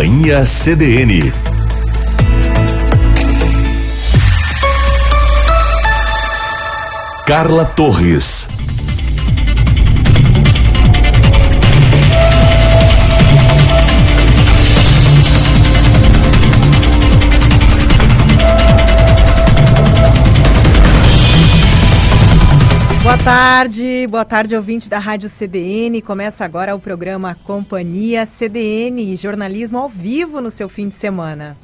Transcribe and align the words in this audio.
Companhia 0.00 0.46
CDN. 0.46 1.30
Carla 7.26 7.66
Torres. 7.66 8.48
Boa 23.02 23.18
tarde, 23.18 23.89
boa 24.06 24.24
tarde, 24.24 24.56
ouvinte 24.56 24.88
da 24.88 24.98
Rádio 24.98 25.28
CDN. 25.28 26.00
Começa 26.00 26.44
agora 26.44 26.74
o 26.74 26.80
programa 26.80 27.34
Companhia 27.44 28.24
CDN, 28.24 29.16
jornalismo 29.16 29.78
ao 29.78 29.88
vivo 29.88 30.40
no 30.40 30.50
seu 30.50 30.68
fim 30.68 30.88
de 30.88 30.94
semana. 30.94 31.56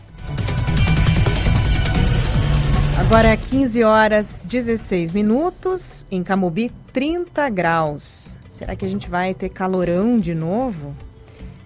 Agora 2.99 3.29
é 3.29 3.37
15 3.37 3.83
horas 3.85 4.47
16 4.47 5.13
minutos, 5.13 6.07
em 6.11 6.23
Camobi 6.23 6.73
30 6.93 7.49
graus. 7.49 8.37
Será 8.49 8.77
que 8.77 8.85
a 8.85 8.89
gente 8.89 9.09
vai 9.09 9.33
ter 9.33 9.49
calorão 9.49 10.19
de 10.19 10.35
novo? 10.35 10.95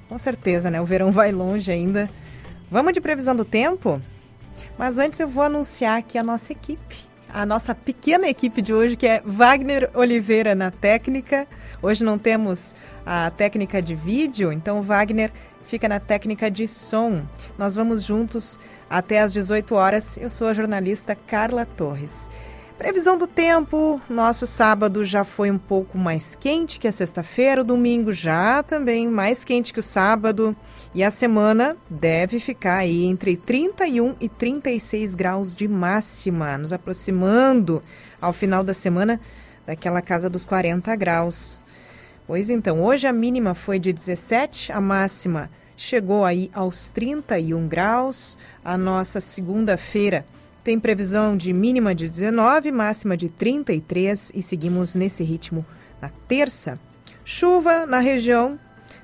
Com 0.08 0.18
certeza, 0.18 0.70
né? 0.70 0.80
O 0.80 0.84
verão 0.84 1.10
vai 1.10 1.32
longe 1.32 1.72
ainda. 1.72 2.10
Vamos 2.70 2.92
de 2.92 3.00
previsão 3.00 3.34
do 3.34 3.44
tempo? 3.44 4.00
Mas 4.78 4.98
antes 4.98 5.18
eu 5.18 5.28
vou 5.28 5.42
anunciar 5.42 5.98
aqui 5.98 6.16
a 6.18 6.22
nossa 6.22 6.52
equipe 6.52 7.09
a 7.32 7.46
nossa 7.46 7.74
pequena 7.74 8.28
equipe 8.28 8.60
de 8.60 8.74
hoje, 8.74 8.96
que 8.96 9.06
é 9.06 9.22
Wagner 9.24 9.90
Oliveira 9.94 10.54
na 10.54 10.70
técnica. 10.70 11.46
Hoje 11.82 12.04
não 12.04 12.18
temos 12.18 12.74
a 13.06 13.30
técnica 13.30 13.80
de 13.80 13.94
vídeo, 13.94 14.52
então 14.52 14.82
Wagner 14.82 15.30
fica 15.66 15.88
na 15.88 16.00
técnica 16.00 16.50
de 16.50 16.66
som. 16.66 17.22
Nós 17.58 17.74
vamos 17.74 18.02
juntos 18.02 18.58
até 18.88 19.20
às 19.20 19.32
18 19.32 19.74
horas. 19.74 20.16
Eu 20.16 20.28
sou 20.28 20.48
a 20.48 20.54
jornalista 20.54 21.14
Carla 21.14 21.64
Torres. 21.64 22.28
Previsão 22.76 23.18
do 23.18 23.26
tempo: 23.26 24.00
nosso 24.08 24.46
sábado 24.46 25.04
já 25.04 25.22
foi 25.22 25.50
um 25.50 25.58
pouco 25.58 25.98
mais 25.98 26.34
quente 26.34 26.80
que 26.80 26.88
a 26.88 26.92
sexta-feira, 26.92 27.60
o 27.60 27.64
domingo 27.64 28.12
já 28.12 28.62
também 28.62 29.06
mais 29.06 29.44
quente 29.44 29.72
que 29.72 29.80
o 29.80 29.82
sábado. 29.82 30.56
E 30.92 31.04
a 31.04 31.10
semana 31.10 31.76
deve 31.88 32.40
ficar 32.40 32.78
aí 32.78 33.04
entre 33.04 33.36
31 33.36 34.16
e 34.20 34.28
36 34.28 35.14
graus 35.14 35.54
de 35.54 35.68
máxima, 35.68 36.58
nos 36.58 36.72
aproximando 36.72 37.80
ao 38.20 38.32
final 38.32 38.64
da 38.64 38.74
semana 38.74 39.20
daquela 39.64 40.02
casa 40.02 40.28
dos 40.28 40.44
40 40.44 40.96
graus. 40.96 41.60
Pois 42.26 42.50
então, 42.50 42.82
hoje 42.82 43.06
a 43.06 43.12
mínima 43.12 43.54
foi 43.54 43.78
de 43.78 43.92
17, 43.92 44.72
a 44.72 44.80
máxima 44.80 45.48
chegou 45.76 46.24
aí 46.24 46.50
aos 46.52 46.90
31 46.90 47.68
graus. 47.68 48.36
A 48.64 48.76
nossa 48.76 49.20
segunda-feira 49.20 50.26
tem 50.64 50.78
previsão 50.78 51.36
de 51.36 51.52
mínima 51.52 51.94
de 51.94 52.08
19, 52.08 52.72
máxima 52.72 53.16
de 53.16 53.28
33 53.28 54.32
e 54.34 54.42
seguimos 54.42 54.96
nesse 54.96 55.22
ritmo 55.22 55.64
na 56.02 56.08
terça. 56.26 56.78
Chuva 57.24 57.86
na 57.86 58.00
região 58.00 58.58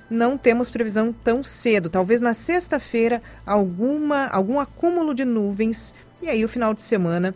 não 0.08 0.38
temos 0.38 0.70
previsão 0.70 1.12
tão 1.12 1.42
cedo. 1.42 1.90
Talvez 1.90 2.20
na 2.20 2.34
sexta-feira 2.34 3.22
alguma 3.44 4.26
algum 4.28 4.60
acúmulo 4.60 5.14
de 5.14 5.24
nuvens 5.24 5.94
e 6.22 6.28
aí 6.28 6.44
o 6.44 6.48
final 6.48 6.72
de 6.72 6.82
semana 6.82 7.34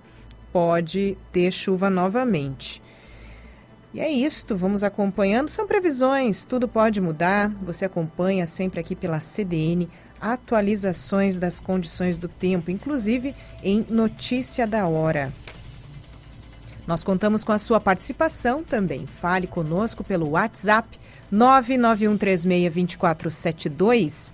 pode 0.52 1.16
ter 1.32 1.50
chuva 1.50 1.90
novamente. 1.90 2.82
E 3.92 4.00
é 4.00 4.08
isto, 4.08 4.56
vamos 4.56 4.84
acompanhando. 4.84 5.48
São 5.48 5.66
previsões, 5.66 6.44
tudo 6.44 6.68
pode 6.68 7.00
mudar. 7.00 7.50
Você 7.62 7.84
acompanha 7.84 8.46
sempre 8.46 8.78
aqui 8.78 8.94
pela 8.94 9.18
CDN 9.18 9.88
atualizações 10.20 11.38
das 11.38 11.58
condições 11.58 12.18
do 12.18 12.28
tempo, 12.28 12.70
inclusive 12.70 13.34
em 13.62 13.84
Notícia 13.88 14.66
da 14.66 14.86
Hora. 14.86 15.32
Nós 16.86 17.02
contamos 17.02 17.42
com 17.42 17.52
a 17.52 17.58
sua 17.58 17.80
participação 17.80 18.62
também. 18.62 19.06
Fale 19.06 19.46
conosco 19.46 20.04
pelo 20.04 20.30
WhatsApp 20.30 20.98
991362472, 21.32 24.32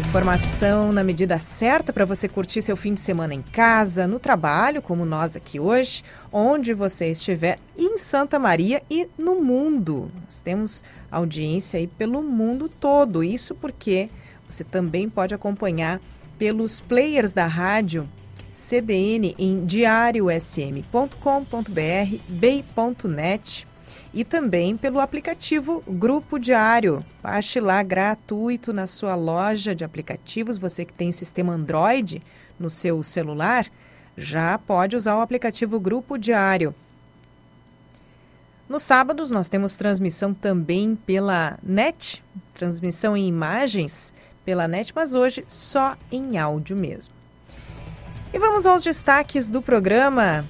Informação 0.00 0.92
na 0.92 1.04
medida 1.04 1.38
certa 1.38 1.92
para 1.92 2.04
você 2.04 2.28
curtir 2.28 2.62
seu 2.62 2.76
fim 2.76 2.94
de 2.94 3.00
semana 3.00 3.34
em 3.34 3.42
casa, 3.42 4.06
no 4.06 4.18
trabalho, 4.18 4.80
como 4.80 5.04
nós 5.04 5.36
aqui 5.36 5.60
hoje, 5.60 6.02
onde 6.32 6.72
você 6.74 7.10
estiver, 7.10 7.58
em 7.76 7.98
Santa 7.98 8.38
Maria 8.38 8.82
e 8.90 9.08
no 9.18 9.40
mundo. 9.42 10.10
Nós 10.24 10.40
temos 10.40 10.82
audiência 11.16 11.78
aí 11.78 11.86
pelo 11.86 12.22
mundo 12.22 12.68
todo. 12.68 13.24
Isso 13.24 13.54
porque 13.54 14.10
você 14.48 14.64
também 14.64 15.08
pode 15.08 15.34
acompanhar 15.34 16.00
pelos 16.38 16.80
players 16.80 17.32
da 17.32 17.46
rádio 17.46 18.08
CDN 18.52 19.34
em 19.38 19.64
diariosm.com.br, 19.66 20.80
bay.net 22.28 23.66
e 24.14 24.24
também 24.24 24.76
pelo 24.78 24.98
aplicativo 24.98 25.84
Grupo 25.86 26.38
Diário. 26.38 27.04
Baixe 27.22 27.60
lá 27.60 27.82
gratuito 27.82 28.72
na 28.72 28.86
sua 28.86 29.14
loja 29.14 29.74
de 29.74 29.84
aplicativos. 29.84 30.56
Você 30.56 30.86
que 30.86 30.94
tem 30.94 31.12
sistema 31.12 31.52
Android 31.52 32.22
no 32.58 32.70
seu 32.70 33.02
celular, 33.02 33.66
já 34.16 34.56
pode 34.56 34.96
usar 34.96 35.16
o 35.16 35.20
aplicativo 35.20 35.78
Grupo 35.78 36.16
Diário. 36.16 36.74
Nos 38.68 38.82
sábados 38.82 39.30
nós 39.30 39.48
temos 39.48 39.76
transmissão 39.76 40.34
também 40.34 40.96
pela 41.06 41.56
net, 41.62 42.24
transmissão 42.52 43.16
em 43.16 43.28
imagens 43.28 44.12
pela 44.44 44.66
net, 44.66 44.92
mas 44.94 45.14
hoje 45.14 45.44
só 45.46 45.96
em 46.10 46.36
áudio 46.36 46.76
mesmo. 46.76 47.14
E 48.34 48.38
vamos 48.38 48.66
aos 48.66 48.82
destaques 48.82 49.48
do 49.48 49.62
programa. 49.62 50.44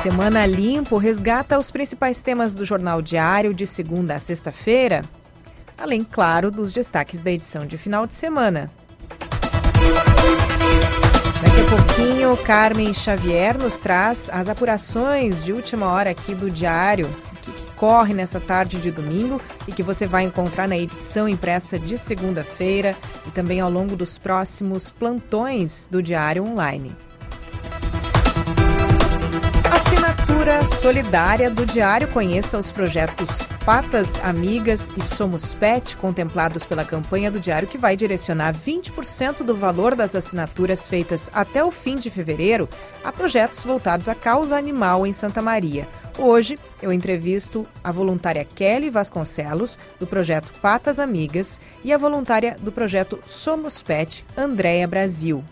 Semana 0.00 0.46
Limpo 0.46 0.96
resgata 0.96 1.58
os 1.58 1.70
principais 1.70 2.22
temas 2.22 2.54
do 2.54 2.64
Jornal 2.64 3.02
Diário 3.02 3.52
de 3.52 3.66
segunda 3.66 4.14
a 4.14 4.18
sexta-feira, 4.18 5.02
além, 5.76 6.04
claro, 6.04 6.50
dos 6.50 6.72
destaques 6.72 7.22
da 7.22 7.30
edição 7.30 7.66
de 7.66 7.76
final 7.76 8.06
de 8.06 8.14
semana. 8.14 8.70
Pouquinho, 11.68 12.36
Carmen 12.36 12.92
Xavier 12.92 13.56
nos 13.56 13.78
traz 13.78 14.28
as 14.32 14.48
apurações 14.48 15.42
de 15.42 15.52
última 15.52 15.88
hora 15.88 16.10
aqui 16.10 16.34
do 16.34 16.50
Diário, 16.50 17.08
que, 17.42 17.50
que 17.50 17.72
corre 17.74 18.12
nessa 18.12 18.40
tarde 18.40 18.78
de 18.78 18.90
domingo 18.90 19.40
e 19.66 19.72
que 19.72 19.82
você 19.82 20.06
vai 20.06 20.24
encontrar 20.24 20.68
na 20.68 20.76
edição 20.76 21.28
impressa 21.28 21.78
de 21.78 21.96
segunda-feira 21.96 22.96
e 23.26 23.30
também 23.30 23.60
ao 23.60 23.70
longo 23.70 23.96
dos 23.96 24.18
próximos 24.18 24.90
plantões 24.90 25.88
do 25.90 26.02
Diário 26.02 26.44
Online. 26.44 26.94
Assinatura 30.24 30.64
solidária 30.64 31.50
do 31.50 31.66
Diário. 31.66 32.08
Conheça 32.08 32.58
os 32.58 32.70
projetos 32.70 33.42
Patas 33.62 34.18
Amigas 34.20 34.90
e 34.96 35.02
Somos 35.02 35.52
Pet, 35.52 35.98
contemplados 35.98 36.64
pela 36.64 36.82
campanha 36.82 37.30
do 37.30 37.38
Diário, 37.38 37.68
que 37.68 37.76
vai 37.76 37.94
direcionar 37.94 38.56
20% 38.56 39.42
do 39.42 39.54
valor 39.54 39.94
das 39.94 40.14
assinaturas 40.14 40.88
feitas 40.88 41.30
até 41.34 41.62
o 41.62 41.70
fim 41.70 41.96
de 41.96 42.08
fevereiro 42.08 42.66
a 43.04 43.12
projetos 43.12 43.62
voltados 43.64 44.08
à 44.08 44.14
causa 44.14 44.56
animal 44.56 45.06
em 45.06 45.12
Santa 45.12 45.42
Maria. 45.42 45.86
Hoje 46.18 46.58
eu 46.80 46.90
entrevisto 46.90 47.66
a 47.82 47.92
voluntária 47.92 48.46
Kelly 48.46 48.88
Vasconcelos, 48.88 49.78
do 50.00 50.06
projeto 50.06 50.52
Patas 50.62 50.98
Amigas, 50.98 51.60
e 51.84 51.92
a 51.92 51.98
voluntária 51.98 52.56
do 52.62 52.72
projeto 52.72 53.22
Somos 53.26 53.82
Pet, 53.82 54.24
Andréia 54.34 54.88
Brasil. 54.88 55.44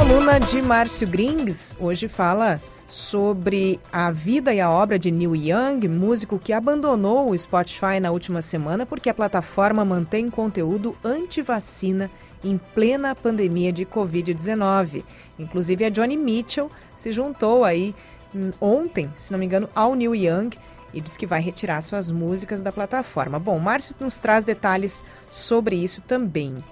Coluna 0.00 0.40
de 0.40 0.62
Márcio 0.62 1.06
Grings 1.06 1.76
hoje 1.78 2.08
fala 2.08 2.58
sobre 2.88 3.78
a 3.92 4.10
vida 4.10 4.52
e 4.54 4.58
a 4.58 4.70
obra 4.70 4.98
de 4.98 5.10
Neil 5.10 5.36
Young, 5.36 5.86
músico 5.88 6.38
que 6.38 6.54
abandonou 6.54 7.28
o 7.28 7.38
Spotify 7.38 8.00
na 8.00 8.10
última 8.10 8.40
semana 8.40 8.86
porque 8.86 9.10
a 9.10 9.14
plataforma 9.14 9.84
mantém 9.84 10.30
conteúdo 10.30 10.96
anti-vacina 11.04 12.10
em 12.42 12.58
plena 12.74 13.14
pandemia 13.14 13.70
de 13.70 13.84
Covid-19. 13.84 15.04
Inclusive, 15.38 15.84
a 15.84 15.90
Johnny 15.90 16.16
Mitchell 16.16 16.70
se 16.96 17.12
juntou 17.12 17.62
aí 17.62 17.94
hum, 18.34 18.52
ontem, 18.58 19.10
se 19.14 19.30
não 19.30 19.38
me 19.38 19.44
engano, 19.44 19.68
ao 19.74 19.94
Neil 19.94 20.14
Young 20.14 20.48
e 20.94 21.00
diz 21.02 21.18
que 21.18 21.26
vai 21.26 21.42
retirar 21.42 21.82
suas 21.82 22.10
músicas 22.10 22.62
da 22.62 22.72
plataforma. 22.72 23.38
Bom, 23.38 23.58
Márcio 23.58 23.94
nos 24.00 24.18
traz 24.18 24.46
detalhes 24.46 25.04
sobre 25.28 25.76
isso 25.76 26.00
também. 26.00 26.64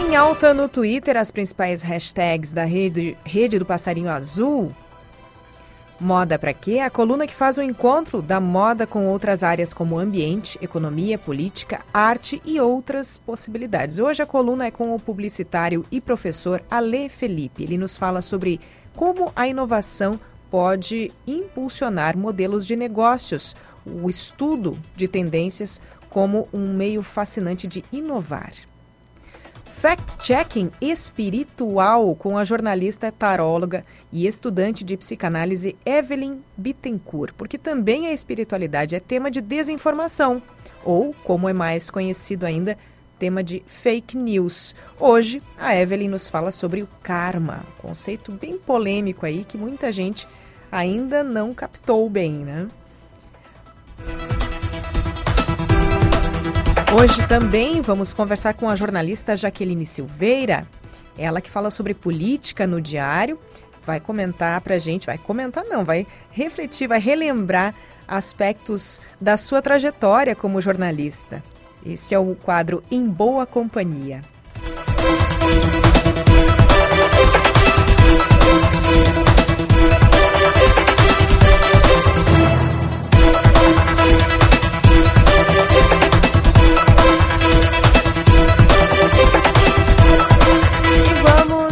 Em 0.00 0.14
alta 0.14 0.54
no 0.54 0.68
Twitter, 0.68 1.16
as 1.16 1.30
principais 1.30 1.82
hashtags 1.82 2.52
da 2.52 2.64
rede, 2.64 3.16
rede 3.24 3.58
do 3.58 3.66
Passarinho 3.66 4.08
Azul. 4.08 4.74
Moda 6.00 6.38
para 6.38 6.52
quê? 6.52 6.78
A 6.78 6.88
coluna 6.88 7.26
que 7.26 7.34
faz 7.34 7.58
o 7.58 7.62
encontro 7.62 8.22
da 8.22 8.38
moda 8.38 8.86
com 8.86 9.08
outras 9.08 9.42
áreas 9.42 9.74
como 9.74 9.98
ambiente, 9.98 10.56
economia, 10.62 11.18
política, 11.18 11.80
arte 11.92 12.40
e 12.44 12.60
outras 12.60 13.18
possibilidades. 13.18 13.98
Hoje 13.98 14.22
a 14.22 14.26
coluna 14.26 14.66
é 14.66 14.70
com 14.70 14.94
o 14.94 15.00
publicitário 15.00 15.84
e 15.90 16.00
professor 16.00 16.62
Ale 16.70 17.08
Felipe. 17.08 17.64
Ele 17.64 17.76
nos 17.76 17.96
fala 17.96 18.22
sobre 18.22 18.60
como 18.94 19.32
a 19.34 19.48
inovação 19.48 20.20
pode 20.48 21.10
impulsionar 21.26 22.16
modelos 22.16 22.64
de 22.64 22.76
negócios, 22.76 23.56
o 23.84 24.08
estudo 24.08 24.78
de 24.94 25.08
tendências 25.08 25.80
como 26.08 26.48
um 26.52 26.72
meio 26.72 27.02
fascinante 27.02 27.66
de 27.66 27.84
inovar. 27.92 28.52
Fact-checking 29.80 30.72
espiritual 30.80 32.12
com 32.16 32.36
a 32.36 32.42
jornalista 32.42 33.12
taróloga 33.12 33.84
e 34.12 34.26
estudante 34.26 34.82
de 34.82 34.96
psicanálise 34.96 35.76
Evelyn 35.86 36.40
Bittencourt, 36.56 37.32
porque 37.34 37.56
também 37.56 38.08
a 38.08 38.12
espiritualidade 38.12 38.96
é 38.96 39.00
tema 39.00 39.30
de 39.30 39.40
desinformação, 39.40 40.42
ou, 40.84 41.14
como 41.22 41.48
é 41.48 41.52
mais 41.52 41.90
conhecido 41.90 42.44
ainda, 42.44 42.76
tema 43.20 43.40
de 43.40 43.62
fake 43.68 44.16
news. 44.16 44.74
Hoje, 44.98 45.40
a 45.56 45.76
Evelyn 45.76 46.08
nos 46.08 46.28
fala 46.28 46.50
sobre 46.50 46.82
o 46.82 46.88
karma, 47.00 47.64
conceito 47.80 48.32
bem 48.32 48.58
polêmico 48.58 49.24
aí 49.24 49.44
que 49.44 49.56
muita 49.56 49.92
gente 49.92 50.26
ainda 50.72 51.22
não 51.22 51.54
captou 51.54 52.10
bem, 52.10 52.32
né? 52.44 52.66
Hoje 56.90 57.26
também 57.28 57.82
vamos 57.82 58.14
conversar 58.14 58.54
com 58.54 58.66
a 58.66 58.74
jornalista 58.74 59.36
Jaqueline 59.36 59.84
Silveira, 59.84 60.66
ela 61.18 61.40
que 61.40 61.50
fala 61.50 61.70
sobre 61.70 61.92
política 61.92 62.66
no 62.66 62.80
diário, 62.80 63.38
vai 63.84 64.00
comentar 64.00 64.58
para 64.62 64.76
a 64.76 64.78
gente, 64.78 65.04
vai 65.04 65.18
comentar 65.18 65.64
não, 65.64 65.84
vai 65.84 66.06
refletir, 66.30 66.88
vai 66.88 66.98
relembrar 66.98 67.74
aspectos 68.06 69.02
da 69.20 69.36
sua 69.36 69.60
trajetória 69.60 70.34
como 70.34 70.62
jornalista. 70.62 71.42
Esse 71.84 72.14
é 72.14 72.18
o 72.18 72.34
quadro 72.34 72.82
Em 72.90 73.06
Boa 73.06 73.44
Companhia. 73.44 74.22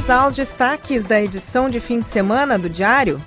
Vamos 0.06 0.22
aos 0.22 0.36
destaques 0.36 1.04
da 1.04 1.20
edição 1.20 1.68
de 1.68 1.80
fim 1.80 1.98
de 1.98 2.06
semana 2.06 2.56
do 2.56 2.70
Diário. 2.70 3.20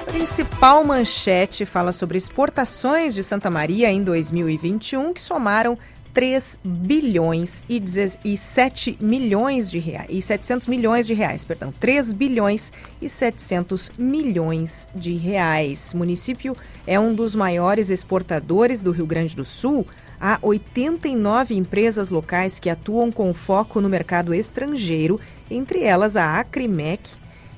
A 0.00 0.02
principal 0.02 0.82
manchete 0.82 1.64
fala 1.64 1.92
sobre 1.92 2.18
exportações 2.18 3.14
de 3.14 3.22
Santa 3.22 3.48
Maria 3.48 3.88
em 3.88 4.02
2021, 4.02 5.12
que 5.14 5.20
somaram 5.20 5.78
3 6.12 6.58
bilhões 6.64 7.62
e 7.68 8.36
7 8.36 8.96
milhões 8.98 9.70
de 9.70 9.78
reais, 9.78 10.08
e 10.08 10.20
700 10.20 10.66
milhões 10.66 11.06
de 11.06 11.14
reais, 11.14 11.44
perdão, 11.44 11.70
3 11.78 12.12
bilhões 12.12 12.72
e 13.00 13.08
700 13.08 13.92
milhões 13.96 14.88
de 14.96 15.14
reais. 15.14 15.92
O 15.94 15.98
município 15.98 16.56
é 16.86 16.98
um 16.98 17.14
dos 17.14 17.36
maiores 17.36 17.90
exportadores 17.90 18.82
do 18.82 18.90
Rio 18.90 19.06
Grande 19.06 19.36
do 19.36 19.44
Sul. 19.44 19.86
Há 20.18 20.38
89 20.40 21.54
empresas 21.54 22.10
locais 22.10 22.58
que 22.58 22.70
atuam 22.70 23.12
com 23.12 23.34
foco 23.34 23.82
no 23.82 23.88
mercado 23.90 24.32
estrangeiro 24.32 25.20
entre 25.50 25.82
elas 25.82 26.16
a 26.16 26.38
Acrimec, 26.38 27.10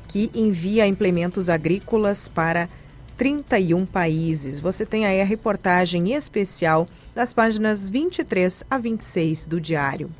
que 0.06 0.30
envia 0.34 0.86
implementos 0.86 1.48
agrícolas 1.48 2.28
para 2.28 2.68
31 3.16 3.84
países. 3.84 4.60
Você 4.60 4.86
tem 4.86 5.04
aí 5.04 5.20
a 5.20 5.24
reportagem 5.24 6.14
especial 6.14 6.88
das 7.14 7.34
páginas 7.34 7.88
23 7.88 8.64
a 8.70 8.78
26 8.78 9.46
do 9.46 9.60
Diário. 9.60 10.10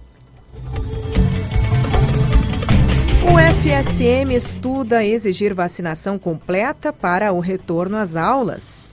O 3.23 3.39
FSM 3.39 4.35
estuda 4.35 5.05
exigir 5.05 5.55
vacinação 5.55 6.19
completa 6.19 6.93
para 6.93 7.33
o 7.33 7.41
retorno 7.41 7.97
às 7.97 8.17
aulas. 8.17 8.91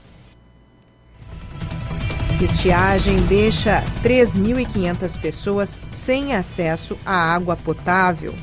Estiagem 2.40 3.16
deixa 3.22 3.82
3.500 4.02 5.18
pessoas 5.18 5.80
sem 5.86 6.34
acesso 6.34 6.98
à 7.04 7.34
água 7.34 7.56
potável. 7.56 8.34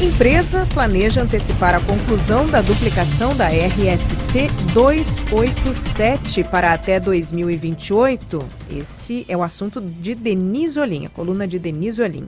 Empresa 0.00 0.66
planeja 0.72 1.20
antecipar 1.20 1.74
a 1.74 1.80
conclusão 1.80 2.48
da 2.48 2.62
duplicação 2.62 3.36
da 3.36 3.48
RSC 3.48 4.46
287 4.72 6.42
para 6.44 6.72
até 6.72 6.98
2028. 6.98 8.42
Esse 8.70 9.26
é 9.28 9.36
o 9.36 9.42
assunto 9.42 9.78
de 9.78 10.14
Denise 10.14 10.80
Olim, 10.80 11.04
a 11.04 11.10
coluna 11.10 11.46
de 11.46 11.58
Denise 11.58 12.00
Olim. 12.00 12.26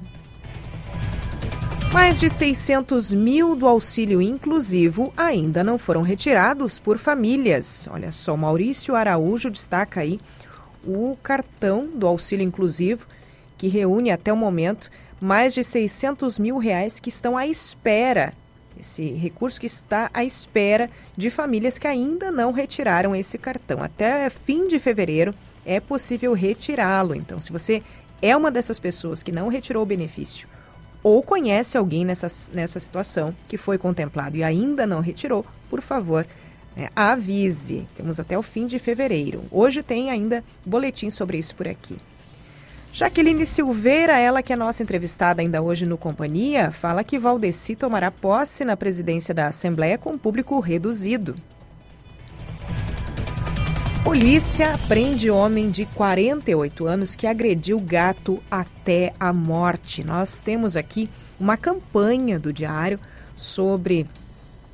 Mais 1.94 2.20
de 2.20 2.28
600 2.28 3.14
mil 3.14 3.56
do 3.56 3.66
auxílio 3.66 4.20
inclusivo 4.20 5.10
ainda 5.16 5.64
não 5.64 5.78
foram 5.78 6.02
retirados 6.02 6.78
por 6.78 6.98
famílias. 6.98 7.88
Olha 7.90 8.12
só, 8.12 8.36
Maurício 8.36 8.94
Araújo 8.94 9.50
destaca 9.50 10.02
aí 10.02 10.20
o 10.86 11.16
cartão 11.22 11.86
do 11.86 12.06
auxílio 12.06 12.44
inclusivo, 12.44 13.06
que 13.56 13.68
reúne 13.68 14.10
até 14.10 14.30
o 14.30 14.36
momento 14.36 14.90
mais 15.22 15.54
de 15.54 15.62
600 15.62 16.36
mil 16.40 16.58
reais 16.58 16.98
que 16.98 17.08
estão 17.08 17.36
à 17.36 17.46
espera. 17.46 18.32
Esse 18.76 19.04
recurso 19.12 19.60
que 19.60 19.66
está 19.66 20.10
à 20.12 20.24
espera 20.24 20.90
de 21.16 21.30
famílias 21.30 21.78
que 21.78 21.86
ainda 21.86 22.32
não 22.32 22.50
retiraram 22.50 23.14
esse 23.14 23.38
cartão. 23.38 23.80
Até 23.80 24.28
fim 24.28 24.66
de 24.66 24.80
fevereiro 24.80 25.32
é 25.64 25.78
possível 25.78 26.32
retirá-lo. 26.32 27.14
Então, 27.14 27.38
se 27.38 27.52
você 27.52 27.84
é 28.20 28.36
uma 28.36 28.50
dessas 28.50 28.80
pessoas 28.80 29.22
que 29.22 29.30
não 29.30 29.46
retirou 29.46 29.84
o 29.84 29.86
benefício 29.86 30.48
ou 31.04 31.22
conhece 31.22 31.78
alguém 31.78 32.04
nessa, 32.04 32.26
nessa 32.52 32.80
situação 32.80 33.32
que 33.46 33.56
foi 33.56 33.78
contemplado 33.78 34.36
e 34.36 34.42
ainda 34.42 34.88
não 34.88 35.00
retirou, 35.00 35.46
por 35.70 35.80
favor, 35.80 36.26
né, 36.76 36.88
avise. 36.96 37.86
Temos 37.94 38.18
até 38.18 38.36
o 38.36 38.42
fim 38.42 38.66
de 38.66 38.80
fevereiro. 38.80 39.44
Hoje 39.52 39.84
tem 39.84 40.10
ainda 40.10 40.42
boletim 40.66 41.10
sobre 41.10 41.38
isso 41.38 41.54
por 41.54 41.68
aqui. 41.68 41.96
Jaqueline 42.94 43.46
Silveira, 43.46 44.18
ela 44.18 44.42
que 44.42 44.52
é 44.52 44.56
nossa 44.56 44.82
entrevistada 44.82 45.40
ainda 45.40 45.62
hoje 45.62 45.86
no 45.86 45.96
Companhia, 45.96 46.70
fala 46.70 47.02
que 47.02 47.18
Valdeci 47.18 47.74
tomará 47.74 48.10
posse 48.10 48.66
na 48.66 48.76
presidência 48.76 49.32
da 49.32 49.46
Assembleia 49.46 49.96
com 49.96 50.18
público 50.18 50.60
reduzido. 50.60 51.34
Polícia 54.04 54.78
prende 54.88 55.30
homem 55.30 55.70
de 55.70 55.86
48 55.86 56.86
anos 56.86 57.16
que 57.16 57.26
agrediu 57.26 57.80
gato 57.80 58.42
até 58.50 59.14
a 59.18 59.32
morte. 59.32 60.04
Nós 60.04 60.42
temos 60.42 60.76
aqui 60.76 61.08
uma 61.40 61.56
campanha 61.56 62.38
do 62.38 62.52
Diário 62.52 63.00
sobre 63.34 64.06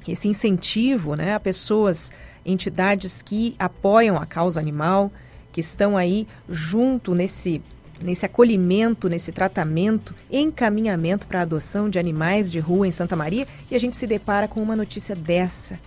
esse 0.08 0.26
incentivo 0.26 1.14
né, 1.14 1.34
a 1.34 1.40
pessoas, 1.40 2.10
entidades 2.44 3.22
que 3.22 3.54
apoiam 3.60 4.16
a 4.16 4.26
causa 4.26 4.58
animal, 4.58 5.12
que 5.52 5.60
estão 5.60 5.96
aí 5.96 6.26
junto 6.48 7.14
nesse 7.14 7.62
nesse 8.02 8.25
acolhimento, 8.25 9.09
nesse 9.09 9.33
tratamento, 9.33 10.14
encaminhamento 10.31 11.26
para 11.26 11.43
adoção 11.43 11.88
de 11.88 11.99
animais 11.99 12.50
de 12.50 12.61
rua 12.61 12.87
em 12.87 12.93
Santa 12.93 13.17
Maria 13.17 13.47
e 13.71 13.75
a 13.75 13.78
gente 13.78 13.97
se 13.97 14.07
depara 14.07 14.49
com 14.49 14.62
uma 14.62 14.76
notícia 14.76 15.14
dessa. 15.14 15.78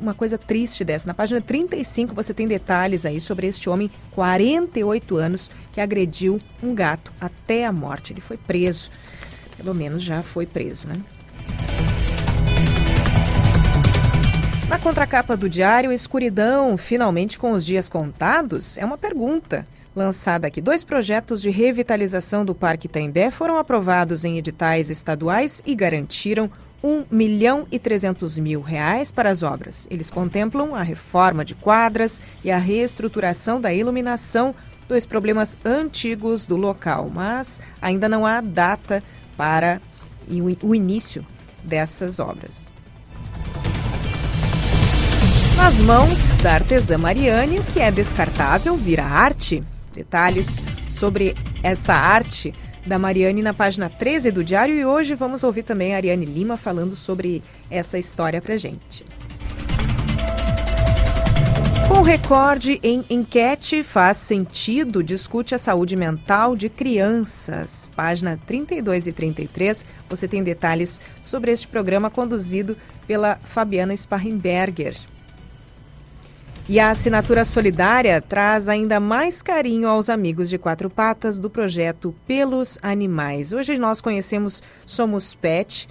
uma 0.00 0.14
coisa 0.14 0.36
triste 0.36 0.84
dessa. 0.84 1.06
Na 1.06 1.14
página 1.14 1.40
35 1.40 2.14
você 2.14 2.34
tem 2.34 2.46
detalhes 2.46 3.06
aí 3.06 3.20
sobre 3.20 3.46
este 3.46 3.68
homem, 3.70 3.90
48 4.12 5.16
anos, 5.16 5.50
que 5.72 5.80
agrediu 5.80 6.40
um 6.62 6.74
gato 6.74 7.12
até 7.20 7.64
a 7.64 7.72
morte. 7.72 8.12
Ele 8.12 8.20
foi 8.20 8.36
preso. 8.36 8.90
Pelo 9.56 9.74
menos 9.74 10.02
já 10.02 10.22
foi 10.22 10.46
preso, 10.46 10.86
né? 10.86 11.00
Na 14.68 14.78
contracapa 14.78 15.34
do 15.34 15.48
diário, 15.48 15.90
escuridão, 15.90 16.76
finalmente 16.76 17.38
com 17.38 17.52
os 17.52 17.64
dias 17.64 17.88
contados? 17.88 18.76
É 18.76 18.84
uma 18.84 18.98
pergunta 18.98 19.66
lançada 19.98 20.46
aqui. 20.46 20.62
Dois 20.62 20.84
projetos 20.84 21.42
de 21.42 21.50
revitalização 21.50 22.44
do 22.44 22.54
Parque 22.54 22.86
Itaimbé 22.86 23.30
foram 23.30 23.58
aprovados 23.58 24.24
em 24.24 24.38
editais 24.38 24.88
estaduais 24.88 25.62
e 25.66 25.74
garantiram 25.74 26.50
1 26.82 27.06
milhão 27.10 27.66
e 27.70 27.78
300 27.78 28.38
mil 28.38 28.60
reais 28.60 29.10
para 29.10 29.30
as 29.30 29.42
obras. 29.42 29.86
Eles 29.90 30.08
contemplam 30.08 30.74
a 30.74 30.82
reforma 30.82 31.44
de 31.44 31.54
quadras 31.54 32.22
e 32.44 32.50
a 32.50 32.58
reestruturação 32.58 33.60
da 33.60 33.74
iluminação, 33.74 34.54
dois 34.88 35.04
problemas 35.04 35.58
antigos 35.64 36.46
do 36.46 36.56
local, 36.56 37.10
mas 37.12 37.60
ainda 37.82 38.08
não 38.08 38.24
há 38.24 38.40
data 38.40 39.02
para 39.36 39.80
o 40.62 40.74
início 40.74 41.26
dessas 41.64 42.20
obras. 42.20 42.70
Nas 45.56 45.80
mãos 45.80 46.38
da 46.38 46.54
artesã 46.54 46.96
Mariane, 46.96 47.58
o 47.58 47.64
que 47.64 47.80
é 47.80 47.90
descartável 47.90 48.76
vira 48.76 49.04
arte. 49.04 49.62
Detalhes 49.98 50.62
sobre 50.88 51.34
essa 51.60 51.92
arte 51.92 52.54
da 52.86 53.00
Mariane 53.00 53.42
na 53.42 53.52
página 53.52 53.88
13 53.88 54.30
do 54.30 54.44
Diário 54.44 54.76
e 54.76 54.84
hoje 54.84 55.16
vamos 55.16 55.42
ouvir 55.42 55.64
também 55.64 55.92
a 55.92 55.96
Ariane 55.96 56.24
Lima 56.24 56.56
falando 56.56 56.94
sobre 56.94 57.42
essa 57.68 57.98
história 57.98 58.40
pra 58.40 58.56
gente. 58.56 59.04
Com 61.88 62.02
recorde 62.02 62.78
em 62.80 63.04
enquete 63.10 63.82
faz 63.82 64.18
sentido 64.18 65.02
discute 65.02 65.56
a 65.56 65.58
saúde 65.58 65.96
mental 65.96 66.54
de 66.54 66.68
crianças. 66.68 67.90
Página 67.96 68.38
32 68.46 69.08
e 69.08 69.12
33, 69.12 69.84
você 70.08 70.28
tem 70.28 70.44
detalhes 70.44 71.00
sobre 71.20 71.50
este 71.50 71.66
programa 71.66 72.08
conduzido 72.08 72.76
pela 73.04 73.34
Fabiana 73.42 73.96
Sparrenberger. 73.96 74.94
E 76.68 76.78
a 76.78 76.90
assinatura 76.90 77.46
solidária 77.46 78.20
traz 78.20 78.68
ainda 78.68 79.00
mais 79.00 79.40
carinho 79.40 79.88
aos 79.88 80.10
amigos 80.10 80.50
de 80.50 80.58
quatro 80.58 80.90
patas 80.90 81.38
do 81.38 81.48
projeto 81.48 82.14
Pelos 82.26 82.78
Animais. 82.82 83.54
Hoje 83.54 83.78
nós 83.78 84.02
conhecemos 84.02 84.62
Somos 84.84 85.34
Pet. 85.34 85.88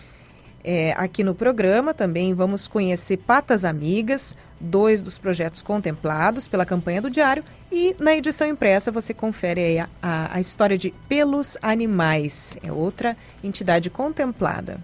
É, 0.63 0.93
aqui 0.96 1.24
no 1.24 1.34
programa 1.34 1.96
também 1.96 2.31
vamos 2.36 2.67
conhecer 2.67 3.17
Patas 3.17 3.65
Amigas, 3.65 4.38
dois 4.62 5.01
dos 5.01 5.17
projetos 5.17 5.63
contemplados 5.63 6.48
pela 6.48 6.63
campanha 6.63 7.01
do 7.01 7.10
Diário. 7.10 7.43
E 7.72 7.96
na 7.98 8.15
edição 8.15 8.48
impressa 8.48 8.91
você 8.91 9.15
confere 9.15 9.79
a, 9.79 9.89
a, 10.00 10.36
a 10.36 10.39
história 10.39 10.77
de 10.77 10.93
Pelos 11.10 11.57
Animais, 11.60 12.55
é 12.62 12.72
outra 12.72 13.17
entidade 13.43 13.89
contemplada. 13.89 14.79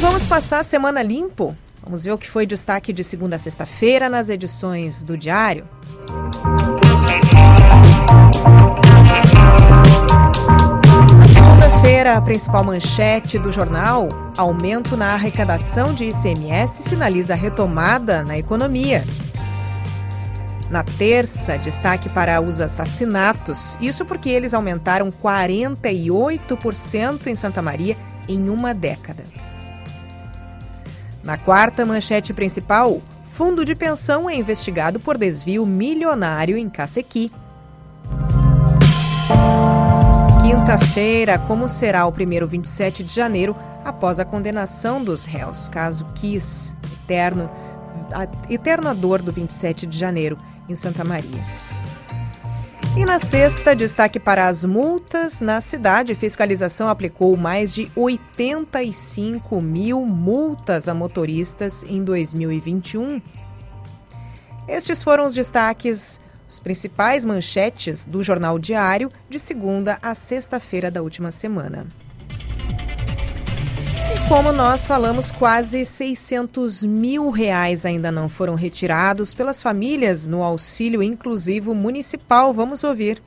Vamos 0.00 0.26
passar 0.26 0.60
a 0.60 0.64
semana 0.64 1.02
limpo. 1.02 1.54
Vamos 1.82 2.04
ver 2.04 2.12
o 2.12 2.18
que 2.18 2.28
foi 2.28 2.46
destaque 2.46 2.90
de 2.90 3.04
segunda 3.04 3.36
a 3.36 3.38
sexta-feira 3.38 4.08
nas 4.08 4.30
edições 4.30 5.04
do 5.04 5.16
Diário. 5.16 5.68
Na 11.18 11.28
segunda-feira, 11.28 12.16
a 12.16 12.22
principal 12.22 12.64
manchete 12.64 13.38
do 13.38 13.52
jornal: 13.52 14.08
aumento 14.38 14.96
na 14.96 15.12
arrecadação 15.12 15.92
de 15.92 16.06
ICMS 16.06 16.82
sinaliza 16.82 17.34
retomada 17.34 18.22
na 18.22 18.38
economia. 18.38 19.04
Na 20.70 20.82
terça, 20.82 21.58
destaque 21.58 22.08
para 22.08 22.40
os 22.40 22.58
assassinatos. 22.60 23.76
Isso 23.82 24.06
porque 24.06 24.30
eles 24.30 24.54
aumentaram 24.54 25.10
48% 25.10 27.26
em 27.26 27.34
Santa 27.34 27.60
Maria 27.60 27.98
em 28.26 28.48
uma 28.48 28.72
década. 28.72 29.24
Na 31.22 31.36
quarta 31.36 31.84
manchete 31.84 32.32
principal, 32.32 33.00
fundo 33.24 33.64
de 33.64 33.74
pensão 33.74 34.28
é 34.28 34.34
investigado 34.34 34.98
por 34.98 35.18
desvio 35.18 35.66
milionário 35.66 36.56
em 36.56 36.68
Cacequi. 36.68 37.30
Quinta-feira, 40.40 41.38
como 41.38 41.68
será 41.68 42.06
o 42.06 42.12
primeiro 42.12 42.46
27 42.46 43.04
de 43.04 43.14
janeiro 43.14 43.54
após 43.84 44.18
a 44.18 44.24
condenação 44.24 45.02
dos 45.02 45.26
réus, 45.26 45.68
caso 45.68 46.06
Kiss, 46.14 46.74
eterno, 47.04 47.50
a 48.12 48.52
eterna 48.52 48.94
dor 48.94 49.20
do 49.20 49.30
27 49.30 49.86
de 49.86 49.98
janeiro 49.98 50.38
em 50.68 50.74
Santa 50.74 51.04
Maria. 51.04 51.44
E 52.96 53.04
na 53.04 53.20
sexta, 53.20 53.74
destaque 53.74 54.18
para 54.18 54.48
as 54.48 54.64
multas 54.64 55.40
na 55.40 55.60
cidade. 55.60 56.14
Fiscalização 56.14 56.88
aplicou 56.88 57.36
mais 57.36 57.72
de 57.72 57.90
85 57.94 59.60
mil 59.60 60.04
multas 60.04 60.88
a 60.88 60.92
motoristas 60.92 61.84
em 61.84 62.02
2021. 62.02 63.22
Estes 64.66 65.04
foram 65.04 65.24
os 65.24 65.34
destaques, 65.34 66.20
os 66.48 66.58
principais 66.58 67.24
manchetes 67.24 68.04
do 68.04 68.24
Jornal 68.24 68.58
Diário 68.58 69.10
de 69.28 69.38
segunda 69.38 69.96
a 70.02 70.12
sexta-feira 70.12 70.90
da 70.90 71.00
última 71.00 71.30
semana. 71.30 71.86
Como 74.30 74.52
nós 74.52 74.86
falamos, 74.86 75.32
quase 75.32 75.84
600 75.84 76.84
mil 76.84 77.30
reais 77.30 77.84
ainda 77.84 78.12
não 78.12 78.28
foram 78.28 78.54
retirados 78.54 79.34
pelas 79.34 79.60
famílias 79.60 80.28
no 80.28 80.44
auxílio 80.44 81.02
inclusivo 81.02 81.74
municipal. 81.74 82.54
Vamos 82.54 82.84
ouvir. 82.84 83.20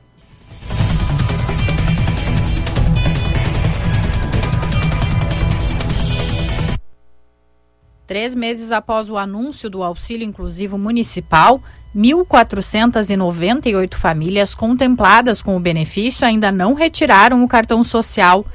Três 8.06 8.34
meses 8.34 8.72
após 8.72 9.10
o 9.10 9.18
anúncio 9.18 9.68
do 9.68 9.82
auxílio 9.82 10.26
inclusivo 10.26 10.78
municipal, 10.78 11.62
1.498 11.94 13.92
famílias 13.92 14.54
contempladas 14.54 15.42
com 15.42 15.54
o 15.54 15.60
benefício 15.60 16.26
ainda 16.26 16.50
não 16.50 16.72
retiraram 16.72 17.44
o 17.44 17.48
cartão 17.48 17.84
social 17.84 18.46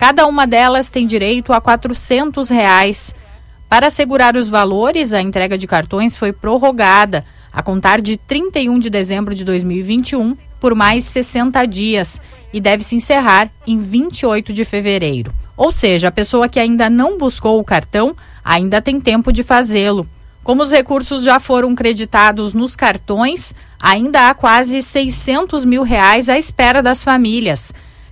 Cada 0.00 0.26
uma 0.26 0.46
delas 0.46 0.88
tem 0.88 1.06
direito 1.06 1.52
a 1.52 1.60
400 1.60 2.48
reais. 2.48 3.14
Para 3.68 3.88
assegurar 3.88 4.34
os 4.34 4.48
valores, 4.48 5.12
a 5.12 5.20
entrega 5.20 5.58
de 5.58 5.66
cartões 5.66 6.16
foi 6.16 6.32
prorrogada 6.32 7.22
a 7.52 7.62
contar 7.62 8.00
de 8.00 8.16
31 8.16 8.78
de 8.78 8.88
dezembro 8.88 9.34
de 9.34 9.44
2021 9.44 10.34
por 10.58 10.74
mais 10.74 11.04
60 11.04 11.66
dias 11.66 12.18
e 12.50 12.62
deve 12.62 12.82
se 12.82 12.96
encerrar 12.96 13.50
em 13.66 13.76
28 13.76 14.54
de 14.54 14.64
fevereiro. 14.64 15.34
Ou 15.54 15.70
seja, 15.70 16.08
a 16.08 16.12
pessoa 16.12 16.48
que 16.48 16.58
ainda 16.58 16.88
não 16.88 17.18
buscou 17.18 17.60
o 17.60 17.64
cartão 17.64 18.16
ainda 18.42 18.80
tem 18.80 18.98
tempo 18.98 19.30
de 19.30 19.42
fazê-lo. 19.42 20.08
Como 20.42 20.62
os 20.62 20.72
recursos 20.72 21.22
já 21.22 21.38
foram 21.38 21.74
creditados 21.74 22.54
nos 22.54 22.74
cartões, 22.74 23.54
ainda 23.78 24.30
há 24.30 24.34
quase 24.34 24.82
600 24.82 25.66
mil 25.66 25.82
reais 25.82 26.30
à 26.30 26.38
espera 26.38 26.82
das 26.82 27.04
famílias. 27.04 27.70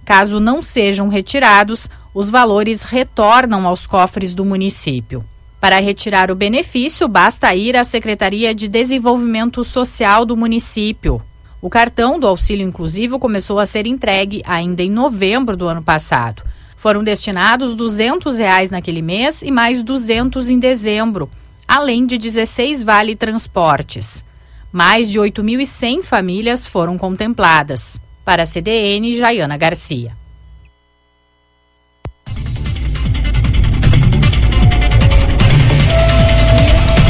Caso 0.08 0.40
não 0.40 0.62
sejam 0.62 1.06
retirados, 1.08 1.86
os 2.14 2.30
valores 2.30 2.82
retornam 2.82 3.68
aos 3.68 3.86
cofres 3.86 4.34
do 4.34 4.42
município. 4.42 5.22
Para 5.60 5.82
retirar 5.82 6.30
o 6.30 6.34
benefício, 6.34 7.06
basta 7.06 7.54
ir 7.54 7.76
à 7.76 7.84
Secretaria 7.84 8.54
de 8.54 8.68
Desenvolvimento 8.68 9.62
Social 9.62 10.24
do 10.24 10.34
município. 10.34 11.20
O 11.60 11.68
cartão 11.68 12.18
do 12.18 12.26
auxílio 12.26 12.66
inclusivo 12.66 13.18
começou 13.18 13.58
a 13.58 13.66
ser 13.66 13.86
entregue 13.86 14.42
ainda 14.46 14.82
em 14.82 14.90
novembro 14.90 15.54
do 15.54 15.68
ano 15.68 15.82
passado. 15.82 16.42
Foram 16.78 17.04
destinados 17.04 17.74
200 17.74 18.38
reais 18.38 18.70
naquele 18.70 19.02
mês 19.02 19.42
e 19.42 19.50
mais 19.50 19.82
200 19.82 20.48
em 20.48 20.58
dezembro, 20.58 21.28
além 21.68 22.06
de 22.06 22.16
16 22.16 22.82
vale 22.82 23.14
transportes. 23.14 24.24
Mais 24.72 25.10
de 25.10 25.20
8.100 25.20 26.02
famílias 26.02 26.66
foram 26.66 26.96
contempladas. 26.96 28.00
Para 28.28 28.42
a 28.42 28.46
CDN, 28.46 29.10
Jaiana 29.14 29.56
Garcia. 29.56 30.14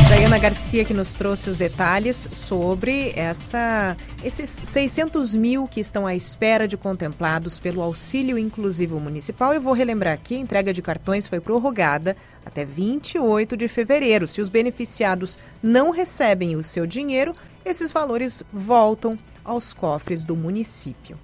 Jaiana 0.08 0.38
Garcia 0.38 0.84
que 0.84 0.94
nos 0.94 1.16
trouxe 1.16 1.50
os 1.50 1.58
detalhes 1.58 2.28
sobre 2.30 3.12
essa, 3.16 3.96
esses 4.22 4.48
600 4.48 5.34
mil 5.34 5.66
que 5.66 5.80
estão 5.80 6.06
à 6.06 6.14
espera 6.14 6.68
de 6.68 6.76
contemplados 6.76 7.58
pelo 7.58 7.82
auxílio 7.82 8.38
inclusivo 8.38 9.00
municipal. 9.00 9.52
Eu 9.52 9.60
vou 9.60 9.72
relembrar 9.72 10.14
aqui, 10.14 10.36
a 10.36 10.38
entrega 10.38 10.72
de 10.72 10.80
cartões 10.80 11.26
foi 11.26 11.40
prorrogada 11.40 12.16
até 12.46 12.64
28 12.64 13.56
de 13.56 13.66
fevereiro. 13.66 14.28
Se 14.28 14.40
os 14.40 14.48
beneficiados 14.48 15.36
não 15.60 15.90
recebem 15.90 16.54
o 16.54 16.62
seu 16.62 16.86
dinheiro, 16.86 17.34
esses 17.64 17.90
valores 17.90 18.44
voltam 18.52 19.18
aos 19.48 19.72
cofres 19.72 20.24
do 20.24 20.36
município. 20.36 21.18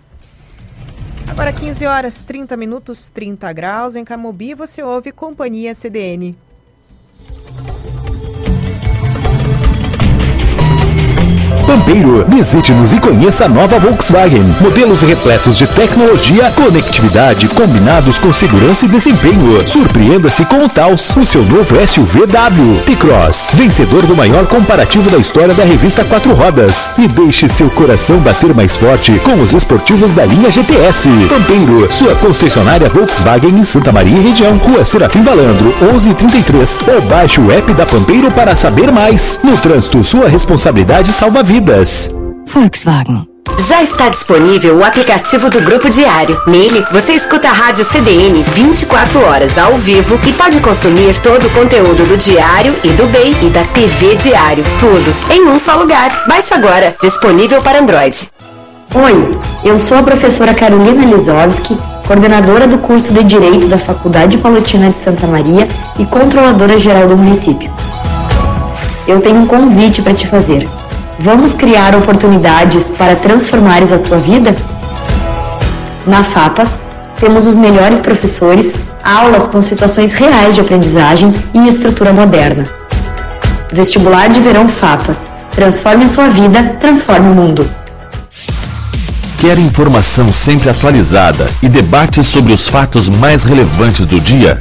Agora 1.28 1.52
15 1.52 1.86
horas 1.86 2.22
30 2.22 2.56
minutos 2.56 3.10
30 3.10 3.52
graus 3.52 3.96
em 3.96 4.04
Camobi, 4.04 4.54
você 4.54 4.82
ouve 4.82 5.12
Companhia 5.12 5.74
CDN. 5.74 6.36
Pampeiro, 11.62 12.26
visite-nos 12.28 12.92
e 12.92 12.98
conheça 12.98 13.44
a 13.44 13.48
nova 13.48 13.78
Volkswagen. 13.78 14.44
Modelos 14.60 15.02
repletos 15.02 15.56
de 15.56 15.66
tecnologia, 15.66 16.52
conectividade, 16.54 17.48
combinados 17.48 18.18
com 18.18 18.32
segurança 18.32 18.84
e 18.84 18.88
desempenho. 18.88 19.66
Surpreenda-se 19.66 20.44
com 20.44 20.64
o 20.64 20.68
Taos, 20.68 21.16
o 21.16 21.24
seu 21.24 21.42
novo 21.44 21.76
SUV 21.86 22.26
W. 22.26 22.80
T-Cross, 22.84 23.52
vencedor 23.54 24.04
do 24.06 24.16
maior 24.16 24.46
comparativo 24.46 25.08
da 25.08 25.18
história 25.18 25.54
da 25.54 25.64
revista 25.64 26.04
Quatro 26.04 26.34
Rodas. 26.34 26.92
E 26.98 27.06
deixe 27.06 27.48
seu 27.48 27.70
coração 27.70 28.18
bater 28.18 28.52
mais 28.54 28.74
forte 28.76 29.12
com 29.20 29.40
os 29.42 29.52
esportivos 29.52 30.12
da 30.12 30.24
linha 30.24 30.50
GTS. 30.50 31.08
Pampeiro, 31.28 31.88
sua 31.90 32.14
concessionária 32.16 32.88
Volkswagen 32.88 33.50
em 33.60 33.64
Santa 33.64 33.92
Maria 33.92 34.18
e 34.18 34.28
região. 34.28 34.58
Rua 34.58 34.84
Serafim 34.84 35.22
Balandro, 35.22 35.74
1133. 35.80 36.80
Ou 36.94 37.02
baixe 37.02 37.40
o 37.40 37.52
app 37.52 37.72
da 37.74 37.86
Pampeiro 37.86 38.30
para 38.32 38.56
saber 38.56 38.90
mais. 38.90 39.38
No 39.42 39.56
trânsito, 39.58 40.02
sua 40.02 40.28
responsabilidade 40.28 41.12
salva 41.12 41.43
vidas. 41.44 42.10
Volkswagen. 42.46 43.28
Já 43.58 43.82
está 43.82 44.08
disponível 44.08 44.78
o 44.78 44.84
aplicativo 44.84 45.50
do 45.50 45.60
Grupo 45.60 45.88
Diário. 45.88 46.40
Nele, 46.46 46.84
você 46.90 47.12
escuta 47.12 47.48
a 47.48 47.52
rádio 47.52 47.84
CDN 47.84 48.42
24 48.42 49.20
horas 49.22 49.58
ao 49.58 49.76
vivo 49.78 50.18
e 50.26 50.32
pode 50.32 50.60
consumir 50.60 51.14
todo 51.20 51.46
o 51.46 51.50
conteúdo 51.50 52.04
do 52.06 52.16
Diário 52.16 52.74
e 52.82 52.88
do 52.88 53.06
BEI 53.06 53.36
e 53.42 53.50
da 53.50 53.64
TV 53.64 54.16
Diário. 54.16 54.64
Tudo 54.80 55.14
em 55.30 55.46
um 55.46 55.58
só 55.58 55.76
lugar. 55.76 56.24
Baixe 56.26 56.54
agora. 56.54 56.96
Disponível 57.00 57.60
para 57.62 57.80
Android. 57.80 58.28
Oi, 58.94 59.38
eu 59.64 59.78
sou 59.78 59.98
a 59.98 60.02
professora 60.02 60.54
Carolina 60.54 61.04
Lisowski, 61.04 61.76
coordenadora 62.06 62.66
do 62.66 62.78
curso 62.78 63.12
de 63.12 63.22
Direito 63.22 63.66
da 63.68 63.78
Faculdade 63.78 64.38
Palotina 64.38 64.90
de 64.90 64.98
Santa 64.98 65.26
Maria 65.26 65.68
e 65.98 66.06
controladora 66.06 66.78
geral 66.78 67.08
do 67.08 67.16
município. 67.16 67.70
Eu 69.06 69.20
tenho 69.20 69.40
um 69.40 69.46
convite 69.46 70.00
para 70.00 70.14
te 70.14 70.26
fazer. 70.26 70.66
Vamos 71.18 71.52
criar 71.52 71.94
oportunidades 71.94 72.90
para 72.90 73.14
transformares 73.14 73.92
a 73.92 73.98
tua 73.98 74.18
vida? 74.18 74.54
Na 76.06 76.24
FAPAS, 76.24 76.78
temos 77.18 77.46
os 77.46 77.56
melhores 77.56 78.00
professores, 78.00 78.74
aulas 79.02 79.46
com 79.46 79.62
situações 79.62 80.12
reais 80.12 80.56
de 80.56 80.60
aprendizagem 80.60 81.32
e 81.54 81.68
estrutura 81.68 82.12
moderna. 82.12 82.64
Vestibular 83.72 84.28
de 84.28 84.40
Verão 84.40 84.68
FAPAS. 84.68 85.30
Transforme 85.50 86.04
a 86.04 86.08
sua 86.08 86.28
vida, 86.28 86.76
transforme 86.80 87.28
o 87.30 87.34
mundo. 87.34 87.70
Quer 89.38 89.56
informação 89.58 90.32
sempre 90.32 90.68
atualizada 90.68 91.48
e 91.62 91.68
debates 91.68 92.26
sobre 92.26 92.52
os 92.52 92.68
fatos 92.68 93.08
mais 93.08 93.44
relevantes 93.44 94.04
do 94.04 94.20
dia? 94.20 94.60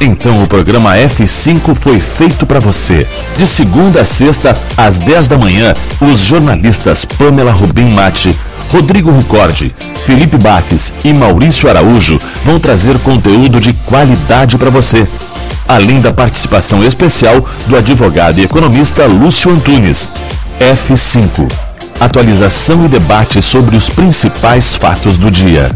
Então 0.00 0.42
o 0.42 0.46
programa 0.46 0.94
F5 0.96 1.74
foi 1.74 1.98
feito 1.98 2.44
para 2.44 2.60
você. 2.60 3.06
De 3.36 3.46
segunda 3.46 4.02
a 4.02 4.04
sexta, 4.04 4.56
às 4.76 4.98
10 4.98 5.26
da 5.26 5.38
manhã, 5.38 5.74
os 6.00 6.20
jornalistas 6.20 7.04
Pamela 7.04 7.52
Rubim 7.52 7.90
Mate, 7.90 8.36
Rodrigo 8.70 9.10
Ricordi, 9.10 9.74
Felipe 10.04 10.36
Baques 10.36 10.92
e 11.04 11.14
Maurício 11.14 11.68
Araújo 11.68 12.18
vão 12.44 12.60
trazer 12.60 12.98
conteúdo 12.98 13.60
de 13.60 13.72
qualidade 13.72 14.58
para 14.58 14.70
você. 14.70 15.06
Além 15.66 16.00
da 16.00 16.12
participação 16.12 16.84
especial 16.84 17.44
do 17.66 17.76
advogado 17.76 18.38
e 18.38 18.44
economista 18.44 19.06
Lúcio 19.06 19.50
Antunes. 19.50 20.12
F5. 20.60 21.50
Atualização 21.98 22.84
e 22.84 22.88
debate 22.88 23.40
sobre 23.40 23.76
os 23.76 23.88
principais 23.88 24.76
fatos 24.76 25.16
do 25.16 25.30
dia. 25.30 25.70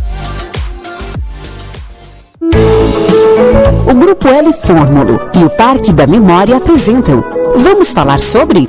O 3.91 3.95
Grupo 3.95 4.29
L 4.29 4.53
Fórmulo 4.53 5.19
e 5.35 5.43
o 5.43 5.51
Parque 5.51 5.93
da 5.93 6.07
Memória 6.07 6.57
apresentam 6.59 7.25
Vamos 7.57 7.91
falar 7.91 8.21
sobre? 8.21 8.69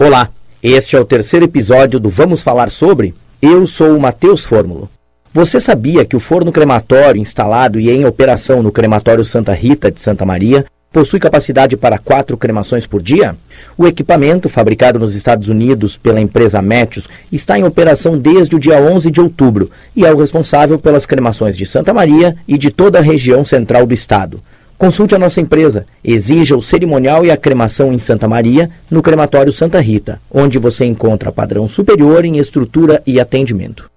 Olá, 0.00 0.30
este 0.62 0.96
é 0.96 0.98
o 0.98 1.04
terceiro 1.04 1.44
episódio 1.44 2.00
do 2.00 2.08
Vamos 2.08 2.42
Falar 2.42 2.70
Sobre? 2.70 3.14
Eu 3.42 3.66
sou 3.66 3.94
o 3.94 4.00
Matheus 4.00 4.42
Fórmulo. 4.42 4.88
Você 5.34 5.60
sabia 5.60 6.02
que 6.02 6.16
o 6.16 6.20
forno 6.20 6.50
crematório 6.50 7.20
instalado 7.20 7.78
e 7.78 7.90
em 7.90 8.06
operação 8.06 8.62
no 8.62 8.72
crematório 8.72 9.22
Santa 9.22 9.52
Rita 9.52 9.90
de 9.90 10.00
Santa 10.00 10.24
Maria 10.24 10.64
possui 10.92 11.20
capacidade 11.20 11.76
para 11.76 11.98
quatro 11.98 12.36
cremações 12.36 12.86
por 12.86 13.02
dia? 13.02 13.36
O 13.76 13.86
equipamento, 13.86 14.48
fabricado 14.48 14.98
nos 14.98 15.14
Estados 15.14 15.48
Unidos 15.48 15.96
pela 15.98 16.20
empresa 16.20 16.62
Métios, 16.62 17.08
está 17.30 17.58
em 17.58 17.64
operação 17.64 18.18
desde 18.18 18.56
o 18.56 18.58
dia 18.58 18.80
11 18.80 19.10
de 19.10 19.20
outubro 19.20 19.70
e 19.94 20.04
é 20.04 20.12
o 20.12 20.16
responsável 20.16 20.78
pelas 20.78 21.06
cremações 21.06 21.56
de 21.56 21.66
Santa 21.66 21.92
Maria 21.92 22.36
e 22.48 22.56
de 22.56 22.70
toda 22.70 22.98
a 22.98 23.02
região 23.02 23.44
central 23.44 23.86
do 23.86 23.94
estado. 23.94 24.42
Consulte 24.78 25.14
a 25.14 25.18
nossa 25.18 25.40
empresa. 25.40 25.86
Exija 26.04 26.56
o 26.56 26.62
cerimonial 26.62 27.24
e 27.24 27.30
a 27.30 27.36
cremação 27.36 27.92
em 27.92 27.98
Santa 27.98 28.28
Maria, 28.28 28.70
no 28.90 29.02
crematório 29.02 29.50
Santa 29.50 29.80
Rita, 29.80 30.20
onde 30.30 30.58
você 30.58 30.84
encontra 30.84 31.32
padrão 31.32 31.66
superior 31.66 32.24
em 32.26 32.36
estrutura 32.38 33.02
e 33.06 33.18
atendimento. 33.18 33.95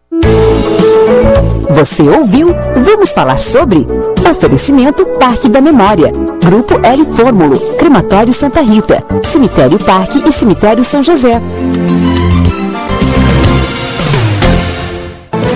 Você 1.69 2.02
ouviu? 2.02 2.48
Vamos 2.84 3.13
falar 3.13 3.39
sobre 3.39 3.86
Oferecimento 4.28 5.06
Parque 5.19 5.48
da 5.48 5.62
Memória, 5.62 6.12
Grupo 6.43 6.80
L 6.84 7.06
Fórmulo, 7.15 7.60
Crematório 7.76 8.34
Santa 8.34 8.60
Rita, 8.62 9.04
Cemitério 9.24 9.78
Parque 9.78 10.28
e 10.28 10.32
Cemitério 10.32 10.84
São 10.84 11.04
José. 11.04 11.39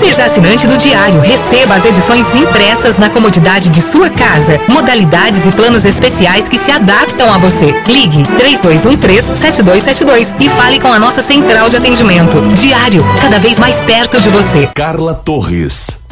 Seja 0.04 0.26
assinante 0.26 0.68
do 0.68 0.78
Diário. 0.78 1.22
Receba 1.22 1.76
as 1.76 1.86
edições 1.86 2.36
impressas 2.36 2.98
na 2.98 3.10
comodidade 3.10 3.70
de 3.70 3.82
sua 3.82 4.10
casa. 4.10 4.60
Modalidades 4.68 5.46
e 5.46 5.52
planos 5.52 5.86
especiais 5.86 6.50
que 6.50 6.58
se 6.58 6.72
adaptam 6.72 7.34
a 7.34 7.38
você. 7.38 7.74
Ligue 7.88 8.24
3213-7272 8.24 10.36
e 10.42 10.50
fale 10.50 10.82
com 10.82 10.92
a 10.92 11.00
nossa 11.00 11.22
central 11.22 11.70
de 11.70 11.78
atendimento. 11.78 12.42
Diário, 12.54 13.06
cada 13.22 13.39
vez 13.39 13.58
mais 13.58 13.80
perto 13.80 14.20
de 14.20 14.30
você. 14.30 14.68
Carla 14.76 15.13
Torres. 15.13 16.03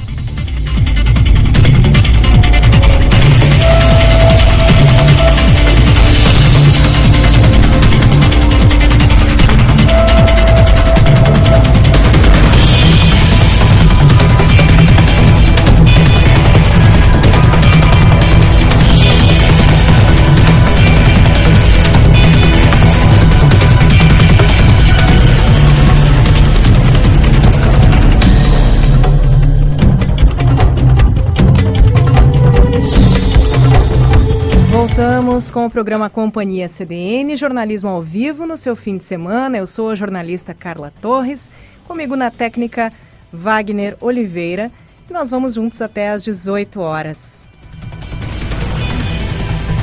Voltamos 35.41 35.49
com 35.49 35.65
o 35.65 35.71
programa 35.71 36.07
Companhia 36.07 36.69
CDN, 36.69 37.35
jornalismo 37.35 37.89
ao 37.89 37.99
vivo 37.99 38.45
no 38.45 38.55
seu 38.55 38.75
fim 38.75 38.95
de 38.95 39.03
semana. 39.03 39.57
Eu 39.57 39.65
sou 39.65 39.89
a 39.89 39.95
jornalista 39.95 40.53
Carla 40.53 40.93
Torres, 41.01 41.49
comigo 41.87 42.15
na 42.15 42.29
técnica 42.29 42.93
Wagner 43.33 43.97
Oliveira 43.99 44.71
e 45.09 45.13
nós 45.13 45.31
vamos 45.31 45.55
juntos 45.55 45.81
até 45.81 46.09
às 46.09 46.21
18 46.21 46.79
horas. 46.79 47.43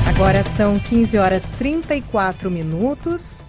Agora 0.07 0.43
são 0.43 0.79
15 0.79 1.17
horas 1.17 1.51
34 1.51 2.49
minutos. 2.49 3.45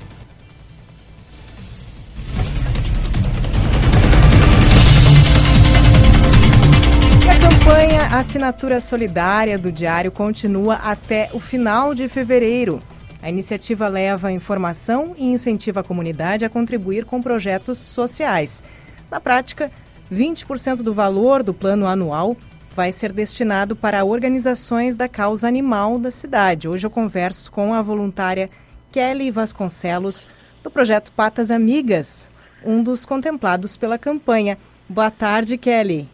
Campanha 7.61 8.07
Assinatura 8.17 8.81
Solidária 8.81 9.59
do 9.59 9.71
Diário 9.71 10.11
continua 10.11 10.77
até 10.77 11.29
o 11.35 11.39
final 11.39 11.95
de 11.95 12.09
fevereiro. 12.09 12.83
A 13.21 13.29
iniciativa 13.29 13.87
leva 13.87 14.33
informação 14.33 15.15
e 15.19 15.27
incentiva 15.27 15.81
a 15.81 15.85
comunidade 15.85 16.45
a 16.45 16.49
contribuir 16.49 17.05
com 17.05 17.21
projetos 17.21 17.77
sociais. 17.77 18.63
Na 19.11 19.21
prática, 19.21 19.71
20% 20.11 20.77
do 20.77 20.95
valor 20.95 21.43
do 21.43 21.53
plano 21.53 21.87
anual 21.87 22.35
vai 22.75 22.93
ser 22.93 23.13
destinado 23.13 23.77
para 23.77 24.05
organizações 24.07 24.97
da 24.97 25.07
causa 25.07 25.47
animal 25.47 25.99
da 25.99 26.11
cidade. 26.11 26.67
Hoje 26.67 26.87
eu 26.87 26.91
converso 26.91 27.53
com 27.53 27.75
a 27.75 27.83
voluntária 27.83 28.49
Kelly 28.91 29.31
Vasconcelos, 29.31 30.27
do 30.63 30.71
projeto 30.71 31.13
Patas 31.13 31.51
Amigas, 31.51 32.31
um 32.65 32.83
dos 32.83 33.05
contemplados 33.05 33.77
pela 33.77 33.99
campanha. 33.99 34.57
Boa 34.89 35.11
tarde, 35.11 35.59
Kelly. 35.59 36.09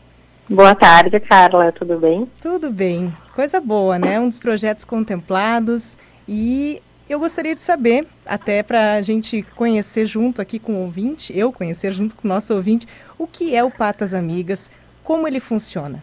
Boa 0.48 0.76
tarde, 0.76 1.18
Carla, 1.18 1.72
tudo 1.72 1.98
bem? 1.98 2.30
Tudo 2.40 2.70
bem. 2.70 3.12
Coisa 3.34 3.60
boa, 3.60 3.98
né? 3.98 4.20
Um 4.20 4.28
dos 4.28 4.38
projetos 4.38 4.84
contemplados 4.84 5.98
e 6.28 6.80
Eu 7.08 7.20
gostaria 7.20 7.54
de 7.54 7.60
saber, 7.60 8.06
até 8.24 8.64
para 8.64 8.94
a 8.94 9.02
gente 9.02 9.42
conhecer 9.54 10.04
junto 10.06 10.40
aqui 10.42 10.58
com 10.58 10.74
o 10.74 10.82
ouvinte, 10.82 11.36
eu 11.36 11.52
conhecer 11.52 11.92
junto 11.92 12.16
com 12.16 12.26
o 12.26 12.28
nosso 12.28 12.52
ouvinte, 12.52 12.86
o 13.16 13.28
que 13.28 13.54
é 13.54 13.62
o 13.62 13.70
Patas 13.70 14.12
Amigas, 14.12 14.70
como 15.04 15.26
ele 15.26 15.38
funciona. 15.38 16.02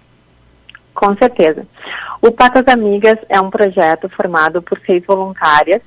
Com 0.93 1.15
certeza. 1.17 1.67
O 2.21 2.31
Patas 2.31 2.65
Amigas 2.67 3.17
é 3.27 3.39
um 3.39 3.49
projeto 3.49 4.07
formado 4.09 4.61
por 4.61 4.79
seis 4.85 5.05
voluntárias 5.05 5.81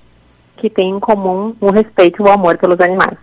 que 0.56 0.68
têm 0.68 0.90
em 0.90 1.00
comum 1.00 1.54
o 1.60 1.70
respeito 1.70 2.22
e 2.22 2.24
o 2.26 2.30
amor 2.30 2.58
pelos 2.58 2.80
animais. 2.80 3.18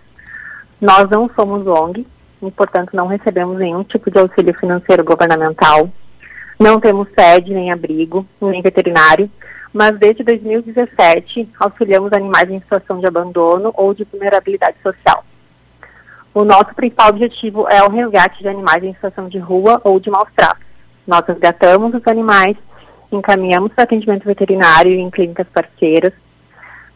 Nós 0.81 1.09
não 1.09 1.29
somos 1.35 1.65
ONG 1.67 2.07
e, 2.47 2.51
portanto, 2.51 2.91
não 2.93 3.07
recebemos 3.07 3.57
nenhum 3.57 3.83
tipo 3.83 4.11
de 4.11 4.19
auxílio 4.19 4.53
financeiro 4.59 5.03
governamental. 5.03 5.89
Não 6.59 6.79
temos 6.79 7.07
sede, 7.17 7.53
nem 7.53 7.71
abrigo, 7.71 8.25
nem 8.41 8.61
veterinário, 8.61 9.29
mas 9.73 9.97
desde 9.97 10.23
2017 10.23 11.49
auxiliamos 11.59 12.13
animais 12.13 12.49
em 12.49 12.59
situação 12.59 12.99
de 12.99 13.07
abandono 13.07 13.73
ou 13.75 13.93
de 13.93 14.03
vulnerabilidade 14.03 14.77
social. 14.83 15.25
O 16.33 16.43
nosso 16.43 16.73
principal 16.75 17.09
objetivo 17.09 17.67
é 17.69 17.83
o 17.83 17.89
resgate 17.89 18.41
de 18.41 18.47
animais 18.47 18.83
em 18.83 18.93
situação 18.93 19.27
de 19.27 19.37
rua 19.37 19.79
ou 19.83 19.99
de 19.99 20.09
maus 20.09 20.29
tratos. 20.35 20.65
Nós 21.07 21.25
resgatamos 21.25 21.93
os 21.93 22.07
animais, 22.07 22.55
encaminhamos 23.11 23.71
para 23.73 23.83
atendimento 23.83 24.25
veterinário 24.25 24.91
em 24.91 25.09
clínicas 25.09 25.47
parceiras, 25.53 26.13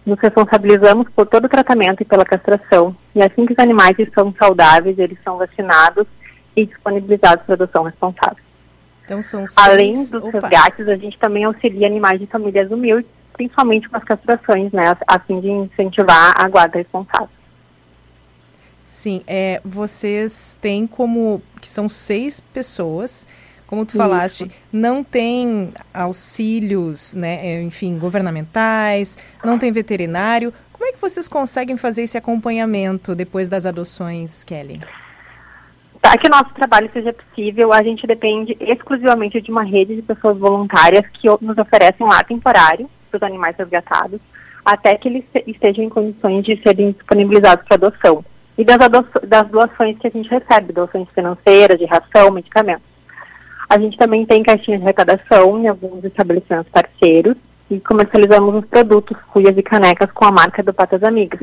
nos 0.07 0.19
responsabilizamos 0.19 1.07
por 1.13 1.25
todo 1.25 1.45
o 1.45 1.49
tratamento 1.49 2.01
e 2.01 2.05
pela 2.05 2.23
castração, 2.23 2.95
e 3.13 3.21
assim 3.21 3.45
que 3.45 3.51
os 3.51 3.59
animais 3.59 3.99
estão 3.99 4.33
saudáveis, 4.39 4.97
eles 4.97 5.17
são 5.21 5.37
vacinados 5.37 6.07
e 6.55 6.65
disponibilizados 6.65 7.45
para 7.45 7.55
adoção 7.55 7.83
responsável. 7.83 8.43
Então 9.03 9.21
são 9.21 9.45
seis... 9.45 9.67
Além 9.67 9.93
dos 9.93 10.13
Opa. 10.13 10.39
resgates, 10.39 10.87
a 10.87 10.95
gente 10.95 11.19
também 11.19 11.43
auxilia 11.43 11.85
animais 11.85 12.21
de 12.21 12.25
famílias 12.25 12.71
humildes, 12.71 13.11
principalmente 13.33 13.89
com 13.89 13.97
as 13.97 14.03
castrações, 14.05 14.71
né, 14.71 14.95
a 15.05 15.19
fim 15.19 15.41
de 15.41 15.49
incentivar 15.49 16.33
a 16.37 16.47
guarda 16.47 16.77
responsável. 16.77 17.29
Sim, 18.85 19.21
é, 19.27 19.59
vocês 19.65 20.55
têm 20.61 20.87
como 20.87 21.41
que 21.59 21.67
são 21.67 21.89
seis 21.89 22.39
pessoas 22.39 23.27
como 23.67 23.85
tu 23.85 23.97
falaste, 23.97 24.45
Isso. 24.45 24.55
não 24.71 25.03
tem 25.03 25.69
auxílios, 25.93 27.13
né, 27.13 27.45
é, 27.45 27.61
enfim, 27.61 27.99
governamentais, 27.99 29.17
não 29.43 29.59
tem 29.59 29.71
veterinário. 29.71 30.53
Como 30.71 30.85
é 30.85 30.93
que 30.93 31.01
vocês 31.01 31.27
conseguem 31.27 31.75
fazer 31.75 32.03
esse 32.03 32.17
acompanhamento 32.17 33.13
depois 33.13 33.49
das 33.49 33.65
adoções, 33.65 34.43
Kelly? 34.45 34.79
Para 36.01 36.17
que 36.17 36.27
o 36.27 36.29
nosso 36.29 36.53
trabalho 36.53 36.89
seja 36.93 37.11
possível, 37.11 37.73
a 37.73 37.83
gente 37.83 38.07
depende 38.07 38.55
exclusivamente 38.61 39.41
de 39.41 39.51
uma 39.51 39.63
rede 39.63 39.97
de 39.97 40.01
pessoas 40.01 40.37
voluntárias 40.37 41.05
que 41.07 41.27
nos 41.41 41.57
oferecem 41.57 42.05
um 42.05 42.09
lar 42.09 42.23
temporário 42.23 42.89
para 43.11 43.17
os 43.17 43.23
animais 43.23 43.57
resgatados, 43.57 44.21
até 44.63 44.95
que 44.95 45.09
eles 45.09 45.25
estejam 45.45 45.83
em 45.83 45.89
condições 45.89 46.45
de 46.45 46.61
serem 46.61 46.91
disponibilizados 46.91 47.65
para 47.67 47.75
adoção. 47.75 48.23
E 48.57 48.63
das, 48.63 48.77
das 49.27 49.47
doações 49.49 49.97
que 49.97 50.07
a 50.07 50.09
gente 50.09 50.29
recebe, 50.29 50.71
doações 50.71 51.07
financeiras, 51.13 51.77
de 51.77 51.85
ração, 51.85 52.31
medicamentos. 52.31 52.96
A 53.69 53.77
gente 53.77 53.97
também 53.97 54.25
tem 54.25 54.43
caixinhas 54.43 54.79
de 54.79 54.85
arrecadação 54.85 55.59
em 55.59 55.67
alguns 55.67 56.03
estabelecimentos 56.03 56.71
parceiros 56.71 57.35
e 57.69 57.79
comercializamos 57.79 58.55
os 58.55 58.65
produtos, 58.65 59.17
cuias 59.31 59.57
e 59.57 59.63
canecas 59.63 60.09
com 60.11 60.25
a 60.25 60.31
marca 60.31 60.63
do 60.63 60.73
Patas 60.73 61.03
Amigas. 61.03 61.41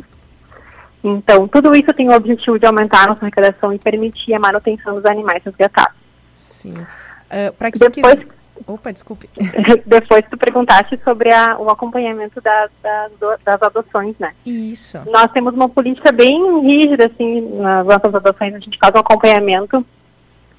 Então, 1.02 1.46
tudo 1.46 1.74
isso 1.74 1.92
tem 1.92 2.08
o 2.08 2.14
objetivo 2.14 2.58
de 2.58 2.64
aumentar 2.64 3.04
a 3.04 3.08
nossa 3.08 3.22
arrecadação 3.22 3.72
e 3.74 3.78
permitir 3.78 4.32
a 4.32 4.38
manutenção 4.38 4.94
dos 4.94 5.04
animais 5.04 5.42
resgatados. 5.44 5.94
Sim. 6.32 6.72
Uh, 6.74 7.52
Para 7.58 7.70
quem 7.70 7.78
Depois, 7.78 8.24
quis... 8.24 8.34
Opa, 8.66 8.90
desculpe. 8.90 9.28
Depois 9.84 10.24
tu 10.30 10.38
perguntaste 10.38 10.98
sobre 11.04 11.30
a, 11.30 11.58
o 11.58 11.68
acompanhamento 11.68 12.40
das, 12.40 12.70
das, 12.82 13.38
das, 13.44 13.62
adoções, 13.62 14.16
né? 14.18 14.32
Isso. 14.46 14.98
Nós 15.10 15.30
temos 15.32 15.52
uma 15.52 15.68
política 15.68 16.10
bem 16.10 16.62
rígida, 16.62 17.06
assim, 17.06 17.58
nas 17.58 17.84
nossas 17.84 18.14
adoções, 18.14 18.54
a 18.54 18.58
gente 18.58 18.78
faz 18.78 18.94
um 18.94 18.98
acompanhamento 18.98 19.84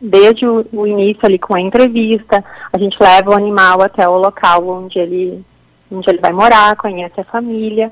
desde 0.09 0.45
o, 0.45 0.65
o, 0.71 0.87
início 0.87 1.25
ali 1.25 1.39
com 1.39 1.55
a 1.55 1.61
entrevista, 1.61 2.43
a 2.71 2.77
gente 2.77 2.97
leva 3.01 3.31
o 3.31 3.33
animal 3.33 3.81
até 3.81 4.07
o 4.07 4.17
local 4.17 4.67
onde 4.67 4.99
ele, 4.99 5.43
onde 5.91 6.09
ele 6.09 6.19
vai 6.19 6.31
morar, 6.31 6.75
conhece 6.75 7.19
a 7.19 7.23
família, 7.23 7.91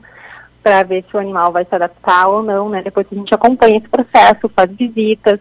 para 0.61 0.83
ver 0.83 1.03
se 1.09 1.15
o 1.15 1.19
animal 1.19 1.51
vai 1.51 1.65
se 1.65 1.75
adaptar 1.75 2.27
ou 2.27 2.41
não, 2.41 2.69
né? 2.69 2.81
Depois 2.81 3.05
a 3.11 3.15
gente 3.15 3.33
acompanha 3.33 3.77
esse 3.77 3.87
processo, 3.87 4.49
faz 4.55 4.71
visitas, 4.71 5.39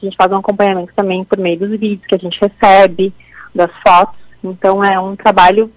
a 0.00 0.04
gente 0.04 0.16
faz 0.16 0.32
um 0.32 0.36
acompanhamento 0.36 0.92
também 0.94 1.24
por 1.24 1.38
meio 1.38 1.58
dos 1.58 1.70
vídeos 1.70 2.06
que 2.06 2.14
a 2.14 2.18
gente 2.18 2.38
recebe, 2.40 3.12
das 3.54 3.70
fotos. 3.86 4.18
Então 4.42 4.82
é 4.82 4.98
um 4.98 5.14
trabalho 5.14 5.70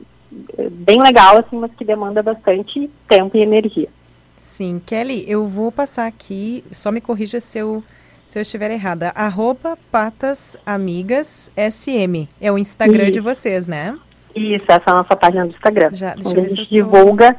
eh, 0.58 0.70
bem 0.70 1.02
legal, 1.02 1.38
assim, 1.38 1.58
mas 1.58 1.72
que 1.78 1.84
demanda 1.84 2.24
bastante 2.24 2.90
tempo 3.08 3.36
e 3.36 3.42
energia. 3.42 3.90
Sim, 4.38 4.82
Kelly, 4.86 5.26
eu 5.28 5.46
vou 5.46 5.72
passar 5.72 6.08
aqui, 6.08 6.64
só 6.72 6.92
me 6.92 7.02
corrija 7.02 7.40
se 7.40 7.60
eu 7.60 7.84
se 8.26 8.40
eu 8.40 8.42
estiver 8.42 8.72
errada, 8.72 9.10
arroba 9.16 9.78
Patas 9.92 10.58
Amigas 10.66 11.52
SM. 11.56 12.28
É 12.42 12.52
o 12.52 12.58
Instagram 12.58 13.04
Isso. 13.04 13.12
de 13.12 13.20
vocês, 13.20 13.68
né? 13.68 13.98
Isso, 14.36 14.66
essa 14.68 14.84
é 14.88 14.92
a 14.92 14.94
nossa 14.96 15.16
página 15.16 15.46
do 15.46 15.52
Instagram. 15.54 15.90
Já, 15.94 16.16
onde 16.26 16.40
a 16.40 16.50
gente 16.50 16.70
divulga 16.70 17.36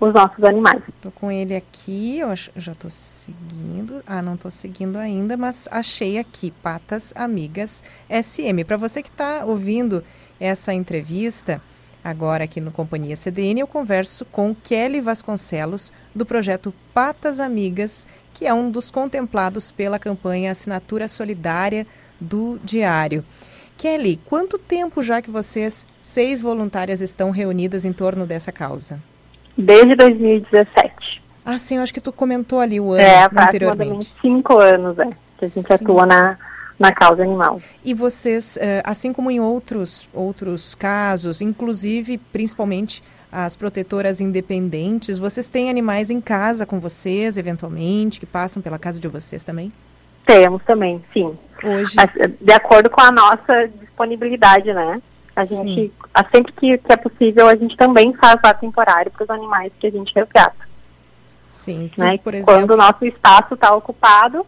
os 0.00 0.12
nossos 0.12 0.42
animais. 0.44 0.82
Estou 0.88 1.10
com 1.12 1.30
ele 1.30 1.54
aqui, 1.54 2.18
eu 2.18 2.34
já 2.34 2.72
estou 2.72 2.90
seguindo. 2.90 4.02
Ah, 4.06 4.22
não 4.22 4.34
estou 4.34 4.50
seguindo 4.50 4.96
ainda, 4.96 5.36
mas 5.36 5.68
achei 5.70 6.18
aqui, 6.18 6.50
Patas 6.62 7.12
Amigas 7.16 7.82
SM. 8.08 8.64
Para 8.66 8.76
você 8.76 9.02
que 9.02 9.08
está 9.08 9.44
ouvindo 9.44 10.04
essa 10.38 10.72
entrevista, 10.72 11.60
agora 12.02 12.44
aqui 12.44 12.60
no 12.60 12.70
Companhia 12.70 13.16
CDN, 13.16 13.60
eu 13.60 13.66
converso 13.66 14.24
com 14.26 14.54
Kelly 14.54 15.00
Vasconcelos, 15.00 15.92
do 16.14 16.24
projeto 16.24 16.72
Patas 16.94 17.40
Amigas 17.40 18.06
que 18.38 18.46
é 18.46 18.54
um 18.54 18.70
dos 18.70 18.88
contemplados 18.88 19.72
pela 19.72 19.98
campanha 19.98 20.52
Assinatura 20.52 21.08
Solidária 21.08 21.84
do 22.20 22.56
Diário. 22.62 23.24
Kelly, 23.76 24.20
quanto 24.24 24.56
tempo 24.56 25.02
já 25.02 25.20
que 25.20 25.28
vocês, 25.28 25.84
seis 26.00 26.40
voluntárias, 26.40 27.00
estão 27.00 27.32
reunidas 27.32 27.84
em 27.84 27.92
torno 27.92 28.24
dessa 28.26 28.52
causa? 28.52 29.02
Desde 29.56 29.96
2017. 29.96 31.20
Ah, 31.44 31.58
sim, 31.58 31.78
eu 31.78 31.82
acho 31.82 31.92
que 31.92 32.00
tu 32.00 32.12
comentou 32.12 32.60
ali 32.60 32.78
o 32.78 32.92
ano 32.92 33.02
é, 33.02 33.24
anteriormente. 33.24 34.14
cinco 34.22 34.58
anos, 34.58 34.96
é, 35.00 35.06
que 35.36 35.44
a 35.44 35.48
gente 35.48 35.66
sim. 35.66 35.74
atua 35.74 36.06
na, 36.06 36.38
na 36.78 36.92
causa 36.92 37.24
animal. 37.24 37.60
E 37.84 37.92
vocês, 37.92 38.56
eh, 38.60 38.82
assim 38.84 39.12
como 39.12 39.32
em 39.32 39.40
outros, 39.40 40.08
outros 40.14 40.76
casos, 40.76 41.40
inclusive, 41.40 42.18
principalmente 42.18 43.02
as 43.30 43.56
protetoras 43.56 44.20
independentes, 44.20 45.18
vocês 45.18 45.48
têm 45.48 45.68
animais 45.68 46.10
em 46.10 46.20
casa 46.20 46.64
com 46.64 46.80
vocês, 46.80 47.36
eventualmente, 47.36 48.18
que 48.18 48.26
passam 48.26 48.62
pela 48.62 48.78
casa 48.78 48.98
de 48.98 49.08
vocês 49.08 49.44
também? 49.44 49.72
Temos 50.26 50.62
também, 50.64 51.02
sim. 51.12 51.36
Hoje. 51.62 51.96
De 52.40 52.52
acordo 52.52 52.88
com 52.88 53.00
a 53.00 53.10
nossa 53.10 53.68
disponibilidade, 53.80 54.72
né? 54.72 55.00
A 55.34 55.44
gente, 55.44 55.92
sempre 56.34 56.52
que, 56.52 56.78
que, 56.78 56.92
é 56.92 56.96
possível, 56.96 57.46
a 57.46 57.54
gente 57.54 57.76
também 57.76 58.12
faz 58.14 58.40
lá 58.42 58.52
temporário 58.52 59.10
para 59.10 59.24
os 59.24 59.30
animais 59.30 59.72
que 59.78 59.86
a 59.86 59.90
gente 59.90 60.12
resgata. 60.14 60.68
Sim, 61.48 61.90
né? 61.96 62.18
por 62.18 62.34
exemplo. 62.34 62.52
Quando 62.52 62.72
o 62.72 62.76
nosso 62.76 63.04
espaço 63.04 63.54
está 63.54 63.74
ocupado, 63.74 64.44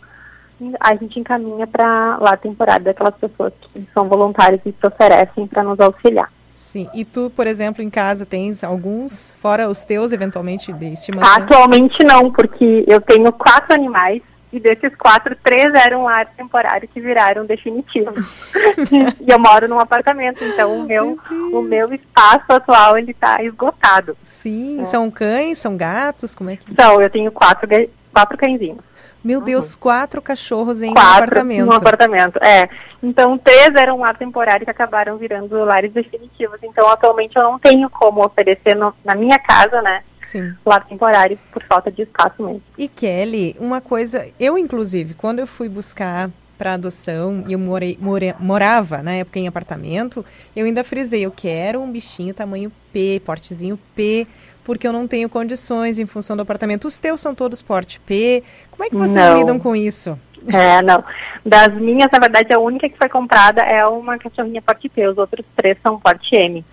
a 0.78 0.94
gente 0.96 1.18
encaminha 1.18 1.66
para 1.66 2.18
lá 2.18 2.36
temporário 2.36 2.84
daquelas 2.84 3.14
pessoas 3.14 3.52
que 3.72 3.88
são 3.94 4.08
voluntárias 4.08 4.60
e 4.66 4.72
se 4.72 4.86
oferecem 4.86 5.46
para 5.46 5.62
nos 5.62 5.80
auxiliar. 5.80 6.30
Sim. 6.60 6.88
E 6.92 7.06
tu, 7.06 7.30
por 7.30 7.46
exemplo, 7.46 7.82
em 7.82 7.88
casa 7.88 8.26
tens 8.26 8.62
alguns, 8.62 9.34
fora 9.40 9.66
os 9.66 9.82
teus, 9.82 10.12
eventualmente, 10.12 10.70
de 10.74 10.92
estimação? 10.92 11.42
Atualmente 11.42 12.04
não, 12.04 12.30
porque 12.30 12.84
eu 12.86 13.00
tenho 13.00 13.32
quatro 13.32 13.72
animais 13.72 14.20
e 14.52 14.60
desses 14.60 14.94
quatro, 14.94 15.34
três 15.42 15.72
eram 15.74 16.04
lar 16.04 16.26
temporário 16.36 16.86
que 16.86 17.00
viraram 17.00 17.46
definitivos. 17.46 18.52
e 18.92 19.30
eu 19.30 19.38
moro 19.38 19.66
num 19.66 19.80
apartamento, 19.80 20.44
então 20.44 20.80
o 20.80 20.82
meu, 20.84 21.18
meu 21.30 21.58
o 21.58 21.62
meu 21.62 21.92
espaço 21.94 22.52
atual 22.52 22.98
ele 22.98 23.12
está 23.12 23.42
esgotado. 23.42 24.16
Sim, 24.22 24.82
é. 24.82 24.84
são 24.84 25.10
cães, 25.10 25.58
são 25.58 25.76
gatos, 25.78 26.34
como 26.34 26.50
é 26.50 26.56
que? 26.56 26.72
São, 26.74 27.00
eu 27.00 27.08
tenho 27.08 27.32
quatro, 27.32 27.66
quatro 28.12 28.36
cãezinhos. 28.36 28.84
Meu 29.22 29.40
Deus, 29.40 29.76
quatro 29.76 30.22
cachorros 30.22 30.80
em 30.82 30.92
quatro 30.92 31.10
um 31.10 31.24
apartamento. 31.24 31.68
um 31.68 31.72
apartamento, 31.72 32.38
é. 32.42 32.68
Então, 33.02 33.36
três 33.36 33.74
eram 33.74 34.00
lá 34.00 34.14
temporários 34.14 34.64
que 34.64 34.70
acabaram 34.70 35.16
virando 35.16 35.62
lares 35.64 35.92
definitivos. 35.92 36.58
Então, 36.62 36.88
atualmente 36.88 37.36
eu 37.36 37.42
não 37.42 37.58
tenho 37.58 37.88
como 37.90 38.24
oferecer 38.24 38.74
no, 38.74 38.94
na 39.04 39.14
minha 39.14 39.38
casa, 39.38 39.82
né? 39.82 40.02
Sim. 40.20 40.54
Lar 40.64 40.86
temporário 40.86 41.38
por 41.50 41.62
falta 41.64 41.90
de 41.90 42.02
espaço 42.02 42.42
mesmo. 42.42 42.62
E 42.76 42.88
Kelly, 42.88 43.56
uma 43.58 43.80
coisa, 43.80 44.28
eu 44.38 44.56
inclusive, 44.58 45.14
quando 45.14 45.38
eu 45.38 45.46
fui 45.46 45.68
buscar 45.68 46.30
para 46.60 46.74
adoção 46.74 47.42
e 47.48 47.54
eu 47.54 47.58
morei, 47.58 47.96
more, 47.98 48.34
morava 48.38 49.02
na 49.02 49.12
época 49.12 49.38
em 49.38 49.48
apartamento, 49.48 50.22
eu 50.54 50.66
ainda 50.66 50.84
frisei, 50.84 51.24
eu 51.24 51.30
quero 51.30 51.80
um 51.80 51.90
bichinho 51.90 52.34
tamanho 52.34 52.70
P, 52.92 53.22
portezinho 53.24 53.78
P, 53.94 54.26
porque 54.70 54.86
eu 54.86 54.92
não 54.92 55.08
tenho 55.08 55.28
condições 55.28 55.98
em 55.98 56.06
função 56.06 56.36
do 56.36 56.42
apartamento. 56.42 56.86
Os 56.86 57.00
teus 57.00 57.20
são 57.20 57.34
todos 57.34 57.60
porte 57.60 57.98
P. 57.98 58.40
Como 58.70 58.84
é 58.84 58.88
que 58.88 58.94
vocês 58.94 59.28
não. 59.28 59.36
lidam 59.36 59.58
com 59.58 59.74
isso? 59.74 60.16
É, 60.46 60.80
não. 60.80 61.02
Das 61.44 61.74
minhas, 61.74 62.08
na 62.12 62.20
verdade, 62.20 62.54
a 62.54 62.58
única 62.60 62.88
que 62.88 62.96
foi 62.96 63.08
comprada 63.08 63.62
é 63.62 63.84
uma 63.84 64.16
cachorrinha 64.16 64.62
porte 64.62 64.88
P. 64.88 65.08
Os 65.08 65.18
outros 65.18 65.44
três 65.56 65.76
são 65.82 65.98
porte 65.98 66.36
M. 66.36 66.64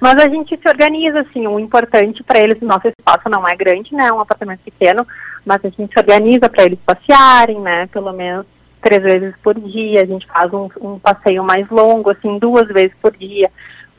Mas 0.00 0.18
a 0.18 0.28
gente 0.28 0.56
se 0.56 0.68
organiza, 0.68 1.18
assim, 1.22 1.44
o 1.48 1.58
importante 1.58 2.22
para 2.22 2.38
eles, 2.38 2.60
nosso 2.60 2.86
espaço 2.86 3.28
não 3.28 3.46
é 3.46 3.56
grande, 3.56 3.92
né, 3.92 4.06
é 4.06 4.12
um 4.12 4.20
apartamento 4.20 4.60
pequeno, 4.60 5.04
mas 5.44 5.64
a 5.64 5.68
gente 5.68 5.92
se 5.92 5.98
organiza 5.98 6.48
para 6.48 6.64
eles 6.64 6.78
passearem, 6.86 7.60
né, 7.60 7.88
pelo 7.88 8.12
menos 8.12 8.46
três 8.80 9.02
vezes 9.02 9.34
por 9.42 9.58
dia, 9.58 10.02
a 10.02 10.04
gente 10.04 10.26
faz 10.26 10.52
um, 10.52 10.68
um 10.80 10.98
passeio 10.98 11.44
mais 11.44 11.68
longo, 11.68 12.10
assim, 12.10 12.36
duas 12.38 12.66
vezes 12.66 12.96
por 13.00 13.16
dia, 13.16 13.48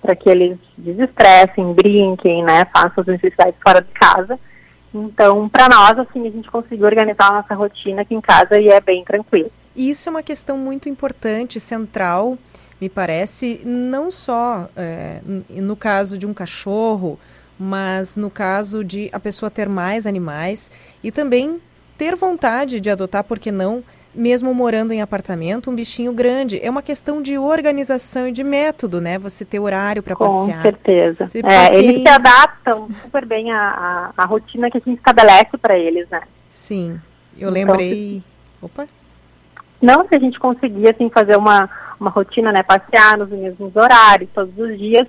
para 0.04 0.16
que 0.16 0.30
eles 0.30 0.58
desestressem, 0.78 1.74
brinquem, 1.74 2.44
né, 2.44 2.68
façam 2.74 3.02
as 3.02 3.08
necessidades 3.08 3.56
fora 3.63 3.82
de 3.82 3.92
casa. 3.94 4.38
Então, 4.94 5.48
para 5.48 5.70
nós, 5.70 5.98
assim, 5.98 6.28
a 6.28 6.30
gente 6.30 6.52
conseguiu 6.52 6.86
organizar 6.86 7.30
a 7.30 7.42
nossa 7.42 7.56
rotina 7.56 8.02
aqui 8.02 8.13
em 8.13 8.22
casa 8.22 8.60
e 8.60 8.68
é 8.68 8.82
bem 8.82 9.04
tranquilo. 9.04 9.50
Isso 9.76 10.08
é 10.08 10.12
uma 10.12 10.22
questão 10.22 10.58
muito 10.58 10.88
importante, 10.89 11.60
central, 11.60 12.38
me 12.80 12.89
parece, 12.89 13.62
não 13.63 14.12
só 14.12 14.70
é, 14.76 15.22
no 15.50 15.76
caso 15.76 16.18
de 16.18 16.28
um 16.28 16.34
cachorro, 16.34 17.18
mas 17.58 18.18
no 18.18 18.30
caso 18.30 18.84
de 18.84 19.10
a 19.13 19.20
pessoa 19.20 19.50
ter 19.50 19.70
mais 19.70 20.06
animais 20.06 20.70
e 21.02 21.12
também 21.12 21.62
ter 21.98 22.16
vontade 22.16 22.80
de 22.80 22.89
adotar, 22.89 23.24
por 23.24 23.39
que 23.39 23.52
não, 23.52 23.84
mesmo 24.13 24.54
morando 24.54 24.91
em 24.91 25.02
apartamento, 25.02 25.71
um 25.71 25.76
bichinho 25.76 26.13
grande. 26.13 26.60
É 26.63 26.69
uma 26.69 26.82
questão 26.82 27.21
de 27.21 27.38
organização 27.38 28.28
e 28.28 28.32
de 28.32 28.43
método, 28.43 29.02
né? 29.02 29.17
Você 29.17 29.43
ter 29.43 29.60
horário 29.60 30.04
para 30.04 30.15
passear. 30.15 30.58
Com 30.58 30.62
certeza. 30.62 31.28
É, 31.43 31.76
eles 31.76 32.02
se 32.02 32.08
adaptam 32.08 32.89
super 33.02 33.26
bem 33.26 33.52
à, 33.52 34.13
à, 34.17 34.23
à 34.23 34.26
rotina 34.26 34.69
que 34.69 34.78
a 34.78 34.82
gente 34.86 34.97
estabelece 34.97 35.58
para 35.58 35.78
eles, 35.78 36.08
né? 36.10 36.21
Sim. 36.52 36.99
Eu 37.38 37.49
então, 37.49 37.52
lembrei. 37.52 38.21
Opa! 38.62 38.88
Não 39.82 40.08
se 40.08 40.15
a 40.15 40.19
gente 40.19 40.39
conseguir 40.39 40.88
assim, 40.88 41.10
fazer 41.10 41.36
uma, 41.36 41.69
uma 41.99 42.10
rotina, 42.10 42.52
né? 42.52 42.63
Passear 42.63 43.17
nos 43.17 43.30
mesmos 43.30 43.76
horários, 43.76 44.30
todos 44.34 44.58
os 44.58 44.78
dias, 44.78 45.08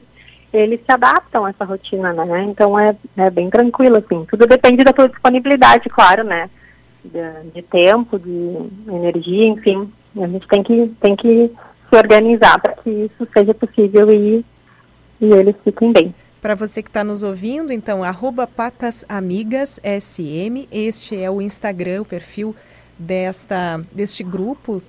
eles 0.53 0.81
se 0.85 0.91
adaptam 0.91 1.45
a 1.45 1.51
essa 1.51 1.65
rotina, 1.65 2.13
né? 2.13 2.45
Então 2.45 2.79
é, 2.79 2.97
é 3.17 3.31
bem 3.31 3.51
tranquilo, 3.51 3.97
assim. 3.97 4.25
Tudo 4.25 4.47
depende 4.47 4.83
da 4.83 4.93
tua 4.93 5.09
disponibilidade, 5.09 5.89
claro, 5.89 6.25
né? 6.25 6.49
De, 7.05 7.51
de 7.55 7.63
tempo, 7.63 8.19
de 8.19 8.57
energia, 8.89 9.47
enfim. 9.47 9.91
A 10.17 10.27
gente 10.27 10.49
tem 10.49 10.63
que, 10.63 10.95
tem 11.01 11.17
que 11.17 11.51
se 11.89 11.97
organizar 11.97 12.61
para 12.61 12.73
que 12.73 12.91
isso 12.91 13.29
seja 13.33 13.55
possível 13.55 14.13
e, 14.13 14.45
e 15.21 15.33
eles 15.33 15.55
fiquem 15.63 15.93
bem. 15.93 16.15
Para 16.41 16.55
você 16.55 16.83
que 16.83 16.91
está 16.91 17.03
nos 17.03 17.23
ouvindo, 17.23 17.73
então, 17.73 18.05
arroba 18.05 18.47
patasamigassm, 18.47 20.67
este 20.71 21.17
é 21.17 21.31
o 21.31 21.41
Instagram, 21.41 22.03
o 22.03 22.05
perfil 22.05 22.55
desta, 22.99 23.81
deste 23.93 24.23
grupo 24.23 24.83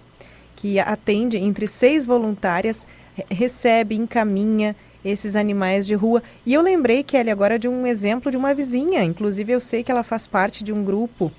que 0.56 0.80
atende 0.80 1.38
entre 1.38 1.68
seis 1.68 2.06
voluntárias, 2.06 2.88
recebe, 3.30 3.96
encaminha 3.96 4.76
esses 5.04 5.36
animais 5.36 5.86
de 5.86 5.96
rua. 5.96 6.24
E 6.46 6.54
eu 6.54 6.62
lembrei, 6.62 7.04
Kelly, 7.04 7.30
agora 7.30 7.60
de 7.60 7.68
um 7.68 7.86
exemplo 7.86 8.32
de 8.32 8.38
uma 8.38 8.54
vizinha, 8.54 9.04
inclusive 9.04 9.54
eu 9.54 9.60
sei 9.60 9.84
que 9.84 9.92
ela 9.92 10.04
faz 10.04 10.28
parte 10.28 10.64
de 10.64 10.74
um 10.74 10.84
grupo 10.84 11.32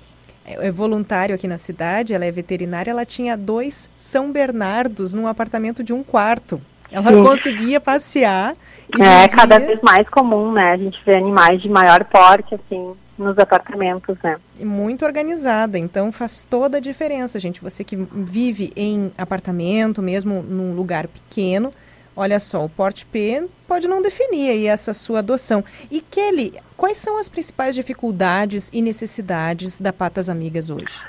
é, 0.47 0.67
é 0.67 0.71
voluntário 0.71 1.35
aqui 1.35 1.47
na 1.47 1.57
cidade, 1.57 2.13
ela 2.13 2.25
é 2.25 2.31
veterinária, 2.31 2.89
ela 2.89 3.05
tinha 3.05 3.35
dois 3.35 3.89
São 3.97 4.31
Bernardos 4.31 5.13
num 5.13 5.27
apartamento 5.27 5.83
de 5.83 5.93
um 5.93 6.01
quarto. 6.01 6.61
Ela 6.89 7.11
Sim. 7.11 7.23
conseguia 7.23 7.81
passear. 7.81 8.55
é 8.93 8.97
vivia... 8.97 9.29
cada 9.29 9.59
vez 9.59 9.81
mais 9.81 10.07
comum, 10.07 10.53
né? 10.53 10.71
A 10.71 10.77
gente 10.77 10.97
vê 11.05 11.15
animais 11.15 11.61
de 11.61 11.67
maior 11.67 12.05
porte, 12.05 12.55
assim, 12.55 12.93
nos 13.17 13.37
apartamentos, 13.37 14.15
né? 14.23 14.37
Muito 14.61 15.03
organizada, 15.03 15.77
então 15.77 16.11
faz 16.11 16.45
toda 16.45 16.77
a 16.77 16.79
diferença, 16.79 17.39
gente. 17.39 17.61
Você 17.61 17.83
que 17.83 17.95
vive 17.95 18.71
em 18.75 19.11
apartamento, 19.17 20.01
mesmo 20.01 20.41
num 20.41 20.73
lugar 20.73 21.07
pequeno, 21.07 21.73
Olha 22.19 22.39
só, 22.39 22.65
o 22.65 22.69
porte 22.69 23.05
P 23.05 23.47
pode 23.67 23.87
não 23.87 24.01
definir 24.01 24.49
aí 24.49 24.65
essa 24.65 24.91
sua 24.91 25.19
adoção. 25.19 25.63
E 25.91 26.01
Kelly, 26.01 26.51
quais 26.75 26.97
são 26.97 27.15
as 27.15 27.29
principais 27.29 27.75
dificuldades 27.75 28.71
e 28.73 28.81
necessidades 28.81 29.79
da 29.79 29.93
Patas 29.93 30.27
Amigas 30.27 30.71
hoje? 30.71 31.05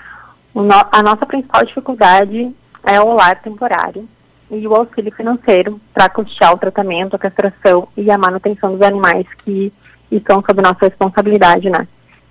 No, 0.55 0.75
a 0.93 1.03
nossa 1.03 1.25
principal 1.25 1.65
dificuldade 1.65 2.55
é 2.85 3.01
o 3.01 3.15
lar 3.15 3.41
temporário 3.41 4.07
e 4.51 4.69
o 4.69 4.75
auxílio 4.75 5.11
financeiro 5.11 5.81
para 5.95 6.11
custear 6.11 6.53
o 6.53 6.59
tratamento, 6.59 7.17
a 7.17 7.19
castração 7.19 7.89
e 7.97 8.11
a 8.11 8.19
manutenção 8.19 8.73
dos 8.73 8.83
animais 8.83 9.27
que 9.43 9.73
estão 10.13 10.45
sob 10.47 10.61
nossa 10.61 10.81
responsabilidade, 10.83 11.71
né? 11.71 11.89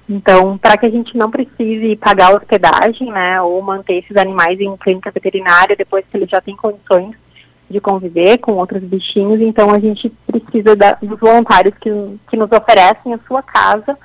Então, 0.08 0.56
para 0.56 0.78
que 0.78 0.86
a 0.86 0.90
gente 0.92 1.18
não 1.18 1.32
precise 1.32 1.96
pagar 1.96 2.36
hospedagem, 2.36 3.12
né, 3.12 3.42
ou 3.42 3.60
manter 3.62 4.04
esses 4.04 4.16
animais 4.16 4.60
em 4.60 4.78
clínica 4.78 5.10
veterinária 5.10 5.76
depois 5.76 6.06
que 6.06 6.16
eles 6.16 6.30
já 6.30 6.40
têm 6.40 6.56
condições 6.56 7.16
de 7.70 7.82
conviver 7.82 8.38
com 8.38 8.54
outros 8.54 8.82
bichinhos, 8.82 9.42
então 9.42 9.72
a 9.72 9.80
gente 9.80 10.10
precisa 10.26 10.76
da, 10.76 10.94
dos 10.94 11.20
voluntários 11.20 11.76
que, 11.80 11.90
que 12.30 12.38
nos 12.38 12.52
oferecem 12.52 13.14
a 13.14 13.20
sua 13.28 13.44
casa 13.44 13.98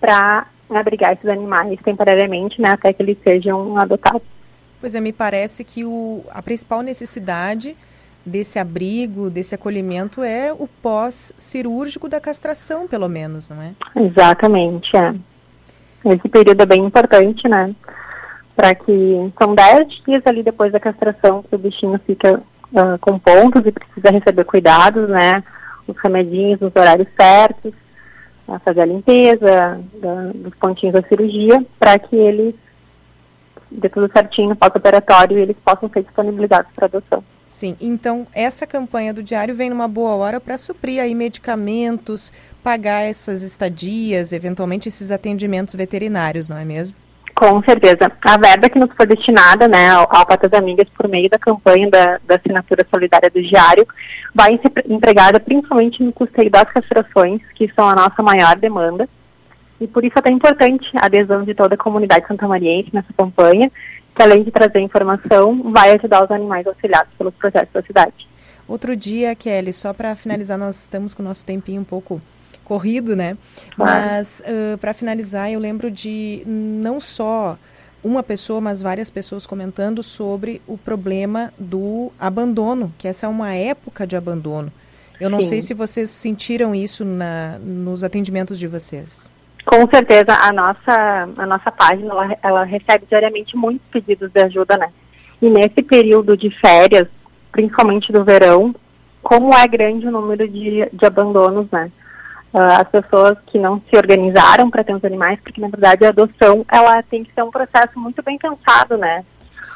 para 0.00 0.46
abrigar 0.68 1.12
esses 1.12 1.28
animais 1.28 1.78
temporariamente, 1.82 2.60
né, 2.60 2.70
até 2.70 2.92
que 2.92 3.02
eles 3.02 3.16
sejam 3.22 3.76
adotados. 3.78 4.22
Pois 4.80 4.94
é, 4.94 5.00
me 5.00 5.12
parece 5.12 5.64
que 5.64 5.84
o, 5.84 6.24
a 6.30 6.42
principal 6.42 6.82
necessidade 6.82 7.76
desse 8.24 8.58
abrigo, 8.58 9.30
desse 9.30 9.54
acolhimento 9.54 10.22
é 10.22 10.52
o 10.52 10.66
pós-cirúrgico 10.66 12.08
da 12.08 12.20
castração, 12.20 12.86
pelo 12.86 13.08
menos, 13.08 13.48
não 13.48 13.62
é? 13.62 13.72
Exatamente, 13.96 14.96
é. 14.96 15.14
Esse 16.04 16.28
período 16.28 16.60
é 16.60 16.66
bem 16.66 16.84
importante, 16.84 17.48
né? 17.48 17.74
Para 18.54 18.74
que 18.74 19.32
são 19.38 19.54
10 19.54 19.88
dias 20.04 20.22
ali 20.26 20.42
depois 20.42 20.72
da 20.72 20.80
castração 20.80 21.42
que 21.42 21.54
o 21.54 21.58
bichinho 21.58 21.98
fica 22.06 22.42
uh, 22.72 22.98
com 23.00 23.18
pontos 23.18 23.64
e 23.66 23.72
precisa 23.72 24.10
receber 24.10 24.44
cuidados, 24.44 25.08
né? 25.08 25.42
Os 25.86 25.96
remedinhos 25.98 26.60
nos 26.60 26.74
horários 26.74 27.08
certos, 27.16 27.72
fazer 28.64 28.82
a 28.82 28.86
limpeza 28.86 29.80
da, 29.94 30.30
dos 30.34 30.54
pontinhos 30.54 30.94
da 30.94 31.02
cirurgia, 31.08 31.64
para 31.78 31.98
que 31.98 32.16
eles 32.16 32.54
dê 33.70 33.88
tudo 33.88 34.10
certinho 34.12 34.54
pós-operatório 34.54 35.38
e 35.38 35.42
eles 35.42 35.56
possam 35.64 35.88
ser 35.88 36.02
disponibilizados 36.02 36.70
para 36.72 36.86
adoção. 36.86 37.24
Sim, 37.48 37.76
então 37.80 38.26
essa 38.32 38.66
campanha 38.66 39.12
do 39.12 39.22
diário 39.22 39.54
vem 39.54 39.70
numa 39.70 39.88
boa 39.88 40.14
hora 40.14 40.40
para 40.40 40.56
suprir 40.56 41.00
aí 41.00 41.14
medicamentos, 41.14 42.32
pagar 42.62 43.02
essas 43.02 43.42
estadias, 43.42 44.32
eventualmente 44.32 44.88
esses 44.88 45.10
atendimentos 45.10 45.74
veterinários, 45.74 46.48
não 46.48 46.56
é 46.56 46.64
mesmo? 46.64 46.96
Com 47.34 47.62
certeza. 47.62 48.12
A 48.20 48.36
verba 48.36 48.68
que 48.68 48.78
nos 48.78 48.90
foi 48.94 49.06
destinada 49.06 49.66
né, 49.66 49.90
ao, 49.90 50.26
Patas 50.26 50.52
Amigas 50.52 50.88
por 50.90 51.08
meio 51.08 51.28
da 51.28 51.38
campanha 51.38 51.90
da, 51.90 52.20
da 52.24 52.36
assinatura 52.36 52.86
solidária 52.90 53.30
do 53.30 53.42
diário 53.42 53.86
vai 54.34 54.58
ser 54.58 54.72
empregada 54.88 55.40
principalmente 55.40 56.02
no 56.02 56.12
custeio 56.12 56.50
das 56.50 56.70
castrações, 56.70 57.40
que 57.54 57.72
são 57.74 57.88
a 57.88 57.94
nossa 57.94 58.22
maior 58.22 58.56
demanda. 58.56 59.08
E 59.80 59.86
por 59.86 60.04
isso 60.04 60.18
é 60.18 60.22
tão 60.22 60.32
importante 60.32 60.88
a 60.96 61.06
adesão 61.06 61.42
de 61.42 61.54
toda 61.54 61.74
a 61.74 61.78
comunidade 61.78 62.26
santamariense 62.28 62.90
nessa 62.92 63.12
campanha, 63.16 63.70
que 64.14 64.22
além 64.22 64.44
de 64.44 64.50
trazer 64.50 64.80
informação, 64.80 65.72
vai 65.72 65.90
ajudar 65.92 66.22
os 66.22 66.30
animais 66.30 66.66
auxiliados 66.66 67.12
pelos 67.18 67.34
projetos 67.34 67.72
da 67.72 67.82
cidade. 67.82 68.28
Outro 68.68 68.94
dia, 68.94 69.34
Kelly, 69.34 69.72
só 69.72 69.92
para 69.92 70.14
finalizar, 70.14 70.56
nós 70.56 70.82
estamos 70.82 71.14
com 71.14 71.22
o 71.22 71.26
nosso 71.26 71.44
tempinho 71.44 71.80
um 71.80 71.84
pouco 71.84 72.20
corrido, 72.64 73.14
né? 73.16 73.36
Mas 73.76 74.42
uh, 74.46 74.78
para 74.78 74.94
finalizar, 74.94 75.50
eu 75.50 75.60
lembro 75.60 75.90
de 75.90 76.42
não 76.46 77.00
só 77.00 77.58
uma 78.02 78.22
pessoa, 78.22 78.60
mas 78.60 78.82
várias 78.82 79.10
pessoas 79.10 79.46
comentando 79.46 80.02
sobre 80.02 80.60
o 80.66 80.76
problema 80.76 81.52
do 81.58 82.10
abandono, 82.18 82.92
que 82.98 83.06
essa 83.06 83.26
é 83.26 83.28
uma 83.28 83.54
época 83.54 84.06
de 84.06 84.16
abandono. 84.16 84.72
Eu 85.20 85.30
não 85.30 85.40
Sim. 85.40 85.48
sei 85.48 85.62
se 85.62 85.74
vocês 85.74 86.10
sentiram 86.10 86.74
isso 86.74 87.04
na, 87.04 87.58
nos 87.60 88.02
atendimentos 88.02 88.58
de 88.58 88.66
vocês. 88.66 89.32
Com 89.64 89.88
certeza, 89.88 90.34
a 90.34 90.52
nossa, 90.52 91.28
a 91.36 91.46
nossa 91.46 91.70
página, 91.70 92.10
ela, 92.10 92.36
ela 92.42 92.64
recebe 92.64 93.06
diariamente 93.08 93.56
muitos 93.56 93.86
pedidos 93.88 94.30
de 94.32 94.40
ajuda, 94.40 94.76
né? 94.76 94.88
E 95.40 95.48
nesse 95.48 95.82
período 95.82 96.36
de 96.36 96.50
férias, 96.50 97.06
principalmente 97.52 98.12
do 98.12 98.24
verão, 98.24 98.74
como 99.22 99.54
é 99.54 99.66
grande 99.68 100.08
o 100.08 100.10
número 100.10 100.48
de, 100.48 100.88
de 100.92 101.06
abandonos, 101.06 101.68
né? 101.70 101.92
Uh, 102.52 102.80
as 102.80 102.88
pessoas 102.88 103.36
que 103.46 103.58
não 103.58 103.80
se 103.88 103.96
organizaram 103.96 104.70
para 104.70 104.84
ter 104.84 104.94
os 104.94 105.04
animais, 105.04 105.38
porque 105.42 105.60
na 105.60 105.68
verdade 105.68 106.04
a 106.04 106.10
adoção 106.10 106.64
ela 106.70 107.02
tem 107.02 107.24
que 107.24 107.32
ser 107.32 107.42
um 107.42 107.50
processo 107.50 107.98
muito 107.98 108.22
bem 108.22 108.38
pensado, 108.38 108.96
né? 108.96 109.24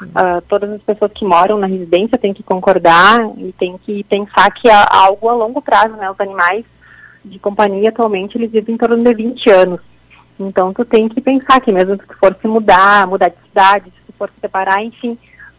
Uh, 0.03 0.41
todas 0.49 0.71
as 0.71 0.83
pessoas 0.83 1.13
que 1.13 1.25
moram 1.25 1.59
na 1.59 1.67
residência 1.67 2.19
têm 2.19 2.35
que 2.35 2.43
concordar 2.43 3.21
e 3.39 3.53
têm 3.53 3.79
que 3.79 4.03
pensar 4.05 4.51
que 4.51 4.69
é 4.69 4.85
algo 4.91 5.29
a 5.29 5.35
longo 5.35 5.63
prazo, 5.63 5.95
né? 5.97 6.11
Os 6.11 6.21
animais 6.21 6.65
de 7.25 7.39
companhia 7.39 7.89
atualmente 7.89 8.37
eles 8.37 8.51
vivem 8.51 8.75
em 8.75 8.79
torno 8.79 9.03
de 9.03 9.15
20 9.15 9.51
anos. 9.51 9.81
Então 10.39 10.73
tu 10.73 10.85
tem 10.85 11.09
que 11.09 11.21
pensar 11.21 11.61
que 11.61 11.73
mesmo 11.73 11.95
se 11.97 12.07
tu 12.07 12.17
for 12.19 12.37
se 12.41 12.47
mudar, 12.47 13.07
mudar 13.07 13.29
de 13.29 13.37
cidade, 13.49 13.87
se 13.87 14.07
tu 14.07 14.13
for 14.19 14.29
se 14.29 14.41
separar, 14.41 14.83
enfim, 14.83 15.17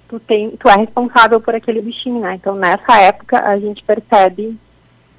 tu, 0.08 0.19
tem, 0.19 0.51
tu 0.51 0.69
é 0.69 0.75
responsável 0.75 1.41
por 1.41 1.56
aquele 1.56 1.82
bichinho, 1.82 2.19
né? 2.19 2.36
Então 2.36 2.56
nessa 2.56 2.97
época 2.99 3.39
a 3.39 3.58
gente 3.58 3.84
percebe 3.84 4.58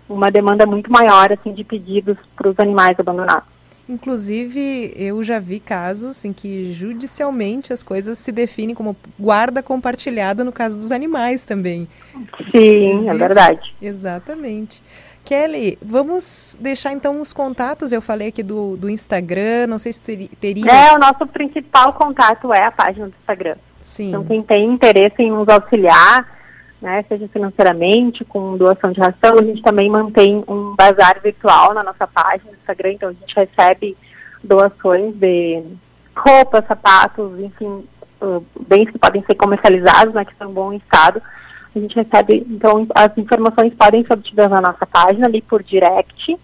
uma 0.08 0.30
demanda 0.30 0.66
muito 0.66 0.90
maior 0.90 1.32
assim 1.32 1.52
de 1.52 1.64
pedidos 1.64 2.16
para 2.36 2.48
os 2.48 2.58
animais 2.58 2.98
abandonados. 2.98 3.48
Inclusive, 3.88 4.92
eu 4.94 5.22
já 5.24 5.38
vi 5.38 5.58
casos 5.58 6.22
em 6.24 6.32
que 6.32 6.72
judicialmente 6.74 7.72
as 7.72 7.82
coisas 7.82 8.18
se 8.18 8.30
definem 8.30 8.74
como 8.74 8.94
guarda 9.18 9.62
compartilhada 9.62 10.44
no 10.44 10.52
caso 10.52 10.76
dos 10.76 10.92
animais 10.92 11.46
também. 11.46 11.88
Sim, 12.50 12.58
é 12.58 12.92
Existe... 12.92 13.08
é 13.08 13.14
verdade. 13.14 13.74
Exatamente. 13.80 14.82
Kelly, 15.24 15.78
vamos 15.82 16.56
deixar 16.60 16.92
então 16.92 17.20
os 17.20 17.32
contatos. 17.32 17.90
Eu 17.90 18.02
falei 18.02 18.28
aqui 18.28 18.42
do, 18.42 18.76
do 18.76 18.90
Instagram, 18.90 19.66
não 19.66 19.78
sei 19.78 19.92
se 19.92 20.00
teria. 20.40 20.70
É, 20.70 20.94
o 20.94 20.98
nosso 20.98 21.26
principal 21.26 21.92
contato 21.94 22.52
é 22.52 22.64
a 22.64 22.70
página 22.70 23.08
do 23.08 23.14
Instagram. 23.20 23.56
Sim. 23.80 24.08
Então, 24.08 24.24
quem 24.24 24.42
tem 24.42 24.70
interesse 24.70 25.22
em 25.22 25.30
nos 25.30 25.48
auxiliar, 25.48 26.37
né, 26.80 27.04
seja 27.08 27.28
financeiramente, 27.28 28.24
com 28.24 28.56
doação 28.56 28.92
de 28.92 29.00
ração, 29.00 29.38
a 29.38 29.42
gente 29.42 29.62
também 29.62 29.90
mantém 29.90 30.44
um 30.46 30.74
bazar 30.76 31.20
virtual 31.20 31.74
na 31.74 31.82
nossa 31.82 32.06
página 32.06 32.50
do 32.50 32.56
Instagram, 32.56 32.92
então 32.92 33.08
a 33.08 33.12
gente 33.12 33.34
recebe 33.34 33.96
doações 34.42 35.14
de 35.14 35.62
roupas, 36.16 36.64
sapatos, 36.66 37.38
enfim, 37.40 37.84
uh, 38.22 38.44
bens 38.68 38.90
que 38.90 38.98
podem 38.98 39.22
ser 39.22 39.34
comercializados, 39.34 40.14
né, 40.14 40.24
que 40.24 40.32
estão 40.32 40.50
em 40.50 40.54
bom 40.54 40.72
estado. 40.72 41.20
A 41.74 41.78
gente 41.78 41.96
recebe, 41.96 42.46
então, 42.48 42.86
as 42.94 43.16
informações 43.18 43.74
podem 43.74 44.04
ser 44.04 44.12
obtidas 44.12 44.50
na 44.50 44.60
nossa 44.60 44.86
página, 44.86 45.26
ali 45.26 45.42
por 45.42 45.62
direct, 45.62 46.38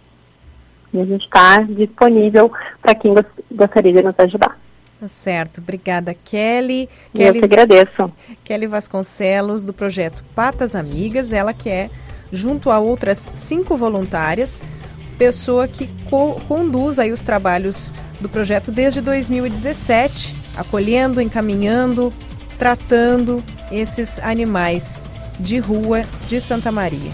e 0.92 1.00
a 1.00 1.04
gente 1.04 1.24
está 1.24 1.60
disponível 1.62 2.52
para 2.80 2.94
quem 2.94 3.14
gostaria 3.52 3.92
de 3.92 4.02
nos 4.02 4.18
ajudar. 4.18 4.63
Tá 5.04 5.08
certo, 5.08 5.60
obrigada 5.60 6.14
Kelly. 6.14 6.88
Eu 7.12 7.18
Kelly, 7.18 7.38
que 7.40 7.44
agradeço. 7.44 8.10
Kelly 8.42 8.66
Vasconcelos, 8.66 9.62
do 9.62 9.74
projeto 9.74 10.24
Patas 10.34 10.74
Amigas, 10.74 11.30
ela 11.30 11.52
que 11.52 11.68
é, 11.68 11.90
junto 12.32 12.70
a 12.70 12.78
outras 12.78 13.30
cinco 13.34 13.76
voluntárias, 13.76 14.64
pessoa 15.18 15.68
que 15.68 15.90
co 16.08 16.40
conduz 16.48 16.98
aí 16.98 17.12
os 17.12 17.20
trabalhos 17.20 17.92
do 18.18 18.30
projeto 18.30 18.70
desde 18.70 19.02
2017, 19.02 20.34
acolhendo, 20.56 21.20
encaminhando, 21.20 22.10
tratando 22.58 23.44
esses 23.70 24.18
animais 24.20 25.10
de 25.38 25.58
rua 25.58 26.06
de 26.26 26.40
Santa 26.40 26.72
Maria. 26.72 27.12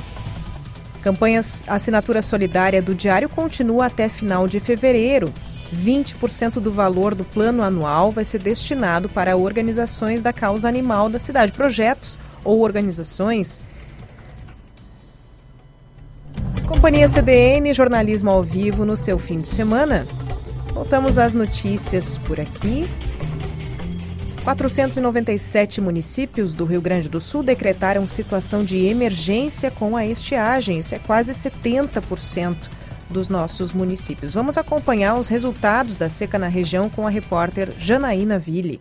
Campanha 1.02 1.40
Assinatura 1.66 2.22
Solidária 2.22 2.80
do 2.80 2.94
Diário 2.94 3.28
continua 3.28 3.86
até 3.86 4.08
final 4.08 4.46
de 4.46 4.60
fevereiro. 4.60 5.34
20% 5.74 6.54
do 6.54 6.72
valor 6.72 7.14
do 7.14 7.24
plano 7.24 7.62
anual 7.62 8.10
vai 8.10 8.24
ser 8.24 8.42
destinado 8.42 9.08
para 9.08 9.36
organizações 9.36 10.22
da 10.22 10.32
causa 10.32 10.68
animal 10.68 11.08
da 11.08 11.18
cidade. 11.18 11.52
Projetos 11.52 12.18
ou 12.44 12.60
organizações 12.60 13.62
Companhia 16.70 17.08
CDN, 17.08 17.74
jornalismo 17.74 18.30
ao 18.30 18.44
vivo 18.44 18.84
no 18.84 18.96
seu 18.96 19.18
fim 19.18 19.40
de 19.40 19.46
semana. 19.48 20.06
Voltamos 20.72 21.18
às 21.18 21.34
notícias 21.34 22.16
por 22.16 22.40
aqui. 22.40 22.88
497 24.44 25.80
municípios 25.80 26.54
do 26.54 26.64
Rio 26.64 26.80
Grande 26.80 27.08
do 27.08 27.20
Sul 27.20 27.42
decretaram 27.42 28.06
situação 28.06 28.64
de 28.64 28.86
emergência 28.86 29.70
com 29.70 29.96
a 29.96 30.06
estiagem. 30.06 30.78
Isso 30.78 30.94
é 30.94 30.98
quase 31.00 31.32
70% 31.32 32.56
dos 33.10 33.28
nossos 33.28 33.72
municípios. 33.72 34.34
Vamos 34.34 34.56
acompanhar 34.56 35.16
os 35.16 35.28
resultados 35.28 35.98
da 35.98 36.08
seca 36.08 36.38
na 36.38 36.48
região 36.48 36.88
com 36.88 37.06
a 37.06 37.10
repórter 37.10 37.72
Janaína 37.78 38.38
Ville. 38.38 38.80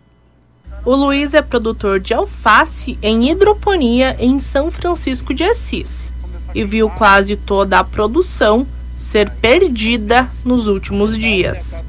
O 0.84 0.94
Luiz 0.94 1.34
é 1.34 1.42
produtor 1.42 2.00
de 2.00 2.14
alface 2.14 2.98
em 3.02 3.30
hidroponia 3.30 4.16
em 4.18 4.38
São 4.38 4.70
Francisco 4.70 5.34
de 5.34 5.44
Assis 5.44 6.14
e 6.54 6.64
viu 6.64 6.88
quase 6.88 7.36
toda 7.36 7.78
a 7.78 7.84
produção 7.84 8.66
ser 8.96 9.30
perdida 9.30 10.28
nos 10.44 10.66
últimos 10.68 11.18
dias. 11.18 11.84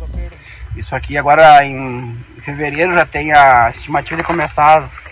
Isso 0.76 0.96
aqui 0.96 1.18
agora 1.18 1.66
em 1.66 2.16
fevereiro 2.42 2.94
já 2.94 3.06
tem 3.06 3.32
a 3.32 3.70
estimativa 3.70 4.18
de 4.18 4.24
começar 4.24 4.78
as, 4.78 5.10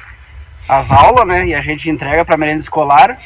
as 0.70 0.92
aulas, 0.92 1.28
né? 1.28 1.48
E 1.48 1.56
a 1.56 1.62
gente 1.62 1.90
entrega 1.90 2.24
para 2.24 2.38
merenda 2.38 2.60
escolar. 2.60 3.18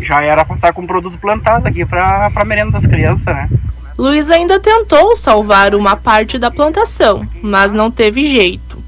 Já 0.00 0.22
era 0.22 0.44
para 0.44 0.56
estar 0.56 0.72
com 0.74 0.82
o 0.82 0.86
produto 0.86 1.16
plantado 1.16 1.66
aqui 1.66 1.86
para 1.86 2.30
a 2.34 2.44
merenda 2.44 2.72
das 2.72 2.84
crianças, 2.84 3.24
né? 3.24 3.48
Luiz 3.96 4.30
ainda 4.30 4.60
tentou 4.60 5.16
salvar 5.16 5.74
uma 5.74 5.96
parte 5.96 6.38
da 6.38 6.50
plantação, 6.50 7.26
mas 7.42 7.72
não 7.72 7.90
teve 7.90 8.26
jeito. 8.26 8.82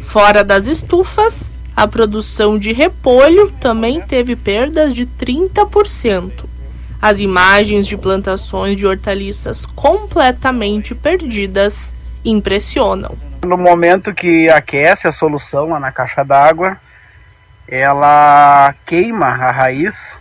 Fora 0.00 0.42
das 0.44 0.66
estufas, 0.66 1.50
a 1.76 1.86
produção 1.86 2.58
de 2.58 2.72
repolho 2.72 3.50
também 3.52 4.00
teve 4.00 4.34
perdas 4.34 4.94
de 4.94 5.06
30%. 5.06 6.44
As 7.00 7.20
imagens 7.20 7.86
de 7.86 7.96
plantações 7.96 8.76
de 8.76 8.86
hortaliças 8.86 9.64
completamente 9.64 10.94
perdidas 10.94 11.94
impressionam. 12.24 13.16
No 13.44 13.56
momento 13.56 14.12
que 14.12 14.48
aquece 14.50 15.06
a 15.06 15.12
solução 15.12 15.68
lá 15.68 15.78
na 15.78 15.92
caixa 15.92 16.24
d'água, 16.24 16.76
ela 17.68 18.74
queima 18.86 19.26
a 19.26 19.50
raiz 19.52 20.18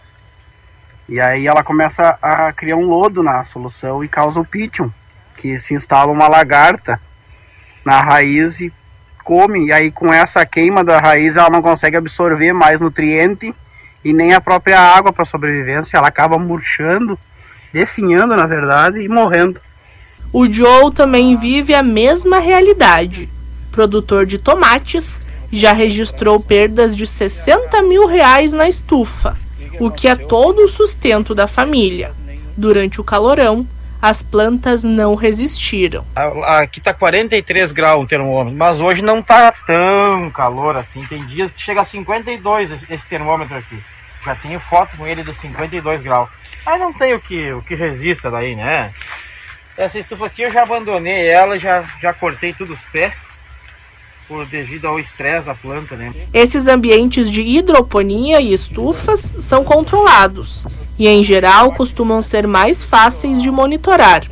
e 1.07 1.21
aí 1.21 1.47
ela 1.47 1.63
começa 1.63 2.17
a 2.21 2.51
criar 2.51 2.75
um 2.75 2.86
lodo 2.86 3.23
na 3.23 3.45
solução 3.45 4.03
e 4.03 4.10
causa 4.10 4.41
o 4.41 4.45
pitium, 4.45 4.91
que 5.38 5.57
se 5.57 5.73
instala 5.73 6.12
uma 6.12 6.27
lagarta 6.27 6.99
na 7.86 8.01
raiz 8.01 8.60
e 8.60 8.73
come. 9.23 9.67
E 9.67 9.71
aí 9.71 9.89
com 9.89 10.13
essa 10.13 10.45
queima 10.45 10.83
da 10.83 10.99
raiz 10.99 11.38
ela 11.38 11.49
não 11.49 11.62
consegue 11.62 11.95
absorver 11.95 12.51
mais 12.51 12.81
nutriente 12.81 13.55
e 14.03 14.12
nem 14.12 14.33
a 14.33 14.41
própria 14.41 14.79
água 14.79 15.13
para 15.13 15.23
sobrevivência. 15.23 15.95
Ela 15.95 16.10
acaba 16.10 16.38
murchando, 16.38 17.17
definhando 17.71 18.36
na 18.36 18.45
verdade 18.45 18.99
e 18.99 19.07
morrendo. 19.07 19.62
O 20.33 20.51
Joe 20.51 20.93
também 20.93 21.38
vive 21.38 21.73
a 21.73 21.81
mesma 21.81 22.39
realidade. 22.39 23.29
Produtor 23.71 24.25
de 24.25 24.38
tomates, 24.38 25.21
já 25.51 25.73
registrou 25.73 26.39
perdas 26.39 26.95
de 26.95 27.07
60 27.07 27.81
mil 27.83 28.05
reais 28.05 28.51
na 28.53 28.67
estufa 28.67 29.38
o 29.79 29.91
que 29.91 30.07
é 30.07 30.15
todo 30.15 30.63
o 30.63 30.67
sustento 30.67 31.36
da 31.36 31.47
família. 31.47 32.12
Durante 32.55 32.99
o 32.99 33.03
calorão, 33.03 33.67
as 34.01 34.23
plantas 34.23 34.83
não 34.83 35.15
resistiram. 35.15 36.05
Aqui 36.45 36.81
tá 36.81 36.93
43 36.93 37.71
graus 37.71 38.03
o 38.03 38.07
termômetro, 38.07 38.57
mas 38.57 38.79
hoje 38.79 39.01
não 39.01 39.21
tá 39.21 39.51
tão 39.65 40.29
calor 40.31 40.75
assim. 40.75 41.03
Tem 41.05 41.23
dias 41.25 41.51
que 41.51 41.62
chega 41.62 41.81
a 41.81 41.86
52 41.86 42.89
esse 42.89 43.07
termômetro 43.07 43.55
aqui. 43.55 43.79
Já 44.25 44.36
tenho 44.36 44.60
foto 44.60 44.97
com 44.97 45.07
ele 45.07 45.23
de 45.23 45.33
52 45.33 46.01
graus. 46.01 46.29
Mas 46.65 46.79
não 46.79 46.91
tem 46.91 47.13
o 47.13 47.19
que, 47.19 47.53
o 47.53 47.62
que 47.62 47.75
resista 47.75 48.29
daí, 48.29 48.55
né? 48.55 48.91
Essa 49.77 49.99
estufa 49.99 50.25
aqui 50.25 50.41
eu 50.41 50.51
já 50.51 50.63
abandonei 50.63 51.27
ela, 51.27 51.57
já, 51.57 51.83
já 52.01 52.13
cortei 52.13 52.51
todos 52.51 52.77
os 52.77 52.86
pés 52.88 53.13
por 54.27 54.45
devido 54.45 54.85
ao 54.85 54.99
estresse 54.99 55.47
da 55.47 55.55
planta, 55.55 55.95
né? 55.95 56.13
Esses 56.33 56.67
ambientes 56.67 57.31
de 57.31 57.41
hidroponia 57.41 58.41
e 58.41 58.53
estufas 58.53 59.33
são 59.39 59.63
controlados 59.63 60.65
e 60.99 61.07
em 61.07 61.23
geral 61.23 61.71
costumam 61.71 62.21
ser 62.21 62.45
mais 62.47 62.83
fáceis 62.83 63.41
de 63.41 63.49
monitorar. 63.49 64.23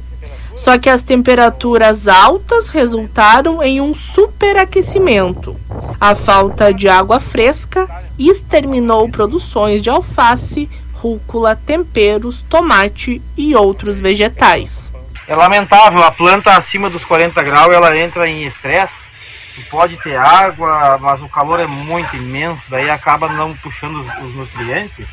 Só 0.55 0.77
que 0.77 0.89
as 0.89 1.01
temperaturas 1.01 2.07
altas 2.07 2.69
resultaram 2.69 3.61
em 3.61 3.81
um 3.81 3.93
superaquecimento. 3.93 5.55
A 5.99 6.15
falta 6.15 6.73
de 6.73 6.87
água 6.87 7.19
fresca 7.19 7.87
exterminou 8.17 9.09
produções 9.09 9.81
de 9.81 9.89
alface, 9.89 10.69
rúcula, 10.93 11.55
temperos, 11.55 12.41
tomate 12.49 13.21
e 13.37 13.53
outros 13.53 13.99
vegetais. 13.99 14.93
É 15.27 15.35
lamentável, 15.35 16.03
a 16.03 16.11
planta 16.11 16.51
acima 16.51 16.89
dos 16.89 17.03
40 17.03 17.41
graus 17.43 17.73
ela 17.73 17.97
entra 17.97 18.27
em 18.29 18.45
estresse 18.45 19.14
pode 19.63 19.97
ter 19.97 20.15
água, 20.15 20.97
mas 20.99 21.21
o 21.21 21.29
calor 21.29 21.59
é 21.59 21.67
muito 21.67 22.15
imenso, 22.15 22.69
daí 22.69 22.89
acaba 22.89 23.29
não 23.29 23.55
puxando 23.55 24.01
os, 24.01 24.07
os 24.25 24.35
nutrientes 24.35 25.07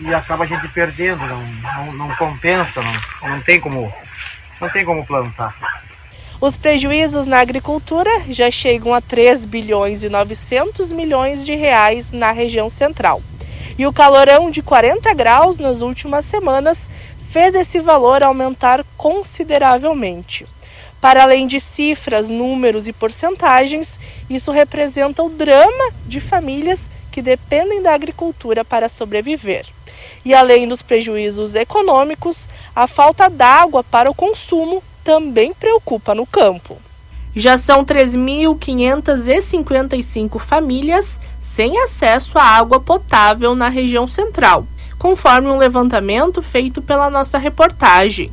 e 0.00 0.12
acaba 0.12 0.44
a 0.44 0.46
gente 0.46 0.68
perdendo, 0.68 1.24
não, 1.26 1.42
não, 1.42 1.92
não 1.92 2.16
compensa, 2.16 2.82
não, 2.82 3.30
não, 3.30 3.40
tem 3.40 3.60
como, 3.60 3.92
não 4.60 4.68
tem 4.68 4.84
como 4.84 5.06
plantar. 5.06 5.54
Os 6.40 6.56
prejuízos 6.56 7.26
na 7.26 7.40
agricultura 7.40 8.10
já 8.28 8.50
chegam 8.50 8.92
a 8.92 9.00
3 9.00 9.46
bilhões 9.46 10.02
e 10.02 10.08
900 10.08 10.92
milhões 10.92 11.44
de 11.46 11.54
reais 11.54 12.12
na 12.12 12.30
região 12.30 12.68
central. 12.68 13.22
E 13.78 13.86
o 13.86 13.92
calorão 13.92 14.50
de 14.50 14.62
40 14.62 15.12
graus 15.14 15.58
nas 15.58 15.80
últimas 15.80 16.24
semanas 16.24 16.90
fez 17.30 17.54
esse 17.54 17.80
valor 17.80 18.22
aumentar 18.22 18.84
consideravelmente. 18.96 20.46
Para 21.00 21.22
além 21.22 21.46
de 21.46 21.58
cifras, 21.60 22.28
números 22.28 22.88
e 22.88 22.92
porcentagens, 22.92 24.00
isso 24.28 24.50
representa 24.50 25.22
o 25.22 25.28
drama 25.28 25.92
de 26.06 26.18
famílias 26.20 26.90
que 27.12 27.22
dependem 27.22 27.80
da 27.82 27.94
agricultura 27.94 28.64
para 28.64 28.88
sobreviver. 28.88 29.66
E 30.24 30.34
além 30.34 30.66
dos 30.66 30.82
prejuízos 30.82 31.54
econômicos, 31.54 32.48
a 32.74 32.86
falta 32.86 33.28
d'água 33.28 33.84
para 33.84 34.10
o 34.10 34.14
consumo 34.14 34.82
também 35.04 35.52
preocupa 35.54 36.14
no 36.14 36.24
campo. 36.26 36.78
Já 37.34 37.58
são 37.58 37.84
3.555 37.84 40.38
famílias 40.38 41.20
sem 41.38 41.78
acesso 41.80 42.38
à 42.38 42.42
água 42.42 42.80
potável 42.80 43.54
na 43.54 43.68
região 43.68 44.06
central, 44.06 44.66
conforme 44.98 45.48
um 45.48 45.58
levantamento 45.58 46.40
feito 46.42 46.80
pela 46.80 47.10
nossa 47.10 47.36
reportagem. 47.38 48.32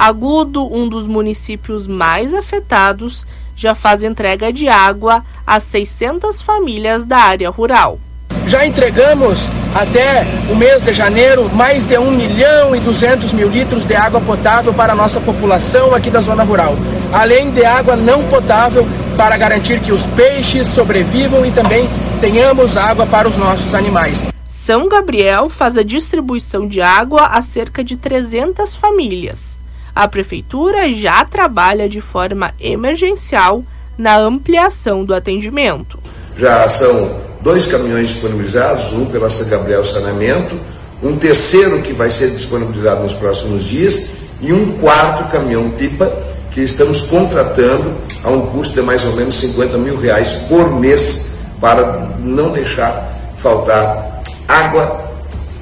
Agudo, 0.00 0.66
um 0.74 0.88
dos 0.88 1.06
municípios 1.06 1.86
mais 1.86 2.32
afetados, 2.32 3.26
já 3.54 3.74
faz 3.74 4.02
entrega 4.02 4.50
de 4.50 4.66
água 4.66 5.22
a 5.46 5.60
600 5.60 6.40
famílias 6.40 7.04
da 7.04 7.18
área 7.18 7.50
rural. 7.50 8.00
Já 8.46 8.64
entregamos 8.64 9.50
até 9.74 10.24
o 10.50 10.56
mês 10.56 10.86
de 10.86 10.94
janeiro 10.94 11.50
mais 11.50 11.84
de 11.84 11.98
1 11.98 12.12
milhão 12.12 12.74
e 12.74 12.80
200 12.80 13.34
mil 13.34 13.50
litros 13.50 13.84
de 13.84 13.94
água 13.94 14.22
potável 14.22 14.72
para 14.72 14.94
a 14.94 14.96
nossa 14.96 15.20
população 15.20 15.94
aqui 15.94 16.08
da 16.08 16.22
zona 16.22 16.44
rural, 16.44 16.74
além 17.12 17.50
de 17.50 17.62
água 17.62 17.94
não 17.94 18.24
potável 18.24 18.88
para 19.18 19.36
garantir 19.36 19.80
que 19.80 19.92
os 19.92 20.06
peixes 20.06 20.66
sobrevivam 20.66 21.44
e 21.44 21.50
também 21.50 21.86
tenhamos 22.22 22.78
água 22.78 23.04
para 23.04 23.28
os 23.28 23.36
nossos 23.36 23.74
animais. 23.74 24.26
São 24.48 24.88
Gabriel 24.88 25.50
faz 25.50 25.76
a 25.76 25.82
distribuição 25.82 26.66
de 26.66 26.80
água 26.80 27.26
a 27.26 27.42
cerca 27.42 27.84
de 27.84 27.98
300 27.98 28.74
famílias. 28.74 29.59
A 29.94 30.08
prefeitura 30.08 30.90
já 30.92 31.24
trabalha 31.24 31.88
de 31.88 32.00
forma 32.00 32.52
emergencial 32.60 33.64
na 33.96 34.16
ampliação 34.16 35.04
do 35.04 35.14
atendimento. 35.14 35.98
Já 36.36 36.68
são 36.68 37.20
dois 37.40 37.66
caminhões 37.66 38.08
disponibilizados, 38.08 38.92
um 38.92 39.06
pela 39.06 39.28
São 39.28 39.48
Gabriel 39.48 39.84
Saneamento, 39.84 40.58
um 41.02 41.16
terceiro 41.16 41.82
que 41.82 41.92
vai 41.92 42.10
ser 42.10 42.30
disponibilizado 42.30 43.02
nos 43.02 43.12
próximos 43.12 43.64
dias 43.64 44.12
e 44.40 44.52
um 44.52 44.78
quarto 44.78 45.30
caminhão-pipa 45.30 46.10
que 46.50 46.60
estamos 46.60 47.02
contratando 47.02 47.94
a 48.24 48.30
um 48.30 48.46
custo 48.46 48.74
de 48.74 48.82
mais 48.82 49.04
ou 49.04 49.14
menos 49.14 49.36
50 49.36 49.78
mil 49.78 49.98
reais 49.98 50.32
por 50.48 50.78
mês 50.78 51.36
para 51.60 52.10
não 52.18 52.50
deixar 52.50 53.32
faltar 53.36 54.22
água 54.48 55.10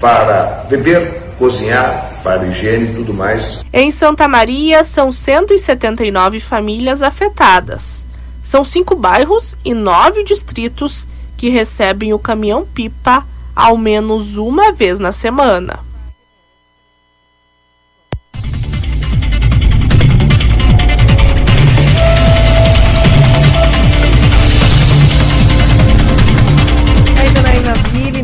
para 0.01 0.65
beber, 0.69 1.23
cozinhar, 1.39 2.21
para 2.23 2.47
higiene 2.47 2.91
e 2.91 2.95
tudo 2.95 3.15
mais. 3.15 3.65
Em 3.73 3.91
Santa 3.91 4.27
Maria, 4.27 4.83
são 4.83 5.13
179 5.13 6.41
famílias 6.41 7.03
afetadas. 7.03 8.05
São 8.43 8.65
cinco 8.65 8.95
bairros 8.95 9.57
e 9.65 9.73
nove 9.73 10.25
distritos 10.25 11.07
que 11.37 11.49
recebem 11.49 12.13
o 12.13 12.19
caminhão-pipa 12.19 13.25
ao 13.55 13.77
menos 13.77 14.37
uma 14.37 14.73
vez 14.73 14.99
na 14.99 15.13
semana. 15.13 15.89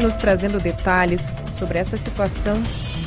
nos 0.04 0.18
trazendo 0.18 0.60
detalhes 0.60 1.32
sobre 1.50 1.78
essa 1.78 1.96
situação 1.96 2.62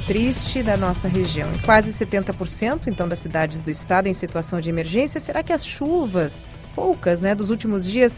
triste 0.08 0.64
da 0.64 0.78
nossa 0.78 1.06
região. 1.06 1.52
Quase 1.66 1.92
70% 1.92 2.88
então 2.88 3.10
das 3.10 3.20
cidades 3.20 3.62
do 3.62 3.70
estado 3.70 4.08
em 4.08 4.14
situação 4.14 4.62
de 4.62 4.70
emergência. 4.70 5.20
Será 5.20 5.44
que 5.44 5.52
as 5.52 5.66
chuvas, 5.66 6.48
poucas, 6.74 7.22
né, 7.22 7.36
dos 7.36 7.50
últimos 7.50 7.86
dias 7.86 8.18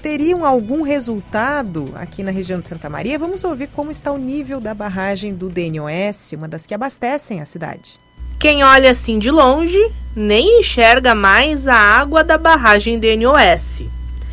teriam 0.00 0.42
algum 0.42 0.80
resultado 0.80 1.92
aqui 1.96 2.22
na 2.22 2.30
região 2.30 2.58
de 2.58 2.66
Santa 2.66 2.88
Maria? 2.88 3.18
Vamos 3.18 3.44
ouvir 3.44 3.68
como 3.68 3.90
está 3.90 4.10
o 4.10 4.16
nível 4.16 4.58
da 4.58 4.72
barragem 4.72 5.34
do 5.34 5.50
DNOS, 5.50 6.32
uma 6.32 6.48
das 6.48 6.64
que 6.64 6.72
abastecem 6.72 7.42
a 7.42 7.44
cidade. 7.44 8.00
Quem 8.40 8.64
olha 8.64 8.90
assim 8.90 9.18
de 9.18 9.30
longe 9.30 9.78
nem 10.16 10.60
enxerga 10.60 11.14
mais 11.14 11.68
a 11.68 11.76
água 11.76 12.24
da 12.24 12.38
barragem 12.38 12.98
DNOS. 12.98 13.82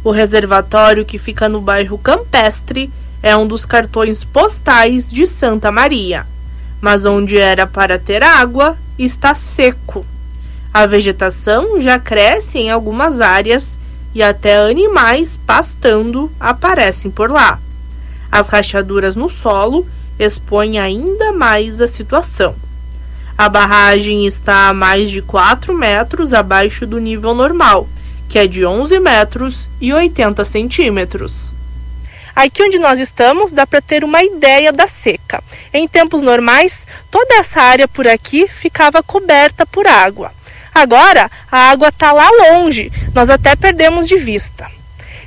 O 0.01 0.11
reservatório 0.11 1.03
que 1.03 1.19
fica 1.19 1.49
no 1.49 1.59
bairro 1.59 1.97
Campestre 1.97 2.89
é 3.21 3.35
um 3.35 3.45
dos 3.45 3.65
cartões 3.65 4.23
postais 4.23 5.11
de 5.11 5.27
Santa 5.27 5.73
Maria. 5.73 6.25
Mas 6.81 7.05
onde 7.05 7.37
era 7.37 7.65
para 7.65 7.97
ter 7.97 8.21
água, 8.23 8.77
está 8.97 9.33
seco. 9.33 10.05
A 10.73 10.85
vegetação 10.85 11.79
já 11.79 11.97
cresce 11.97 12.59
em 12.59 12.69
algumas 12.69 13.21
áreas 13.21 13.79
e 14.13 14.21
até 14.21 14.57
animais 14.57 15.39
pastando 15.45 16.31
aparecem 16.39 17.09
por 17.09 17.31
lá. 17.31 17.59
As 18.31 18.49
rachaduras 18.49 19.15
no 19.15 19.29
solo 19.29 19.87
expõem 20.19 20.79
ainda 20.79 21.31
mais 21.31 21.79
a 21.81 21.87
situação. 21.87 22.55
A 23.37 23.49
barragem 23.49 24.25
está 24.25 24.69
a 24.69 24.73
mais 24.73 25.11
de 25.11 25.21
4 25.21 25.73
metros 25.73 26.33
abaixo 26.33 26.85
do 26.85 26.99
nível 26.99 27.33
normal, 27.33 27.87
que 28.29 28.39
é 28.39 28.47
de 28.47 28.65
11 28.65 28.99
metros 28.99 29.69
e 29.79 29.93
80 29.93 30.43
centímetros. 30.45 31.53
Aqui 32.35 32.63
onde 32.63 32.77
nós 32.77 32.99
estamos 32.99 33.53
dá 33.53 33.65
para 33.65 33.81
ter 33.81 34.03
uma 34.03 34.21
ideia 34.21 34.73
da 34.73 34.87
seca. 34.87 35.41
Em 35.73 35.87
tempos 35.87 36.21
normais, 36.21 36.85
toda 37.09 37.35
essa 37.35 37.61
área 37.61 37.87
por 37.87 38.07
aqui 38.07 38.45
ficava 38.47 39.01
coberta 39.01 39.65
por 39.65 39.87
água. 39.87 40.33
Agora 40.73 41.31
a 41.49 41.69
água 41.69 41.87
está 41.87 42.11
lá 42.11 42.29
longe, 42.29 42.91
nós 43.13 43.29
até 43.29 43.55
perdemos 43.55 44.05
de 44.05 44.17
vista. 44.17 44.69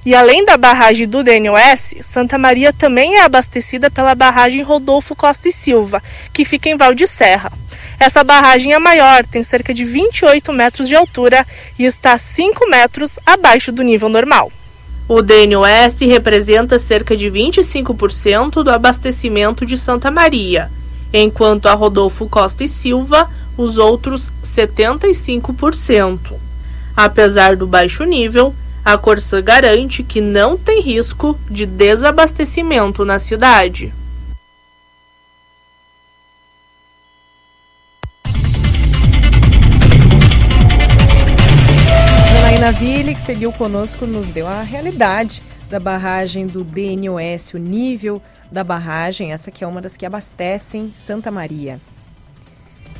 E 0.05 0.15
além 0.15 0.45
da 0.45 0.59
barragem 0.59 1.09
do 1.09 1.25
DNOS, 1.25 1.95
Santa 2.03 2.37
Maria 2.37 2.73
também 2.73 3.17
é 3.17 3.23
abastecida 3.23 3.91
pela 3.91 4.15
barragem 4.15 4.63
Rodolfo 4.63 5.17
Costa 5.17 5.49
e 5.49 5.53
Silva, 5.53 6.03
que 6.33 6.45
fica 6.45 6.69
em 6.69 6.77
Val 6.77 6.95
de 6.95 7.07
Serra. 7.07 7.51
Essa 7.99 8.23
barragem 8.23 8.75
é 8.75 8.79
maior, 8.79 9.25
tem 9.27 9.43
cerca 9.43 9.75
de 9.75 9.85
28 9.85 10.53
metros 10.53 10.89
de 10.89 10.95
altura 10.95 11.47
e 11.79 11.85
está 11.85 12.17
5 12.17 12.69
metros 12.69 13.19
abaixo 13.27 13.73
do 13.73 13.83
nível 13.83 14.09
normal. 14.09 14.53
O 15.09 15.23
DNOS 15.23 16.01
representa 16.03 16.79
cerca 16.79 17.17
de 17.17 17.31
25% 17.31 18.63
do 18.63 18.71
abastecimento 18.71 19.65
de 19.65 19.79
Santa 19.79 20.11
Maria, 20.11 20.71
enquanto 21.11 21.65
a 21.65 21.73
Rodolfo 21.73 22.29
Costa 22.29 22.63
e 22.63 22.69
Silva 22.69 23.31
os 23.57 23.79
outros 23.79 24.31
75%. 24.45 26.35
Apesar 26.95 27.57
do 27.57 27.67
baixo 27.67 28.05
nível, 28.05 28.55
a 28.85 28.99
Corsã 28.99 29.41
garante 29.41 30.03
que 30.03 30.21
não 30.21 30.59
tem 30.59 30.83
risco 30.83 31.39
de 31.51 31.65
desabastecimento 31.65 33.03
na 33.03 33.19
cidade. 33.19 33.95
Janaína 42.59 42.73
Ville, 42.73 43.15
que 43.15 43.21
seguiu 43.21 43.53
conosco, 43.53 44.05
nos 44.05 44.33
deu 44.33 44.49
a 44.49 44.63
realidade 44.63 45.45
da 45.71 45.79
barragem 45.79 46.45
do 46.45 46.65
DNOS, 46.65 47.55
o 47.55 47.57
nível 47.57 48.21
da 48.51 48.65
barragem, 48.65 49.33
essa 49.33 49.53
que 49.53 49.63
é 49.63 49.67
uma 49.67 49.81
das 49.81 49.97
que 49.97 50.05
abastecem 50.05 50.91
Santa 50.93 51.31
Maria. 51.31 51.81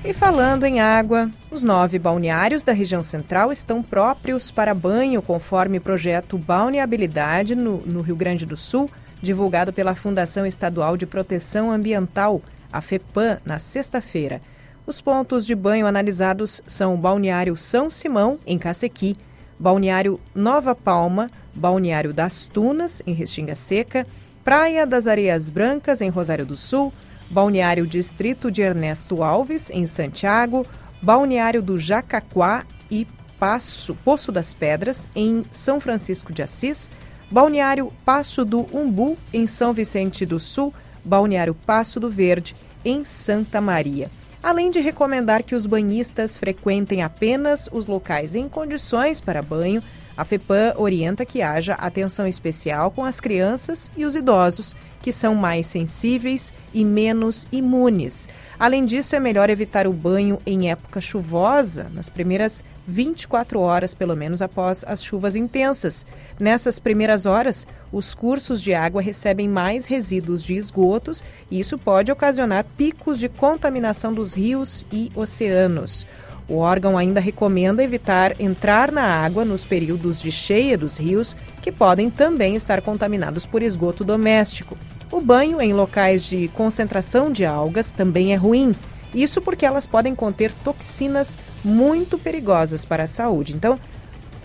E 0.05 0.15
falando 0.15 0.63
em 0.63 0.79
água, 0.79 1.29
os 1.51 1.65
nove 1.65 1.99
balneários 1.99 2.63
da 2.63 2.73
região 2.73 3.03
central 3.03 3.51
estão 3.51 3.83
próprios 3.83 4.53
para 4.53 4.73
banho, 4.73 5.21
conforme 5.21 5.81
projeto 5.81 6.39
Balneabilidade 6.39 7.57
no, 7.57 7.79
no 7.79 8.01
Rio 8.01 8.15
Grande 8.15 8.47
do 8.47 8.57
Sul, 8.57 8.89
divulgado 9.21 9.73
pela 9.73 9.97
Fundação 9.97 10.47
Estadual 10.47 10.97
de 10.97 11.05
Proteção 11.05 11.69
Ambiental, 11.69 12.41
a 12.73 12.81
FEPAM, 12.81 13.39
na 13.45 13.59
sexta-feira. 13.59 14.41
Os 14.87 15.01
pontos 15.01 15.45
de 15.45 15.57
banho 15.57 15.85
analisados 15.85 16.63
são 16.65 16.95
o 16.95 16.97
Balneário 16.97 17.57
São 17.57 17.91
Simão, 17.91 18.39
em 18.47 18.57
Cacequi, 18.57 19.17
Balneário 19.59 20.21
Nova 20.35 20.75
Palma, 20.75 21.31
Balneário 21.55 22.13
das 22.13 22.47
Tunas, 22.47 23.03
em 23.07 23.13
Restinga 23.13 23.55
Seca, 23.55 24.07
Praia 24.45 24.87
das 24.87 25.07
Areias 25.07 25.51
Brancas, 25.51 26.01
em 26.01 26.09
Rosário 26.09 26.47
do 26.47 26.57
Sul, 26.57 26.93
Balneário 27.29 27.87
Distrito 27.87 28.51
de 28.51 28.63
Ernesto 28.63 29.23
Alves, 29.23 29.71
em 29.71 29.87
Santiago, 29.87 30.67
Balneário 31.03 31.61
do 31.61 31.77
Jacaquá 31.77 32.65
e 32.91 33.07
Passo, 33.39 33.95
Poço 34.05 34.33
das 34.33 34.55
Pedras, 34.55 35.09
em 35.15 35.45
São 35.51 35.81
Francisco 35.81 36.33
de 36.33 36.43
Assis, 36.43 36.91
Balneário 37.31 37.93
Passo 38.05 38.45
do 38.45 38.61
Umbu, 38.75 39.19
em 39.33 39.47
São 39.47 39.73
Vicente 39.73 40.25
do 40.25 40.41
Sul, 40.41 40.73
Balneário 41.05 41.55
Passo 41.55 42.01
do 42.01 42.09
Verde, 42.09 42.57
em 42.85 43.05
Santa 43.05 43.61
Maria. 43.61 44.11
Além 44.49 44.71
de 44.71 44.81
recomendar 44.81 45.43
que 45.43 45.55
os 45.55 45.67
banhistas 45.67 46.39
frequentem 46.39 47.03
apenas 47.03 47.69
os 47.71 47.87
locais 47.87 48.35
em 48.35 48.49
condições 48.49 49.21
para 49.21 49.43
banho, 49.43 49.83
a 50.17 50.25
FEPAM 50.25 50.73
orienta 50.79 51.27
que 51.27 51.43
haja 51.43 51.75
atenção 51.75 52.27
especial 52.27 52.91
com 52.91 53.05
as 53.05 53.21
crianças 53.21 53.93
e 53.95 54.07
os 54.07 54.17
idosos 54.17 54.75
que 55.03 55.13
são 55.13 55.35
mais 55.35 55.67
sensíveis 55.67 56.51
e 56.73 56.83
menos 56.83 57.47
imunes. 57.53 58.27
Além 58.59 58.87
disso, 58.87 59.15
é 59.15 59.21
melhor 59.21 59.51
evitar 59.51 59.87
o 59.87 59.93
banho 59.93 60.41
em 60.47 60.71
época 60.71 60.99
chuvosa, 60.99 61.91
nas 61.93 62.09
primeiras 62.09 62.65
24 62.89 63.61
horas, 63.61 63.95
pelo 63.95 64.17
menos 64.17 64.41
após 64.41 64.83
as 64.89 65.05
chuvas 65.05 65.37
intensas. 65.37 66.07
Nessas 66.41 66.79
primeiras 66.79 67.27
horas, 67.27 67.67
os 67.93 68.15
cursos 68.15 68.63
de 68.63 68.73
água 68.73 69.03
recebem 69.03 69.47
mais 69.47 69.85
resíduos 69.85 70.43
de 70.43 70.55
esgotos 70.55 71.23
e 71.51 71.61
isso 71.61 71.77
pode 71.77 72.11
ocasionar 72.11 72.65
picos 72.77 73.19
de 73.19 73.29
contaminação 73.29 74.13
dos 74.15 74.33
rios 74.33 74.87
e 74.91 75.11
oceanos. 75.15 76.07
O 76.49 76.57
órgão 76.57 76.97
ainda 76.97 77.21
recomenda 77.21 77.85
evitar 77.85 78.41
entrar 78.41 78.91
na 78.91 79.03
água 79.03 79.45
nos 79.45 79.67
períodos 79.67 80.23
de 80.23 80.33
cheia 80.33 80.79
dos 80.79 80.97
rios, 80.97 81.37
que 81.61 81.71
podem 81.71 82.09
também 82.09 82.57
estar 82.57 82.81
contaminados 82.81 83.45
por 83.45 83.63
esgoto 83.63 84.03
doméstico. 84.03 84.79
O 85.13 85.21
banho 85.21 85.61
em 85.61 85.75
locais 85.75 86.25
de 86.25 86.49
concentração 86.49 87.31
de 87.31 87.45
algas 87.45 87.93
também 87.93 88.33
é 88.33 88.37
ruim. 88.37 88.75
Isso 89.15 89.41
porque 89.41 89.65
elas 89.65 89.87
podem 89.87 90.15
conter 90.15 90.53
toxinas 90.53 91.39
muito 91.65 92.19
perigosas 92.19 92.85
para 92.85 93.05
a 93.05 93.07
saúde. 93.07 93.55
Então, 93.55 93.79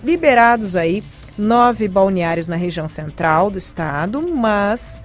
liberados 0.04 0.76
aí 0.76 1.04
nove 1.38 1.88
balneários 1.88 2.48
na 2.48 2.56
região 2.56 2.88
central 2.88 3.50
do 3.50 3.58
estado, 3.58 4.22
mas 4.36 5.02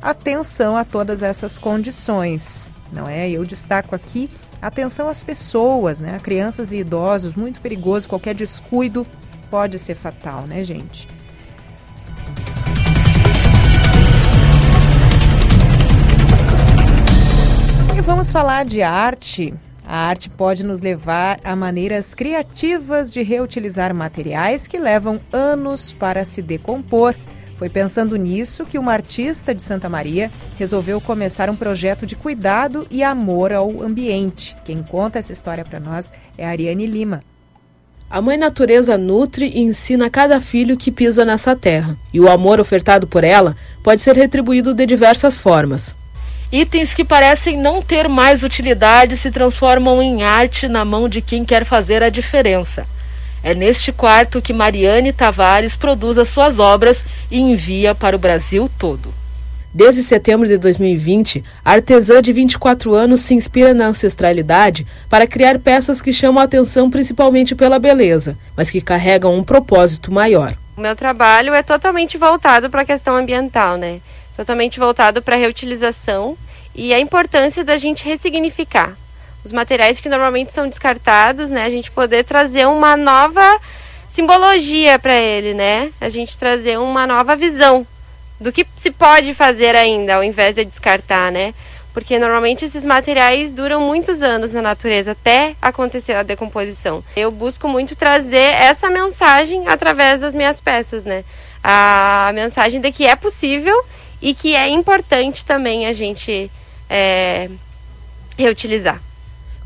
atenção 0.00 0.76
a 0.76 0.84
todas 0.84 1.22
essas 1.22 1.58
condições, 1.58 2.70
não 2.92 3.08
é? 3.08 3.28
Eu 3.30 3.44
destaco 3.44 3.94
aqui 3.94 4.30
atenção 4.60 5.08
às 5.08 5.22
pessoas, 5.22 6.00
né? 6.00 6.16
A 6.16 6.20
crianças 6.20 6.72
e 6.72 6.78
idosos, 6.78 7.34
muito 7.34 7.60
perigoso, 7.60 8.08
qualquer 8.08 8.34
descuido 8.34 9.06
pode 9.50 9.78
ser 9.78 9.94
fatal, 9.94 10.46
né, 10.46 10.62
gente? 10.62 11.08
E 18.00 18.02
vamos 18.02 18.32
falar 18.32 18.64
de 18.64 18.80
arte. 18.80 19.52
A 19.86 19.94
arte 19.94 20.30
pode 20.30 20.64
nos 20.64 20.80
levar 20.80 21.38
a 21.44 21.54
maneiras 21.54 22.14
criativas 22.14 23.12
de 23.12 23.20
reutilizar 23.20 23.94
materiais 23.94 24.66
que 24.66 24.78
levam 24.78 25.20
anos 25.30 25.92
para 25.92 26.24
se 26.24 26.40
decompor. 26.40 27.14
Foi 27.58 27.68
pensando 27.68 28.16
nisso 28.16 28.64
que 28.64 28.78
uma 28.78 28.94
artista 28.94 29.54
de 29.54 29.62
Santa 29.62 29.86
Maria 29.86 30.30
resolveu 30.58 30.98
começar 30.98 31.50
um 31.50 31.54
projeto 31.54 32.06
de 32.06 32.16
cuidado 32.16 32.86
e 32.90 33.02
amor 33.02 33.52
ao 33.52 33.82
ambiente. 33.82 34.56
Quem 34.64 34.82
conta 34.82 35.18
essa 35.18 35.34
história 35.34 35.62
para 35.62 35.78
nós 35.78 36.10
é 36.38 36.46
a 36.46 36.48
Ariane 36.48 36.86
Lima. 36.86 37.22
A 38.08 38.22
Mãe 38.22 38.38
Natureza 38.38 38.96
nutre 38.96 39.46
e 39.46 39.60
ensina 39.60 40.08
cada 40.08 40.40
filho 40.40 40.74
que 40.74 40.90
pisa 40.90 41.22
nessa 41.22 41.54
terra, 41.54 41.98
e 42.14 42.18
o 42.18 42.30
amor 42.30 42.60
ofertado 42.60 43.06
por 43.06 43.24
ela 43.24 43.54
pode 43.84 44.00
ser 44.00 44.16
retribuído 44.16 44.72
de 44.72 44.86
diversas 44.86 45.36
formas. 45.36 45.99
Itens 46.52 46.92
que 46.92 47.04
parecem 47.04 47.56
não 47.56 47.80
ter 47.80 48.08
mais 48.08 48.42
utilidade 48.42 49.16
se 49.16 49.30
transformam 49.30 50.02
em 50.02 50.24
arte 50.24 50.66
na 50.66 50.84
mão 50.84 51.08
de 51.08 51.20
quem 51.20 51.44
quer 51.44 51.64
fazer 51.64 52.02
a 52.02 52.08
diferença. 52.08 52.84
É 53.40 53.54
neste 53.54 53.92
quarto 53.92 54.42
que 54.42 54.52
Mariane 54.52 55.12
Tavares 55.12 55.76
produz 55.76 56.18
as 56.18 56.28
suas 56.28 56.58
obras 56.58 57.04
e 57.30 57.38
envia 57.38 57.94
para 57.94 58.16
o 58.16 58.18
Brasil 58.18 58.68
todo. 58.78 59.14
Desde 59.72 60.02
setembro 60.02 60.48
de 60.48 60.58
2020, 60.58 61.44
a 61.64 61.70
artesã 61.70 62.20
de 62.20 62.32
24 62.32 62.92
anos 62.92 63.20
se 63.20 63.34
inspira 63.34 63.72
na 63.72 63.86
ancestralidade 63.86 64.84
para 65.08 65.28
criar 65.28 65.60
peças 65.60 66.02
que 66.02 66.12
chamam 66.12 66.40
a 66.40 66.44
atenção 66.44 66.90
principalmente 66.90 67.54
pela 67.54 67.78
beleza, 67.78 68.36
mas 68.56 68.68
que 68.68 68.80
carregam 68.80 69.36
um 69.36 69.44
propósito 69.44 70.10
maior. 70.10 70.56
O 70.76 70.80
meu 70.80 70.96
trabalho 70.96 71.54
é 71.54 71.62
totalmente 71.62 72.18
voltado 72.18 72.68
para 72.68 72.82
a 72.82 72.84
questão 72.84 73.14
ambiental, 73.14 73.76
né? 73.76 74.00
Totalmente 74.40 74.80
voltado 74.80 75.20
para 75.20 75.36
a 75.36 75.38
reutilização 75.38 76.34
e 76.74 76.94
a 76.94 76.98
importância 76.98 77.62
da 77.62 77.76
gente 77.76 78.06
ressignificar 78.06 78.96
os 79.44 79.52
materiais 79.52 80.00
que 80.00 80.08
normalmente 80.08 80.50
são 80.50 80.66
descartados, 80.66 81.50
né? 81.50 81.64
A 81.64 81.68
gente 81.68 81.90
poder 81.90 82.24
trazer 82.24 82.66
uma 82.66 82.96
nova 82.96 83.60
simbologia 84.08 84.98
para 84.98 85.14
ele, 85.14 85.52
né? 85.52 85.90
A 86.00 86.08
gente 86.08 86.38
trazer 86.38 86.78
uma 86.78 87.06
nova 87.06 87.36
visão 87.36 87.86
do 88.40 88.50
que 88.50 88.66
se 88.76 88.90
pode 88.90 89.34
fazer 89.34 89.76
ainda, 89.76 90.14
ao 90.14 90.24
invés 90.24 90.54
de 90.54 90.64
descartar, 90.64 91.30
né? 91.30 91.52
Porque 91.92 92.18
normalmente 92.18 92.64
esses 92.64 92.86
materiais 92.86 93.52
duram 93.52 93.80
muitos 93.80 94.22
anos 94.22 94.50
na 94.50 94.62
natureza 94.62 95.12
até 95.12 95.54
acontecer 95.60 96.14
a 96.14 96.22
decomposição. 96.22 97.04
Eu 97.14 97.30
busco 97.30 97.68
muito 97.68 97.94
trazer 97.94 98.54
essa 98.54 98.88
mensagem 98.88 99.68
através 99.68 100.22
das 100.22 100.34
minhas 100.34 100.62
peças, 100.62 101.04
né? 101.04 101.24
A 101.62 102.30
mensagem 102.34 102.80
de 102.80 102.90
que 102.90 103.06
é 103.06 103.14
possível 103.14 103.76
e 104.20 104.34
que 104.34 104.54
é 104.54 104.68
importante 104.68 105.44
também 105.44 105.86
a 105.86 105.92
gente 105.92 106.50
é, 106.88 107.48
reutilizar. 108.36 109.00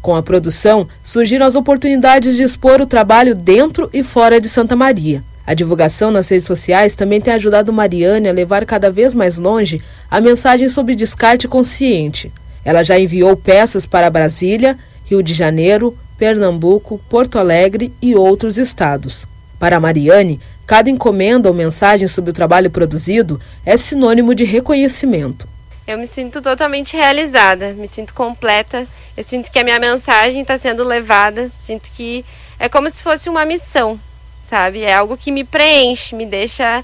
Com 0.01 0.15
a 0.15 0.23
produção, 0.23 0.87
surgiram 1.03 1.47
as 1.47 1.55
oportunidades 1.55 2.37
de 2.37 2.43
expor 2.43 2.81
o 2.81 2.87
trabalho 2.87 3.35
dentro 3.35 3.89
e 3.93 4.03
fora 4.03 4.41
de 4.41 4.49
Santa 4.49 4.77
Maria. 4.77 5.25
A 5.47 5.55
divulgação 5.55 6.11
nas 6.11 6.29
redes 6.29 6.47
sociais 6.47 6.95
também 6.95 7.21
tem 7.21 7.33
ajudado 7.35 7.73
Mariane 7.73 8.29
a 8.29 8.33
levar 8.33 8.65
cada 8.65 8.91
vez 8.91 9.15
mais 9.15 9.39
longe 9.39 9.83
a 10.11 10.21
mensagem 10.21 10.69
sobre 10.69 10.95
descarte 10.95 11.47
consciente. 11.47 12.33
Ela 12.65 12.83
já 12.83 12.99
enviou 12.99 13.37
peças 13.37 13.85
para 13.85 14.11
Brasília, 14.11 14.79
Rio 15.05 15.23
de 15.23 15.35
Janeiro, 15.35 15.97
Pernambuco, 16.17 17.01
Porto 17.09 17.39
Alegre 17.39 17.93
e 18.01 18.15
outros 18.15 18.57
estados. 18.57 19.27
Para 19.59 19.79
Mariane, 19.81 20.41
cada 20.67 20.91
encomenda 20.91 21.49
ou 21.49 21.55
mensagem 21.55 22.09
sobre 22.09 22.31
o 22.31 22.35
trabalho 22.35 22.71
produzido 22.71 23.41
é 23.65 23.77
sinônimo 23.77 24.35
de 24.35 24.45
reconhecimento. 24.45 25.49
Eu 25.87 25.99
me 25.99 26.07
sinto 26.07 26.41
totalmente 26.41 26.97
realizada, 26.97 27.75
me 27.75 27.87
sinto 27.87 28.15
completa, 28.15 28.87
eu 29.17 29.23
sinto 29.23 29.51
que 29.51 29.59
a 29.59 29.65
minha 29.65 29.79
mensagem 29.79 30.41
está 30.41 30.57
sendo 30.57 30.83
levada, 30.83 31.51
sinto 31.53 31.91
que 31.91 32.25
é 32.59 32.69
como 32.71 32.89
se 32.89 33.03
fosse 33.03 33.29
uma 33.29 33.45
missão, 33.45 34.01
sabe? 34.43 34.83
É 34.83 34.95
algo 34.95 35.17
que 35.17 35.31
me 35.31 35.45
preenche, 35.45 36.15
me 36.15 36.25
deixa 36.25 36.83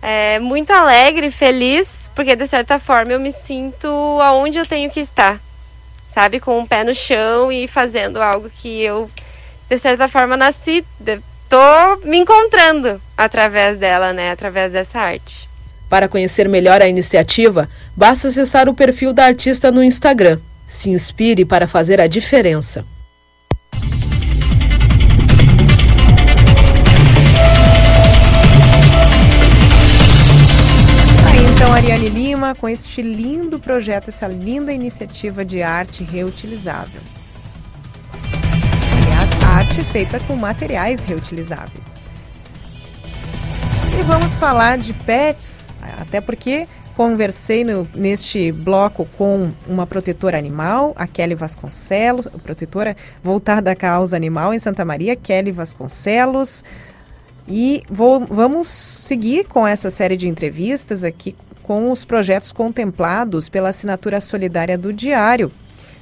é, 0.00 0.38
muito 0.38 0.72
alegre, 0.72 1.30
feliz, 1.30 2.10
porque 2.14 2.34
de 2.34 2.46
certa 2.46 2.78
forma 2.78 3.12
eu 3.12 3.20
me 3.20 3.32
sinto 3.32 3.86
aonde 4.22 4.58
eu 4.58 4.64
tenho 4.64 4.90
que 4.90 5.00
estar, 5.00 5.38
sabe? 6.08 6.40
Com 6.40 6.52
o 6.52 6.60
um 6.60 6.66
pé 6.66 6.84
no 6.84 6.94
chão 6.94 7.52
e 7.52 7.68
fazendo 7.68 8.22
algo 8.22 8.48
que 8.48 8.80
eu, 8.80 9.10
de 9.68 9.76
certa 9.76 10.08
forma, 10.08 10.38
nasci 10.38 10.82
tô 11.48 11.96
me 12.04 12.18
encontrando 12.18 13.00
através 13.16 13.76
dela, 13.76 14.12
né? 14.12 14.30
Através 14.30 14.70
dessa 14.70 15.00
arte. 15.00 15.48
Para 15.88 16.08
conhecer 16.08 16.48
melhor 16.48 16.82
a 16.82 16.88
iniciativa, 16.88 17.68
basta 17.96 18.28
acessar 18.28 18.68
o 18.68 18.74
perfil 18.74 19.12
da 19.12 19.24
artista 19.24 19.72
no 19.72 19.82
Instagram. 19.82 20.38
Se 20.66 20.90
inspire 20.90 21.44
para 21.44 21.66
fazer 21.66 22.00
a 22.00 22.06
diferença. 22.06 22.84
Então, 31.54 31.74
Ariane 31.74 32.08
Lima, 32.08 32.54
com 32.54 32.68
este 32.68 33.02
lindo 33.02 33.58
projeto, 33.58 34.08
essa 34.08 34.28
linda 34.28 34.72
iniciativa 34.72 35.44
de 35.44 35.60
arte 35.62 36.04
reutilizável 36.04 37.00
arte 39.68 39.84
feita 39.84 40.18
com 40.20 40.34
materiais 40.34 41.04
reutilizáveis. 41.04 42.00
E 43.98 44.02
vamos 44.04 44.38
falar 44.38 44.78
de 44.78 44.94
pets, 44.94 45.68
até 46.00 46.22
porque 46.22 46.66
conversei 46.96 47.64
no, 47.64 47.86
neste 47.94 48.50
bloco 48.50 49.06
com 49.18 49.52
uma 49.68 49.86
protetora 49.86 50.38
animal, 50.38 50.94
a 50.96 51.06
Kelly 51.06 51.34
Vasconcelos, 51.34 52.26
protetora 52.42 52.96
voltada 53.22 53.70
à 53.70 53.76
causa 53.76 54.16
animal 54.16 54.54
em 54.54 54.58
Santa 54.58 54.86
Maria, 54.86 55.14
Kelly 55.14 55.52
Vasconcelos. 55.52 56.64
E 57.46 57.82
vou, 57.90 58.24
vamos 58.24 58.68
seguir 58.68 59.44
com 59.44 59.66
essa 59.66 59.90
série 59.90 60.16
de 60.16 60.28
entrevistas 60.28 61.04
aqui 61.04 61.36
com 61.62 61.92
os 61.92 62.06
projetos 62.06 62.52
contemplados 62.52 63.50
pela 63.50 63.68
assinatura 63.68 64.18
solidária 64.18 64.78
do 64.78 64.94
Diário. 64.94 65.52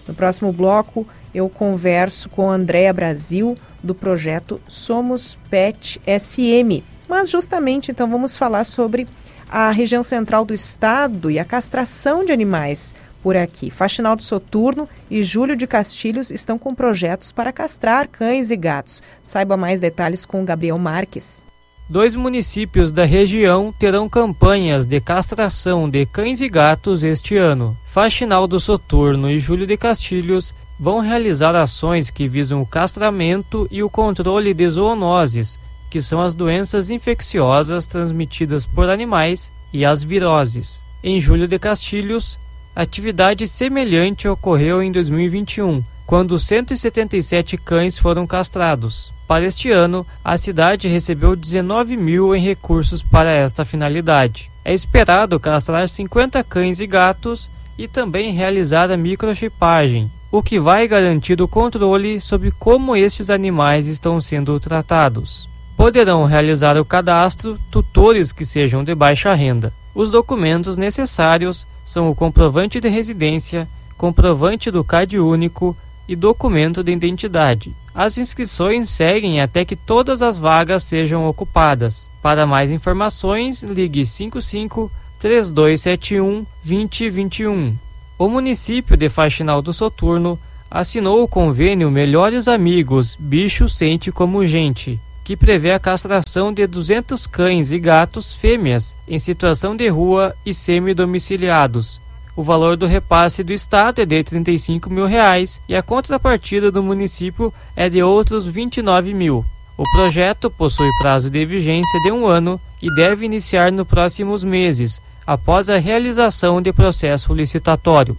No 0.06 0.14
próximo 0.14 0.52
bloco, 0.52 1.06
eu 1.36 1.50
converso 1.50 2.30
com 2.30 2.50
Andréa 2.50 2.94
Brasil, 2.94 3.58
do 3.82 3.94
projeto 3.94 4.58
Somos 4.66 5.38
Pet 5.50 6.00
SM. 6.06 6.82
Mas 7.06 7.28
justamente 7.28 7.90
então 7.90 8.08
vamos 8.08 8.38
falar 8.38 8.64
sobre 8.64 9.06
a 9.46 9.70
região 9.70 10.02
central 10.02 10.46
do 10.46 10.54
estado 10.54 11.30
e 11.30 11.38
a 11.38 11.44
castração 11.44 12.24
de 12.24 12.32
animais 12.32 12.94
por 13.22 13.36
aqui. 13.36 13.70
Faxinal 13.70 14.16
do 14.16 14.22
Soturno 14.22 14.88
e 15.10 15.22
Júlio 15.22 15.54
de 15.54 15.66
Castilhos 15.66 16.30
estão 16.30 16.58
com 16.58 16.74
projetos 16.74 17.30
para 17.30 17.52
castrar 17.52 18.08
cães 18.08 18.50
e 18.50 18.56
gatos. 18.56 19.02
Saiba 19.22 19.58
mais 19.58 19.78
detalhes 19.78 20.24
com 20.24 20.42
Gabriel 20.42 20.78
Marques. 20.78 21.44
Dois 21.88 22.14
municípios 22.14 22.90
da 22.90 23.04
região 23.04 23.74
terão 23.78 24.08
campanhas 24.08 24.86
de 24.86 25.00
castração 25.02 25.88
de 25.88 26.06
cães 26.06 26.40
e 26.40 26.48
gatos 26.48 27.04
este 27.04 27.36
ano. 27.36 27.76
Faxinal 27.84 28.48
do 28.48 28.58
Soturno 28.58 29.30
e 29.30 29.38
Júlio 29.38 29.66
de 29.66 29.76
Castilhos 29.76 30.54
vão 30.78 31.00
realizar 31.00 31.54
ações 31.54 32.10
que 32.10 32.28
visam 32.28 32.60
o 32.60 32.66
castramento 32.66 33.66
e 33.70 33.82
o 33.82 33.90
controle 33.90 34.52
de 34.52 34.68
zoonoses, 34.68 35.58
que 35.90 36.00
são 36.00 36.20
as 36.20 36.34
doenças 36.34 36.90
infecciosas 36.90 37.86
transmitidas 37.86 38.66
por 38.66 38.88
animais, 38.88 39.50
e 39.72 39.84
as 39.84 40.02
viroses. 40.02 40.82
Em 41.02 41.20
julho 41.20 41.46
de 41.46 41.58
Castilhos, 41.58 42.38
atividade 42.74 43.46
semelhante 43.46 44.26
ocorreu 44.26 44.82
em 44.82 44.90
2021, 44.90 45.82
quando 46.06 46.38
177 46.38 47.56
cães 47.58 47.98
foram 47.98 48.26
castrados. 48.26 49.12
Para 49.26 49.44
este 49.44 49.70
ano, 49.70 50.06
a 50.24 50.38
cidade 50.38 50.88
recebeu 50.88 51.34
19 51.34 51.96
mil 51.96 52.34
em 52.34 52.42
recursos 52.42 53.02
para 53.02 53.30
esta 53.30 53.64
finalidade. 53.64 54.50
É 54.64 54.72
esperado 54.72 55.38
castrar 55.40 55.88
50 55.88 56.42
cães 56.44 56.80
e 56.80 56.86
gatos 56.86 57.50
e 57.76 57.88
também 57.88 58.32
realizar 58.32 58.90
a 58.90 58.96
microchipagem, 58.96 60.10
o 60.30 60.42
que 60.42 60.58
vai 60.58 60.88
garantir 60.88 61.40
o 61.40 61.48
controle 61.48 62.20
sobre 62.20 62.50
como 62.50 62.96
estes 62.96 63.30
animais 63.30 63.86
estão 63.86 64.20
sendo 64.20 64.58
tratados. 64.58 65.48
Poderão 65.76 66.24
realizar 66.24 66.78
o 66.78 66.84
cadastro 66.84 67.58
tutores 67.70 68.32
que 68.32 68.44
sejam 68.44 68.82
de 68.82 68.94
baixa 68.94 69.32
renda. 69.34 69.72
Os 69.94 70.10
documentos 70.10 70.76
necessários 70.76 71.66
são 71.84 72.10
o 72.10 72.14
comprovante 72.14 72.80
de 72.80 72.88
residência, 72.88 73.68
comprovante 73.96 74.70
do 74.70 74.82
CAD 74.82 75.18
único 75.18 75.76
e 76.08 76.14
documento 76.14 76.82
de 76.82 76.92
identidade. 76.92 77.74
As 77.94 78.18
inscrições 78.18 78.90
seguem 78.90 79.40
até 79.40 79.64
que 79.64 79.74
todas 79.74 80.22
as 80.22 80.36
vagas 80.36 80.84
sejam 80.84 81.26
ocupadas. 81.26 82.10
Para 82.20 82.46
mais 82.46 82.70
informações, 82.70 83.62
ligue 83.62 84.04
55 84.04 84.90
3271 85.18 86.44
2021. 86.62 87.85
O 88.18 88.30
município 88.30 88.96
de 88.96 89.10
Faxinal 89.10 89.60
do 89.60 89.74
Soturno 89.74 90.38
assinou 90.70 91.22
o 91.22 91.28
convênio 91.28 91.90
Melhores 91.90 92.48
Amigos 92.48 93.14
Bicho 93.20 93.68
Sente 93.68 94.10
Como 94.10 94.46
Gente, 94.46 94.98
que 95.22 95.36
prevê 95.36 95.72
a 95.72 95.78
castração 95.78 96.50
de 96.50 96.66
200 96.66 97.26
cães 97.26 97.72
e 97.72 97.78
gatos 97.78 98.32
fêmeas 98.32 98.96
em 99.06 99.18
situação 99.18 99.76
de 99.76 99.86
rua 99.88 100.34
e 100.46 100.54
semi-domiciliados. 100.54 102.00
O 102.34 102.42
valor 102.42 102.74
do 102.74 102.86
repasse 102.86 103.44
do 103.44 103.52
Estado 103.52 104.00
é 104.00 104.06
de 104.06 104.24
35 104.24 104.88
mil 104.88 105.04
reais 105.04 105.60
e 105.68 105.76
a 105.76 105.82
contrapartida 105.82 106.72
do 106.72 106.82
município 106.82 107.52
é 107.76 107.90
de 107.90 108.02
outros 108.02 108.46
29 108.46 109.12
mil. 109.12 109.44
O 109.76 109.84
projeto 109.94 110.50
possui 110.50 110.88
prazo 111.02 111.28
de 111.28 111.44
vigência 111.44 112.00
de 112.00 112.10
um 112.10 112.26
ano 112.26 112.58
e 112.80 112.88
deve 112.94 113.26
iniciar 113.26 113.70
nos 113.70 113.86
próximos 113.86 114.42
meses, 114.42 115.02
após 115.26 115.68
a 115.68 115.78
realização 115.78 116.62
de 116.62 116.72
processo 116.72 117.34
licitatório. 117.34 118.16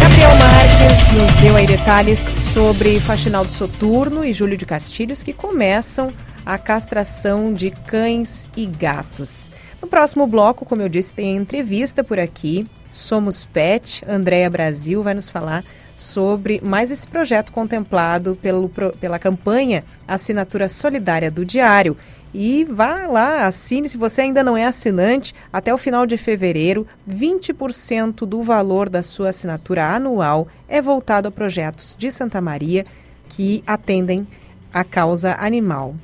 Gabriel 0.00 0.36
Marques 0.36 1.12
nos 1.12 1.36
deu 1.40 1.56
aí 1.56 1.66
detalhes 1.66 2.20
sobre 2.52 3.00
Faxinal 3.00 3.44
do 3.44 3.52
Soturno 3.52 4.24
e 4.24 4.32
Júlio 4.32 4.58
de 4.58 4.66
Castilhos 4.66 5.22
que 5.22 5.32
começam 5.32 6.08
a 6.44 6.58
castração 6.58 7.52
de 7.52 7.70
cães 7.70 8.48
e 8.56 8.66
gatos. 8.66 9.50
No 9.80 9.88
próximo 9.88 10.26
bloco, 10.26 10.64
como 10.64 10.82
eu 10.82 10.88
disse, 10.88 11.14
tem 11.14 11.36
entrevista 11.36 12.02
por 12.02 12.18
aqui. 12.18 12.66
Somos 12.92 13.46
Pet, 13.46 14.02
Andréa 14.08 14.50
Brasil 14.50 15.02
vai 15.02 15.14
nos 15.14 15.30
falar 15.30 15.64
sobre 15.98 16.60
mais 16.62 16.92
esse 16.92 17.08
projeto 17.08 17.50
contemplado 17.50 18.38
pelo, 18.40 18.68
pela 19.00 19.18
campanha 19.18 19.84
Assinatura 20.06 20.68
Solidária 20.68 21.28
do 21.28 21.44
Diário. 21.44 21.96
E 22.32 22.64
vá 22.64 23.08
lá, 23.08 23.46
assine 23.46 23.88
se 23.88 23.96
você 23.96 24.20
ainda 24.20 24.44
não 24.44 24.56
é 24.56 24.64
assinante, 24.64 25.34
até 25.52 25.74
o 25.74 25.78
final 25.78 26.06
de 26.06 26.16
fevereiro, 26.16 26.86
20% 27.10 28.24
do 28.24 28.42
valor 28.42 28.88
da 28.88 29.02
sua 29.02 29.30
assinatura 29.30 29.92
anual 29.92 30.46
é 30.68 30.80
voltado 30.80 31.26
a 31.26 31.32
projetos 31.32 31.96
de 31.98 32.12
Santa 32.12 32.40
Maria 32.40 32.84
que 33.28 33.64
atendem 33.66 34.24
a 34.72 34.84
causa 34.84 35.36
animal. 35.40 35.96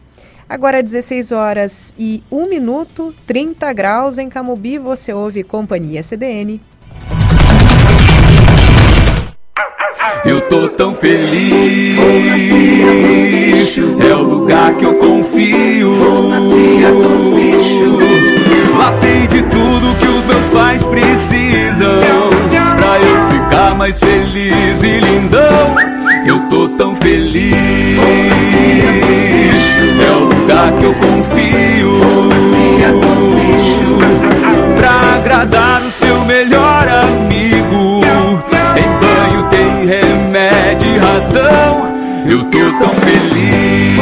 Agora 0.48 0.82
16 0.82 1.30
horas 1.30 1.94
e 1.96 2.20
1 2.30 2.48
minuto, 2.48 3.14
30 3.26 3.72
graus 3.72 4.18
em 4.18 4.28
Camobi, 4.28 4.76
você 4.76 5.12
ouve 5.12 5.44
Companhia 5.44 6.02
CDN. 6.02 6.60
Eu 10.24 10.40
tô 10.42 10.68
tão 10.68 10.94
feliz. 10.94 11.98
É 14.00 14.14
o 14.14 14.22
lugar 14.22 14.72
que 14.74 14.84
eu 14.84 14.94
confio. 14.94 15.90
Lá 18.76 18.92
tem 19.00 19.28
de 19.28 19.42
tudo 19.42 19.96
que 19.98 20.06
os 20.06 20.26
meus 20.26 20.46
pais 20.48 20.82
precisam. 20.84 22.00
Pra 22.50 22.98
eu 22.98 23.28
ficar 23.28 23.74
mais 23.76 24.00
feliz 24.00 24.82
e 24.82 24.98
lindão. 24.98 25.76
Eu 26.26 26.40
tô 26.48 26.68
tão 26.70 26.96
feliz. 26.96 27.54
É 30.00 30.10
o 30.16 30.24
lugar 30.24 30.72
que 30.72 30.84
eu 30.84 30.94
confio. 30.94 32.00
Pra 34.76 35.16
agradar 35.16 35.82
o 35.82 35.90
seu 35.92 36.24
melhor 36.24 36.88
amigo 36.88 37.53
razão. 41.14 41.86
Eu 42.28 42.42
tô 42.44 42.58
tão 42.78 42.88
feliz. 42.88 43.98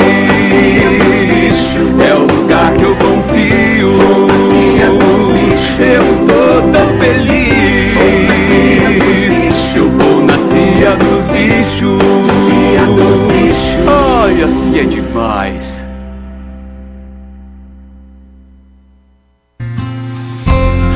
É 2.09 2.15
o 2.15 2.21
lugar 2.21 2.73
que 2.73 2.83
eu 2.83 2.95
confio. 2.95 3.93
Eu 5.79 6.05
tô 6.27 6.63
tão 6.73 6.89
feliz. 6.99 7.93
Eu 9.75 9.91
vou 9.91 10.25
na 10.25 10.39
cia 10.39 10.91
dos 10.93 11.27
bichos. 11.29 12.01
Olha, 13.87 14.51
se 14.51 14.79
é 14.79 14.85
demais. 14.85 15.92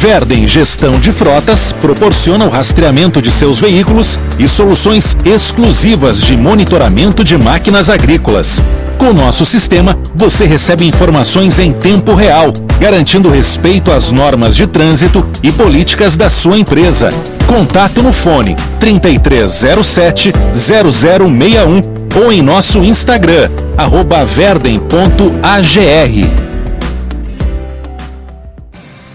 Verden 0.00 0.46
Gestão 0.46 0.92
de 1.00 1.10
Frotas 1.10 1.72
proporciona 1.72 2.44
o 2.44 2.48
rastreamento 2.48 3.20
de 3.20 3.32
seus 3.32 3.58
veículos 3.58 4.16
e 4.38 4.46
soluções 4.46 5.16
exclusivas 5.24 6.22
de 6.22 6.36
monitoramento 6.36 7.24
de 7.24 7.36
máquinas 7.36 7.90
agrícolas. 7.90 8.62
Com 8.96 9.12
nosso 9.12 9.44
sistema, 9.44 9.98
você 10.14 10.44
recebe 10.44 10.86
informações 10.86 11.58
em 11.58 11.72
tempo 11.72 12.14
real, 12.14 12.52
garantindo 12.78 13.28
respeito 13.28 13.90
às 13.90 14.12
normas 14.12 14.54
de 14.54 14.68
trânsito 14.68 15.26
e 15.42 15.50
políticas 15.50 16.16
da 16.16 16.30
sua 16.30 16.56
empresa. 16.56 17.10
Contato 17.48 18.00
no 18.00 18.12
fone 18.12 18.54
3307 18.78 20.32
0061 20.54 22.22
ou 22.22 22.32
em 22.32 22.40
nosso 22.40 22.78
Instagram, 22.84 23.50
arroba 23.76 24.24
verden.agr. 24.24 25.28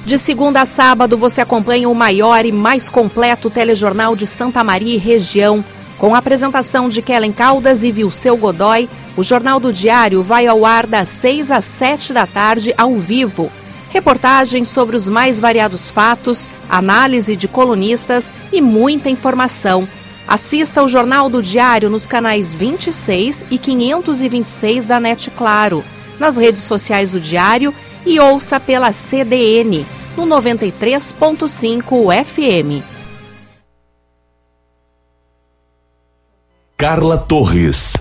De 0.06 0.20
segunda 0.20 0.62
a 0.62 0.66
sábado, 0.66 1.18
você 1.18 1.39
acompanha 1.39 1.88
o 1.88 1.95
maior 1.95 2.45
e 2.45 2.51
mais 2.51 2.89
completo 2.89 3.49
telejornal 3.49 4.18
de 4.18 4.28
Santa 4.28 4.62
Maria 4.62 4.95
e 4.95 4.97
região. 4.97 5.64
Com 5.97 6.14
a 6.14 6.18
apresentação 6.18 6.89
de 6.89 7.01
Kellen 7.01 7.32
Caldas 7.32 7.86
e 7.86 7.91
Vilceu 7.91 8.36
Godoy, 8.36 8.89
o 9.16 9.24
Jornal 9.24 9.62
do 9.62 9.72
Diário 9.72 10.22
vai 10.22 10.45
ao 10.45 10.66
ar 10.66 10.86
das 10.86 11.08
6 11.08 11.51
às 11.51 11.64
7 11.64 12.12
da 12.12 12.28
tarde, 12.28 12.74
ao 12.78 12.95
vivo. 12.97 13.49
Reportagens 13.91 14.68
sobre 14.68 14.97
os 14.97 15.08
mais 15.08 15.39
variados 15.39 15.89
fatos, 15.89 16.49
análise 16.70 17.38
de 17.38 17.47
colunistas 17.47 18.34
e 18.51 18.60
muita 18.62 19.10
informação. 19.10 19.88
Assista 20.28 20.84
o 20.84 20.88
Jornal 20.89 21.30
do 21.30 21.41
Diário 21.41 21.89
nos 21.89 22.08
canais 22.08 22.54
26 22.54 23.45
e 23.49 23.58
526 23.58 24.86
da 24.86 24.99
NET 24.99 25.32
Claro, 25.32 25.84
nas 26.20 26.36
redes 26.36 26.64
sociais 26.64 27.12
do 27.12 27.22
Diário 27.22 27.74
e 28.06 28.20
ouça 28.20 28.60
pela 28.60 28.91
CDN 28.91 29.86
no 30.16 30.26
93.5 30.26 32.24
FM. 32.24 32.84
Carla 36.78 37.18
Torres. 37.18 37.93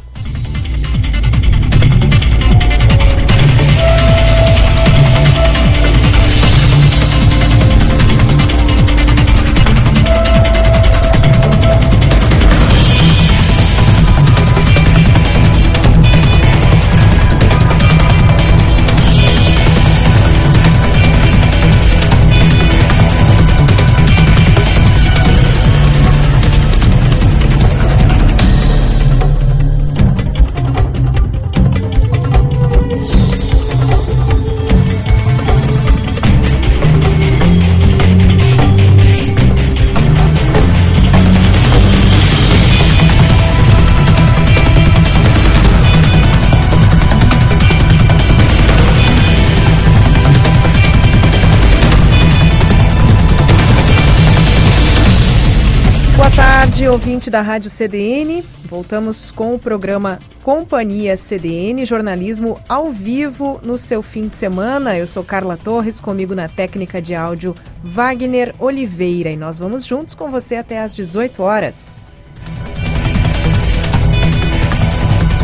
Ouvinte 56.93 57.31
da 57.31 57.41
Rádio 57.41 57.71
CDN. 57.71 58.45
Voltamos 58.67 59.31
com 59.31 59.55
o 59.55 59.59
programa 59.59 60.19
Companhia 60.43 61.17
CDN, 61.17 61.87
jornalismo 61.87 62.61
ao 62.69 62.93
vivo 62.93 63.59
no 63.65 63.79
seu 63.79 64.03
fim 64.03 64.29
de 64.29 64.37
semana. 64.37 64.95
Eu 64.99 65.07
sou 65.07 65.25
Carla 65.25 65.57
Torres, 65.57 65.99
comigo 65.99 66.35
na 66.35 66.51
técnica 66.51 67.01
de 67.01 67.15
áudio 67.15 67.57
Wagner 67.83 68.55
Oliveira 68.59 69.31
e 69.31 69.39
nós 69.39 69.59
vamos 69.59 69.87
juntos 69.87 70.15
com 70.15 70.31
você 70.31 70.57
até 70.57 70.81
às 70.81 70.93
18 70.93 71.43
horas. 71.43 72.03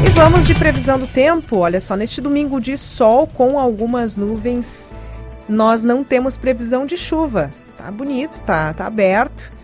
E 0.07 0.11
vamos 0.11 0.47
de 0.47 0.55
previsão 0.55 0.99
do 0.99 1.07
tempo. 1.07 1.57
Olha 1.57 1.81
só, 1.81 1.97
neste 1.97 2.21
domingo 2.21 2.61
de 2.61 2.77
sol 2.77 3.27
com 3.27 3.59
algumas 3.59 4.19
nuvens, 4.19 4.93
nós 5.49 5.83
não 5.83 6.05
temos 6.05 6.37
previsão 6.37 6.85
de 6.85 6.99
chuva. 6.99 7.51
Tá 7.79 7.91
bonito, 7.91 8.39
tá, 8.43 8.75
tá 8.75 8.87
aberto. 8.87 9.57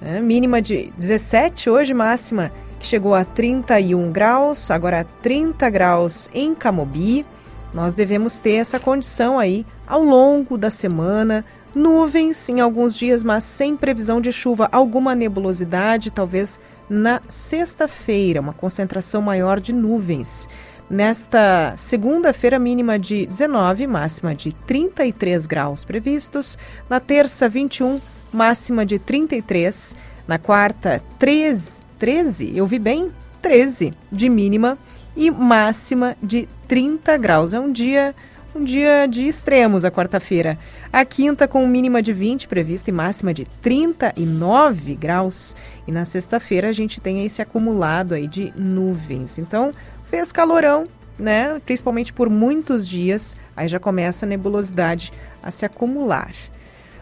É, 0.00 0.20
mínima 0.20 0.62
de 0.62 0.92
17 0.96 1.68
hoje, 1.68 1.92
máxima 1.92 2.52
que 2.78 2.86
chegou 2.86 3.14
a 3.14 3.24
31 3.24 4.12
graus, 4.12 4.70
agora 4.70 5.04
30 5.22 5.68
graus 5.70 6.30
em 6.32 6.54
Camobi. 6.54 7.26
Nós 7.74 7.94
devemos 7.94 8.40
ter 8.40 8.52
essa 8.54 8.78
condição 8.78 9.38
aí 9.38 9.66
ao 9.86 10.02
longo 10.02 10.56
da 10.56 10.70
semana. 10.70 11.44
Nuvens 11.74 12.48
em 12.48 12.60
alguns 12.60 12.96
dias, 12.96 13.22
mas 13.22 13.44
sem 13.44 13.76
previsão 13.76 14.20
de 14.20 14.32
chuva, 14.32 14.68
alguma 14.72 15.14
nebulosidade, 15.14 16.10
talvez 16.10 16.58
na 16.88 17.20
sexta-feira, 17.28 18.40
uma 18.40 18.54
concentração 18.54 19.20
maior 19.20 19.60
de 19.60 19.72
nuvens. 19.74 20.48
Nesta 20.88 21.74
segunda-feira, 21.76 22.58
mínima 22.58 22.98
de 22.98 23.26
19, 23.26 23.86
máxima 23.86 24.34
de 24.34 24.52
33 24.52 25.46
graus 25.46 25.84
previstos. 25.84 26.56
Na 26.88 26.98
terça, 26.98 27.46
21, 27.46 28.00
máxima 28.32 28.84
de 28.84 28.98
33. 28.98 29.96
Na 30.26 30.38
quarta, 30.38 31.02
13, 31.18 31.82
13, 31.98 32.52
eu 32.56 32.66
vi 32.66 32.78
bem? 32.78 33.12
13 33.40 33.94
de 34.10 34.28
mínima 34.28 34.76
e 35.16 35.30
máxima 35.30 36.16
de 36.22 36.48
30 36.66 37.16
graus. 37.16 37.54
É 37.54 37.60
um 37.60 37.70
dia 37.70 38.14
um 38.54 38.64
dia 38.64 39.06
de 39.06 39.26
extremos 39.26 39.84
a 39.84 39.90
quarta-feira. 39.90 40.58
A 40.92 41.04
quinta 41.04 41.46
com 41.46 41.66
mínima 41.66 42.02
de 42.02 42.12
20 42.12 42.48
prevista 42.48 42.90
e 42.90 42.92
máxima 42.92 43.32
de 43.32 43.44
39 43.62 44.94
graus. 44.96 45.54
E 45.86 45.92
na 45.92 46.04
sexta-feira 46.04 46.68
a 46.68 46.72
gente 46.72 47.00
tem 47.00 47.24
esse 47.24 47.40
acumulado 47.40 48.14
aí 48.14 48.26
de 48.26 48.52
nuvens. 48.56 49.38
Então, 49.38 49.72
fez 50.10 50.32
calorão, 50.32 50.86
né? 51.18 51.60
Principalmente 51.64 52.12
por 52.12 52.28
muitos 52.28 52.88
dias, 52.88 53.36
aí 53.56 53.68
já 53.68 53.78
começa 53.78 54.24
a 54.24 54.28
nebulosidade 54.28 55.12
a 55.42 55.50
se 55.50 55.64
acumular. 55.64 56.32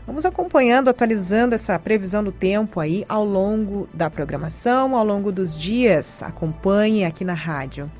Vamos 0.06 0.24
acompanhando, 0.24 0.88
atualizando 0.88 1.54
essa 1.54 1.78
previsão 1.78 2.22
do 2.22 2.30
tempo 2.30 2.78
aí 2.78 3.04
ao 3.08 3.24
longo 3.24 3.88
da 3.92 4.08
programação, 4.08 4.96
ao 4.96 5.04
longo 5.04 5.32
dos 5.32 5.58
dias. 5.58 6.22
Acompanhe 6.22 7.04
aqui 7.04 7.24
na 7.24 7.34
rádio. 7.34 7.90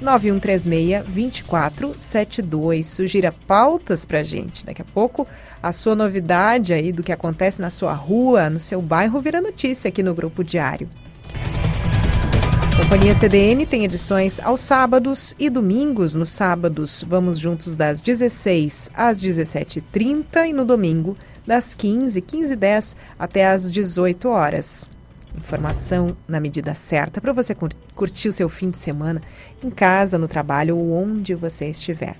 99136-2472. 0.02 2.82
Sugira 2.82 3.32
pautas 3.46 4.04
para 4.04 4.18
a 4.18 4.24
gente. 4.24 4.66
Daqui 4.66 4.82
a 4.82 4.86
pouco, 4.92 5.24
a 5.62 5.70
sua 5.70 5.94
novidade 5.94 6.74
aí 6.74 6.90
do 6.90 7.04
que 7.04 7.12
acontece 7.12 7.62
na 7.62 7.70
sua 7.70 7.92
rua, 7.92 8.50
no 8.50 8.58
seu 8.58 8.82
bairro, 8.82 9.20
vira 9.20 9.40
notícia 9.40 9.88
aqui 9.88 10.02
no 10.02 10.12
Grupo 10.12 10.42
Diário. 10.42 10.90
Companhia 12.76 13.14
CDN 13.14 13.64
tem 13.64 13.84
edições 13.84 14.38
aos 14.40 14.60
sábados 14.60 15.34
e 15.38 15.48
domingos. 15.48 16.14
Nos 16.14 16.30
sábados, 16.30 17.04
vamos 17.08 17.38
juntos 17.38 17.76
das 17.76 18.00
16 18.00 18.90
às 18.94 19.20
17h30 19.20 20.48
e 20.48 20.52
no 20.52 20.64
domingo, 20.64 21.16
das 21.46 21.74
15, 21.74 22.20
15 22.20 22.54
10 22.54 22.96
até 23.18 23.50
às 23.50 23.72
18 23.72 24.28
horas. 24.28 24.90
Informação 25.36 26.16
na 26.28 26.38
medida 26.38 26.74
certa 26.74 27.20
para 27.20 27.32
você 27.32 27.56
curtir 27.94 28.28
o 28.28 28.32
seu 28.32 28.48
fim 28.48 28.68
de 28.68 28.78
semana 28.78 29.22
em 29.64 29.70
casa, 29.70 30.18
no 30.18 30.28
trabalho 30.28 30.76
ou 30.76 30.92
onde 30.92 31.34
você 31.34 31.70
estiver. 31.70 32.16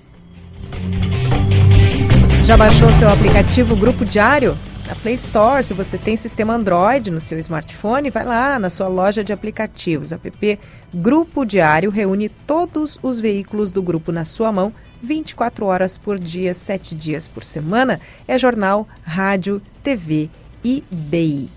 Já 2.45 2.57
baixou 2.57 2.89
seu 2.89 3.09
aplicativo 3.09 3.75
Grupo 3.75 4.03
Diário? 4.03 4.57
Na 4.87 4.95
Play 4.95 5.13
Store, 5.13 5.63
se 5.63 5.73
você 5.73 5.97
tem 5.97 6.15
sistema 6.15 6.53
Android 6.53 7.09
no 7.09 7.19
seu 7.19 7.39
smartphone, 7.39 8.09
vai 8.09 8.25
lá 8.25 8.59
na 8.59 8.69
sua 8.69 8.87
loja 8.87 9.23
de 9.23 9.31
aplicativos. 9.31 10.11
App 10.11 10.59
Grupo 10.93 11.45
Diário 11.45 11.89
reúne 11.89 12.27
todos 12.27 12.99
os 13.01 13.19
veículos 13.19 13.71
do 13.71 13.81
grupo 13.81 14.11
na 14.11 14.25
sua 14.25 14.51
mão 14.51 14.73
24 15.01 15.65
horas 15.65 15.97
por 15.97 16.19
dia, 16.19 16.53
7 16.53 16.95
dias 16.95 17.27
por 17.27 17.43
semana. 17.43 17.99
É 18.27 18.37
jornal, 18.37 18.87
rádio, 19.03 19.61
TV 19.81 20.29
e 20.63 20.83
BI. 20.89 21.49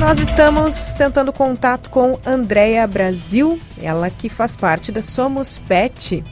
nós 0.00 0.18
estamos 0.18 0.94
tentando 0.94 1.30
contato 1.30 1.90
com 1.90 2.18
Andréa 2.24 2.86
Brasil, 2.86 3.60
ela 3.78 4.08
que 4.08 4.30
faz 4.30 4.56
parte 4.56 4.90
da 4.90 5.02
Somos 5.02 5.58
Pet, 5.58 6.24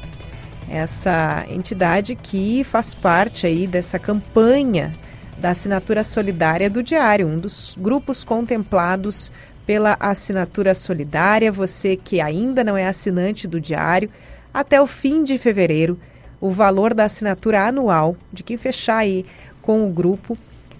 essa 0.71 1.45
entidade 1.49 2.14
que 2.14 2.62
faz 2.64 2.95
parte 2.95 3.47
aí 3.47 3.66
dessa 3.66 3.99
campanha 3.99 4.95
da 5.39 5.51
assinatura 5.51 6.03
solidária 6.03 6.69
do 6.69 6.83
Diário, 6.83 7.27
um 7.27 7.39
dos 7.39 7.77
grupos 7.79 8.25
contemplados 8.25 9.31
pela 9.66 9.97
assinatura 10.01 10.75
solidária. 10.75 11.53
Você 11.53 11.97
que 11.97 12.21
ainda 12.21 12.64
não 12.64 12.77
é 12.77 12.87
assinante 12.87 13.47
do 13.47 13.61
Diário, 13.61 14.11
até 14.53 14.81
o 14.81 14.87
fim 14.87 15.23
de 15.23 15.39
fevereiro, 15.39 15.99
o 16.41 16.51
valor 16.51 16.95
da 16.95 17.05
assinatura 17.05 17.66
anual 17.66 18.16
de 18.33 18.43
quem 18.43 18.57
fechar 18.57 18.99
aí 18.99 19.25
com 19.61 19.87
o 19.87 19.93
grupo 19.93 20.37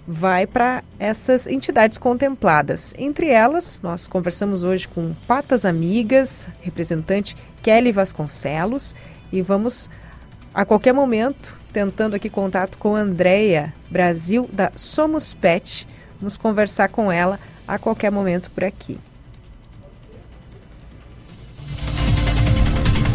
vai 0.07 0.47
para 0.47 0.83
essas 0.97 1.45
entidades 1.45 1.97
contempladas. 1.97 2.95
Entre 2.97 3.29
elas, 3.29 3.79
nós 3.83 4.07
conversamos 4.07 4.63
hoje 4.63 4.87
com 4.87 5.13
Patas 5.27 5.65
Amigas, 5.65 6.47
representante 6.61 7.37
Kelly 7.61 7.91
Vasconcelos, 7.91 8.95
e 9.31 9.41
vamos 9.41 9.89
a 10.53 10.65
qualquer 10.65 10.93
momento 10.93 11.55
tentando 11.71 12.15
aqui 12.15 12.29
contato 12.29 12.77
com 12.77 12.95
a 12.95 12.99
Andrea 12.99 13.73
Brasil 13.89 14.49
da 14.51 14.71
Somos 14.75 15.33
Pet. 15.33 15.87
Vamos 16.19 16.37
conversar 16.37 16.89
com 16.89 17.11
ela 17.11 17.39
a 17.67 17.77
qualquer 17.77 18.11
momento 18.11 18.49
por 18.51 18.63
aqui. 18.63 18.99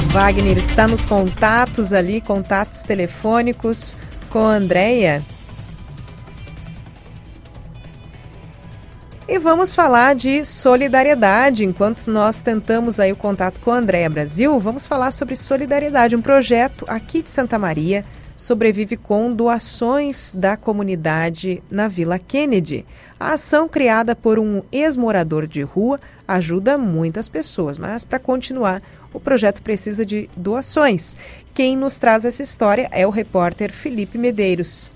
Wagner 0.09 0.57
está 0.57 0.87
nos 0.87 1.05
contatos 1.05 1.93
ali, 1.93 2.21
contatos 2.21 2.85
telefônicos 2.85 3.97
com 4.31 4.47
a 4.47 4.55
Andrea. 4.55 5.23
E 9.35 9.39
vamos 9.39 9.75
falar 9.75 10.15
de 10.15 10.45
solidariedade. 10.45 11.65
Enquanto 11.65 12.07
nós 12.07 12.41
tentamos 12.41 13.01
aí 13.01 13.11
o 13.11 13.17
contato 13.17 13.61
com 13.61 13.73
a 13.73 13.79
Andréa 13.79 14.09
Brasil, 14.09 14.61
vamos 14.61 14.87
falar 14.87 15.11
sobre 15.11 15.35
solidariedade, 15.35 16.15
um 16.15 16.23
projeto 16.23 16.85
aqui 16.87 17.21
de 17.21 17.31
Santa 17.31 17.59
Maria 17.59 18.05
sobrevive 18.37 18.97
com 18.97 19.33
doações 19.33 20.33
da 20.39 20.57
comunidade 20.57 21.61
na 21.69 21.89
Vila 21.89 22.17
Kennedy. 22.17 22.87
A 23.19 23.33
ação 23.33 23.69
criada 23.69 24.15
por 24.15 24.39
um 24.39 24.63
ex-morador 24.71 25.49
de 25.49 25.63
rua 25.63 25.99
ajuda 26.29 26.79
muitas 26.79 27.29
pessoas, 27.29 27.77
mas 27.77 28.05
para 28.05 28.21
continuar, 28.21 28.81
o 29.13 29.19
projeto 29.19 29.63
precisa 29.63 30.07
de 30.07 30.31
doações. 30.37 31.17
Quem 31.53 31.77
nos 31.77 31.99
traz 31.99 32.25
essa 32.25 32.41
história 32.45 32.89
é 32.93 33.05
o 33.05 33.11
repórter 33.11 33.73
Felipe 33.73 34.17
Medeiros. 34.17 34.93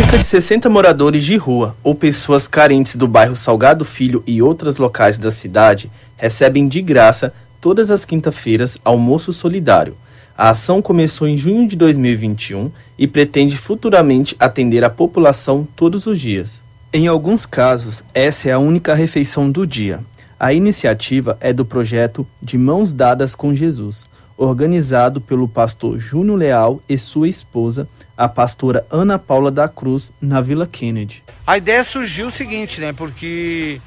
Cerca 0.00 0.16
de 0.16 0.26
60 0.26 0.70
moradores 0.70 1.22
de 1.22 1.36
rua 1.36 1.76
ou 1.84 1.94
pessoas 1.94 2.48
carentes 2.48 2.96
do 2.96 3.06
bairro 3.06 3.36
Salgado 3.36 3.84
Filho 3.84 4.24
e 4.26 4.40
outros 4.40 4.78
locais 4.78 5.18
da 5.18 5.30
cidade 5.30 5.92
recebem 6.16 6.66
de 6.66 6.80
graça 6.80 7.34
todas 7.60 7.90
as 7.90 8.02
quinta-feiras 8.06 8.78
almoço 8.82 9.30
solidário. 9.30 9.94
A 10.38 10.48
ação 10.48 10.80
começou 10.80 11.28
em 11.28 11.36
junho 11.36 11.68
de 11.68 11.76
2021 11.76 12.70
e 12.98 13.06
pretende 13.06 13.58
futuramente 13.58 14.34
atender 14.40 14.82
a 14.84 14.88
população 14.88 15.68
todos 15.76 16.06
os 16.06 16.18
dias. 16.18 16.62
Em 16.94 17.06
alguns 17.06 17.44
casos, 17.44 18.02
essa 18.14 18.48
é 18.48 18.52
a 18.52 18.58
única 18.58 18.94
refeição 18.94 19.50
do 19.50 19.66
dia. 19.66 20.00
A 20.38 20.54
iniciativa 20.54 21.36
é 21.42 21.52
do 21.52 21.66
projeto 21.66 22.26
De 22.40 22.56
Mãos 22.56 22.94
Dadas 22.94 23.34
com 23.34 23.54
Jesus, 23.54 24.06
organizado 24.40 25.20
pelo 25.20 25.46
pastor 25.46 26.00
Júnior 26.00 26.38
Leal 26.38 26.82
e 26.88 26.96
sua 26.96 27.28
esposa, 27.28 27.86
a 28.16 28.26
pastora 28.26 28.86
Ana 28.90 29.18
Paula 29.18 29.50
da 29.50 29.68
Cruz, 29.68 30.10
na 30.18 30.40
Vila 30.40 30.66
Kennedy. 30.66 31.22
A 31.46 31.58
ideia 31.58 31.84
surgiu 31.84 32.28
o 32.28 32.30
seguinte, 32.30 32.80
né? 32.80 32.94
Porque 32.94 33.78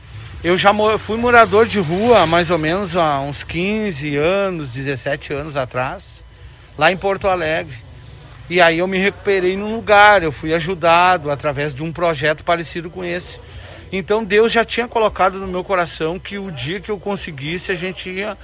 eu 0.44 0.56
já 0.56 0.72
fui 1.00 1.18
morador 1.18 1.66
de 1.66 1.80
rua 1.80 2.28
mais 2.28 2.52
ou 2.52 2.60
menos 2.60 2.96
há 2.96 3.20
uns 3.22 3.44
15 3.44 4.16
anos, 4.16 4.72
17 4.72 5.34
anos 5.34 5.58
atrás. 5.58 6.24
lá 6.78 6.92
em 6.92 6.98
Porto 6.98 7.28
Alegre. 7.28 7.78
E 8.48 8.62
aí 8.62 8.78
eu 8.78 8.88
me 8.88 9.00
recuperei 9.00 9.58
num 9.58 9.74
lugar, 9.74 10.22
eu 10.22 10.32
fui 10.32 10.54
ajudado 10.54 11.32
através 11.32 11.74
de 11.74 11.82
um 11.82 11.92
projeto 11.92 12.44
parecido 12.44 12.92
com 12.92 13.04
esse. 13.04 13.40
Então 13.92 14.24
Deus 14.24 14.52
já 14.52 14.64
tinha 14.64 14.88
colocado 14.88 15.40
no 15.40 15.48
meu 15.48 15.64
coração 15.64 16.20
que 16.20 16.38
o 16.38 16.52
dia 16.52 16.80
que 16.80 16.90
eu 16.90 17.00
conseguisse 17.00 17.72
a 17.72 17.76
gente 17.76 18.10
ia 18.10 18.38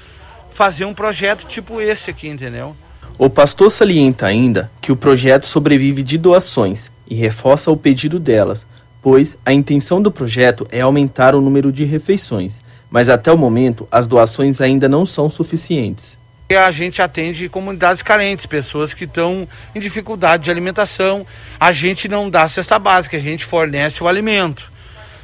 fazer 0.52 0.86
um 0.86 0.94
projeto 0.94 1.46
tipo 1.46 1.80
esse 1.82 2.10
aqui, 2.10 2.28
entendeu? 2.28 2.76
O 3.18 3.30
pastor 3.30 3.70
salienta 3.70 4.26
ainda 4.26 4.72
que 4.82 4.92
o 4.92 4.96
projeto 4.96 5.46
sobrevive 5.46 6.02
de 6.02 6.18
doações 6.18 6.90
e 7.06 7.16
reforça 7.16 7.70
o 7.70 7.76
pedido 7.76 8.18
delas, 8.18 8.66
pois 9.02 9.38
a 9.46 9.52
intenção 9.52 10.02
do 10.02 10.12
projeto 10.12 10.66
é 10.72 10.82
aumentar 10.82 11.36
o 11.36 11.42
número 11.42 11.72
de 11.72 11.84
refeições, 11.84 12.62
mas 12.90 13.10
até 13.10 13.32
o 13.32 13.38
momento 13.38 13.88
as 13.92 14.08
doações 14.08 14.62
ainda 14.62 14.88
não 14.88 15.06
são 15.06 15.30
suficientes. 15.30 16.18
A 16.50 16.72
gente 16.72 17.02
atende 17.02 17.48
comunidades 17.48 18.02
carentes, 18.02 18.46
pessoas 18.46 18.94
que 18.94 19.04
estão 19.04 19.48
em 19.76 19.80
dificuldade 19.80 20.46
de 20.46 20.50
alimentação. 20.50 21.26
A 21.60 21.72
gente 21.72 22.08
não 22.08 22.28
dá 22.28 22.48
cesta 22.48 22.80
básica, 22.80 23.18
a 23.18 23.20
gente 23.20 23.46
fornece 23.46 24.02
o 24.04 24.08
alimento. 24.08 24.72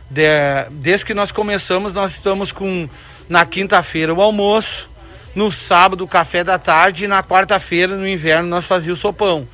De, 0.08 0.22
desde 0.70 1.04
que 1.04 1.16
nós 1.16 1.32
começamos, 1.32 1.94
nós 1.94 2.12
estamos 2.12 2.52
com 2.52 2.88
na 3.28 3.44
quinta-feira 3.44 4.14
o 4.14 4.22
almoço, 4.22 4.88
no 5.36 5.52
sábado 5.52 6.08
café 6.08 6.44
da 6.44 6.58
tarde 6.58 7.04
e 7.04 7.08
na 7.08 7.22
quarta-feira, 7.22 7.96
no 7.96 8.08
inverno, 8.08 8.48
nós 8.48 8.66
fazíamos 8.66 9.00
o 9.00 9.02
sopão. 9.02 9.48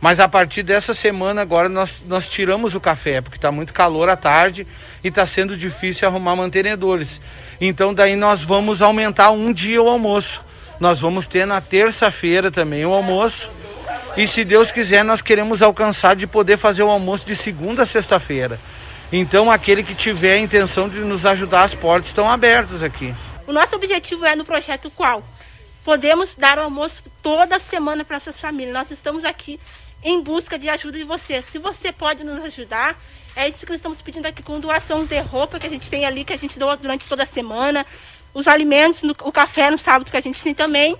Mas 0.00 0.20
a 0.20 0.28
partir 0.28 0.62
dessa 0.62 0.94
semana 0.94 1.42
agora 1.42 1.68
nós, 1.68 2.04
nós 2.06 2.28
tiramos 2.28 2.74
o 2.74 2.80
café, 2.80 3.20
porque 3.20 3.36
está 3.36 3.50
muito 3.50 3.74
calor 3.74 4.08
à 4.08 4.16
tarde 4.16 4.64
e 5.02 5.08
está 5.08 5.26
sendo 5.26 5.56
difícil 5.56 6.06
arrumar 6.06 6.36
mantenedores. 6.36 7.20
Então 7.60 7.92
daí 7.92 8.14
nós 8.14 8.42
vamos 8.42 8.80
aumentar 8.80 9.32
um 9.32 9.52
dia 9.52 9.82
o 9.82 9.88
almoço. 9.88 10.40
Nós 10.78 11.00
vamos 11.00 11.26
ter 11.26 11.44
na 11.44 11.60
terça-feira 11.60 12.50
também 12.50 12.86
o 12.86 12.92
almoço. 12.92 13.50
E 14.16 14.26
se 14.28 14.44
Deus 14.44 14.70
quiser, 14.70 15.04
nós 15.04 15.20
queremos 15.20 15.62
alcançar 15.62 16.14
de 16.14 16.26
poder 16.28 16.56
fazer 16.56 16.84
o 16.84 16.90
almoço 16.90 17.26
de 17.26 17.34
segunda 17.34 17.82
a 17.82 17.86
sexta-feira. 17.86 18.58
Então, 19.12 19.50
aquele 19.50 19.82
que 19.82 19.94
tiver 19.94 20.34
a 20.34 20.38
intenção 20.38 20.88
de 20.88 20.98
nos 20.98 21.24
ajudar, 21.24 21.62
as 21.62 21.74
portas 21.74 22.08
estão 22.08 22.30
abertas 22.30 22.82
aqui. 22.82 23.14
O 23.48 23.52
nosso 23.54 23.74
objetivo 23.76 24.26
é 24.26 24.36
no 24.36 24.44
projeto 24.44 24.90
qual? 24.90 25.24
Podemos 25.82 26.34
dar 26.34 26.58
o 26.58 26.64
almoço 26.64 27.02
toda 27.22 27.58
semana 27.58 28.04
para 28.04 28.16
essas 28.16 28.38
famílias. 28.38 28.74
Nós 28.74 28.90
estamos 28.90 29.24
aqui 29.24 29.58
em 30.04 30.22
busca 30.22 30.58
de 30.58 30.68
ajuda 30.68 30.98
de 30.98 31.04
você. 31.04 31.40
Se 31.40 31.58
você 31.58 31.90
pode 31.90 32.22
nos 32.22 32.44
ajudar, 32.44 33.00
é 33.34 33.48
isso 33.48 33.64
que 33.64 33.72
nós 33.72 33.78
estamos 33.78 34.02
pedindo 34.02 34.26
aqui 34.26 34.42
com 34.42 34.60
doações 34.60 35.08
de 35.08 35.18
roupa 35.20 35.58
que 35.58 35.66
a 35.66 35.70
gente 35.70 35.88
tem 35.88 36.04
ali, 36.04 36.24
que 36.24 36.32
a 36.34 36.36
gente 36.36 36.58
doa 36.58 36.76
durante 36.76 37.08
toda 37.08 37.22
a 37.22 37.26
semana, 37.26 37.86
os 38.34 38.46
alimentos, 38.46 39.02
no, 39.02 39.16
o 39.22 39.32
café 39.32 39.70
no 39.70 39.78
sábado 39.78 40.10
que 40.10 40.16
a 40.18 40.20
gente 40.20 40.42
tem 40.42 40.54
também, 40.54 40.94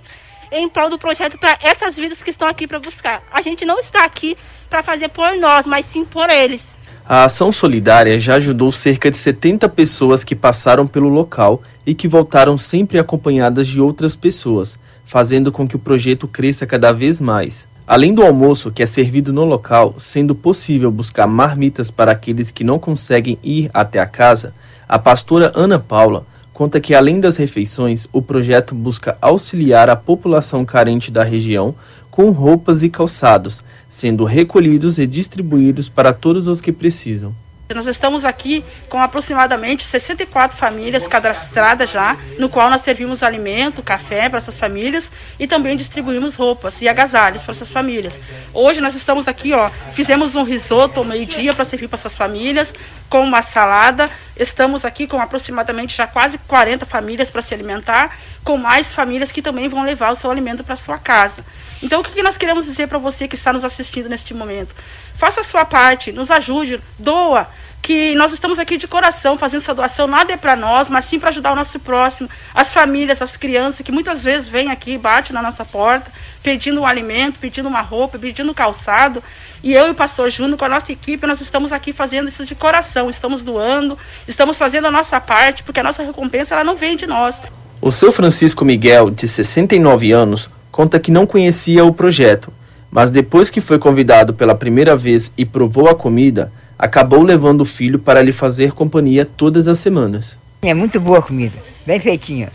em 0.51 0.67
prol 0.67 0.89
do 0.89 0.97
projeto 0.97 1.37
para 1.37 1.55
essas 1.61 1.97
vidas 1.97 2.23
que 2.23 2.31
estão 2.31 2.47
aqui 2.47 2.65
para 2.65 2.79
buscar. 2.79 3.21
A 3.31 3.43
gente 3.43 3.63
não 3.63 3.79
está 3.79 4.03
aqui 4.03 4.35
para 4.67 4.81
fazer 4.81 5.09
por 5.09 5.35
nós, 5.35 5.67
mas 5.67 5.85
sim 5.85 6.03
por 6.03 6.27
eles. 6.31 6.79
A 7.07 7.23
ação 7.23 7.51
solidária 7.51 8.19
já 8.19 8.35
ajudou 8.35 8.71
cerca 8.71 9.09
de 9.09 9.17
70 9.17 9.67
pessoas 9.69 10.23
que 10.23 10.35
passaram 10.35 10.85
pelo 10.85 11.09
local 11.09 11.61
e 11.89 11.95
que 11.95 12.07
voltaram 12.07 12.55
sempre 12.55 12.99
acompanhadas 12.99 13.67
de 13.67 13.81
outras 13.81 14.15
pessoas, 14.15 14.77
fazendo 15.03 15.51
com 15.51 15.67
que 15.67 15.75
o 15.75 15.79
projeto 15.79 16.27
cresça 16.27 16.67
cada 16.67 16.91
vez 16.91 17.19
mais. 17.19 17.67
Além 17.87 18.13
do 18.13 18.21
almoço 18.21 18.69
que 18.69 18.83
é 18.83 18.85
servido 18.85 19.33
no 19.33 19.43
local, 19.43 19.95
sendo 19.97 20.35
possível 20.35 20.91
buscar 20.91 21.25
marmitas 21.25 21.89
para 21.89 22.11
aqueles 22.11 22.51
que 22.51 22.63
não 22.63 22.77
conseguem 22.77 23.39
ir 23.41 23.71
até 23.73 23.99
a 23.99 24.05
casa, 24.05 24.53
a 24.87 24.99
pastora 24.99 25.51
Ana 25.55 25.79
Paula 25.79 26.27
conta 26.53 26.79
que 26.79 26.93
além 26.93 27.19
das 27.19 27.37
refeições, 27.37 28.07
o 28.13 28.21
projeto 28.21 28.75
busca 28.75 29.17
auxiliar 29.19 29.89
a 29.89 29.95
população 29.95 30.63
carente 30.63 31.09
da 31.09 31.23
região 31.23 31.73
com 32.11 32.29
roupas 32.29 32.83
e 32.83 32.89
calçados, 32.89 33.63
sendo 33.89 34.25
recolhidos 34.25 34.99
e 34.99 35.07
distribuídos 35.07 35.89
para 35.89 36.13
todos 36.13 36.47
os 36.47 36.61
que 36.61 36.71
precisam. 36.71 37.33
Nós 37.75 37.85
estamos 37.85 38.25
aqui 38.25 38.65
com 38.89 38.99
aproximadamente 38.99 39.83
64 39.83 40.57
famílias 40.57 41.07
cadastradas 41.07 41.91
já, 41.91 42.17
no 42.39 42.49
qual 42.49 42.67
nós 42.67 42.81
servimos 42.81 43.21
alimento, 43.21 43.83
café 43.83 44.27
para 44.27 44.39
essas 44.39 44.59
famílias 44.59 45.11
e 45.39 45.45
também 45.45 45.77
distribuímos 45.77 46.35
roupas 46.35 46.81
e 46.81 46.89
agasalhos 46.89 47.43
para 47.43 47.51
essas 47.51 47.71
famílias. 47.71 48.19
Hoje 48.55 48.81
nós 48.81 48.95
estamos 48.95 49.27
aqui, 49.27 49.53
ó, 49.53 49.69
fizemos 49.93 50.35
um 50.35 50.41
risoto 50.41 50.99
ao 50.99 51.05
meio-dia 51.05 51.53
para 51.53 51.63
servir 51.63 51.87
para 51.87 51.99
essas 51.99 52.17
famílias, 52.17 52.73
com 53.07 53.21
uma 53.21 53.43
salada. 53.43 54.09
Estamos 54.35 54.83
aqui 54.83 55.05
com 55.05 55.21
aproximadamente 55.21 55.95
já 55.95 56.07
quase 56.07 56.39
40 56.39 56.87
famílias 56.87 57.29
para 57.29 57.43
se 57.43 57.53
alimentar, 57.53 58.17
com 58.43 58.57
mais 58.57 58.93
famílias 58.93 59.31
que 59.31 59.41
também 59.41 59.67
vão 59.67 59.83
levar 59.83 60.11
o 60.11 60.15
seu 60.15 60.29
alimento 60.31 60.63
para 60.63 60.75
sua 60.75 60.97
casa. 60.97 61.45
Então, 61.81 62.01
o 62.01 62.03
que 62.03 62.21
nós 62.21 62.37
queremos 62.37 62.65
dizer 62.65 62.87
para 62.87 62.97
você 62.97 63.27
que 63.27 63.35
está 63.35 63.53
nos 63.53 63.63
assistindo 63.63 64.09
neste 64.09 64.33
momento? 64.33 64.75
Faça 65.15 65.41
a 65.41 65.43
sua 65.43 65.65
parte, 65.65 66.11
nos 66.11 66.29
ajude, 66.29 66.79
doa, 66.97 67.47
que 67.81 68.13
nós 68.15 68.33
estamos 68.33 68.59
aqui 68.59 68.77
de 68.77 68.87
coração 68.87 69.37
fazendo 69.37 69.61
essa 69.61 69.73
doação, 69.73 70.05
nada 70.05 70.33
é 70.33 70.37
para 70.37 70.55
nós, 70.55 70.89
mas 70.89 71.05
sim 71.05 71.19
para 71.19 71.29
ajudar 71.29 71.53
o 71.53 71.55
nosso 71.55 71.79
próximo, 71.79 72.29
as 72.53 72.73
famílias, 72.73 73.21
as 73.21 73.37
crianças 73.37 73.81
que 73.81 73.91
muitas 73.91 74.21
vezes 74.21 74.49
vêm 74.49 74.69
aqui, 74.69 74.97
batem 74.97 75.33
na 75.33 75.41
nossa 75.41 75.63
porta, 75.63 76.11
pedindo 76.43 76.81
um 76.81 76.85
alimento, 76.85 77.39
pedindo 77.39 77.67
uma 77.67 77.81
roupa, 77.81 78.19
pedindo 78.19 78.51
um 78.51 78.53
calçado. 78.53 79.23
E 79.63 79.73
eu 79.73 79.87
e 79.87 79.91
o 79.91 79.95
pastor 79.95 80.29
Júnior, 80.29 80.57
com 80.57 80.65
a 80.65 80.69
nossa 80.69 80.91
equipe, 80.91 81.25
nós 81.25 81.41
estamos 81.41 81.71
aqui 81.71 81.93
fazendo 81.93 82.27
isso 82.27 82.45
de 82.45 82.55
coração, 82.55 83.09
estamos 83.09 83.43
doando, 83.43 83.97
estamos 84.27 84.57
fazendo 84.57 84.87
a 84.87 84.91
nossa 84.91 85.19
parte, 85.19 85.63
porque 85.63 85.79
a 85.79 85.83
nossa 85.83 86.03
recompensa 86.03 86.55
ela 86.55 86.63
não 86.63 86.75
vem 86.75 86.95
de 86.95 87.07
nós. 87.07 87.35
O 87.81 87.93
seu 87.93 88.11
Francisco 88.11 88.65
Miguel, 88.65 89.09
de 89.09 89.25
69 89.25 90.11
anos, 90.11 90.49
conta 90.69 90.99
que 90.99 91.11
não 91.11 91.25
conhecia 91.25 91.85
o 91.85 91.93
projeto, 91.93 92.51
mas 92.91 93.09
depois 93.09 93.49
que 93.49 93.61
foi 93.61 93.79
convidado 93.79 94.33
pela 94.33 94.53
primeira 94.53 94.97
vez 94.97 95.31
e 95.37 95.45
provou 95.45 95.87
a 95.87 95.95
comida, 95.95 96.51
acabou 96.77 97.23
levando 97.23 97.61
o 97.61 97.65
filho 97.65 97.97
para 97.97 98.21
lhe 98.21 98.33
fazer 98.33 98.73
companhia 98.73 99.23
todas 99.23 99.65
as 99.69 99.79
semanas. 99.79 100.37
É 100.61 100.73
muito 100.73 100.99
boa 100.99 101.19
a 101.19 101.21
comida, 101.21 101.57
bem 101.85 102.01
feitinha. 102.01 102.49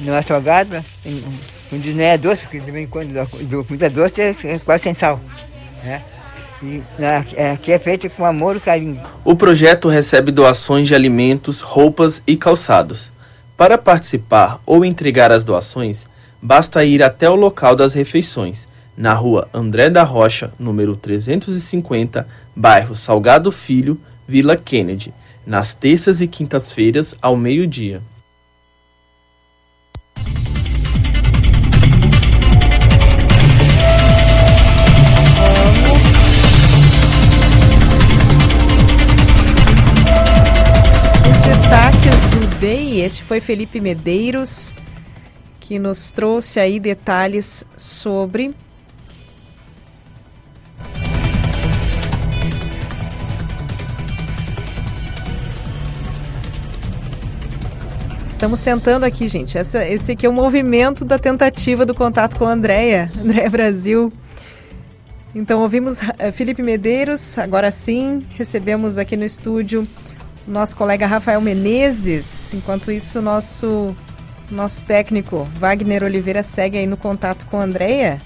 Não 0.00 0.14
é 0.14 0.22
salgada, 0.22 0.82
quando 1.68 1.94
não 1.94 2.04
é 2.04 2.16
doce, 2.16 2.40
porque 2.40 2.60
também 2.60 2.86
quando 2.86 3.14
a 3.18 3.26
comida 3.26 3.90
doce 3.90 4.22
é, 4.22 4.34
é 4.42 4.58
quase 4.58 4.84
sem 4.84 4.94
sal. 4.94 5.20
Né? 5.84 6.00
E 6.62 6.82
é, 7.36 7.50
aqui 7.50 7.72
é 7.72 7.78
feita 7.78 8.08
com 8.08 8.24
amor 8.24 8.56
e 8.56 8.60
carinho. 8.60 9.02
O 9.22 9.36
projeto 9.36 9.90
recebe 9.90 10.32
doações 10.32 10.88
de 10.88 10.94
alimentos, 10.94 11.60
roupas 11.60 12.22
e 12.26 12.38
calçados. 12.38 13.14
Para 13.56 13.78
participar 13.78 14.60
ou 14.66 14.84
entregar 14.84 15.32
as 15.32 15.42
doações, 15.42 16.06
basta 16.42 16.84
ir 16.84 17.02
até 17.02 17.28
o 17.30 17.34
local 17.34 17.74
das 17.74 17.94
refeições, 17.94 18.68
na 18.94 19.14
rua 19.14 19.48
André 19.52 19.88
da 19.88 20.02
Rocha, 20.02 20.52
número 20.58 20.94
350, 20.94 22.28
bairro 22.54 22.94
Salgado 22.94 23.50
Filho, 23.50 23.98
Vila 24.28 24.56
Kennedy, 24.56 25.12
nas 25.46 25.72
terças 25.72 26.20
e 26.20 26.26
quintas-feiras 26.26 27.14
ao 27.22 27.34
meio-dia. 27.34 28.02
DEI, 42.66 43.00
este 43.02 43.22
foi 43.22 43.38
Felipe 43.38 43.80
Medeiros, 43.80 44.74
que 45.60 45.78
nos 45.78 46.10
trouxe 46.10 46.58
aí 46.58 46.80
detalhes 46.80 47.64
sobre 47.76 48.52
Estamos 58.26 58.60
tentando 58.64 59.04
aqui, 59.04 59.28
gente. 59.28 59.56
Essa, 59.56 59.86
esse 59.86 60.10
aqui 60.10 60.26
é 60.26 60.28
o 60.28 60.32
movimento 60.32 61.04
da 61.04 61.20
tentativa 61.20 61.86
do 61.86 61.94
contato 61.94 62.36
com 62.36 62.46
a 62.46 62.50
Andréia, 62.50 63.08
Andréia 63.22 63.48
Brasil. 63.48 64.10
Então 65.32 65.60
ouvimos 65.60 66.00
uh, 66.00 66.32
Felipe 66.32 66.64
Medeiros, 66.64 67.38
agora 67.38 67.70
sim, 67.70 68.26
recebemos 68.34 68.98
aqui 68.98 69.16
no 69.16 69.24
estúdio 69.24 69.86
nosso 70.46 70.76
colega 70.76 71.06
Rafael 71.06 71.40
Menezes. 71.40 72.54
Enquanto 72.54 72.90
isso, 72.92 73.20
nosso 73.22 73.94
nosso 74.50 74.86
técnico 74.86 75.48
Wagner 75.58 76.04
Oliveira 76.04 76.42
segue 76.42 76.78
aí 76.78 76.86
no 76.86 76.96
contato 76.96 77.46
com 77.46 77.58
a 77.58 77.64
Andrea. 77.64 78.20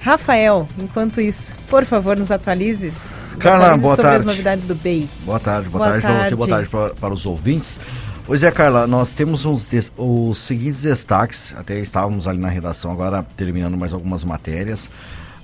Rafael, 0.00 0.66
enquanto 0.78 1.20
isso, 1.20 1.54
por 1.68 1.84
favor, 1.84 2.16
nos 2.16 2.30
atualizes. 2.30 3.10
Carla, 3.38 3.76
boa 3.76 3.94
sobre 3.94 4.02
tarde. 4.10 4.16
as 4.16 4.24
novidades 4.24 4.66
do 4.66 4.74
BEI. 4.74 5.08
Boa 5.26 5.38
tarde, 5.38 5.68
boa, 5.68 5.78
Boa 5.86 6.00
tarde, 6.00 6.02
para 6.06 6.12
você, 6.14 6.20
tarde. 6.20 6.36
boa 6.36 6.48
tarde 6.48 6.68
pra- 6.70 6.90
para 7.08 7.14
os 7.14 7.26
ouvintes. 7.26 7.78
Pois 8.24 8.42
é, 8.42 8.50
Carla, 8.50 8.86
nós 8.86 9.12
temos 9.12 9.44
uns 9.44 9.66
des- 9.68 9.92
os 9.98 10.38
seguintes 10.38 10.80
destaques, 10.82 11.54
até 11.58 11.78
estávamos 11.80 12.26
ali 12.26 12.38
na 12.38 12.48
redação 12.48 12.90
agora 12.90 13.22
terminando 13.36 13.76
mais 13.76 13.92
algumas 13.92 14.24
matérias. 14.24 14.88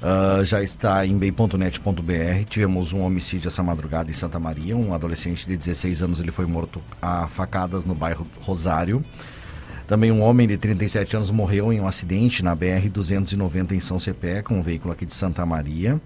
Ah, 0.08 0.44
já 0.44 0.62
está 0.62 1.04
em 1.04 1.18
bem.net.br. 1.18 2.44
Tivemos 2.48 2.92
um 2.92 3.02
homicídio 3.02 3.48
essa 3.48 3.60
madrugada 3.60 4.08
em 4.08 4.14
Santa 4.14 4.38
Maria. 4.38 4.76
Um 4.76 4.94
adolescente 4.94 5.44
de 5.48 5.56
16 5.56 6.00
anos 6.00 6.20
ele 6.20 6.30
foi 6.30 6.46
morto 6.46 6.80
a 7.02 7.26
facadas 7.26 7.84
no 7.84 7.92
bairro 7.92 8.24
Rosário. 8.40 9.04
Também 9.88 10.12
um 10.12 10.22
homem 10.22 10.46
de 10.46 10.56
37 10.56 11.16
anos 11.16 11.32
morreu 11.32 11.72
em 11.72 11.80
um 11.80 11.88
acidente 11.88 12.40
na 12.44 12.56
BR-290 12.56 13.72
em 13.72 13.80
São 13.80 13.98
Cepé, 13.98 14.42
com 14.42 14.60
um 14.60 14.62
veículo 14.62 14.92
aqui 14.92 15.04
de 15.04 15.12
Santa 15.12 15.44
Maria. 15.44 16.00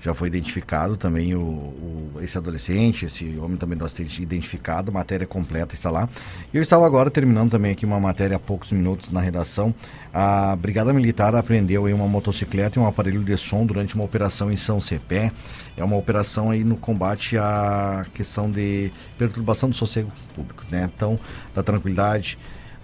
Já 0.00 0.14
foi 0.14 0.28
identificado 0.28 0.96
também 0.96 1.34
o, 1.34 1.40
o, 1.40 2.12
esse 2.20 2.38
adolescente, 2.38 3.06
esse 3.06 3.36
homem 3.38 3.56
também 3.56 3.76
do 3.76 3.84
acidente 3.84 4.22
identificado, 4.22 4.92
matéria 4.92 5.26
completa 5.26 5.74
está 5.74 5.90
lá. 5.90 6.08
Eu 6.54 6.62
estava 6.62 6.86
agora 6.86 7.10
terminando 7.10 7.50
também 7.50 7.72
aqui 7.72 7.84
uma 7.84 7.98
matéria 7.98 8.36
há 8.36 8.38
poucos 8.38 8.70
minutos 8.70 9.10
na 9.10 9.20
redação. 9.20 9.74
A 10.14 10.54
Brigada 10.54 10.92
Militar 10.92 11.34
apreendeu 11.34 11.86
aí 11.86 11.92
uma 11.92 12.06
motocicleta 12.06 12.78
e 12.78 12.82
um 12.82 12.86
aparelho 12.86 13.24
de 13.24 13.36
som 13.36 13.66
durante 13.66 13.96
uma 13.96 14.04
operação 14.04 14.52
em 14.52 14.56
São 14.56 14.80
Cepé. 14.80 15.32
É 15.76 15.82
uma 15.82 15.96
operação 15.96 16.50
aí 16.50 16.62
no 16.62 16.76
combate 16.76 17.36
à 17.36 18.06
questão 18.14 18.48
de 18.48 18.92
perturbação 19.18 19.68
do 19.68 19.74
sossego 19.74 20.12
público, 20.34 20.64
né? 20.70 20.88
Então, 20.94 21.18
da 21.54 21.62
tranquilidade. 21.62 22.38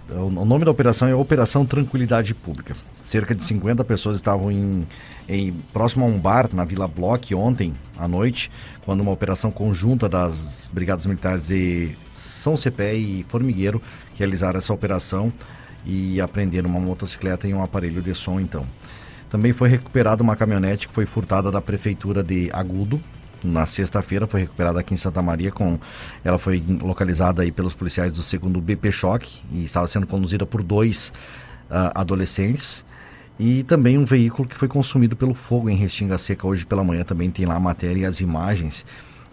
O 0.09 0.29
nome 0.29 0.65
da 0.65 0.71
operação 0.71 1.07
é 1.07 1.15
Operação 1.15 1.65
Tranquilidade 1.65 2.33
Pública. 2.35 2.75
Cerca 3.05 3.33
de 3.33 3.43
50 3.43 3.83
pessoas 3.85 4.17
estavam 4.17 4.51
em 4.51 4.85
em, 5.27 5.51
próximo 5.73 6.05
a 6.05 6.07
um 6.07 6.19
bar 6.19 6.49
na 6.53 6.63
Vila 6.63 6.87
Bloch 6.87 7.33
ontem 7.33 7.73
à 7.97 8.07
noite, 8.07 8.51
quando 8.83 9.01
uma 9.01 9.11
operação 9.11 9.51
conjunta 9.51 10.07
das 10.07 10.69
Brigadas 10.71 11.05
Militares 11.05 11.47
de 11.47 11.89
São 12.13 12.55
Cepé 12.55 12.93
e 12.95 13.25
Formigueiro 13.27 13.81
realizaram 14.15 14.59
essa 14.59 14.73
operação 14.73 15.33
e 15.85 16.19
apreenderam 16.21 16.69
uma 16.69 16.79
motocicleta 16.79 17.47
e 17.47 17.53
um 17.53 17.63
aparelho 17.63 18.01
de 18.01 18.13
som 18.13 18.39
então. 18.39 18.65
Também 19.29 19.51
foi 19.51 19.69
recuperada 19.69 20.21
uma 20.21 20.35
caminhonete 20.35 20.87
que 20.87 20.93
foi 20.93 21.05
furtada 21.05 21.51
da 21.51 21.61
prefeitura 21.61 22.23
de 22.23 22.49
Agudo. 22.53 23.01
Na 23.43 23.65
sexta-feira 23.65 24.25
foi 24.25 24.41
recuperada 24.41 24.79
aqui 24.79 24.93
em 24.93 24.97
Santa 24.97 25.21
Maria 25.21 25.51
com 25.51 25.79
ela 26.23 26.37
foi 26.37 26.63
localizada 26.81 27.41
aí 27.41 27.51
pelos 27.51 27.73
policiais 27.73 28.13
do 28.13 28.21
segundo 28.21 28.61
BP 28.61 28.91
Choque 28.91 29.41
e 29.51 29.65
estava 29.65 29.87
sendo 29.87 30.07
conduzida 30.07 30.45
por 30.45 30.63
dois 30.63 31.11
uh, 31.69 31.91
adolescentes 31.93 32.85
e 33.39 33.63
também 33.63 33.97
um 33.97 34.05
veículo 34.05 34.47
que 34.47 34.55
foi 34.55 34.67
consumido 34.67 35.15
pelo 35.15 35.33
fogo 35.33 35.69
em 35.69 35.75
Restinga 35.75 36.17
Seca 36.17 36.47
hoje 36.47 36.65
pela 36.65 36.83
manhã. 36.83 37.03
Também 37.03 37.29
tem 37.29 37.45
lá 37.45 37.55
a 37.55 37.59
matéria 37.59 38.01
e 38.01 38.05
as 38.05 38.21
imagens 38.21 38.85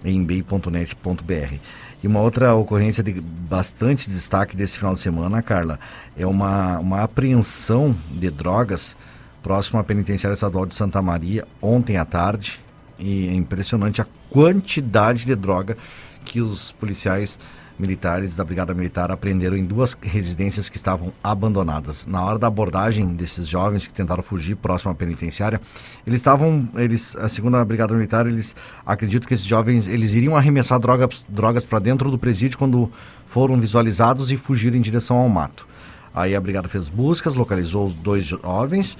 em 0.04 0.24
bay.net.br. 0.24 1.54
E 2.02 2.06
uma 2.06 2.20
outra 2.20 2.52
ocorrência 2.54 3.02
de 3.02 3.20
bastante 3.20 4.10
destaque 4.10 4.56
desse 4.56 4.76
final 4.76 4.94
de 4.94 4.98
semana, 4.98 5.40
Carla, 5.40 5.78
é 6.16 6.26
uma, 6.26 6.80
uma 6.80 7.02
apreensão 7.02 7.96
de 8.10 8.28
drogas 8.28 8.96
próximo 9.40 9.78
à 9.78 9.84
penitenciária 9.84 10.34
estadual 10.34 10.66
de 10.66 10.74
Santa 10.74 11.00
Maria 11.00 11.46
ontem 11.60 11.96
à 11.96 12.04
tarde. 12.04 12.58
E 12.98 13.28
é 13.28 13.34
impressionante 13.34 14.00
a 14.00 14.06
quantidade 14.28 15.24
de 15.24 15.34
droga 15.36 15.76
que 16.24 16.40
os 16.40 16.72
policiais 16.72 17.38
militares 17.78 18.36
da 18.36 18.44
Brigada 18.44 18.74
Militar 18.74 19.10
apreenderam 19.10 19.56
em 19.56 19.64
duas 19.64 19.96
residências 20.00 20.68
que 20.68 20.76
estavam 20.76 21.12
abandonadas. 21.22 22.06
Na 22.06 22.24
hora 22.24 22.38
da 22.38 22.46
abordagem 22.46 23.06
desses 23.14 23.48
jovens 23.48 23.86
que 23.86 23.92
tentaram 23.92 24.22
fugir 24.22 24.56
próximo 24.56 24.92
à 24.92 24.94
penitenciária, 24.94 25.60
eles 26.06 26.20
estavam, 26.20 26.68
eles, 26.76 27.16
a 27.16 27.28
segunda 27.28 27.64
Brigada 27.64 27.94
Militar, 27.94 28.26
eles 28.26 28.54
acreditam 28.84 29.26
que 29.26 29.34
esses 29.34 29.46
jovens, 29.46 29.86
eles 29.86 30.14
iriam 30.14 30.36
arremessar 30.36 30.78
drogas, 30.78 31.24
drogas 31.28 31.66
para 31.66 31.78
dentro 31.78 32.10
do 32.10 32.18
presídio 32.18 32.58
quando 32.58 32.90
foram 33.26 33.58
visualizados 33.58 34.30
e 34.30 34.36
fugiram 34.36 34.76
em 34.76 34.80
direção 34.80 35.16
ao 35.16 35.28
mato. 35.28 35.66
Aí 36.14 36.36
a 36.36 36.40
brigada 36.40 36.68
fez 36.68 36.88
buscas, 36.88 37.34
localizou 37.34 37.86
os 37.86 37.94
dois 37.94 38.24
jovens 38.24 38.98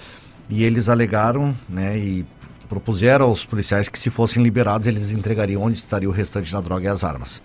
e 0.49 0.65
eles 0.65 0.89
alegaram, 0.89 1.55
né, 1.69 1.99
e 1.99 2.27
propuseram 2.69 3.27
aos 3.27 3.45
policiais 3.45 3.89
que 3.89 3.99
se 3.99 4.09
fossem 4.09 4.43
liberados 4.43 4.87
eles 4.87 5.11
entregariam 5.11 5.63
onde 5.63 5.79
estaria 5.79 6.09
o 6.09 6.13
restante 6.13 6.51
da 6.51 6.61
droga 6.61 6.87
e 6.87 6.89
as 6.89 7.05
armas. 7.05 7.43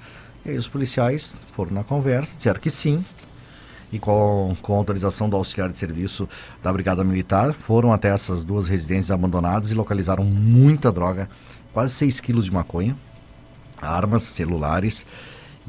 E 0.47 0.51
aí 0.51 0.57
os 0.57 0.69
policiais 0.69 1.35
foram 1.51 1.73
na 1.73 1.83
conversa, 1.83 2.33
disseram 2.33 2.57
que 2.57 2.71
sim, 2.71 3.03
e 3.91 3.99
com, 3.99 4.55
com 4.61 4.75
autorização 4.75 5.29
do 5.29 5.35
auxiliar 5.35 5.69
de 5.69 5.77
serviço 5.77 6.27
da 6.63 6.71
Brigada 6.71 7.03
Militar, 7.03 7.51
foram 7.51 7.91
até 7.91 8.07
essas 8.07 8.45
duas 8.45 8.69
residências 8.69 9.11
abandonadas 9.11 9.71
e 9.71 9.73
localizaram 9.73 10.23
muita 10.23 10.89
droga, 10.89 11.27
quase 11.73 11.93
6 11.95 12.21
quilos 12.21 12.45
de 12.45 12.53
maconha, 12.53 12.95
armas, 13.81 14.23
celulares, 14.23 15.05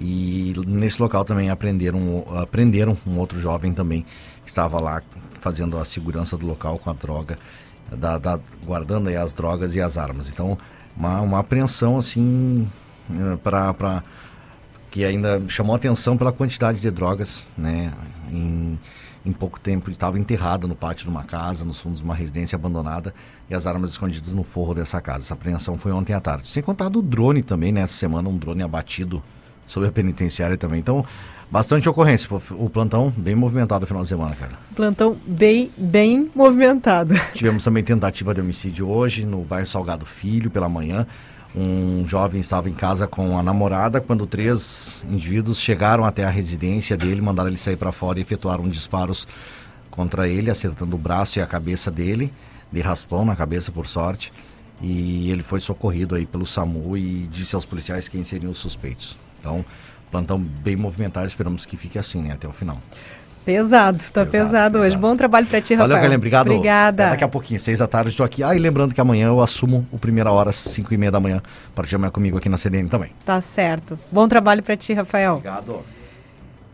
e 0.01 0.55
nesse 0.65 1.03
local 1.03 1.25
também 1.25 1.51
aprenderam, 1.51 2.25
aprenderam 2.41 2.97
um 3.05 3.19
outro 3.19 3.41
jovem 3.41 3.75
também 3.75 4.07
que 4.45 4.49
estava 4.49 4.79
lá 4.79 5.03
fazendo 5.41 5.77
a 5.77 5.85
segurança 5.85 6.37
do 6.37 6.47
local 6.47 6.79
com 6.79 6.89
a 6.89 6.93
droga, 6.93 7.37
da, 7.91 8.17
da, 8.17 8.39
guardando 8.65 9.09
aí 9.09 9.17
as 9.17 9.33
drogas 9.33 9.75
e 9.75 9.81
as 9.81 9.99
armas. 9.99 10.29
Então, 10.29 10.57
uma, 10.97 11.21
uma 11.21 11.41
apreensão 11.41 11.99
assim 11.99 12.71
eh, 13.11 13.37
para 13.43 14.05
que 14.91 15.05
ainda 15.05 15.43
chamou 15.49 15.77
atenção 15.77 16.17
pela 16.17 16.33
quantidade 16.33 16.81
de 16.81 16.91
drogas, 16.91 17.45
né? 17.57 17.93
Em, 18.33 18.79
em 19.25 19.33
pouco 19.33 19.61
tempo 19.61 19.89
ele 19.89 19.97
estava 19.97 20.19
enterrado 20.19 20.67
no 20.67 20.75
pátio 20.75 21.05
de 21.05 21.11
uma 21.11 21.25
casa, 21.25 21.65
nos 21.65 21.81
fundos 21.81 21.99
de 21.99 22.05
uma 22.05 22.15
residência 22.15 22.57
abandonada 22.57 23.15
e 23.51 23.55
as 23.55 23.67
armas 23.67 23.91
escondidas 23.91 24.33
no 24.35 24.43
forro 24.43 24.75
dessa 24.75 25.01
casa. 25.01 25.25
Essa 25.25 25.35
apreensão 25.35 25.77
foi 25.77 25.93
ontem 25.93 26.15
à 26.15 26.21
tarde. 26.21 26.49
Sem 26.49 26.63
contar 26.63 26.89
do 26.89 27.03
drone 27.03 27.43
também, 27.43 27.73
né? 27.73 27.83
Essa 27.83 27.95
semana 27.95 28.29
um 28.29 28.37
drone 28.37 28.63
abatido 28.63 29.23
sobre 29.67 29.89
a 29.89 29.93
penitenciária 29.93 30.57
também. 30.57 30.81
Então, 30.81 31.05
bastante 31.51 31.89
ocorrência. 31.89 32.29
O 32.53 32.71
plantão 32.71 33.13
bem 33.17 33.35
movimentado 33.35 33.83
no 33.83 33.87
final 33.87 34.03
de 34.03 34.09
semana, 34.09 34.35
cara. 34.35 34.53
Plantão 34.75 35.17
bem, 35.27 35.71
bem 35.77 36.31
movimentado. 36.35 37.15
Tivemos 37.35 37.63
também 37.65 37.85
tentativa 37.85 38.35
de 38.35 38.41
homicídio 38.41 38.89
hoje 38.89 39.27
no 39.27 39.43
bairro 39.43 39.67
Salgado 39.67 40.07
Filho 40.07 40.51
pela 40.51 40.69
manhã. 40.69 41.07
Um 41.57 42.07
jovem 42.07 42.41
estava 42.41 42.69
em 42.69 42.75
casa 42.75 43.07
com 43.07 43.39
a 43.39 43.43
namorada 43.43 44.01
quando 44.01 44.27
três 44.27 45.03
indivíduos 45.11 45.59
chegaram 45.59 46.05
até 46.05 46.25
a 46.25 46.31
residência 46.31 46.97
dele, 46.97 47.21
mandaram 47.21 47.49
ele 47.49 47.59
sair 47.59 47.77
para 47.77 47.91
fora 47.91 48.19
e 48.19 48.23
efetuaram 48.23 48.69
disparos 48.69 49.27
contra 49.91 50.29
ele, 50.29 50.51
acertando 50.51 50.95
o 50.95 50.99
braço 50.99 51.39
e 51.39 51.43
a 51.43 51.47
cabeça 51.47 51.91
dele, 51.91 52.31
de 52.71 52.81
raspão 52.81 53.25
na 53.25 53.35
cabeça 53.35 53.73
por 53.73 53.87
sorte. 53.87 54.33
E 54.81 55.31
ele 55.31 55.43
foi 55.43 55.61
socorrido 55.61 56.15
aí 56.15 56.27
pelo 56.27 56.47
SAMU 56.47 56.97
e 56.97 57.27
disse 57.27 57.55
aos 57.55 57.65
policiais 57.65 58.09
quem 58.09 58.25
seriam 58.25 58.53
os 58.53 58.59
suspeitos. 58.59 59.17
Então, 59.41 59.65
plantão 60.11 60.39
bem 60.39 60.77
movimentado, 60.77 61.27
esperamos 61.27 61.65
que 61.65 61.77
fique 61.77 61.99
assim, 61.99 62.23
né, 62.23 62.33
até 62.33 62.47
o 62.47 62.53
final. 62.53 62.81
Pesado, 63.49 63.97
tá 64.13 64.27
pesado, 64.27 64.31
pesado 64.31 64.79
hoje. 64.81 64.99
Bom 64.99 65.17
trabalho 65.17 65.47
para 65.47 65.59
ti, 65.59 65.73
Rafael. 65.73 65.89
Valeu, 65.89 66.03
Kellen, 66.03 66.17
obrigado. 66.19 66.51
Obrigada. 66.51 67.05
É, 67.05 67.11
daqui 67.13 67.25
a 67.25 67.29
pouquinho, 67.29 67.59
seis 67.59 67.79
da 67.79 67.87
tarde, 67.87 68.11
estou 68.11 68.27
aqui. 68.27 68.43
Ah, 68.43 68.55
e 68.55 68.59
lembrando 68.59 68.95
que 68.95 69.01
amanhã 69.01 69.29
eu 69.29 69.41
assumo 69.41 69.87
o 69.91 69.99
Primeira 69.99 70.31
Hora, 70.31 70.53
cinco 70.53 70.93
e 70.93 70.99
meia 70.99 71.11
da 71.11 71.19
manhã, 71.19 71.41
para 71.75 71.87
te 71.87 71.91
chamar 71.93 72.11
comigo 72.11 72.37
aqui 72.37 72.47
na 72.47 72.59
CDN 72.59 72.91
também. 72.91 73.11
Tá 73.25 73.41
certo. 73.41 73.99
Bom 74.13 74.29
trabalho 74.29 74.63
para 74.63 74.77
ti, 74.77 74.93
Rafael. 74.93 75.37
Obrigado. 75.37 75.81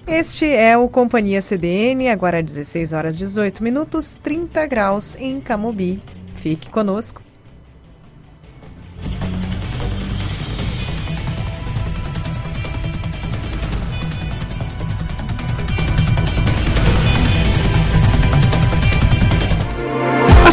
Este 0.04 0.46
é 0.46 0.76
o 0.76 0.88
Companhia 0.88 1.40
CDN, 1.40 2.08
agora 2.08 2.42
16 2.42 2.92
horas 2.92 3.16
18 3.16 3.62
minutos, 3.62 4.18
30 4.20 4.66
graus 4.66 5.14
em 5.14 5.40
Camobi. 5.40 6.02
Fique 6.34 6.70
conosco. 6.70 7.22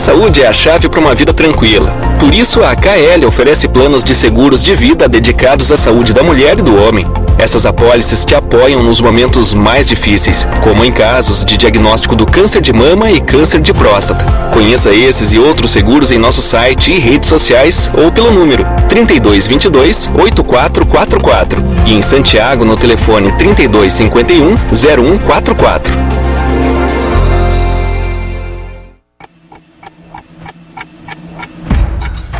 Saúde 0.01 0.41
é 0.41 0.47
a 0.47 0.51
chave 0.51 0.89
para 0.89 0.99
uma 0.99 1.13
vida 1.13 1.31
tranquila. 1.31 1.91
Por 2.19 2.33
isso, 2.33 2.63
a 2.63 2.75
KL 2.75 3.23
oferece 3.27 3.67
planos 3.67 4.03
de 4.03 4.15
seguros 4.15 4.63
de 4.63 4.75
vida 4.75 5.07
dedicados 5.07 5.71
à 5.71 5.77
saúde 5.77 6.11
da 6.11 6.23
mulher 6.23 6.57
e 6.57 6.63
do 6.63 6.75
homem. 6.75 7.05
Essas 7.37 7.67
apólices 7.67 8.25
te 8.25 8.33
apoiam 8.33 8.81
nos 8.81 8.99
momentos 8.99 9.53
mais 9.53 9.87
difíceis, 9.87 10.45
como 10.61 10.83
em 10.83 10.91
casos 10.91 11.45
de 11.45 11.55
diagnóstico 11.55 12.15
do 12.15 12.25
câncer 12.25 12.61
de 12.61 12.73
mama 12.73 13.11
e 13.11 13.21
câncer 13.21 13.61
de 13.61 13.73
próstata. 13.73 14.25
Conheça 14.51 14.89
esses 14.89 15.33
e 15.33 15.39
outros 15.39 15.69
seguros 15.69 16.11
em 16.11 16.17
nosso 16.17 16.41
site 16.41 16.91
e 16.91 16.99
redes 16.99 17.29
sociais 17.29 17.91
ou 17.93 18.11
pelo 18.11 18.31
número 18.31 18.65
3222 18.89 20.09
8444 20.15 21.63
e 21.85 21.93
em 21.93 22.01
Santiago 22.01 22.65
no 22.65 22.75
telefone 22.75 23.31
3251 23.33 24.57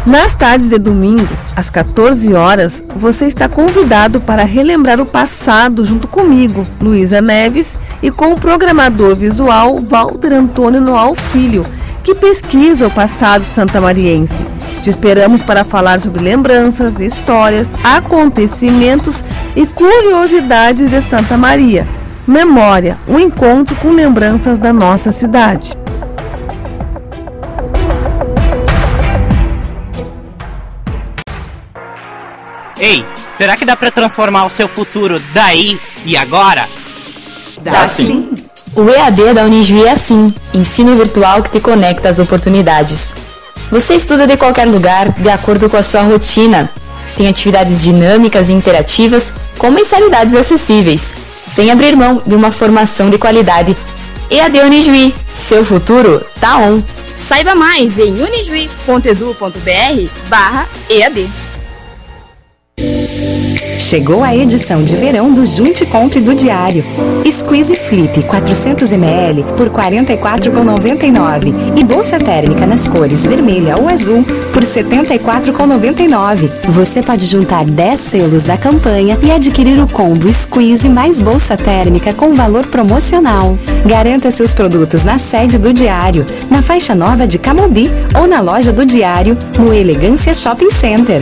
Nas 0.06 0.34
tardes 0.34 0.70
de 0.70 0.80
domingo, 0.80 1.30
às 1.56 1.70
14 1.70 2.34
horas, 2.34 2.84
você 2.96 3.26
está 3.26 3.48
convidado 3.48 4.20
para 4.20 4.44
relembrar 4.44 5.00
o 5.00 5.06
passado 5.06 5.86
junto 5.86 6.08
comigo, 6.08 6.66
Luísa 6.82 7.22
Neves, 7.22 7.78
e 8.02 8.10
com 8.10 8.34
o 8.34 8.40
programador 8.40 9.16
visual 9.16 9.80
Walter 9.80 10.34
Antônio 10.34 10.82
Noal 10.82 11.14
Filho, 11.14 11.68
que 12.04 12.16
pesquisa 12.16 12.88
o 12.88 12.92
passado 12.92 13.44
santamariense. 13.44 14.44
Te 14.82 14.90
esperamos 14.90 15.44
para 15.44 15.64
falar 15.64 16.02
sobre 16.02 16.24
lembranças, 16.24 17.00
histórias, 17.00 17.68
acontecimentos 17.84 19.24
e 19.56 19.68
curiosidades 19.68 20.90
de 20.90 21.00
Santa 21.04 21.38
Maria. 21.38 21.88
Memória, 22.26 22.98
um 23.08 23.20
encontro 23.20 23.76
com 23.76 23.92
lembranças 23.92 24.58
da 24.58 24.74
nossa 24.74 25.12
cidade. 25.12 25.74
Ei, 32.82 33.06
será 33.32 33.56
que 33.56 33.64
dá 33.64 33.76
para 33.76 33.92
transformar 33.92 34.44
o 34.46 34.50
seu 34.50 34.68
futuro 34.68 35.22
daí 35.36 35.80
e 36.04 36.18
agora? 36.18 36.68
Dá 37.62 37.86
sim. 37.86 38.28
O 38.76 38.90
EAD 38.90 39.36
da 39.36 39.44
Unijuí 39.44 39.86
é 39.86 39.92
assim, 39.92 40.34
ensino 40.52 40.96
virtual 40.96 41.44
que 41.44 41.52
te 41.52 41.60
conecta 41.60 42.10
às 42.10 42.18
oportunidades. 42.18 43.14
Você 43.70 43.94
estuda 43.94 44.26
de 44.26 44.36
qualquer 44.36 44.66
lugar, 44.66 45.12
de 45.12 45.30
acordo 45.30 45.70
com 45.70 45.78
a 45.78 45.84
sua 45.84 46.02
rotina. 46.02 46.72
Tem 47.16 47.28
atividades 47.28 47.84
dinâmicas 47.84 48.50
e 48.50 48.54
interativas, 48.54 49.32
com 49.60 49.70
mensalidades 49.70 50.34
acessíveis, 50.34 51.14
sem 51.44 51.70
abrir 51.70 51.96
mão 51.96 52.20
de 52.26 52.34
uma 52.34 52.50
formação 52.50 53.12
de 53.12 53.20
qualidade. 53.20 53.78
EAD 54.32 54.60
Unijuí, 54.60 55.14
seu 55.32 55.64
futuro 55.64 56.26
tá 56.40 56.58
on! 56.58 56.82
Saiba 57.16 57.54
mais 57.54 58.00
em 58.00 58.14
unijuí.edu.br 58.14 60.10
barra 60.28 60.68
EAD. 60.90 61.30
Chegou 63.92 64.24
a 64.24 64.34
edição 64.34 64.82
de 64.86 64.96
verão 64.96 65.34
do 65.34 65.46
Junte 65.46 65.86
Compre 65.86 66.22
do 66.22 66.34
Diário. 66.34 66.82
Squeeze 67.30 67.76
Flip 67.76 68.22
400ml 68.24 69.44
por 69.58 69.68
R$ 69.68 69.92
44,99 69.92 71.78
e 71.78 71.84
bolsa 71.84 72.18
térmica 72.18 72.66
nas 72.66 72.88
cores 72.88 73.26
vermelha 73.26 73.76
ou 73.78 73.90
azul 73.90 74.24
por 74.54 74.64
R$ 74.64 74.70
74,99. 74.70 76.50
Você 76.70 77.04
pode 77.04 77.26
juntar 77.28 77.66
10 77.66 78.00
selos 78.00 78.44
da 78.44 78.58
campanha 78.58 79.18
e 79.22 79.30
adquirir 79.30 79.78
o 79.84 79.88
combo 79.90 80.32
Squeeze 80.32 80.88
mais 80.88 81.20
bolsa 81.20 81.58
térmica 81.58 82.14
com 82.14 82.34
valor 82.34 82.66
promocional. 82.68 83.60
Garanta 83.86 84.32
seus 84.32 84.54
produtos 84.54 85.04
na 85.04 85.18
sede 85.18 85.58
do 85.58 85.74
Diário, 85.74 86.26
na 86.50 86.62
faixa 86.62 86.96
nova 86.96 87.28
de 87.28 87.38
Camobi 87.38 87.92
ou 88.18 88.26
na 88.26 88.40
loja 88.40 88.72
do 88.72 88.86
Diário, 88.86 89.38
no 89.60 89.74
Elegância 89.74 90.34
Shopping 90.34 90.72
Center. 90.72 91.22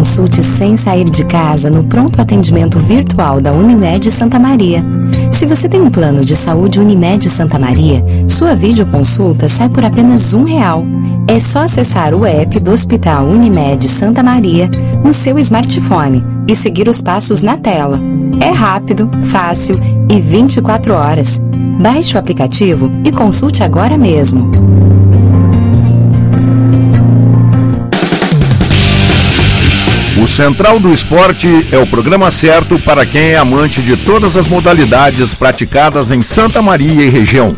Consulte 0.00 0.42
sem 0.42 0.78
sair 0.78 1.04
de 1.10 1.22
casa 1.26 1.68
no 1.68 1.84
pronto 1.84 2.22
atendimento 2.22 2.78
virtual 2.78 3.38
da 3.38 3.52
Unimed 3.52 4.10
Santa 4.10 4.38
Maria. 4.38 4.82
Se 5.30 5.44
você 5.44 5.68
tem 5.68 5.82
um 5.82 5.90
plano 5.90 6.24
de 6.24 6.34
saúde 6.34 6.80
Unimed 6.80 7.28
Santa 7.28 7.58
Maria, 7.58 8.02
sua 8.26 8.54
videoconsulta 8.54 9.46
sai 9.46 9.68
por 9.68 9.84
apenas 9.84 10.32
um 10.32 10.44
real. 10.44 10.86
É 11.28 11.38
só 11.38 11.64
acessar 11.64 12.14
o 12.14 12.24
app 12.24 12.58
do 12.60 12.70
Hospital 12.70 13.26
Unimed 13.26 13.86
Santa 13.88 14.22
Maria 14.22 14.70
no 15.04 15.12
seu 15.12 15.38
smartphone 15.38 16.24
e 16.48 16.54
seguir 16.54 16.88
os 16.88 17.02
passos 17.02 17.42
na 17.42 17.58
tela. 17.58 18.00
É 18.40 18.48
rápido, 18.48 19.06
fácil 19.24 19.78
e 20.08 20.18
24 20.18 20.94
horas. 20.94 21.42
Baixe 21.78 22.14
o 22.14 22.18
aplicativo 22.18 22.90
e 23.04 23.12
consulte 23.12 23.62
agora 23.62 23.98
mesmo. 23.98 24.79
Central 30.40 30.80
do 30.80 30.90
Esporte 30.90 31.68
é 31.70 31.76
o 31.76 31.86
programa 31.86 32.30
certo 32.30 32.78
para 32.78 33.04
quem 33.04 33.32
é 33.32 33.36
amante 33.36 33.82
de 33.82 33.94
todas 33.94 34.38
as 34.38 34.48
modalidades 34.48 35.34
praticadas 35.34 36.10
em 36.10 36.22
Santa 36.22 36.62
Maria 36.62 37.04
e 37.04 37.10
região. 37.10 37.54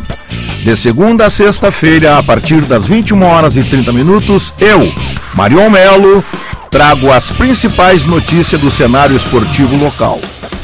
De 0.61 0.75
segunda 0.75 1.27
a 1.27 1.29
sexta-feira, 1.29 2.17
a 2.17 2.21
partir 2.21 2.59
das 2.59 2.85
21 2.85 3.23
horas 3.23 3.55
e 3.55 3.63
30 3.63 3.93
minutos, 3.93 4.53
eu, 4.59 4.91
Marion 5.33 5.69
Melo, 5.69 6.21
trago 6.69 7.09
as 7.09 7.31
principais 7.31 8.03
notícias 8.03 8.59
do 8.59 8.69
cenário 8.69 9.15
esportivo 9.15 9.77
local. 9.77 10.19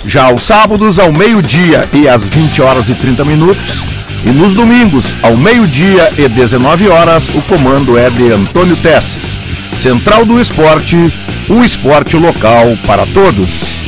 Já 0.06 0.26
aos 0.26 0.44
sábados, 0.44 1.00
ao 1.00 1.14
meio-dia 1.14 1.88
e 1.94 2.06
às 2.10 2.26
20 2.26 2.62
horas 2.62 2.90
e 2.90 2.96
30 2.96 3.24
minutos, 3.24 3.86
e 4.26 4.30
nos 4.30 4.52
domingos, 4.52 5.16
ao 5.22 5.38
meio-dia 5.38 6.12
e 6.18 6.28
19 6.28 6.90
horas, 6.90 7.30
o 7.30 7.42
comando 7.44 7.98
é 7.98 8.10
de 8.10 8.30
Antônio 8.30 8.76
Tesses. 8.76 9.49
Central 9.76 10.26
do 10.26 10.40
Esporte, 10.40 10.96
o 11.50 11.64
esporte 11.64 12.18
local 12.18 12.78
para 12.86 13.06
todos. 13.08 13.80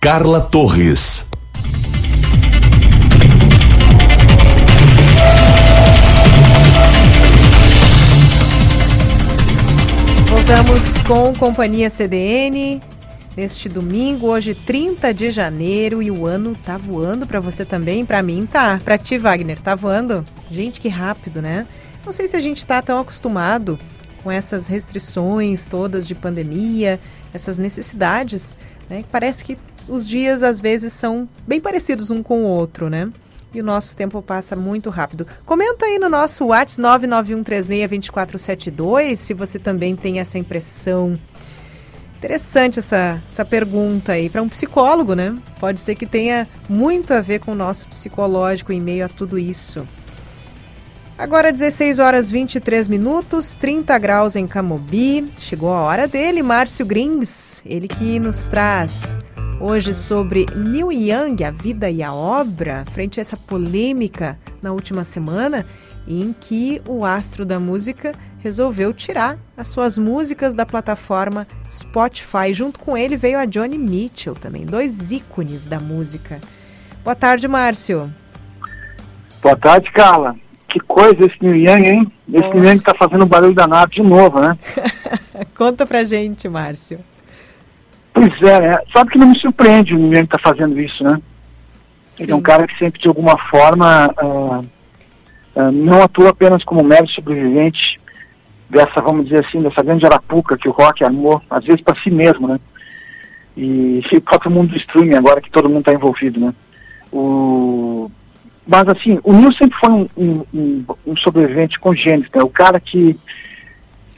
Carla 0.00 0.40
Torres. 0.42 1.28
Voltamos 10.28 11.02
com 11.02 11.34
Companhia 11.34 11.88
CDN 11.88 12.93
neste 13.36 13.68
domingo, 13.68 14.28
hoje 14.28 14.54
30 14.54 15.12
de 15.12 15.30
janeiro, 15.30 16.02
e 16.02 16.10
o 16.10 16.26
ano 16.26 16.56
tá 16.64 16.76
voando 16.76 17.26
para 17.26 17.40
você 17.40 17.64
também, 17.64 18.04
para 18.04 18.22
mim 18.22 18.46
tá. 18.46 18.80
Para 18.84 18.98
ti, 18.98 19.18
Wagner, 19.18 19.60
tá 19.60 19.74
voando? 19.74 20.24
Gente, 20.50 20.80
que 20.80 20.88
rápido, 20.88 21.42
né? 21.42 21.66
Não 22.04 22.12
sei 22.12 22.28
se 22.28 22.36
a 22.36 22.40
gente 22.40 22.58
está 22.58 22.82
tão 22.82 23.00
acostumado 23.00 23.78
com 24.22 24.30
essas 24.30 24.68
restrições 24.68 25.66
todas 25.66 26.06
de 26.06 26.14
pandemia, 26.14 27.00
essas 27.32 27.58
necessidades, 27.58 28.56
né? 28.88 29.04
Parece 29.10 29.44
que 29.44 29.56
os 29.88 30.08
dias 30.08 30.42
às 30.42 30.60
vezes 30.60 30.92
são 30.92 31.28
bem 31.46 31.60
parecidos 31.60 32.10
um 32.10 32.22
com 32.22 32.44
o 32.44 32.46
outro, 32.46 32.88
né? 32.88 33.10
E 33.52 33.60
o 33.60 33.64
nosso 33.64 33.96
tempo 33.96 34.20
passa 34.20 34.56
muito 34.56 34.90
rápido. 34.90 35.26
Comenta 35.44 35.86
aí 35.86 35.98
no 35.98 36.08
nosso 36.08 36.46
WhatsApp 36.46 37.06
991362472 37.06 39.16
se 39.16 39.32
você 39.32 39.60
também 39.60 39.94
tem 39.94 40.18
essa 40.18 40.36
impressão 40.38 41.14
Interessante 42.16 42.78
essa, 42.78 43.20
essa 43.30 43.44
pergunta 43.44 44.12
aí 44.12 44.30
para 44.30 44.42
um 44.42 44.48
psicólogo, 44.48 45.14
né? 45.14 45.36
Pode 45.60 45.80
ser 45.80 45.94
que 45.94 46.06
tenha 46.06 46.48
muito 46.68 47.12
a 47.12 47.20
ver 47.20 47.40
com 47.40 47.52
o 47.52 47.54
nosso 47.54 47.88
psicológico 47.88 48.72
em 48.72 48.80
meio 48.80 49.04
a 49.04 49.08
tudo 49.08 49.38
isso. 49.38 49.86
Agora 51.16 51.52
16 51.52 52.00
horas 52.00 52.30
23 52.30 52.88
minutos, 52.88 53.54
30 53.54 53.96
graus 53.98 54.34
em 54.34 54.46
Camobi. 54.46 55.30
Chegou 55.38 55.72
a 55.72 55.82
hora 55.82 56.08
dele, 56.08 56.42
Márcio 56.42 56.84
Grings, 56.84 57.62
ele 57.64 57.86
que 57.86 58.18
nos 58.18 58.48
traz 58.48 59.16
hoje 59.60 59.94
sobre 59.94 60.46
Neil 60.56 60.90
Young, 60.90 61.44
a 61.44 61.50
vida 61.50 61.88
e 61.88 62.02
a 62.02 62.12
obra, 62.12 62.84
frente 62.90 63.20
a 63.20 63.22
essa 63.22 63.36
polêmica 63.36 64.38
na 64.60 64.72
última 64.72 65.04
semana 65.04 65.64
em 66.06 66.34
que 66.38 66.82
o 66.86 67.04
astro 67.04 67.46
da 67.46 67.58
música 67.60 68.12
resolveu 68.44 68.92
tirar 68.92 69.38
as 69.56 69.68
suas 69.68 69.96
músicas 69.96 70.52
da 70.52 70.66
plataforma 70.66 71.46
Spotify. 71.66 72.52
Junto 72.52 72.78
com 72.78 72.94
ele 72.94 73.16
veio 73.16 73.38
a 73.38 73.46
Johnny 73.46 73.78
Mitchell 73.78 74.34
também, 74.34 74.66
dois 74.66 75.10
ícones 75.10 75.66
da 75.66 75.80
música. 75.80 76.38
Boa 77.02 77.16
tarde, 77.16 77.48
Márcio. 77.48 78.12
Boa 79.42 79.56
tarde, 79.56 79.90
Carla. 79.90 80.36
Que 80.68 80.78
coisa 80.78 81.24
esse 81.24 81.36
New 81.40 81.56
Young, 81.56 81.88
hein? 81.88 82.12
Esse 82.30 82.48
oh. 82.48 82.54
New 82.54 82.64
Young 82.64 82.80
tá 82.80 82.94
fazendo 82.94 83.24
barulho 83.24 83.54
danado 83.54 83.92
de 83.92 84.02
novo, 84.02 84.38
né? 84.38 84.58
Conta 85.56 85.86
pra 85.86 86.04
gente, 86.04 86.46
Márcio. 86.46 87.00
Pois 88.12 88.42
é, 88.42 88.60
né? 88.60 88.78
sabe 88.92 89.12
que 89.12 89.18
não 89.18 89.28
me 89.28 89.38
surpreende 89.38 89.94
o 89.94 89.98
New 89.98 90.12
Young 90.12 90.26
tá 90.26 90.38
fazendo 90.38 90.78
isso, 90.78 91.02
né? 91.02 91.18
Sim. 92.04 92.24
Ele 92.24 92.32
é 92.32 92.36
um 92.36 92.42
cara 92.42 92.66
que 92.66 92.76
sempre, 92.78 93.00
de 93.00 93.08
alguma 93.08 93.38
forma, 93.48 94.14
uh, 94.22 94.58
uh, 95.56 95.72
não 95.72 96.02
atua 96.02 96.28
apenas 96.28 96.62
como 96.62 96.84
mero 96.84 97.08
sobrevivente 97.08 98.03
dessa, 98.68 99.00
vamos 99.00 99.24
dizer 99.24 99.44
assim, 99.46 99.62
dessa 99.62 99.82
grande 99.82 100.06
arapuca 100.06 100.56
que 100.56 100.68
o 100.68 100.72
rock 100.72 101.04
armou, 101.04 101.40
às 101.48 101.64
vezes 101.64 101.80
para 101.80 102.00
si 102.00 102.10
mesmo, 102.10 102.48
né? 102.48 102.58
E 103.56 104.02
o 104.12 104.20
próprio 104.20 104.50
mundo 104.50 104.70
do 104.70 104.76
streaming 104.76 105.14
agora 105.14 105.40
que 105.40 105.50
todo 105.50 105.68
mundo 105.68 105.80
está 105.80 105.92
envolvido, 105.92 106.40
né? 106.40 106.52
O... 107.12 108.10
Mas 108.66 108.88
assim, 108.88 109.20
o 109.22 109.32
Neil 109.32 109.52
sempre 109.52 109.78
foi 109.78 109.90
um, 109.90 110.08
um, 110.52 110.84
um 111.06 111.16
sobrevivente 111.16 111.78
congênito, 111.78 112.30
né? 112.36 112.42
O 112.42 112.48
cara 112.48 112.80
que, 112.80 113.16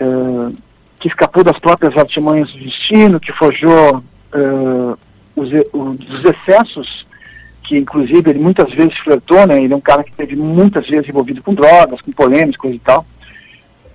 uh, 0.00 0.54
que 0.98 1.08
escapou 1.08 1.44
das 1.44 1.58
próprias 1.58 1.96
artimanhas 1.96 2.50
do 2.50 2.58
destino, 2.58 3.20
que 3.20 3.32
forjou 3.32 3.96
uh, 3.98 4.98
os, 5.34 5.48
os 5.72 6.24
excessos 6.24 7.06
que 7.66 7.76
inclusive 7.76 8.30
ele 8.30 8.38
muitas 8.38 8.72
vezes 8.72 8.96
flertou, 8.98 9.44
né? 9.46 9.62
Ele 9.62 9.72
é 9.72 9.76
um 9.76 9.80
cara 9.80 10.04
que 10.04 10.12
teve 10.12 10.36
muitas 10.36 10.86
vezes 10.86 11.08
envolvido 11.08 11.42
com 11.42 11.52
drogas, 11.52 12.00
com 12.00 12.12
polêmicas, 12.12 12.56
coisa 12.56 12.76
e 12.76 12.80
tal. 12.80 13.04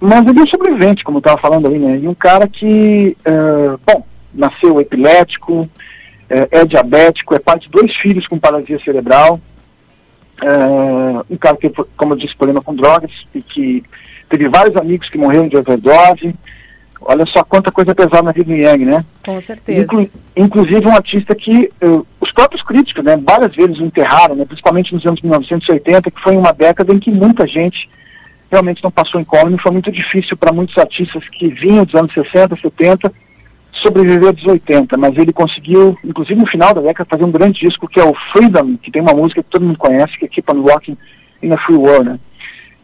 Mas 0.01 0.27
ele 0.27 0.39
é 0.39 0.43
um 0.43 0.47
sobrevivente, 0.47 1.03
como 1.03 1.17
eu 1.17 1.19
estava 1.19 1.39
falando 1.39 1.67
ali, 1.67 1.77
né? 1.77 1.99
E 2.01 2.07
um 2.07 2.13
cara 2.15 2.47
que, 2.47 3.15
uh, 3.19 3.79
bom, 3.85 4.03
nasceu 4.33 4.81
epilético, 4.81 5.61
uh, 5.61 5.69
é 6.49 6.65
diabético, 6.65 7.35
é 7.35 7.39
pai 7.39 7.59
de 7.59 7.69
dois 7.69 7.95
filhos 7.97 8.25
com 8.25 8.39
paralisia 8.39 8.79
cerebral, 8.83 9.39
uh, 10.41 11.23
um 11.29 11.37
cara 11.37 11.55
que, 11.55 11.71
como 11.95 12.13
eu 12.13 12.17
disse, 12.17 12.35
problema 12.35 12.63
com 12.63 12.73
drogas 12.73 13.11
e 13.35 13.43
que 13.43 13.83
teve 14.27 14.49
vários 14.49 14.75
amigos 14.75 15.07
que 15.07 15.19
morreram 15.19 15.47
de 15.47 15.55
overdose. 15.55 16.33
Olha 17.03 17.25
só 17.27 17.43
quanta 17.43 17.71
coisa 17.71 17.93
pesada 17.93 18.23
na 18.23 18.31
vida 18.31 18.51
do 18.51 18.55
Yang, 18.55 18.85
né? 18.85 19.05
Com 19.23 19.39
certeza. 19.39 19.81
Inclu 19.81 20.09
inclusive 20.35 20.87
um 20.87 20.95
artista 20.95 21.35
que 21.35 21.71
uh, 21.83 22.05
os 22.19 22.31
próprios 22.31 22.63
críticos, 22.63 23.03
né, 23.03 23.17
várias 23.17 23.55
vezes 23.55 23.77
o 23.77 23.83
enterraram, 23.83 24.35
né, 24.35 24.45
principalmente 24.45 24.95
nos 24.95 25.05
anos 25.05 25.21
1980, 25.21 26.09
que 26.09 26.21
foi 26.21 26.35
uma 26.35 26.51
década 26.51 26.91
em 26.91 26.99
que 26.99 27.11
muita 27.11 27.45
gente 27.45 27.87
realmente 28.51 28.83
não 28.83 28.91
passou 28.91 29.21
incólume. 29.21 29.57
Foi 29.57 29.71
muito 29.71 29.91
difícil 29.91 30.35
para 30.35 30.51
muitos 30.51 30.77
artistas 30.77 31.23
que 31.29 31.47
vinham 31.47 31.85
dos 31.85 31.95
anos 31.95 32.13
60, 32.13 32.57
70, 32.61 33.11
sobreviver 33.71 34.33
dos 34.33 34.45
80, 34.45 34.97
mas 34.97 35.17
ele 35.17 35.31
conseguiu, 35.31 35.97
inclusive 36.03 36.39
no 36.39 36.45
final 36.45 36.73
da 36.73 36.81
década, 36.81 37.09
fazer 37.09 37.23
um 37.23 37.31
grande 37.31 37.61
disco 37.61 37.87
que 37.87 37.99
é 37.99 38.03
o 38.03 38.13
Freedom, 38.31 38.75
que 38.77 38.91
tem 38.91 39.01
uma 39.01 39.13
música 39.13 39.41
que 39.41 39.49
todo 39.49 39.65
mundo 39.65 39.77
conhece, 39.77 40.17
que 40.19 40.25
é 40.25 40.27
Keep 40.27 40.51
on 40.51 40.61
Walking 40.61 40.97
in 41.41 41.51
a 41.51 41.57
Free 41.57 41.75
World, 41.75 42.09
né? 42.09 42.19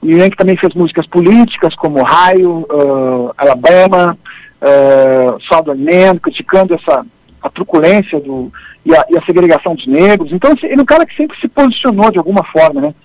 Neil 0.02 0.20
Young 0.20 0.30
também 0.32 0.56
fez 0.56 0.74
músicas 0.74 1.08
políticas 1.08 1.76
como 1.76 2.04
Raio, 2.04 2.68
uh, 2.70 3.34
Alabama, 3.38 4.18
uh, 4.62 5.42
Southern 5.42 5.84
Man, 5.84 6.18
criticando 6.20 6.76
essa 6.76 7.06
a 7.42 7.50
truculência 7.50 8.20
do, 8.20 8.52
e, 8.86 8.96
a, 8.96 9.06
e 9.10 9.18
a 9.18 9.22
segregação 9.22 9.76
dos 9.76 9.86
negros. 9.86 10.32
Então 10.32 10.52
assim, 10.52 10.68
ele 10.68 10.80
é 10.80 10.82
um 10.82 10.86
cara 10.86 11.06
que 11.06 11.16
sempre 11.16 11.40
se 11.40 11.48
posicionou 11.48 12.12
de 12.12 12.18
alguma 12.18 12.44
forma, 12.44 12.82
né? 12.82 12.96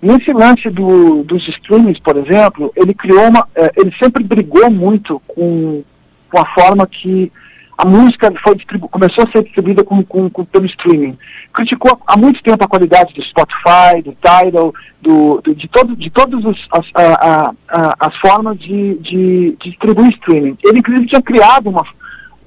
Nesse 0.00 0.32
lance 0.32 0.68
do, 0.70 1.22
dos 1.24 1.46
streamings, 1.48 1.98
por 2.00 2.16
exemplo, 2.16 2.70
ele 2.76 2.92
criou 2.92 3.28
uma, 3.28 3.48
eh, 3.54 3.72
ele 3.76 3.94
sempre 3.98 4.22
brigou 4.22 4.70
muito 4.70 5.20
com, 5.26 5.82
com 6.30 6.38
a 6.38 6.46
forma 6.54 6.86
que 6.86 7.32
a 7.78 7.86
música 7.86 8.32
foi 8.42 8.56
começou 8.90 9.24
a 9.24 9.30
ser 9.30 9.42
distribuída 9.44 9.84
com, 9.84 10.02
com, 10.02 10.30
com, 10.30 10.44
pelo 10.44 10.64
streaming. 10.66 11.16
Criticou 11.52 11.98
há 12.06 12.16
muito 12.16 12.42
tempo 12.42 12.64
a 12.64 12.68
qualidade 12.68 13.12
do 13.12 13.22
Spotify, 13.22 14.02
do 14.02 14.12
Tidal, 14.12 14.72
do, 15.00 15.40
do 15.42 15.54
de, 15.54 15.68
todo, 15.68 15.94
de 15.94 16.10
todas 16.10 16.44
as, 16.72 16.86
a, 16.94 17.52
a, 17.68 17.94
as 18.00 18.16
formas 18.16 18.58
de, 18.58 18.94
de, 18.98 19.56
de, 19.60 19.70
distribuir 19.70 20.10
streaming. 20.14 20.56
Ele, 20.64 20.78
inclusive, 20.78 21.06
tinha 21.06 21.20
criado 21.20 21.68
uma, 21.68 21.84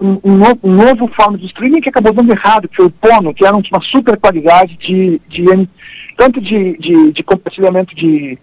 um, 0.02 0.20
um, 0.24 0.36
novo, 0.36 0.60
um 0.64 0.74
novo 0.74 1.08
forma 1.16 1.38
de 1.38 1.46
streaming 1.46 1.82
que 1.82 1.90
acabou 1.90 2.12
dando 2.12 2.32
errado, 2.32 2.68
que 2.68 2.76
foi 2.76 2.86
o 2.88 2.92
Pono, 2.92 3.34
que 3.34 3.46
era 3.46 3.56
uma 3.56 3.82
super 3.84 4.18
qualidade 4.18 4.78
de, 4.78 5.22
de 5.28 5.46
tanto 6.20 6.42
de, 6.42 6.78
de, 6.78 7.14
de 7.14 7.24
compartilhamento 7.24 7.96
de, 7.96 8.38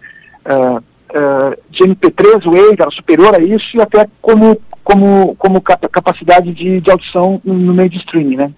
uh, 0.47 0.77
uh, 0.77 1.55
de 1.69 1.83
MP3, 1.83 2.43
Wave, 2.43 2.95
superior 2.95 3.35
a 3.35 3.39
isso, 3.39 3.77
e 3.77 3.81
até 3.81 4.07
como 4.19 4.59
como, 4.83 5.35
como 5.35 5.61
capacidade 5.61 6.53
de, 6.53 6.79
de 6.79 6.89
audição 6.89 7.41
no 7.43 7.73
meio 7.73 7.89
de 7.89 7.97
streaming, 7.97 8.37
né? 8.37 8.51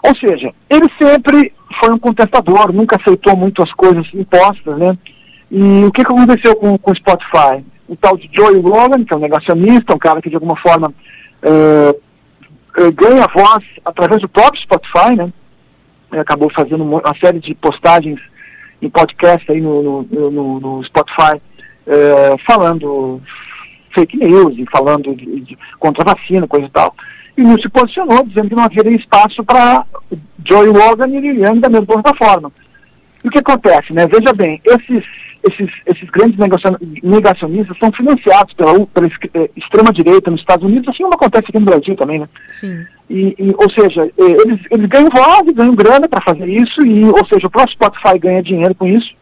Ou 0.00 0.14
seja, 0.16 0.52
ele 0.70 0.86
sempre 0.96 1.52
foi 1.80 1.92
um 1.92 1.98
contestador, 1.98 2.72
nunca 2.72 2.94
aceitou 2.94 3.36
muito 3.36 3.60
as 3.60 3.72
coisas 3.72 4.06
impostas, 4.14 4.78
né? 4.78 4.96
E 5.50 5.84
o 5.84 5.90
que, 5.90 6.04
que 6.04 6.12
aconteceu 6.12 6.54
com, 6.54 6.78
com 6.78 6.92
o 6.92 6.94
Spotify? 6.94 7.64
O 7.88 7.96
tal 7.96 8.16
de 8.16 8.30
Joey 8.32 8.60
Rogan, 8.60 9.04
que 9.04 9.12
é 9.12 9.16
um 9.16 9.20
negacionista, 9.20 9.92
um 9.92 9.98
cara 9.98 10.22
que 10.22 10.30
de 10.30 10.36
alguma 10.36 10.56
forma 10.56 10.94
uh, 11.42 12.92
ganha 12.92 13.26
voz 13.34 13.64
através 13.84 14.20
do 14.20 14.28
próprio 14.28 14.62
Spotify, 14.62 15.16
né? 15.16 15.32
Ele 16.12 16.20
acabou 16.20 16.50
fazendo 16.52 16.84
uma 16.84 17.14
série 17.18 17.40
de 17.40 17.54
postagens 17.54 18.20
em 18.80 18.90
podcast 18.90 19.50
aí 19.50 19.60
no, 19.60 20.02
no, 20.02 20.30
no, 20.30 20.60
no 20.60 20.84
Spotify, 20.84 21.40
uh, 21.86 22.38
falando 22.46 23.22
fake 23.94 24.16
news 24.16 24.54
e 24.58 24.66
falando 24.70 25.14
de, 25.14 25.40
de, 25.40 25.58
contra 25.78 26.02
a 26.02 26.14
vacina, 26.14 26.46
coisa 26.46 26.66
e 26.66 26.70
tal. 26.70 26.94
E 27.36 27.42
não 27.42 27.58
se 27.58 27.68
posicionou, 27.68 28.24
dizendo 28.24 28.48
que 28.48 28.54
não 28.54 28.64
haveria 28.64 28.96
espaço 28.96 29.42
para 29.44 29.86
Joey 30.44 30.70
Rogan 30.70 31.08
e 31.08 31.20
Liliane 31.20 31.60
da 31.60 31.68
mesma 31.68 32.14
forma. 32.14 32.50
E 33.24 33.28
o 33.28 33.30
que 33.30 33.38
acontece, 33.38 33.94
né? 33.94 34.06
Veja 34.06 34.32
bem, 34.34 34.60
esses, 34.64 35.04
esses, 35.42 35.70
esses 35.86 36.08
grandes 36.10 36.38
negacionistas 37.02 37.76
são 37.78 37.90
financiados 37.92 38.54
pela, 38.54 38.86
pela 38.86 39.06
eh, 39.06 39.50
extrema-direita 39.56 40.30
nos 40.30 40.40
Estados 40.40 40.64
Unidos, 40.64 40.88
assim 40.88 41.02
como 41.02 41.14
acontece 41.14 41.46
aqui 41.48 41.58
no 41.58 41.64
Brasil 41.66 41.96
também, 41.96 42.20
né? 42.20 42.28
Sim. 42.48 42.82
E, 43.10 43.34
e, 43.38 43.54
ou 43.56 43.70
seja, 43.70 44.04
eh, 44.04 44.12
eles, 44.16 44.60
eles 44.70 44.86
ganham 44.86 45.10
voz, 45.10 45.54
ganham 45.54 45.74
grana 45.74 46.08
para 46.08 46.22
fazer 46.22 46.48
isso, 46.48 46.84
e, 46.86 47.04
ou 47.04 47.26
seja, 47.26 47.46
o 47.46 47.50
próprio 47.50 47.74
Spotify 47.74 48.18
ganha 48.18 48.42
dinheiro 48.42 48.74
com 48.74 48.86
isso. 48.86 49.12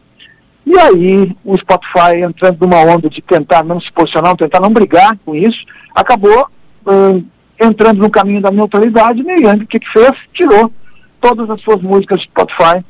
E 0.65 0.77
aí 0.77 1.35
o 1.43 1.57
Spotify 1.57 2.21
entrando 2.23 2.59
numa 2.61 2.77
onda 2.77 3.09
de 3.09 3.21
tentar 3.21 3.63
não 3.63 3.81
se 3.81 3.91
posicionar, 3.91 4.35
tentar 4.35 4.59
não 4.59 4.71
brigar 4.71 5.17
com 5.25 5.35
isso, 5.35 5.65
acabou 5.95 6.47
hum, 6.87 7.25
entrando 7.59 7.99
no 7.99 8.09
caminho 8.09 8.41
da 8.41 8.51
neutralidade, 8.51 9.21
e 9.21 9.63
o 9.63 9.67
que, 9.67 9.79
que 9.79 9.91
fez? 9.91 10.11
Tirou 10.33 10.71
todas 11.19 11.49
as 11.49 11.61
suas 11.61 11.81
músicas 11.81 12.19
do 12.19 12.23
Spotify. 12.23 12.85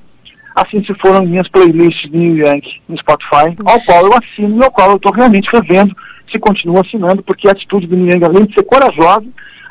Assim 0.55 0.83
se 0.83 0.93
foram 0.95 1.25
minhas 1.25 1.47
playlists 1.47 2.09
de 2.09 2.17
New 2.17 2.37
Young 2.37 2.61
no 2.87 2.97
Spotify, 2.97 3.55
ao 3.65 3.79
qual 3.81 4.05
eu 4.05 4.13
assino 4.13 4.59
e 4.59 4.63
ao 4.63 4.71
qual 4.71 4.91
eu 4.91 4.95
estou 4.97 5.11
realmente 5.11 5.49
revendo, 5.51 5.95
se 6.29 6.39
continuo 6.39 6.79
assinando, 6.79 7.23
porque 7.23 7.47
a 7.47 7.51
atitude 7.51 7.87
do 7.87 7.95
New 7.95 8.13
Young, 8.13 8.23
além 8.23 8.45
de 8.45 8.53
ser 8.53 8.63
corajosa, 8.63 9.25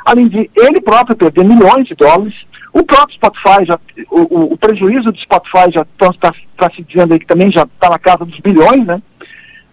além 0.05 0.29
de 0.29 0.51
ele 0.57 0.81
próprio 0.81 1.17
perder 1.17 1.45
milhões 1.45 1.87
de 1.87 1.95
dólares, 1.95 2.35
o 2.73 2.83
próprio 2.85 3.17
Spotify, 3.17 3.65
já, 3.67 3.79
o, 4.11 4.55
o 4.55 4.57
prejuízo 4.57 5.11
do 5.11 5.19
Spotify 5.19 5.71
já 5.73 5.83
está 5.83 6.33
tá 6.57 6.71
se 6.75 6.83
dizendo 6.83 7.13
aí 7.13 7.19
que 7.19 7.27
também 7.27 7.51
já 7.51 7.63
está 7.63 7.91
na 7.91 7.99
casa 7.99 8.25
dos 8.25 8.39
bilhões, 8.39 8.87
né? 8.87 9.03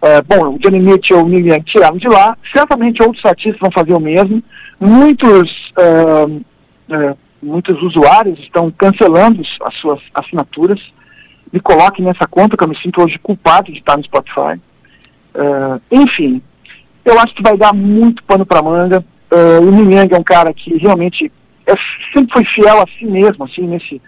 É, 0.00 0.22
bom, 0.22 0.54
o 0.54 0.58
Johnny 0.58 0.78
Mitchell 0.78 1.18
e 1.18 1.22
o 1.22 1.26
Millian 1.26 1.60
tiraram 1.60 1.96
de 1.96 2.08
lá, 2.08 2.36
certamente 2.52 3.02
outros 3.02 3.24
artistas 3.24 3.60
vão 3.60 3.70
fazer 3.70 3.92
o 3.92 4.00
mesmo. 4.00 4.42
Muitos, 4.80 5.72
uh, 5.76 6.36
uh, 6.88 7.18
muitos 7.42 7.82
usuários 7.82 8.38
estão 8.38 8.70
cancelando 8.70 9.42
as 9.62 9.74
suas 9.76 10.00
assinaturas. 10.14 10.80
Me 11.52 11.60
coloquem 11.60 12.04
nessa 12.04 12.26
conta 12.26 12.56
que 12.56 12.64
eu 12.64 12.68
me 12.68 12.78
sinto 12.78 13.02
hoje 13.02 13.18
culpado 13.18 13.72
de 13.72 13.78
estar 13.78 13.96
no 13.96 14.04
Spotify. 14.04 14.60
Uh, 15.34 15.80
enfim, 15.90 16.42
eu 17.04 17.18
acho 17.18 17.34
que 17.34 17.42
vai 17.42 17.56
dar 17.56 17.72
muito 17.72 18.22
pano 18.24 18.44
para 18.44 18.62
manga. 18.62 19.04
Uh, 19.30 19.66
o 19.66 19.72
Minhang 19.72 20.14
é 20.14 20.18
um 20.18 20.22
cara 20.22 20.52
que 20.52 20.76
realmente 20.76 21.30
é, 21.66 21.74
sempre 22.12 22.32
foi 22.32 22.44
fiel 22.44 22.80
a 22.80 22.86
si 22.98 23.04
mesmo, 23.04 23.44
assim, 23.44 23.62
nesse, 23.62 24.00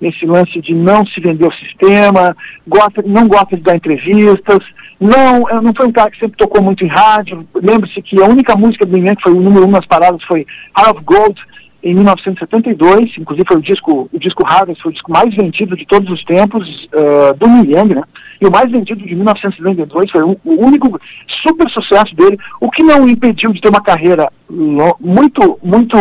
nesse 0.00 0.24
lance 0.24 0.60
de 0.60 0.74
não 0.74 1.06
se 1.06 1.20
vender 1.20 1.44
ao 1.44 1.52
sistema, 1.52 2.36
gosta, 2.66 3.02
não 3.04 3.28
gosta 3.28 3.56
de 3.56 3.62
dar 3.62 3.76
entrevistas, 3.76 4.62
não, 4.98 5.40
não 5.62 5.74
foi 5.74 5.86
um 5.86 5.92
cara 5.92 6.10
que 6.10 6.18
sempre 6.18 6.36
tocou 6.36 6.62
muito 6.62 6.84
em 6.84 6.88
rádio. 6.88 7.46
Lembre-se 7.54 8.00
que 8.00 8.20
a 8.22 8.26
única 8.26 8.56
música 8.56 8.86
do 8.86 8.96
Minhang 8.96 9.16
que 9.16 9.22
foi 9.22 9.32
o 9.32 9.40
número 9.40 9.66
um 9.66 9.70
nas 9.70 9.86
paradas 9.86 10.22
foi 10.24 10.46
Heart 10.76 10.96
of 10.96 11.04
Gold, 11.04 11.40
em 11.82 11.94
1972, 11.94 13.18
inclusive 13.18 13.46
foi 13.48 13.56
o 13.56 13.62
disco, 13.62 14.08
o 14.12 14.18
disco 14.18 14.46
Harvest 14.46 14.80
foi 14.82 14.90
o 14.90 14.92
disco 14.92 15.10
mais 15.10 15.34
vendido 15.34 15.76
de 15.76 15.84
todos 15.84 16.08
os 16.10 16.24
tempos 16.24 16.88
uh, 16.92 17.34
do 17.36 17.48
Neil 17.48 17.86
né? 17.86 18.02
E 18.40 18.46
o 18.46 18.50
mais 18.50 18.70
vendido 18.70 19.04
de 19.04 19.14
1992 19.14 20.10
foi 20.10 20.22
o, 20.22 20.38
o, 20.44 20.64
único 20.64 21.00
super 21.42 21.68
sucesso 21.70 22.14
dele, 22.14 22.38
o 22.60 22.70
que 22.70 22.82
não 22.82 23.08
impediu 23.08 23.52
de 23.52 23.60
ter 23.60 23.68
uma 23.68 23.82
carreira 23.82 24.30
muito, 24.48 25.58
muito 25.62 25.96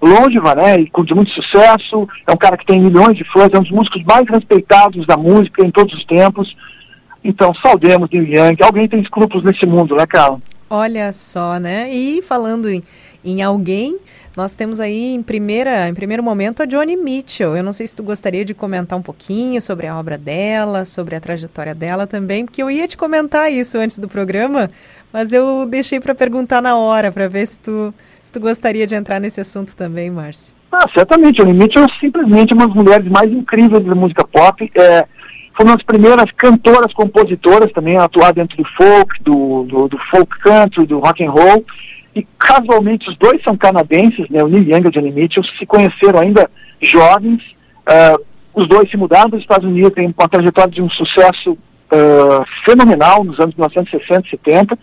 longeva, 0.00 0.54
né, 0.54 0.80
e 0.80 0.90
de 1.04 1.14
muito 1.14 1.30
sucesso, 1.30 2.08
é 2.26 2.32
um 2.32 2.36
cara 2.36 2.56
que 2.56 2.66
tem 2.66 2.80
milhões 2.80 3.16
de 3.16 3.24
fãs, 3.24 3.52
é 3.52 3.58
um 3.58 3.62
dos 3.62 3.70
músicos 3.70 4.02
mais 4.04 4.28
respeitados 4.28 5.06
da 5.06 5.16
música 5.16 5.64
em 5.64 5.70
todos 5.70 5.94
os 5.94 6.04
tempos. 6.04 6.54
Então, 7.24 7.52
saudemos 7.54 8.08
Neil 8.10 8.24
Young. 8.24 8.56
Alguém 8.62 8.86
tem 8.86 9.00
escrúpulos 9.00 9.42
nesse 9.42 9.66
mundo, 9.66 9.96
né, 9.96 10.06
Carla? 10.06 10.40
Olha 10.68 11.12
só, 11.12 11.58
né? 11.58 11.90
E 11.92 12.22
falando 12.22 12.68
em, 12.68 12.82
em 13.24 13.42
alguém, 13.42 13.98
nós 14.36 14.54
temos 14.54 14.80
aí 14.80 15.14
em 15.14 15.22
primeira, 15.22 15.88
em 15.88 15.94
primeiro 15.94 16.22
momento 16.22 16.62
a 16.62 16.66
Johnny 16.66 16.96
Mitchell. 16.96 17.56
Eu 17.56 17.62
não 17.62 17.72
sei 17.72 17.86
se 17.86 17.96
tu 17.96 18.02
gostaria 18.02 18.44
de 18.44 18.52
comentar 18.52 18.98
um 18.98 19.02
pouquinho 19.02 19.60
sobre 19.62 19.86
a 19.86 19.98
obra 19.98 20.18
dela, 20.18 20.84
sobre 20.84 21.16
a 21.16 21.20
trajetória 21.20 21.74
dela 21.74 22.06
também, 22.06 22.44
porque 22.44 22.62
eu 22.62 22.70
ia 22.70 22.86
te 22.86 22.96
comentar 22.96 23.50
isso 23.50 23.78
antes 23.78 23.98
do 23.98 24.08
programa, 24.08 24.68
mas 25.12 25.32
eu 25.32 25.66
deixei 25.66 25.98
para 25.98 26.14
perguntar 26.14 26.60
na 26.60 26.76
hora 26.76 27.10
para 27.10 27.28
ver 27.28 27.46
se 27.46 27.58
tu 27.60 27.94
se 28.26 28.32
tu 28.32 28.40
gostaria 28.40 28.88
de 28.88 28.96
entrar 28.96 29.20
nesse 29.20 29.40
assunto 29.40 29.76
também, 29.76 30.10
Márcio. 30.10 30.52
Ah, 30.72 30.84
certamente. 30.92 31.40
A 31.40 31.44
Limite 31.44 31.78
é 31.78 31.86
simplesmente 32.00 32.52
uma 32.52 32.66
das 32.66 32.74
mulheres 32.74 33.08
mais 33.08 33.30
incríveis 33.30 33.84
da 33.84 33.94
música 33.94 34.26
pop. 34.26 34.68
É, 34.74 35.06
foi 35.56 35.64
uma 35.64 35.76
das 35.76 35.86
primeiras 35.86 36.28
cantoras, 36.32 36.92
compositoras 36.92 37.70
também 37.72 37.96
a 37.96 38.02
atuar 38.02 38.32
dentro 38.32 38.56
do 38.56 38.64
folk, 38.76 39.22
do, 39.22 39.62
do, 39.62 39.88
do, 39.88 39.98
folk 40.10 40.38
country, 40.40 40.86
do 40.86 40.98
rock 40.98 41.24
and 41.24 41.30
roll. 41.30 41.64
E 42.16 42.26
casualmente 42.38 43.08
os 43.08 43.16
dois 43.16 43.42
são 43.42 43.56
canadenses, 43.56 44.28
né, 44.30 44.42
o 44.42 44.48
Neil 44.48 44.64
Young 44.64 44.84
e 44.84 44.88
o 44.88 44.90
Johnny 44.90 45.12
Mitchell, 45.12 45.44
se 45.44 45.66
conheceram 45.66 46.18
ainda 46.18 46.50
jovens. 46.80 47.42
Uh, 47.86 48.24
os 48.54 48.66
dois 48.66 48.90
se 48.90 48.96
mudaram 48.96 49.28
dos 49.28 49.40
Estados 49.40 49.68
Unidos, 49.68 49.92
têm 49.92 50.12
uma 50.16 50.28
trajetória 50.28 50.72
de 50.72 50.80
um 50.80 50.88
sucesso 50.88 51.52
uh, 51.52 52.44
fenomenal 52.64 53.22
nos 53.22 53.38
anos 53.38 53.54
1960 53.54 54.26
e 54.26 54.30
70 54.30 54.78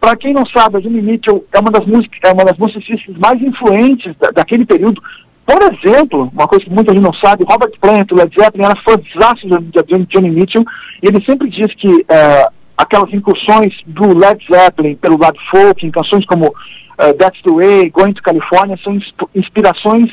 para 0.00 0.16
quem 0.16 0.32
não 0.32 0.46
sabe, 0.46 0.78
a 0.78 0.80
Jimmy 0.80 1.02
Mitchell 1.02 1.44
é 1.52 1.58
uma 1.58 1.70
das 1.70 1.84
músicas, 1.84 2.18
é 2.22 2.32
uma 2.32 2.44
das 2.44 2.56
musicistas 2.56 3.14
mais 3.18 3.40
influentes 3.42 4.16
da, 4.16 4.30
daquele 4.30 4.64
período. 4.64 5.02
Por 5.44 5.60
exemplo, 5.62 6.30
uma 6.32 6.48
coisa 6.48 6.64
que 6.64 6.70
muita 6.70 6.94
gente 6.94 7.02
não 7.02 7.12
sabe, 7.12 7.44
Robert 7.44 7.72
Plant, 7.78 8.08
do 8.08 8.14
Led 8.14 8.34
Zeppelin, 8.34 8.64
era 8.64 8.76
fãzaço 8.76 9.46
de, 9.46 9.82
de 9.82 10.06
Johnny 10.06 10.30
Mitchell, 10.30 10.64
e 11.02 11.08
ele 11.08 11.22
sempre 11.24 11.50
diz 11.50 11.74
que 11.74 11.88
uh, 11.88 12.52
aquelas 12.76 13.12
incursões 13.12 13.74
do 13.86 14.16
Led 14.16 14.44
Zeppelin 14.50 14.96
pelo 14.96 15.18
lado 15.18 15.38
folk, 15.50 15.86
em 15.86 15.90
canções 15.90 16.24
como 16.24 16.48
uh, 16.48 17.14
That's 17.18 17.42
the 17.42 17.50
Way, 17.50 17.90
Going 17.90 18.12
to 18.14 18.22
California, 18.22 18.78
são 18.82 18.98
inspirações 19.34 20.10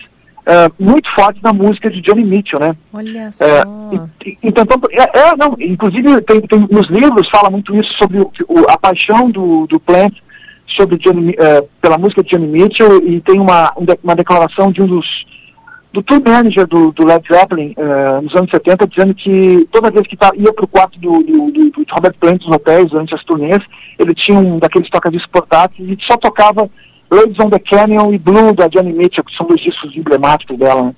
uh, 0.48 0.74
muito 0.80 1.10
fortes 1.14 1.42
na 1.42 1.54
música 1.54 1.90
de 1.90 2.02
Johnny 2.02 2.24
Mitchell, 2.24 2.60
né? 2.60 2.76
Olha 2.94 3.32
só. 3.32 3.46
E, 4.26 4.38
então, 4.42 4.66
é, 4.92 5.20
é, 5.20 5.36
não, 5.36 5.56
inclusive 5.60 6.22
tem, 6.22 6.42
tem, 6.42 6.60
nos 6.70 6.90
livros 6.90 7.30
fala 7.30 7.50
muito 7.50 7.76
isso 7.76 7.94
sobre 7.94 8.20
o, 8.20 8.32
o, 8.48 8.60
a 8.70 8.78
paixão 8.78 9.30
do, 9.30 9.68
do 9.68 9.80
Plant 9.80 10.14
sobre 10.68 10.98
Johnny, 10.98 11.32
uh, 11.32 11.68
pela 11.82 11.98
música 11.98 12.24
de 12.24 12.30
Johnny 12.30 12.48
Mitchell 12.48 12.98
e 13.06 13.22
tem 13.22 13.40
uma, 13.40 13.74
uma 14.04 14.16
declaração 14.16 14.72
de 14.72 14.82
um 14.82 14.88
dos 14.88 15.26
do 15.94 16.04
tour 16.04 16.22
manager 16.24 16.68
do, 16.68 16.92
do 16.92 17.06
Led 17.06 17.26
Zeppelin 17.28 17.74
uh, 17.78 18.22
nos 18.22 18.36
anos 18.36 18.52
70 18.52 18.88
dizendo 18.88 19.14
que 19.16 19.68
toda 19.72 19.90
vez 19.90 20.06
que 20.06 20.18
ia 20.36 20.54
para 20.54 20.66
o 20.66 20.68
quarto 20.68 21.00
do, 21.00 21.24
do, 21.24 21.52
do, 21.52 21.72
do 21.72 21.86
Robert 21.90 22.16
Plant 22.20 22.44
nos 22.44 22.56
hotéis 22.56 22.90
durante 22.90 23.16
as 23.16 23.24
turnês 23.24 23.64
ele 23.98 24.14
tinha 24.14 24.38
um 24.38 24.60
daqueles 24.60 24.90
tocadiscos 24.90 25.32
portáteis 25.32 25.90
e 25.90 25.98
só 26.06 26.18
tocava 26.18 26.70
Ladies 27.10 27.40
on 27.40 27.50
the 27.50 27.60
Canyon 27.60 28.14
e 28.14 28.18
Blue, 28.18 28.54
da 28.54 28.68
Johnny 28.68 28.92
Mitchell, 28.92 29.24
que 29.24 29.36
são 29.36 29.48
dois 29.48 29.62
discos 29.62 29.96
emblemáticos 29.96 30.58
dela. 30.58 30.84
Né? 30.84 30.96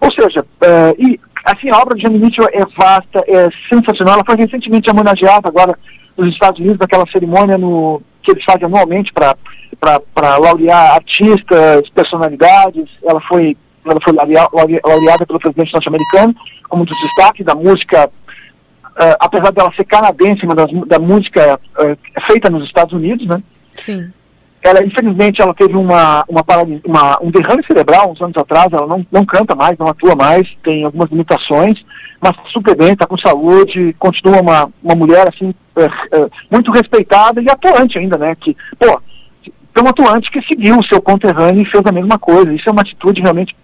Ou 0.00 0.10
seja, 0.12 0.40
uh, 0.40 0.94
e 0.98 1.20
assim, 1.44 1.68
a 1.70 1.78
obra 1.78 1.94
de 1.94 2.02
Johnny 2.02 2.18
Mitchell 2.18 2.48
é 2.52 2.64
vasta, 2.76 3.22
é 3.28 3.50
sensacional. 3.68 4.14
Ela 4.14 4.24
foi 4.24 4.36
recentemente 4.36 4.90
homenageada 4.90 5.48
agora 5.48 5.78
nos 6.16 6.28
Estados 6.32 6.58
Unidos, 6.58 6.78
naquela 6.78 7.06
cerimônia 7.10 7.58
no, 7.58 8.00
que 8.22 8.30
eles 8.30 8.44
fazem 8.44 8.64
anualmente 8.64 9.12
para 9.12 10.36
laurear 10.38 10.94
artistas, 10.94 11.88
personalidades. 11.90 12.88
Ela 13.04 13.20
foi, 13.20 13.56
ela 13.92 14.00
foi 14.02 14.12
laureada 14.12 15.26
pelo 15.26 15.38
presidente 15.38 15.72
norte-americano 15.72 16.34
como 16.68 16.82
um 16.82 16.86
dos 16.86 17.00
destaques 17.00 17.44
da 17.44 17.54
música 17.54 18.10
uh, 19.00 19.16
apesar 19.18 19.50
dela 19.52 19.72
ser 19.74 19.84
canadense, 19.84 20.46
mas 20.46 20.56
da 20.86 20.98
música 20.98 21.58
uh, 21.78 22.22
feita 22.26 22.50
nos 22.50 22.64
Estados 22.64 22.92
Unidos, 22.92 23.26
né? 23.26 23.42
Sim. 23.72 24.10
Ela, 24.62 24.84
infelizmente, 24.84 25.40
ela 25.40 25.54
teve 25.54 25.74
uma, 25.74 26.22
uma, 26.28 26.44
uma, 26.84 27.22
um 27.22 27.30
derrame 27.30 27.64
cerebral 27.66 28.12
uns 28.12 28.20
anos 28.20 28.36
atrás, 28.36 28.70
ela 28.70 28.86
não, 28.86 29.06
não 29.10 29.24
canta 29.24 29.54
mais, 29.54 29.78
não 29.78 29.88
atua 29.88 30.14
mais, 30.14 30.46
tem 30.62 30.84
algumas 30.84 31.08
limitações, 31.08 31.82
mas 32.20 32.36
super 32.52 32.76
bem, 32.76 32.92
está 32.92 33.06
com 33.06 33.16
saúde, 33.16 33.96
continua 33.98 34.42
uma, 34.42 34.70
uma 34.82 34.94
mulher, 34.94 35.26
assim, 35.28 35.54
uh, 35.76 36.30
muito 36.50 36.70
respeitada 36.70 37.40
e 37.40 37.48
atuante 37.48 37.98
ainda, 37.98 38.18
né? 38.18 38.34
Que, 38.34 38.54
pô, 38.78 39.00
tem 39.74 39.84
um 39.84 39.88
atuante 39.88 40.30
que 40.30 40.42
seguiu 40.42 40.78
o 40.78 40.84
seu 40.84 41.00
conterrâneo 41.00 41.62
e 41.62 41.70
fez 41.70 41.84
a 41.86 41.92
mesma 41.92 42.18
coisa. 42.18 42.52
Isso 42.52 42.68
é 42.68 42.72
uma 42.72 42.82
atitude 42.82 43.20
realmente 43.20 43.54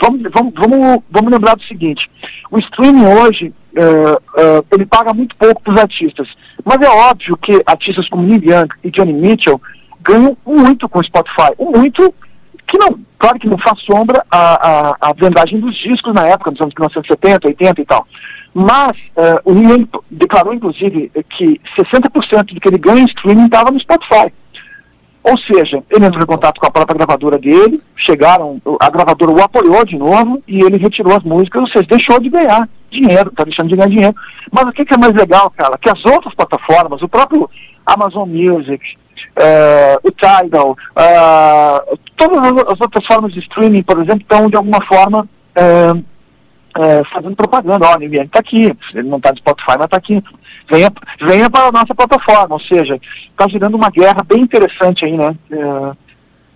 vamos, 0.00 0.22
vamos, 0.32 0.52
vamos, 0.54 1.02
vamos 1.10 1.32
lembrar 1.32 1.56
do 1.56 1.62
seguinte, 1.64 2.10
o 2.50 2.58
streaming 2.58 3.06
hoje, 3.06 3.52
uh, 3.74 4.14
uh, 4.14 4.66
ele 4.72 4.86
paga 4.86 5.14
muito 5.14 5.34
pouco 5.36 5.62
para 5.62 5.72
os 5.72 5.80
artistas, 5.80 6.28
mas 6.64 6.80
é 6.80 6.88
óbvio 6.88 7.36
que 7.36 7.62
artistas 7.66 8.08
como 8.08 8.22
Neil 8.22 8.42
Young 8.42 8.68
e 8.84 8.90
Johnny 8.90 9.12
Mitchell 9.12 9.60
ganham 10.02 10.36
muito 10.44 10.88
com 10.88 10.98
o 10.98 11.04
Spotify, 11.04 11.52
muito 11.58 12.14
que 12.66 12.78
não, 12.78 12.98
claro 13.18 13.38
que 13.38 13.48
não 13.48 13.58
faz 13.58 13.80
sombra 13.80 14.24
a, 14.30 14.96
a 15.00 15.12
vendagem 15.12 15.60
dos 15.60 15.76
discos 15.76 16.14
na 16.14 16.26
época, 16.26 16.50
nos 16.50 16.60
anos 16.60 16.74
1970, 16.74 17.48
80 17.48 17.80
e 17.80 17.84
tal. 17.84 18.06
Mas 18.54 18.92
uh, 19.16 19.40
o 19.44 19.54
Neil 19.54 19.70
Young 19.70 19.88
declarou, 20.10 20.54
inclusive, 20.54 21.10
que 21.30 21.60
60% 21.76 22.54
do 22.54 22.60
que 22.60 22.68
ele 22.68 22.78
ganha 22.78 23.02
em 23.02 23.06
streaming 23.06 23.46
estava 23.46 23.70
no 23.70 23.80
Spotify. 23.80 24.32
Ou 25.24 25.38
seja, 25.38 25.82
ele 25.88 26.04
entrou 26.04 26.22
em 26.22 26.26
contato 26.26 26.60
com 26.60 26.66
a 26.66 26.70
própria 26.70 26.96
gravadora 26.96 27.38
dele, 27.38 27.80
chegaram, 27.94 28.60
a 28.80 28.90
gravadora 28.90 29.30
o 29.30 29.42
apoiou 29.42 29.84
de 29.84 29.96
novo 29.96 30.42
e 30.48 30.62
ele 30.62 30.76
retirou 30.76 31.16
as 31.16 31.22
músicas, 31.22 31.62
ou 31.62 31.68
seja, 31.68 31.86
deixou 31.88 32.18
de 32.18 32.28
ganhar 32.28 32.68
dinheiro, 32.90 33.30
está 33.30 33.44
deixando 33.44 33.68
de 33.68 33.76
ganhar 33.76 33.88
dinheiro. 33.88 34.16
Mas 34.50 34.64
o 34.64 34.72
que, 34.72 34.84
que, 34.84 34.94
é 34.94 34.96
mais 34.96 35.12
legal, 35.12 35.48
cara? 35.50 35.78
Que 35.78 35.88
as 35.88 36.04
outras 36.04 36.34
plataformas, 36.34 37.02
o 37.02 37.08
próprio 37.08 37.48
Amazon 37.86 38.28
Music, 38.28 38.96
uh, 39.36 40.00
o 40.02 40.10
Tidal, 40.10 40.72
uh, 40.72 41.98
todas 42.16 42.38
as 42.68 42.80
outras 42.80 43.06
formas 43.06 43.32
de 43.32 43.38
streaming, 43.40 43.84
por 43.84 43.98
exemplo, 43.98 44.22
estão 44.22 44.50
de 44.50 44.56
alguma 44.56 44.84
forma 44.86 45.22
uh, 45.22 46.04
fazendo 47.12 47.36
propaganda. 47.36 47.86
Ó, 47.86 47.94
oh, 47.94 47.98
ninguém 47.98 48.22
está 48.22 48.40
aqui, 48.40 48.76
ele 48.94 49.08
não 49.08 49.18
está 49.18 49.30
no 49.30 49.38
Spotify, 49.38 49.76
mas 49.78 49.84
está 49.84 49.96
aqui 49.96 50.22
venha, 50.70 50.92
venha 51.20 51.50
para 51.50 51.66
a 51.66 51.72
nossa 51.72 51.94
plataforma. 51.94 52.54
Ou 52.54 52.60
seja, 52.60 52.98
está 53.30 53.48
girando 53.48 53.74
uma 53.74 53.90
guerra 53.90 54.22
bem 54.22 54.40
interessante 54.40 55.04
aí, 55.04 55.16
né? 55.16 55.36
É, 55.50 55.96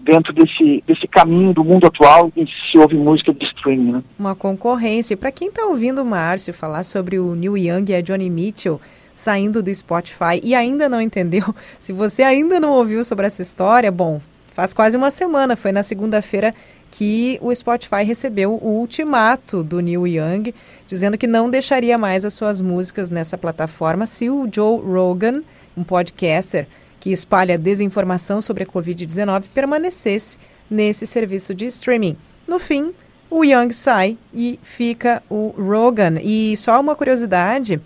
dentro 0.00 0.32
desse, 0.32 0.82
desse 0.86 1.06
caminho 1.08 1.52
do 1.52 1.64
mundo 1.64 1.86
atual 1.86 2.30
em 2.36 2.44
que 2.44 2.52
se 2.70 2.78
ouve 2.78 2.94
música 2.96 3.34
de 3.34 3.44
streaming. 3.44 3.92
Né? 3.92 4.02
Uma 4.18 4.34
concorrência. 4.36 5.16
Para 5.16 5.32
quem 5.32 5.48
está 5.48 5.64
ouvindo 5.64 6.00
o 6.00 6.06
Márcio 6.06 6.54
falar 6.54 6.84
sobre 6.84 7.18
o 7.18 7.34
Neil 7.34 7.56
Young 7.56 7.90
e 7.90 7.94
a 7.94 8.00
Johnny 8.00 8.30
Mitchell 8.30 8.80
saindo 9.12 9.62
do 9.62 9.74
Spotify 9.74 10.40
e 10.42 10.54
ainda 10.54 10.88
não 10.88 11.00
entendeu, 11.00 11.54
se 11.80 11.92
você 11.92 12.22
ainda 12.22 12.60
não 12.60 12.72
ouviu 12.72 13.04
sobre 13.04 13.26
essa 13.26 13.42
história, 13.42 13.90
bom, 13.90 14.20
faz 14.52 14.72
quase 14.72 14.96
uma 14.96 15.10
semana, 15.10 15.56
foi 15.56 15.72
na 15.72 15.82
segunda-feira 15.82 16.54
que 16.96 17.38
o 17.42 17.54
Spotify 17.54 18.02
recebeu 18.04 18.54
o 18.54 18.80
ultimato 18.80 19.62
do 19.62 19.80
Neil 19.80 20.06
Young, 20.06 20.54
dizendo 20.86 21.18
que 21.18 21.26
não 21.26 21.50
deixaria 21.50 21.98
mais 21.98 22.24
as 22.24 22.32
suas 22.32 22.58
músicas 22.58 23.10
nessa 23.10 23.36
plataforma 23.36 24.06
se 24.06 24.30
o 24.30 24.48
Joe 24.50 24.80
Rogan, 24.80 25.42
um 25.76 25.84
podcaster 25.84 26.66
que 26.98 27.10
espalha 27.10 27.58
desinformação 27.58 28.40
sobre 28.40 28.64
a 28.64 28.66
Covid-19, 28.66 29.44
permanecesse 29.52 30.38
nesse 30.70 31.06
serviço 31.06 31.54
de 31.54 31.66
streaming. 31.66 32.16
No 32.48 32.58
fim, 32.58 32.94
o 33.28 33.44
Young 33.44 33.72
sai 33.72 34.16
e 34.32 34.58
fica 34.62 35.22
o 35.28 35.48
Rogan. 35.48 36.14
E 36.22 36.56
só 36.56 36.80
uma 36.80 36.96
curiosidade 36.96 37.78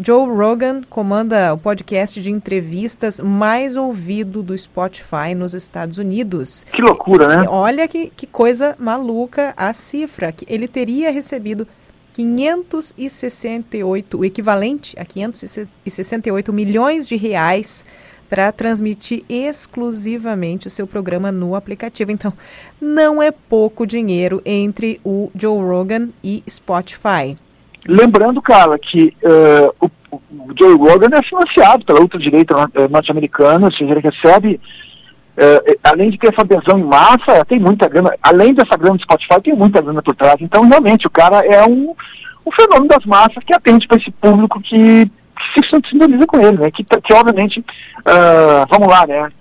Joe 0.00 0.28
Rogan 0.28 0.82
comanda 0.88 1.52
o 1.52 1.58
podcast 1.58 2.22
de 2.22 2.30
entrevistas 2.30 3.18
mais 3.18 3.74
ouvido 3.74 4.44
do 4.44 4.56
Spotify 4.56 5.34
nos 5.36 5.54
Estados 5.54 5.98
Unidos. 5.98 6.64
Que 6.70 6.80
loucura, 6.80 7.36
né? 7.36 7.44
Olha 7.48 7.88
que, 7.88 8.12
que 8.16 8.24
coisa 8.24 8.76
maluca 8.78 9.52
a 9.56 9.72
cifra. 9.72 10.30
que 10.30 10.46
Ele 10.48 10.68
teria 10.68 11.10
recebido 11.10 11.66
568, 12.12 14.18
o 14.18 14.24
equivalente 14.24 14.94
a 14.98 15.04
568 15.04 16.52
milhões 16.52 17.08
de 17.08 17.16
reais 17.16 17.84
para 18.30 18.52
transmitir 18.52 19.24
exclusivamente 19.28 20.68
o 20.68 20.70
seu 20.70 20.86
programa 20.86 21.32
no 21.32 21.56
aplicativo. 21.56 22.12
Então, 22.12 22.32
não 22.80 23.20
é 23.20 23.32
pouco 23.32 23.84
dinheiro 23.84 24.40
entre 24.44 25.00
o 25.04 25.28
Joe 25.34 25.60
Rogan 25.60 26.10
e 26.22 26.44
Spotify. 26.48 27.36
Lembrando, 27.88 28.42
Carla, 28.42 28.78
que 28.78 29.16
uh, 29.22 29.74
o, 29.80 30.16
o, 30.16 30.20
Joe 30.58 30.76
Rogan 30.76 31.08
é 31.16 31.22
financiado 31.22 31.86
pela 31.86 32.02
ultradireita 32.02 32.54
eh, 32.74 32.86
norte-americana, 32.86 33.64
ou 33.64 33.72
seja, 33.72 33.90
ele 33.90 34.00
recebe, 34.00 34.60
uh, 35.38 35.78
além 35.82 36.10
de 36.10 36.18
ter 36.18 36.28
essa 36.28 36.42
adesão 36.42 36.78
em 36.78 36.84
massa, 36.84 37.42
tem 37.46 37.58
muita 37.58 37.88
grana, 37.88 38.14
além 38.22 38.52
dessa 38.52 38.76
grana 38.76 38.98
do 38.98 39.02
Spotify, 39.02 39.40
tem 39.42 39.54
muita 39.54 39.80
grana 39.80 40.02
por 40.02 40.14
trás. 40.14 40.36
Então, 40.38 40.68
realmente, 40.68 41.06
o 41.06 41.10
cara 41.10 41.38
é 41.46 41.64
um, 41.64 41.94
um 42.44 42.52
fenômeno 42.52 42.88
das 42.88 43.06
massas 43.06 43.42
que 43.42 43.54
atende 43.54 43.88
para 43.88 43.96
esse 43.96 44.10
público 44.10 44.60
que, 44.60 45.06
que 45.54 45.66
se 45.66 45.88
sintoniza 45.88 46.26
com 46.26 46.40
ele, 46.40 46.58
né? 46.58 46.70
Que, 46.70 46.84
que 46.84 47.14
obviamente, 47.14 47.60
uh, 47.60 48.66
vamos 48.68 48.88
lá, 48.88 49.06
né? 49.06 49.32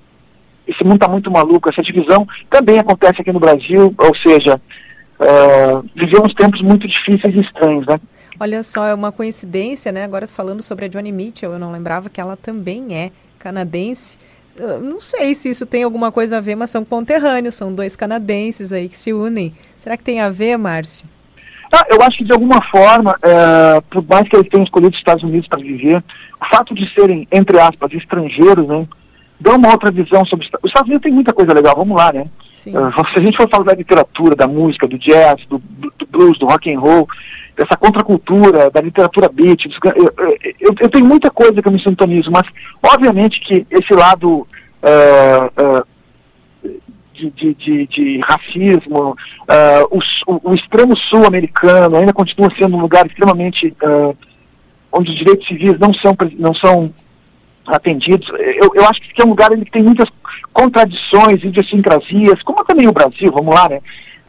Esse 0.65 0.86
mundo 0.86 0.95
está 0.95 1.10
muito 1.10 1.30
maluco, 1.30 1.69
essa 1.69 1.84
divisão 1.84 2.26
também 2.49 2.80
acontece 2.80 3.19
aqui 3.19 3.34
no 3.34 3.41
Brasil, 3.41 3.94
ou 3.98 4.15
seja, 4.18 4.61
vivemos 5.95 6.34
tempos 6.34 6.61
muito 6.61 6.88
difíceis 6.88 7.36
e 7.36 7.40
estranhos, 7.40 7.86
né? 7.86 7.99
Olha 8.39 8.61
só, 8.61 8.85
é 8.85 8.93
uma 8.93 9.11
coincidência, 9.11 9.91
né? 9.91 10.03
Agora 10.03 10.27
falando 10.27 10.61
sobre 10.61 10.85
a 10.85 10.88
Johnny 10.88 11.11
Mitchell, 11.11 11.53
eu 11.53 11.59
não 11.59 11.72
lembrava 11.72 12.09
que 12.09 12.22
ela 12.22 12.38
também 12.38 12.95
é 12.95 13.11
canadense. 13.39 14.18
Eu 14.55 14.80
não 14.80 15.01
sei 15.01 15.34
se 15.34 15.49
isso 15.49 15.65
tem 15.65 15.84
alguma 15.84 16.11
coisa 16.11 16.38
a 16.38 16.41
ver, 16.41 16.55
mas 16.55 16.69
são 16.69 16.85
conterrâneos, 16.85 17.55
são 17.55 17.73
dois 17.73 17.95
canadenses 17.95 18.72
aí 18.72 18.89
que 18.89 18.97
se 18.97 19.11
unem. 19.11 19.53
Será 19.77 19.97
que 19.97 20.03
tem 20.03 20.19
a 20.19 20.30
ver, 20.30 20.57
Márcio? 20.57 21.07
Ah, 21.72 21.85
eu 21.89 22.01
acho 22.01 22.19
que 22.19 22.23
de 22.23 22.31
alguma 22.31 22.61
forma, 22.69 23.15
é, 23.22 23.81
por 23.89 24.05
mais 24.07 24.27
que 24.27 24.35
eles 24.35 24.49
tenham 24.49 24.64
escolhido 24.64 24.93
os 24.93 24.99
Estados 24.99 25.23
Unidos 25.23 25.47
para 25.47 25.59
viver, 25.59 26.03
o 26.39 26.45
fato 26.45 26.73
de 26.73 26.91
serem, 26.93 27.27
entre 27.31 27.59
aspas, 27.59 27.91
estrangeiros, 27.93 28.68
né, 28.68 28.88
dá 29.39 29.55
uma 29.55 29.72
outra 29.72 29.91
visão 29.91 30.26
sobre 30.26 30.45
os 30.45 30.69
Estados 30.69 30.88
Unidos. 30.88 31.03
tem 31.03 31.11
muita 31.11 31.34
coisa 31.34 31.53
legal, 31.53 31.76
vamos 31.76 31.97
lá, 31.97 32.14
né? 32.14 32.26
Uh, 32.68 33.07
se 33.14 33.19
a 33.19 33.22
gente 33.22 33.38
for 33.38 33.49
falar 33.49 33.64
da 33.64 33.73
literatura, 33.73 34.35
da 34.35 34.48
música, 34.48 34.88
do 34.88 34.98
jazz, 34.98 35.45
do, 35.48 35.61
do 35.98 36.06
blues, 36.07 36.38
do 36.38 36.45
rock 36.45 36.73
and 36.73 36.80
roll, 36.80 37.07
dessa 37.57 37.76
contracultura, 37.76 38.69
da 38.69 38.80
literatura 38.80 39.27
beat. 39.27 39.65
Eu, 39.65 40.14
eu, 40.60 40.76
eu, 40.80 40.89
tenho 40.89 41.06
muita 41.06 41.31
coisa 41.31 41.60
que 41.61 41.68
eu 41.68 41.72
me 41.72 41.81
sintonizo, 41.81 42.31
mas 42.31 42.45
obviamente 42.84 43.41
que 43.41 43.65
esse 43.72 43.94
lado 43.94 44.48
uh, 44.84 45.81
uh, 45.81 45.88
de, 47.14 47.31
de, 47.31 47.53
de, 47.56 47.88
de, 47.88 48.22
racismo, 48.23 49.11
uh, 49.11 49.99
o, 50.27 50.52
o, 50.52 50.53
extremo 50.53 50.95
sul 50.95 51.26
americano 51.26 51.98
ainda 51.98 52.14
continua 52.14 52.52
sendo 52.56 52.77
um 52.77 52.81
lugar 52.81 53.07
extremamente 53.07 53.76
onde 54.91 55.11
os 55.11 55.18
direitos 55.18 55.48
civis 55.48 55.80
não 55.80 55.94
são, 55.95 56.15
não 56.38 56.53
são 56.53 56.94
atendidos. 57.69 58.27
Eu, 58.30 58.72
eu 58.73 58.85
acho 58.85 59.02
que 59.02 59.22
é 59.22 59.26
um 59.26 59.30
lugar 59.30 59.49
que 59.49 59.72
tem 59.72 59.84
muitas 59.84 60.10
contradições, 60.53 61.44
idiosincrasias, 61.44 62.41
como 62.44 62.64
também 62.64 62.88
o 62.88 62.94
Brasil, 62.94 63.31
vamos 63.31 63.53
lá, 63.53 63.69
né? 63.69 63.80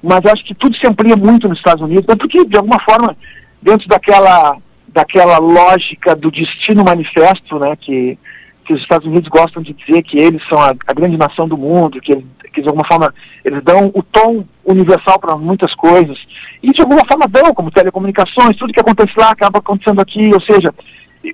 mas 0.03 0.25
acho 0.27 0.45
que 0.45 0.55
tudo 0.55 0.77
se 0.77 0.87
amplia 0.87 1.17
muito 1.17 1.49
nos 1.49 1.59
Estados 1.59 1.83
Unidos, 1.83 2.05
porque, 2.17 2.45
de 2.45 2.57
alguma 2.57 2.81
forma, 2.81 3.17
dentro 3.61 3.89
daquela, 3.89 4.57
daquela 4.89 5.39
lógica 5.39 6.15
do 6.15 6.31
destino 6.31 6.85
manifesto, 6.85 7.59
né, 7.59 7.77
que, 7.77 8.19
que 8.65 8.75
os 8.75 8.81
Estados 8.81 9.07
Unidos 9.07 9.29
gostam 9.29 9.63
de 9.63 9.73
dizer 9.73 10.03
que 10.03 10.19
eles 10.19 10.43
são 10.49 10.61
a, 10.61 10.75
a 10.87 10.93
grande 10.93 11.17
nação 11.17 11.49
do 11.49 11.59
mundo, 11.59 12.01
que, 12.01 12.25
que, 12.53 12.63
de 12.63 12.69
alguma 12.69 12.87
forma, 12.87 13.13
eles 13.45 13.63
dão 13.63 13.91
o 13.93 14.03
tom 14.03 14.45
universal 14.65 15.19
para 15.19 15.37
muitas 15.37 15.75
coisas, 15.75 16.19
e 16.63 16.73
de 16.73 16.81
alguma 16.81 17.05
forma 17.07 17.27
dão, 17.27 17.53
como 17.53 17.71
telecomunicações, 17.71 18.57
tudo 18.57 18.73
que 18.73 18.81
acontece 18.81 19.13
lá 19.17 19.31
acaba 19.31 19.59
acontecendo 19.59 20.01
aqui, 20.01 20.31
ou 20.33 20.41
seja, 20.43 20.73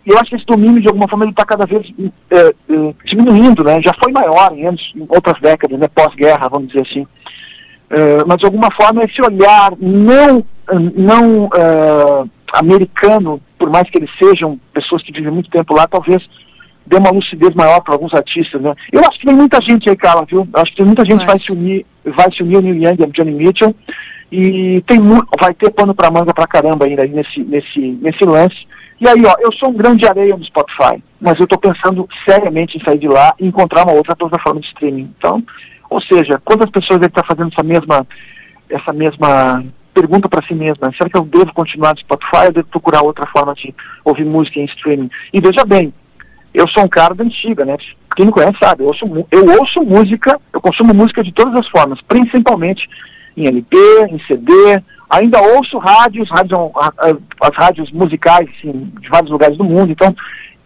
eu 0.06 0.18
acho 0.18 0.30
que 0.30 0.36
esse 0.36 0.46
domínio, 0.46 0.80
de 0.80 0.88
alguma 0.88 1.08
forma, 1.08 1.24
ele 1.24 1.32
está 1.32 1.44
cada 1.44 1.66
vez 1.66 1.86
é, 2.30 2.36
é, 2.36 2.94
diminuindo, 3.04 3.62
né? 3.64 3.80
Já 3.82 3.92
foi 4.02 4.12
maior 4.12 4.52
em, 4.52 4.66
anos, 4.66 4.92
em 4.94 5.06
outras 5.08 5.40
décadas, 5.40 5.78
né? 5.78 5.88
Pós-guerra, 5.88 6.48
vamos 6.48 6.68
dizer 6.68 6.82
assim. 6.82 7.06
Eh, 7.90 8.24
mas 8.26 8.38
de 8.38 8.46
alguma 8.46 8.70
forma 8.72 9.04
esse 9.04 9.20
olhar 9.22 9.72
não, 9.78 10.44
não 10.96 11.44
uh, 11.44 12.28
americano, 12.52 13.40
por 13.58 13.70
mais 13.70 13.88
que 13.88 13.98
eles 13.98 14.10
sejam 14.18 14.58
pessoas 14.72 15.02
que 15.02 15.12
vivem 15.12 15.30
muito 15.30 15.50
tempo 15.50 15.74
lá, 15.74 15.86
talvez 15.86 16.22
dê 16.86 16.96
uma 16.96 17.10
lucidez 17.10 17.54
maior 17.54 17.80
para 17.80 17.94
alguns 17.94 18.12
artistas, 18.12 18.60
né? 18.60 18.74
Eu 18.90 19.00
acho 19.00 19.18
que 19.20 19.26
tem 19.26 19.36
muita 19.36 19.60
gente 19.60 19.88
aí, 19.88 19.96
Carla, 19.96 20.26
viu? 20.28 20.48
Eu 20.52 20.60
acho 20.60 20.72
que 20.72 20.78
tem 20.78 20.86
muita 20.86 21.04
gente 21.04 21.20
que 21.20 21.26
vai 21.26 21.38
se 21.38 21.52
unir 21.52 21.86
vai 22.04 22.30
se 22.32 22.42
unir 22.42 22.58
o 22.58 22.60
Neil 22.60 22.76
Young 22.76 22.96
e 23.00 23.04
a 23.04 23.06
Johnny 23.06 23.32
Mitchell. 23.32 23.74
E 24.30 24.82
tem 24.86 25.00
vai 25.40 25.54
ter 25.54 25.70
pano 25.70 25.94
para 25.94 26.10
manga 26.10 26.34
pra 26.34 26.46
caramba 26.46 26.84
ainda 26.86 27.06
nesse, 27.06 27.40
nesse, 27.40 27.80
nesse 27.80 28.24
lance. 28.24 28.66
E 29.00 29.08
aí, 29.08 29.24
ó, 29.26 29.34
eu 29.40 29.52
sou 29.52 29.70
um 29.70 29.74
grande 29.74 30.06
areia 30.06 30.36
no 30.36 30.44
Spotify, 30.44 31.02
mas 31.20 31.38
eu 31.38 31.44
estou 31.44 31.58
pensando 31.58 32.08
seriamente 32.24 32.76
em 32.76 32.84
sair 32.84 32.98
de 32.98 33.08
lá 33.08 33.34
e 33.38 33.46
encontrar 33.46 33.84
uma 33.84 33.92
outra 33.92 34.14
plataforma 34.14 34.60
de 34.60 34.66
streaming. 34.68 35.12
Então, 35.18 35.42
ou 35.90 36.00
seja, 36.00 36.40
quantas 36.44 36.70
pessoas 36.70 37.00
devem 37.00 37.08
estar 37.08 37.24
fazendo 37.24 37.52
essa 37.52 37.62
mesma, 37.62 38.06
essa 38.68 38.92
mesma 38.92 39.64
pergunta 39.92 40.28
para 40.28 40.46
si 40.46 40.54
mesma, 40.54 40.92
será 40.96 41.08
que 41.08 41.16
eu 41.16 41.24
devo 41.24 41.52
continuar 41.52 41.94
no 41.94 42.00
Spotify 42.00 42.46
ou 42.46 42.52
devo 42.52 42.68
procurar 42.68 43.02
outra 43.02 43.26
forma 43.26 43.54
de 43.54 43.74
ouvir 44.04 44.24
música 44.24 44.60
em 44.60 44.64
streaming? 44.64 45.10
E 45.32 45.40
veja 45.40 45.64
bem, 45.64 45.92
eu 46.52 46.68
sou 46.68 46.84
um 46.84 46.88
cara 46.88 47.14
da 47.14 47.24
antiga, 47.24 47.64
né? 47.64 47.76
Quem 48.16 48.26
me 48.26 48.32
conhece 48.32 48.56
sabe, 48.60 48.82
eu 48.82 48.88
ouço, 48.88 49.04
eu 49.30 49.58
ouço 49.58 49.82
música, 49.82 50.40
eu 50.52 50.60
consumo 50.60 50.94
música 50.94 51.22
de 51.22 51.32
todas 51.32 51.54
as 51.56 51.68
formas, 51.68 52.00
principalmente 52.02 52.88
em 53.36 53.46
LP, 53.46 53.76
em 54.10 54.20
CD, 54.26 54.82
ainda 55.08 55.40
ouço 55.40 55.78
rádios, 55.78 56.28
rádios 56.30 56.58
as 57.40 57.54
rádios 57.54 57.90
musicais 57.90 58.48
assim, 58.58 58.92
de 59.00 59.08
vários 59.08 59.30
lugares 59.30 59.56
do 59.56 59.64
mundo, 59.64 59.92
então, 59.92 60.14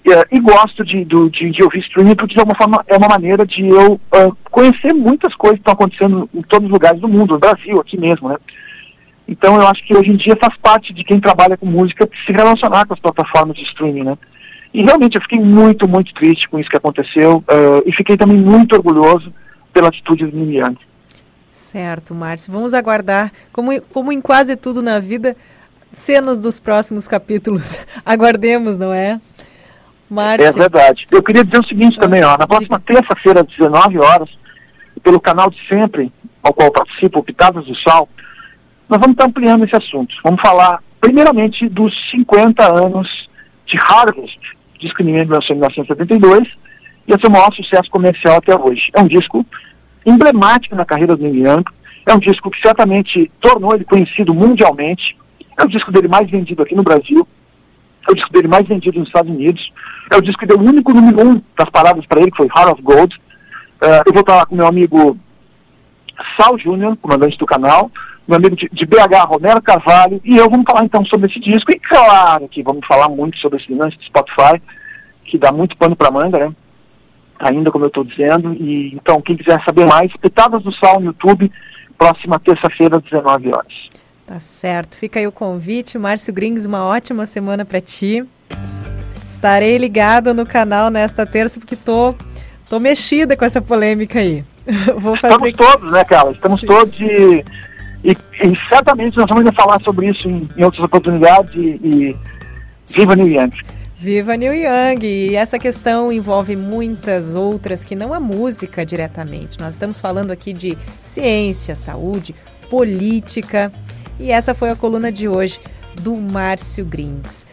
é, 0.07 0.27
e 0.31 0.41
gosto 0.41 0.85
de, 0.85 1.05
de, 1.05 1.51
de, 1.51 1.63
ouvir 1.63 1.81
streaming 1.81 2.15
porque 2.15 2.35
de 2.35 2.41
alguma 2.41 2.57
forma 2.57 2.85
é 2.87 2.97
uma 2.97 3.09
maneira 3.09 3.45
de 3.45 3.67
eu 3.67 3.95
uh, 3.95 4.37
conhecer 4.51 4.95
muitas 4.95 5.35
coisas 5.35 5.59
que 5.59 5.61
estão 5.61 5.75
acontecendo 5.75 6.29
em 6.33 6.41
todos 6.43 6.67
os 6.67 6.73
lugares 6.73 7.01
do 7.01 7.09
mundo, 7.09 7.35
no 7.35 7.39
Brasil, 7.39 7.79
aqui 7.79 7.99
mesmo, 7.99 8.29
né? 8.29 8.37
Então 9.27 9.57
eu 9.57 9.67
acho 9.67 9.85
que 9.85 9.95
hoje 9.95 10.11
em 10.11 10.17
dia 10.17 10.35
faz 10.41 10.57
parte 10.57 10.95
de 10.95 11.05
quem 11.05 11.21
trabalha 11.21 11.59
com 11.59 11.67
música 11.67 12.09
se 12.25 12.33
relacionar 12.33 12.87
com 12.87 12.95
as 12.95 13.01
plataformas 13.01 13.57
de 13.57 13.65
streaming, 13.65 14.05
né? 14.05 14.19
E 14.73 14.83
realmente 14.83 15.17
eu 15.17 15.23
fiquei 15.23 15.41
muito, 15.41 15.87
muito 15.87 16.15
triste 16.15 16.49
com 16.49 16.59
isso 16.59 16.71
que 16.71 16.77
aconteceu 16.77 17.39
uh, 17.39 17.83
e 17.85 17.93
fiquei 17.93 18.17
também 18.17 18.39
muito 18.39 18.75
orgulhoso 18.75 19.33
pela 19.73 19.89
atitude 19.89 20.27
do 20.27 20.37
Nimiante. 20.37 20.88
Certo, 21.71 22.15
Márcio. 22.15 22.51
Vamos 22.51 22.73
aguardar, 22.73 23.31
como, 23.53 23.79
como 23.93 24.11
em 24.11 24.23
quase 24.23 24.57
tudo 24.57 24.81
na 24.81 24.99
vida, 24.99 25.37
cenas 25.93 26.39
dos 26.39 26.59
próximos 26.59 27.07
capítulos. 27.07 27.79
Aguardemos, 28.07 28.79
não 28.79 28.91
é? 28.91 29.21
Márcio. 30.09 30.49
É 30.49 30.53
verdade. 30.53 31.07
Eu 31.11 31.23
queria 31.23 31.45
dizer 31.45 31.59
o 31.59 31.69
seguinte 31.69 31.99
também, 31.99 32.25
ó, 32.25 32.39
na 32.39 32.47
próxima 32.47 32.81
terça-feira, 32.81 33.43
às 33.43 33.47
19 33.49 33.99
horas, 33.99 34.31
pelo 35.03 35.21
canal 35.21 35.51
de 35.51 35.59
sempre, 35.69 36.11
ao 36.43 36.55
qual 36.55 36.73
participo, 36.73 37.23
Pitadas 37.23 37.67
do 37.67 37.77
Sal, 37.77 38.09
nós 38.89 38.99
vamos 38.99 39.13
estar 39.13 39.27
ampliando 39.27 39.67
esse 39.67 39.77
assunto. 39.77 40.15
Vamos 40.25 40.41
falar, 40.41 40.83
primeiramente, 40.99 41.69
dos 41.69 41.93
50 42.11 42.67
anos 42.67 43.29
de 43.67 43.77
Harvest, 43.77 44.41
disco 44.81 45.03
em 45.03 45.13
1972, 45.13 46.49
e 47.07 47.13
esse 47.13 47.27
é 47.27 47.29
o 47.29 47.31
maior 47.31 47.53
sucesso 47.53 47.91
comercial 47.91 48.39
até 48.39 48.59
hoje. 48.59 48.91
É 48.95 49.03
um 49.03 49.07
disco 49.07 49.45
emblemático 50.09 50.75
na 50.75 50.85
carreira 50.85 51.17
do 51.17 51.23
Neil 51.23 51.47
Young, 51.47 51.65
é 52.07 52.15
um 52.15 52.19
disco 52.19 52.51
que 52.51 52.61
certamente 52.61 53.31
tornou 53.41 53.75
ele 53.75 53.85
conhecido 53.85 54.35
mundialmente, 54.35 55.17
é 55.57 55.65
o 55.65 55.69
disco 55.69 55.93
dele 55.93 56.09
mais 56.09 56.31
vendido 56.31 56.63
aqui 56.63 56.75
no 56.75 56.83
Brasil, 56.83 57.27
é 58.09 58.13
o 58.13 58.15
disco 58.15 58.33
dele 58.33 58.49
mais 58.49 58.67
vendido 58.67 58.99
nos 58.99 59.09
Estados 59.09 59.31
Unidos, 59.31 59.73
é 60.11 60.17
o 60.17 60.23
disco 60.23 60.41
que 60.41 60.47
deu 60.47 60.59
o 60.59 60.65
único 60.65 60.93
número 60.93 61.29
um 61.29 61.43
das 61.57 61.69
paradas 61.69 62.07
para 62.07 62.21
ele, 62.21 62.31
que 62.31 62.37
foi 62.37 62.47
Heart 62.47 62.73
of 62.73 62.83
Gold. 62.83 63.15
Uh, 63.17 64.03
eu 64.07 64.13
vou 64.13 64.25
lá 64.27 64.47
com 64.47 64.57
meu 64.57 64.67
amigo 64.67 65.19
Sal 66.37 66.59
Júnior, 66.59 66.97
comandante 66.97 67.37
do 67.37 67.47
canal, 67.47 67.91
meu 68.27 68.37
amigo 68.37 68.57
de, 68.57 68.69
de, 68.73 68.87
BH, 68.87 69.27
Romero 69.27 69.61
Carvalho, 69.61 70.21
e 70.25 70.37
eu 70.37 70.49
vamos 70.49 70.65
falar 70.67 70.85
então 70.85 71.05
sobre 71.05 71.31
esse 71.31 71.41
disco. 71.41 71.71
E 71.71 71.79
claro 71.79 72.49
que 72.49 72.63
vamos 72.63 72.87
falar 72.87 73.09
muito 73.09 73.39
sobre 73.39 73.61
esse 73.61 73.73
lance 73.73 73.97
de 73.99 74.07
Spotify, 74.07 74.61
que 75.25 75.39
dá 75.39 75.53
muito 75.53 75.77
pano 75.77 75.95
para 75.95 76.11
manga, 76.11 76.39
né? 76.39 76.55
Ainda 77.39 77.71
como 77.71 77.85
eu 77.85 77.89
estou 77.89 78.05
dizendo. 78.05 78.55
E 78.55 78.95
então, 78.95 79.21
quem 79.21 79.37
quiser 79.37 79.63
saber 79.65 79.87
mais, 79.87 80.13
Pitadas 80.17 80.63
do 80.63 80.73
Sal 80.75 81.01
no 81.01 81.07
YouTube, 81.07 81.51
próxima 81.97 82.39
terça-feira, 82.39 82.97
às 82.97 83.03
19 83.03 83.49
horas. 83.49 83.89
Tá 84.27 84.39
certo. 84.41 84.97
Fica 84.97 85.21
aí 85.21 85.27
o 85.27 85.33
convite. 85.33 85.99
Márcio 85.99 86.33
Grings, 86.35 86.67
uma 86.67 86.85
ótima 86.85 87.27
semana 87.27 87.65
para 87.65 87.81
ti. 87.81 88.25
Estarei 89.25 89.79
ligada 89.79 90.33
no 90.35 90.47
canal 90.47 90.91
nesta 90.91 91.25
terça, 91.25 91.61
porque 91.61 91.77
tô, 91.77 92.15
tô 92.69 92.79
mexida 92.79 93.37
com 93.37 93.45
essa 93.45 93.61
polêmica 93.61 94.19
aí. 94.19 94.45
Vou 94.99 95.17
fazer 95.17 95.51
Estamos 95.51 95.73
todos, 95.73 95.93
né, 95.93 96.05
Carla? 96.05 96.33
Estamos 96.33 96.61
Sim. 96.61 96.67
todos 96.67 96.97
de 96.97 97.45
e, 98.05 98.13
e, 98.13 98.57
certamente 98.69 99.17
nós 99.17 99.27
vamos 99.27 99.45
ainda 99.45 99.53
falar 99.53 99.81
sobre 99.81 100.09
isso 100.09 100.29
em, 100.29 100.49
em 100.57 100.65
outras 100.65 100.85
oportunidades 100.85 101.53
e, 101.55 101.81
e 101.83 102.17
viva 102.87 103.17
New! 103.17 103.51
Viva 104.01 104.37
New 104.37 104.55
Young! 104.55 105.05
E 105.05 105.35
essa 105.35 105.59
questão 105.59 106.13
envolve 106.13 106.55
muitas 106.55 107.35
outras 107.35 107.85
que 107.85 107.97
não 107.97 108.15
a 108.15 108.21
música 108.21 108.87
diretamente. 108.87 109.59
Nós 109.59 109.75
estamos 109.75 109.99
falando 109.99 110.31
aqui 110.31 110.53
de 110.53 110.79
ciência, 111.03 111.75
saúde, 111.75 112.33
política. 112.71 113.73
E 114.21 114.31
essa 114.31 114.55
foi 114.55 114.71
a 114.71 114.77
coluna 114.77 115.11
de 115.11 115.27
hoje 115.27 115.59
do 116.01 116.15
Márcio 116.15 116.85
Grins. 116.85 117.45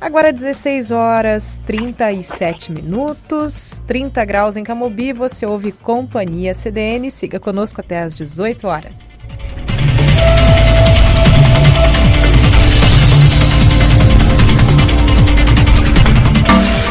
Agora 0.00 0.32
16 0.32 0.92
horas 0.92 1.60
37 1.66 2.70
minutos, 2.70 3.82
30 3.84 4.24
graus 4.24 4.56
em 4.56 4.62
Camobi, 4.62 5.12
você 5.12 5.44
ouve 5.44 5.72
Companhia 5.72 6.54
CDN. 6.54 7.10
Siga 7.10 7.40
conosco 7.40 7.80
até 7.80 8.02
às 8.02 8.14
18 8.14 8.68
horas. 8.68 9.18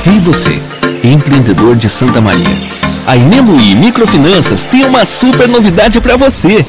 Ei 0.10 0.20
você, 0.20 0.62
empreendedor 1.04 1.76
de 1.76 1.90
Santa 1.90 2.22
Maria. 2.22 2.58
A 3.06 3.18
Imeluí 3.18 3.76
Microfinanças 3.76 4.66
tem 4.66 4.86
uma 4.86 5.06
super 5.06 5.50
novidade 5.50 6.00
para 6.00 6.16
você. 6.16 6.66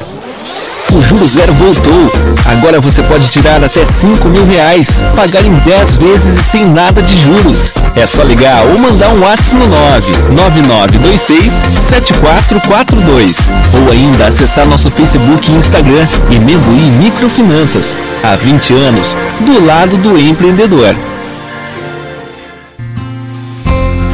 O 0.93 1.01
Juro 1.01 1.25
Zero 1.29 1.53
voltou. 1.53 2.11
Agora 2.45 2.81
você 2.81 3.01
pode 3.01 3.29
tirar 3.29 3.63
até 3.63 3.87
5 3.87 4.27
mil 4.29 4.45
reais, 4.45 5.05
pagar 5.15 5.45
em 5.45 5.55
10 5.55 5.97
vezes 5.99 6.41
e 6.41 6.43
sem 6.43 6.67
nada 6.67 7.01
de 7.01 7.17
juros. 7.17 7.73
É 7.95 8.07
só 8.07 8.25
ligar 8.25 8.67
ou 8.67 8.79
mandar 8.79 9.11
um 9.11 9.21
WhatsApp 9.21 9.55
no 9.55 9.69
99926 9.69 11.63
7442 11.81 13.51
ou 13.73 13.93
ainda 13.93 14.27
acessar 14.27 14.67
nosso 14.67 14.91
Facebook 14.91 15.49
e 15.53 15.55
Instagram 15.55 16.09
Imeluí 16.29 16.91
Microfinanças. 16.99 17.97
Há 18.25 18.35
20 18.35 18.75
anos, 18.75 19.17
do 19.41 19.65
lado 19.65 19.97
do 19.97 20.19
empreendedor. 20.19 20.97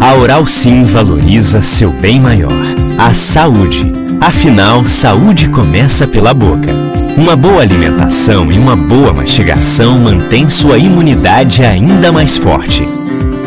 A 0.00 0.14
Oral 0.14 0.46
Sim 0.46 0.82
valoriza 0.82 1.60
seu 1.60 1.92
bem 1.92 2.18
maior, 2.18 2.50
a 2.98 3.12
saúde. 3.12 3.86
Afinal, 4.18 4.88
saúde 4.88 5.48
começa 5.48 6.06
pela 6.06 6.32
boca. 6.32 6.72
Uma 7.18 7.36
boa 7.36 7.60
alimentação 7.60 8.50
e 8.50 8.58
uma 8.58 8.74
boa 8.74 9.12
mastigação 9.12 9.98
mantém 9.98 10.48
sua 10.48 10.78
imunidade 10.78 11.62
ainda 11.62 12.10
mais 12.10 12.38
forte. 12.38 12.82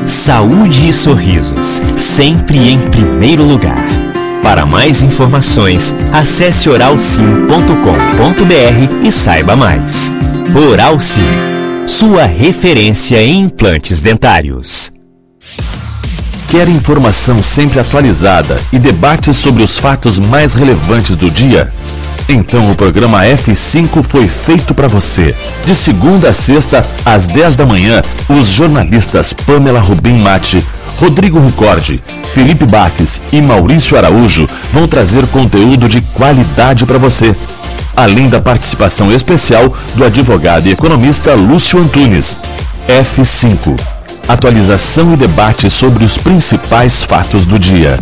Saúde 0.05 0.89
e 0.89 0.93
sorrisos, 0.93 1.81
sempre 1.97 2.69
em 2.69 2.77
primeiro 2.77 3.43
lugar. 3.43 3.83
Para 4.43 4.63
mais 4.63 5.01
informações, 5.01 5.95
acesse 6.13 6.69
oralsim.com.br 6.69 9.03
e 9.03 9.11
saiba 9.11 9.55
mais. 9.55 10.11
Oral 10.69 10.99
Sim, 10.99 11.21
sua 11.87 12.25
referência 12.25 13.23
em 13.23 13.41
implantes 13.41 14.03
dentários. 14.03 14.92
Quer 16.53 16.69
informação 16.69 17.41
sempre 17.41 17.79
atualizada 17.79 18.61
e 18.71 18.77
debates 18.77 19.37
sobre 19.37 19.63
os 19.63 19.79
fatos 19.79 20.19
mais 20.19 20.53
relevantes 20.53 21.15
do 21.15 21.27
dia? 21.27 21.73
Então 22.29 22.71
o 22.71 22.75
programa 22.75 23.23
F5 23.23 24.03
foi 24.03 24.27
feito 24.27 24.71
para 24.71 24.87
você. 24.87 25.33
De 25.65 25.73
segunda 25.73 26.29
a 26.29 26.33
sexta, 26.33 26.85
às 27.03 27.25
10 27.25 27.55
da 27.55 27.65
manhã, 27.65 28.03
os 28.29 28.51
jornalistas 28.51 29.33
Pamela 29.33 29.79
Rubim 29.79 30.19
Mate, 30.19 30.63
Rodrigo 30.99 31.39
Ricordi, 31.39 32.03
Felipe 32.35 32.67
Baques 32.67 33.19
e 33.31 33.41
Maurício 33.41 33.97
Araújo 33.97 34.45
vão 34.71 34.87
trazer 34.87 35.25
conteúdo 35.25 35.89
de 35.89 36.01
qualidade 36.01 36.85
para 36.85 36.99
você. 36.99 37.35
Além 37.97 38.29
da 38.29 38.39
participação 38.39 39.11
especial 39.11 39.75
do 39.95 40.05
advogado 40.05 40.67
e 40.67 40.71
economista 40.71 41.33
Lúcio 41.33 41.79
Antunes. 41.79 42.39
F5 42.87 43.92
atualização 44.27 45.13
e 45.13 45.17
debate 45.17 45.69
sobre 45.69 46.03
os 46.03 46.17
principais 46.17 47.03
fatos 47.03 47.45
do 47.45 47.59
dia. 47.59 47.99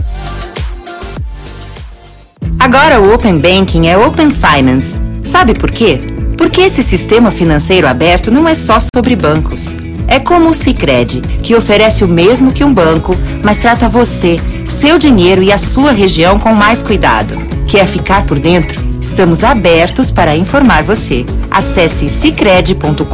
Agora 2.59 3.01
o 3.01 3.13
Open 3.13 3.37
Banking 3.39 3.87
é 3.87 3.97
Open 3.97 4.29
Finance. 4.29 5.01
Sabe 5.23 5.53
por 5.53 5.71
quê? 5.71 5.99
Porque 6.37 6.61
esse 6.61 6.83
sistema 6.83 7.31
financeiro 7.31 7.87
aberto 7.87 8.31
não 8.31 8.47
é 8.47 8.55
só 8.55 8.77
sobre 8.95 9.15
bancos. 9.15 9.77
É 10.07 10.19
como 10.19 10.49
o 10.49 10.53
Sicredi, 10.53 11.21
que 11.41 11.55
oferece 11.55 12.03
o 12.03 12.07
mesmo 12.07 12.51
que 12.51 12.63
um 12.63 12.73
banco, 12.73 13.15
mas 13.43 13.59
trata 13.59 13.87
você, 13.87 14.37
seu 14.65 14.99
dinheiro 14.99 15.41
e 15.41 15.51
a 15.51 15.57
sua 15.57 15.91
região 15.91 16.37
com 16.37 16.53
mais 16.53 16.81
cuidado. 16.81 17.35
Quer 17.67 17.85
ficar 17.87 18.25
por 18.25 18.39
dentro? 18.39 18.81
Estamos 18.99 19.43
abertos 19.43 20.11
para 20.11 20.35
informar 20.35 20.83
você. 20.83 21.25
Acesse 21.49 22.09
cicred.com.br 22.09 23.11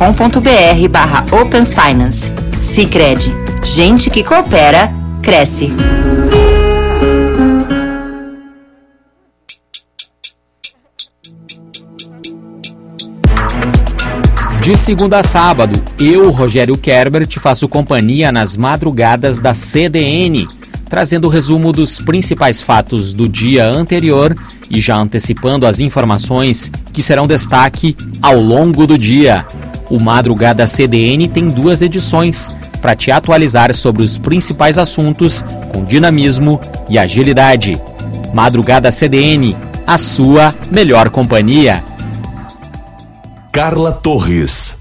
Cicred. 2.62 3.34
Gente 3.64 4.10
que 4.10 4.24
coopera, 4.24 4.92
cresce. 5.22 5.72
De 14.62 14.76
segunda 14.76 15.20
a 15.20 15.24
sábado, 15.24 15.82
eu, 15.98 16.30
Rogério 16.30 16.78
Kerber, 16.78 17.26
te 17.26 17.40
faço 17.40 17.70
companhia 17.70 18.34
nas 18.34 18.58
madrugadas 18.58 19.40
da 19.40 19.54
CDN, 19.54 20.46
trazendo 20.90 21.26
o 21.26 21.30
resumo 21.30 21.72
dos 21.72 22.00
principais 22.00 22.62
fatos 22.62 23.14
do 23.14 23.30
dia 23.30 23.66
anterior 23.66 24.36
e 24.70 24.82
já 24.82 24.98
antecipando 24.98 25.66
as 25.66 25.80
informações 25.80 26.70
que 26.92 27.02
serão 27.02 27.26
destaque 27.26 27.96
ao 28.22 28.42
longo 28.42 28.86
do 28.86 28.98
dia. 28.98 29.46
O 29.90 30.02
Madrugada 30.02 30.68
CDN 30.68 31.30
tem 31.30 31.50
duas 31.50 31.82
edições 31.82 32.54
para 32.82 32.96
te 32.96 33.10
atualizar 33.10 33.74
sobre 33.74 34.04
os 34.04 34.18
principais 34.18 34.78
assuntos 34.78 35.44
com 35.74 35.84
dinamismo 35.86 36.60
e 36.90 36.98
agilidade. 36.98 37.82
Madrugada 38.34 38.92
CDN, 38.92 39.56
a 39.86 39.98
sua 39.98 40.54
melhor 40.70 41.10
companhia. 41.10 41.84
Carla 43.52 43.94
Torres. 43.94 44.78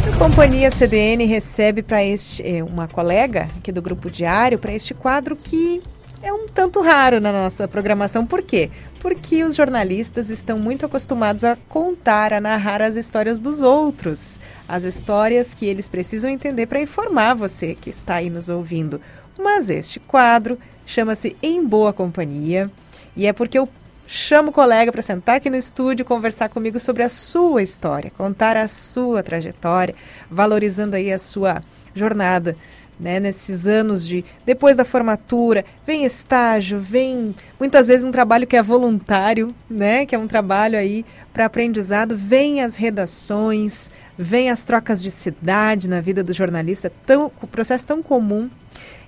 A 0.07 0.13
Companhia 0.17 0.71
CDN 0.71 1.25
recebe 1.25 1.83
para 1.83 2.05
este 2.05 2.41
eh, 2.47 2.63
uma 2.63 2.87
colega 2.87 3.49
aqui 3.59 3.73
do 3.73 3.83
grupo 3.83 4.09
diário 4.09 4.57
para 4.57 4.73
este 4.73 4.95
quadro 4.95 5.35
que 5.35 5.83
é 6.25 6.33
um 6.33 6.47
tanto 6.49 6.81
raro 6.81 7.21
na 7.21 7.31
nossa 7.31 7.69
programação. 7.69 8.27
Por 8.27 8.43
quê? 8.43 8.71
Porque 8.99 9.45
os 9.45 9.55
jornalistas 9.55 10.31
estão 10.31 10.59
muito 10.59 10.87
acostumados 10.87 11.45
a 11.45 11.57
contar, 11.69 12.33
a 12.33 12.41
narrar 12.41 12.81
as 12.81 12.97
histórias 12.97 13.39
dos 13.39 13.61
outros, 13.61 14.41
as 14.67 14.85
histórias 14.85 15.53
que 15.53 15.67
eles 15.67 15.87
precisam 15.87 16.31
entender 16.31 16.67
para 16.67 16.81
informar 16.81 17.35
você 17.35 17.75
que 17.75 17.91
está 17.91 18.15
aí 18.15 18.31
nos 18.31 18.49
ouvindo. 18.49 19.01
Mas 19.39 19.69
este 19.69 20.01
quadro 20.01 20.59
chama-se 20.87 21.37
Em 21.43 21.63
Boa 21.63 21.93
Companhia 21.93 22.71
e 23.15 23.27
é 23.27 23.33
porque 23.33 23.59
eu 23.59 23.69
chamo 24.07 24.49
o 24.49 24.53
colega 24.53 24.91
para 24.91 25.03
sentar 25.03 25.37
aqui 25.37 25.51
no 25.51 25.57
estúdio 25.57 26.07
conversar 26.07 26.49
comigo 26.49 26.81
sobre 26.81 27.03
a 27.03 27.09
sua 27.11 27.63
história, 27.63 28.11
contar 28.17 28.57
a 28.57 28.67
sua 28.67 29.23
trajetória, 29.23 29.95
valorizando 30.31 30.97
aí 30.97 31.13
a 31.13 31.19
sua 31.19 31.63
jornada 31.95 32.57
né, 32.99 33.19
nesses 33.21 33.67
anos 33.67 34.07
de 34.07 34.25
depois 34.45 34.77
da 34.77 34.85
formatura, 34.85 35.65
vem 35.87 36.05
estágio, 36.05 36.79
vem 36.79 37.35
muitas 37.59 37.89
vezes 37.89 38.05
um 38.05 38.11
trabalho 38.11 38.47
que 38.47 38.57
é 38.57 38.63
voluntário, 38.63 39.55
né, 39.69 40.07
que 40.07 40.15
é 40.15 40.19
um 40.19 40.27
trabalho 40.27 40.79
aí 40.79 41.05
para 41.33 41.47
aprendizado, 41.47 42.17
vem 42.17 42.63
as 42.63 42.77
redações, 42.77 43.91
vem 44.17 44.51
as 44.51 44.65
trocas 44.65 45.03
de 45.03 45.11
cidade 45.11 45.89
na 45.89 46.01
vida 46.01 46.23
do 46.23 46.33
jornalista, 46.33 46.93
tão 47.05 47.31
o 47.43 47.47
processo 47.47 47.87
tão 47.87 48.03
comum. 48.03 48.49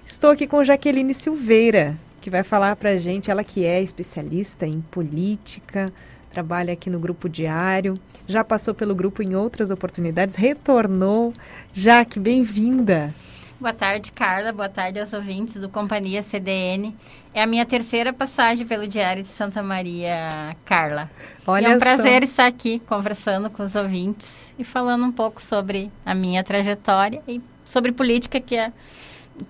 Estou 0.04 0.30
aqui 0.30 0.46
com 0.46 0.62
Jaqueline 0.62 1.14
Silveira, 1.14 1.96
que 2.20 2.30
vai 2.30 2.42
falar 2.42 2.76
para 2.76 2.90
a 2.90 2.96
gente, 2.96 3.30
ela 3.30 3.44
que 3.44 3.64
é 3.64 3.82
especialista 3.82 4.66
em 4.66 4.80
política, 4.80 5.92
trabalha 6.30 6.72
aqui 6.72 6.90
no 6.90 6.98
Grupo 6.98 7.28
Diário, 7.28 7.98
já 8.26 8.44
passou 8.44 8.74
pelo 8.74 8.94
grupo 8.94 9.22
em 9.22 9.34
outras 9.34 9.70
oportunidades, 9.70 10.36
retornou. 10.36 11.32
Jaque, 11.72 12.18
bem-vinda. 12.18 13.14
Boa 13.58 13.72
tarde, 13.72 14.12
Carla. 14.12 14.52
Boa 14.52 14.68
tarde 14.68 15.00
aos 15.00 15.14
ouvintes 15.14 15.54
do 15.54 15.66
Companhia 15.66 16.22
CDN. 16.22 16.94
É 17.32 17.42
a 17.42 17.46
minha 17.46 17.64
terceira 17.64 18.12
passagem 18.12 18.66
pelo 18.66 18.86
Diário 18.86 19.22
de 19.22 19.30
Santa 19.30 19.62
Maria, 19.62 20.54
Carla. 20.62 21.10
Olha 21.46 21.68
e 21.68 21.72
é 21.72 21.76
um 21.76 21.78
prazer 21.78 22.22
só. 22.22 22.30
estar 22.30 22.46
aqui 22.46 22.78
conversando 22.80 23.48
com 23.48 23.62
os 23.62 23.74
ouvintes 23.74 24.54
e 24.58 24.64
falando 24.64 25.06
um 25.06 25.12
pouco 25.12 25.42
sobre 25.42 25.90
a 26.04 26.14
minha 26.14 26.44
trajetória 26.44 27.22
e 27.26 27.40
sobre 27.64 27.92
política, 27.92 28.38
que 28.40 28.56
é, 28.56 28.70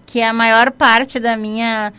que 0.07 0.21
é 0.21 0.29
a 0.29 0.33
maior 0.33 0.71
parte 0.71 1.19
da 1.19 1.37
minha 1.37 1.93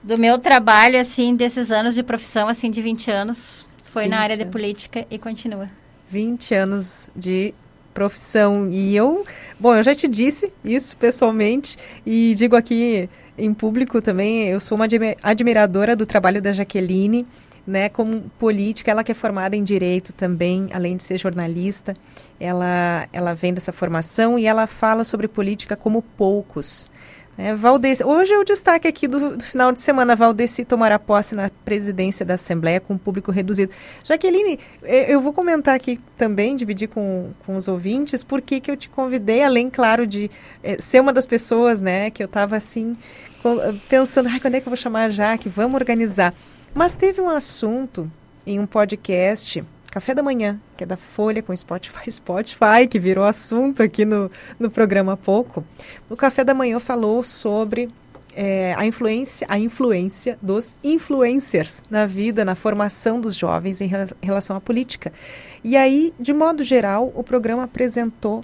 do 0.00 0.16
meu 0.18 0.38
trabalho 0.38 1.00
assim 1.00 1.34
desses 1.34 1.72
anos 1.72 1.94
de 1.94 2.02
profissão 2.04 2.48
assim 2.48 2.70
de 2.70 2.82
20 2.82 3.10
anos 3.10 3.66
foi 3.84 4.06
na 4.06 4.16
20 4.16 4.22
área 4.22 4.36
de 4.36 4.42
anos. 4.42 4.52
política 4.52 5.06
e 5.10 5.18
continua. 5.18 5.68
20 6.08 6.54
anos 6.54 7.10
de 7.16 7.52
profissão. 7.92 8.68
E 8.70 8.96
eu, 8.96 9.24
bom, 9.62 9.76
eu 9.76 9.82
já 9.84 9.94
te 9.94 10.08
disse 10.08 10.52
isso 10.64 10.96
pessoalmente 10.96 11.78
e 12.04 12.34
digo 12.34 12.56
aqui 12.56 13.08
em 13.38 13.54
público 13.54 14.02
também, 14.02 14.48
eu 14.48 14.58
sou 14.58 14.74
uma 14.74 14.86
admi- 14.86 15.16
admiradora 15.22 15.94
do 15.94 16.04
trabalho 16.04 16.42
da 16.42 16.50
Jaqueline, 16.50 17.24
né, 17.64 17.88
como 17.88 18.22
política, 18.40 18.90
ela 18.90 19.04
que 19.04 19.12
é 19.12 19.14
formada 19.14 19.54
em 19.54 19.62
direito 19.62 20.12
também, 20.12 20.66
além 20.72 20.96
de 20.96 21.04
ser 21.04 21.16
jornalista, 21.16 21.94
ela 22.40 23.06
ela 23.12 23.34
vem 23.34 23.54
dessa 23.54 23.70
formação 23.72 24.36
e 24.36 24.46
ela 24.46 24.66
fala 24.66 25.04
sobre 25.04 25.28
política 25.28 25.76
como 25.76 26.02
poucos. 26.02 26.90
É, 27.36 27.54
Valdeci, 27.54 28.04
hoje 28.04 28.30
é 28.30 28.38
o 28.38 28.44
destaque 28.44 28.86
aqui 28.86 29.08
do, 29.08 29.36
do 29.36 29.42
final 29.42 29.72
de 29.72 29.80
semana. 29.80 30.14
Valdeci 30.14 30.64
tomará 30.64 30.98
posse 30.98 31.34
na 31.34 31.50
presidência 31.64 32.26
da 32.26 32.34
Assembleia 32.34 32.78
com 32.78 32.98
público 32.98 33.30
reduzido. 33.30 33.72
Jaqueline, 34.04 34.58
eh, 34.82 35.12
eu 35.12 35.20
vou 35.20 35.32
comentar 35.32 35.74
aqui 35.74 35.98
também, 36.18 36.54
dividir 36.54 36.88
com, 36.88 37.30
com 37.46 37.56
os 37.56 37.68
ouvintes, 37.68 38.22
por 38.22 38.42
que 38.42 38.62
eu 38.70 38.76
te 38.76 38.90
convidei, 38.90 39.42
além, 39.42 39.70
claro, 39.70 40.06
de 40.06 40.30
eh, 40.62 40.76
ser 40.78 41.00
uma 41.00 41.12
das 41.12 41.26
pessoas 41.26 41.80
né, 41.80 42.10
que 42.10 42.22
eu 42.22 42.26
estava 42.26 42.54
assim, 42.56 42.94
pensando, 43.88 44.28
Ai, 44.28 44.38
quando 44.38 44.56
é 44.56 44.60
que 44.60 44.68
eu 44.68 44.70
vou 44.70 44.76
chamar 44.76 45.04
a 45.04 45.08
Jaque? 45.08 45.48
Vamos 45.48 45.80
organizar. 45.80 46.34
Mas 46.74 46.96
teve 46.96 47.20
um 47.20 47.30
assunto 47.30 48.10
em 48.46 48.60
um 48.60 48.66
podcast, 48.66 49.64
Café 49.92 50.14
da 50.14 50.22
Manhã, 50.22 50.58
que 50.74 50.84
é 50.84 50.86
da 50.86 50.96
Folha 50.96 51.42
com 51.42 51.54
Spotify, 51.54 52.10
Spotify, 52.10 52.88
que 52.90 52.98
virou 52.98 53.24
assunto 53.24 53.82
aqui 53.82 54.06
no, 54.06 54.30
no 54.58 54.70
programa 54.70 55.12
há 55.12 55.16
pouco. 55.18 55.62
O 56.08 56.16
Café 56.16 56.42
da 56.42 56.54
Manhã 56.54 56.80
falou 56.80 57.22
sobre 57.22 57.90
eh, 58.34 58.74
a 58.78 58.86
influência, 58.86 59.46
a 59.50 59.58
influência 59.58 60.38
dos 60.40 60.74
influencers 60.82 61.84
na 61.90 62.06
vida, 62.06 62.42
na 62.42 62.54
formação 62.54 63.20
dos 63.20 63.36
jovens 63.36 63.82
em 63.82 63.86
rela- 63.86 64.08
relação 64.22 64.56
à 64.56 64.60
política. 64.62 65.12
E 65.62 65.76
aí, 65.76 66.14
de 66.18 66.32
modo 66.32 66.62
geral, 66.62 67.12
o 67.14 67.22
programa 67.22 67.64
apresentou 67.64 68.42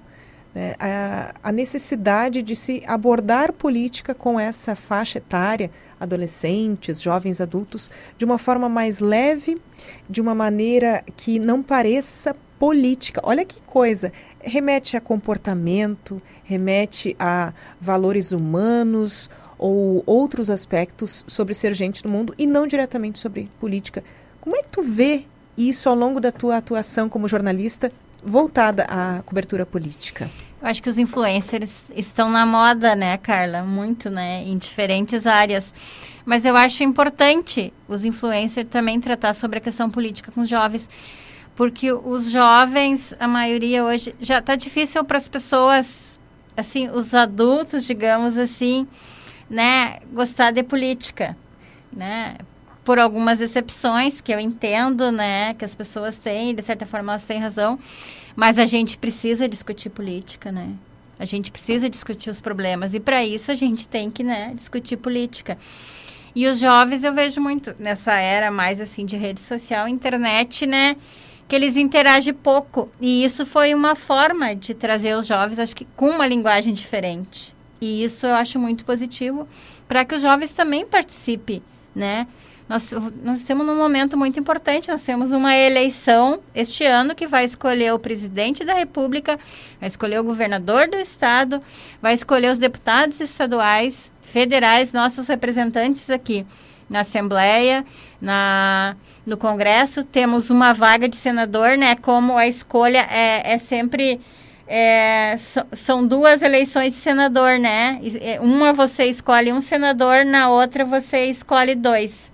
né, 0.58 0.74
a, 0.80 1.34
a 1.40 1.52
necessidade 1.52 2.42
de 2.42 2.56
se 2.56 2.82
abordar 2.84 3.52
política 3.52 4.12
com 4.12 4.40
essa 4.40 4.74
faixa 4.74 5.18
etária, 5.18 5.70
adolescentes, 6.00 7.00
jovens 7.00 7.40
adultos, 7.40 7.92
de 8.16 8.24
uma 8.24 8.38
forma 8.38 8.68
mais 8.68 8.98
leve, 8.98 9.62
de 10.10 10.20
uma 10.20 10.34
maneira 10.34 11.04
que 11.16 11.38
não 11.38 11.62
pareça 11.62 12.34
política. 12.58 13.20
Olha 13.22 13.44
que 13.44 13.62
coisa! 13.62 14.12
Remete 14.40 14.96
a 14.96 15.00
comportamento, 15.00 16.20
remete 16.42 17.14
a 17.20 17.52
valores 17.80 18.32
humanos 18.32 19.30
ou 19.56 20.02
outros 20.06 20.50
aspectos 20.50 21.24
sobre 21.28 21.54
ser 21.54 21.72
gente 21.72 22.02
do 22.02 22.08
mundo 22.08 22.34
e 22.36 22.48
não 22.48 22.66
diretamente 22.66 23.20
sobre 23.20 23.48
política. 23.60 24.02
Como 24.40 24.56
é 24.56 24.62
que 24.64 24.72
tu 24.72 24.82
vê 24.82 25.22
isso 25.56 25.88
ao 25.88 25.94
longo 25.94 26.18
da 26.18 26.32
tua 26.32 26.56
atuação 26.56 27.08
como 27.08 27.28
jornalista 27.28 27.92
voltada 28.24 28.84
à 28.88 29.22
cobertura 29.22 29.64
política? 29.64 30.28
Eu 30.60 30.68
acho 30.68 30.82
que 30.82 30.88
os 30.88 30.98
influencers 30.98 31.84
estão 31.94 32.28
na 32.28 32.44
moda, 32.44 32.96
né, 32.96 33.16
Carla? 33.16 33.62
Muito, 33.62 34.10
né? 34.10 34.42
Em 34.44 34.58
diferentes 34.58 35.26
áreas. 35.26 35.72
Mas 36.26 36.44
eu 36.44 36.56
acho 36.56 36.82
importante 36.82 37.72
os 37.86 38.04
influencers 38.04 38.68
também 38.68 39.00
tratar 39.00 39.34
sobre 39.34 39.58
a 39.58 39.60
questão 39.60 39.88
política 39.88 40.32
com 40.32 40.40
os 40.40 40.48
jovens. 40.48 40.90
Porque 41.54 41.92
os 41.92 42.30
jovens, 42.30 43.14
a 43.20 43.28
maioria 43.28 43.84
hoje, 43.84 44.14
já 44.20 44.38
está 44.38 44.56
difícil 44.56 45.04
para 45.04 45.18
as 45.18 45.28
pessoas, 45.28 46.18
assim, 46.56 46.88
os 46.90 47.14
adultos, 47.14 47.84
digamos 47.84 48.36
assim, 48.36 48.86
né, 49.48 49.98
gostar 50.12 50.50
de 50.50 50.62
política, 50.62 51.36
né? 51.92 52.36
por 52.88 52.98
algumas 52.98 53.38
exceções 53.42 54.22
que 54.22 54.32
eu 54.32 54.40
entendo, 54.40 55.12
né, 55.12 55.52
que 55.52 55.62
as 55.62 55.74
pessoas 55.74 56.16
têm, 56.16 56.54
de 56.54 56.62
certa 56.62 56.86
forma 56.86 57.12
elas 57.12 57.24
têm 57.24 57.38
razão, 57.38 57.78
mas 58.38 58.56
a 58.56 58.66
gente 58.66 58.96
precisa 58.96 59.48
discutir 59.48 59.90
política, 59.90 60.52
né? 60.52 60.70
A 61.18 61.24
gente 61.24 61.50
precisa 61.50 61.90
discutir 61.90 62.30
os 62.30 62.40
problemas 62.40 62.94
e 62.94 63.00
para 63.00 63.24
isso 63.24 63.50
a 63.50 63.54
gente 63.54 63.88
tem 63.88 64.08
que, 64.12 64.22
né, 64.22 64.52
discutir 64.56 64.96
política. 64.96 65.58
E 66.36 66.46
os 66.46 66.60
jovens 66.60 67.02
eu 67.02 67.12
vejo 67.12 67.40
muito 67.40 67.74
nessa 67.80 68.12
era 68.12 68.48
mais 68.48 68.80
assim 68.80 69.04
de 69.04 69.16
rede 69.16 69.40
social, 69.40 69.88
internet, 69.88 70.66
né, 70.66 70.96
que 71.48 71.56
eles 71.56 71.76
interagem 71.76 72.32
pouco. 72.32 72.88
E 73.00 73.24
isso 73.24 73.44
foi 73.44 73.74
uma 73.74 73.96
forma 73.96 74.54
de 74.54 74.72
trazer 74.72 75.16
os 75.16 75.26
jovens, 75.26 75.58
acho 75.58 75.74
que 75.74 75.88
com 75.96 76.10
uma 76.10 76.24
linguagem 76.24 76.72
diferente. 76.72 77.52
E 77.80 78.04
isso 78.04 78.24
eu 78.24 78.36
acho 78.36 78.56
muito 78.56 78.84
positivo 78.84 79.48
para 79.88 80.04
que 80.04 80.14
os 80.14 80.22
jovens 80.22 80.52
também 80.52 80.86
participem, 80.86 81.60
né? 81.92 82.28
Nós, 82.68 82.92
nós 83.24 83.38
estamos 83.38 83.66
num 83.66 83.76
momento 83.76 84.14
muito 84.14 84.38
importante, 84.38 84.90
nós 84.90 85.02
temos 85.02 85.32
uma 85.32 85.56
eleição 85.56 86.40
este 86.54 86.84
ano 86.84 87.14
que 87.14 87.26
vai 87.26 87.46
escolher 87.46 87.94
o 87.94 87.98
presidente 87.98 88.62
da 88.62 88.74
República, 88.74 89.40
vai 89.80 89.88
escolher 89.88 90.20
o 90.20 90.24
governador 90.24 90.86
do 90.86 90.96
estado, 90.96 91.62
vai 92.02 92.12
escolher 92.12 92.50
os 92.50 92.58
deputados 92.58 93.20
estaduais, 93.20 94.12
federais, 94.20 94.92
nossos 94.92 95.28
representantes 95.28 96.10
aqui 96.10 96.44
na 96.90 97.00
Assembleia, 97.00 97.86
na, 98.20 98.96
no 99.24 99.38
Congresso. 99.38 100.04
Temos 100.04 100.50
uma 100.50 100.74
vaga 100.74 101.08
de 101.08 101.16
senador, 101.16 101.78
né? 101.78 101.96
Como 101.96 102.36
a 102.36 102.46
escolha 102.46 103.06
é, 103.10 103.54
é 103.54 103.58
sempre. 103.58 104.20
É, 104.70 105.34
so, 105.38 105.60
são 105.72 106.06
duas 106.06 106.42
eleições 106.42 106.92
de 106.92 107.00
senador, 107.00 107.58
né? 107.58 107.98
Uma 108.42 108.74
você 108.74 109.06
escolhe 109.06 109.50
um 109.50 109.62
senador, 109.62 110.26
na 110.26 110.50
outra 110.50 110.84
você 110.84 111.24
escolhe 111.24 111.74
dois. 111.74 112.30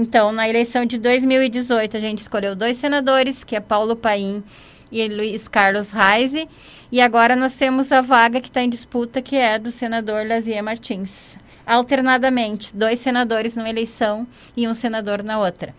Então, 0.00 0.30
na 0.30 0.48
eleição 0.48 0.84
de 0.84 0.96
2018, 0.96 1.96
a 1.96 1.98
gente 1.98 2.18
escolheu 2.18 2.54
dois 2.54 2.76
senadores, 2.76 3.42
que 3.42 3.56
é 3.56 3.60
Paulo 3.60 3.96
Paim 3.96 4.44
e 4.92 5.08
Luiz 5.08 5.48
Carlos 5.48 5.90
Reise. 5.90 6.48
E 6.92 7.00
agora 7.00 7.34
nós 7.34 7.56
temos 7.56 7.90
a 7.90 8.00
vaga 8.00 8.40
que 8.40 8.46
está 8.46 8.62
em 8.62 8.68
disputa, 8.68 9.20
que 9.20 9.34
é 9.34 9.58
do 9.58 9.72
senador 9.72 10.24
Lazier 10.24 10.62
Martins. 10.62 11.36
Alternadamente, 11.66 12.72
dois 12.76 13.00
senadores 13.00 13.56
numa 13.56 13.68
eleição 13.68 14.24
e 14.56 14.68
um 14.68 14.72
senador 14.72 15.20
na 15.24 15.40
outra. 15.40 15.74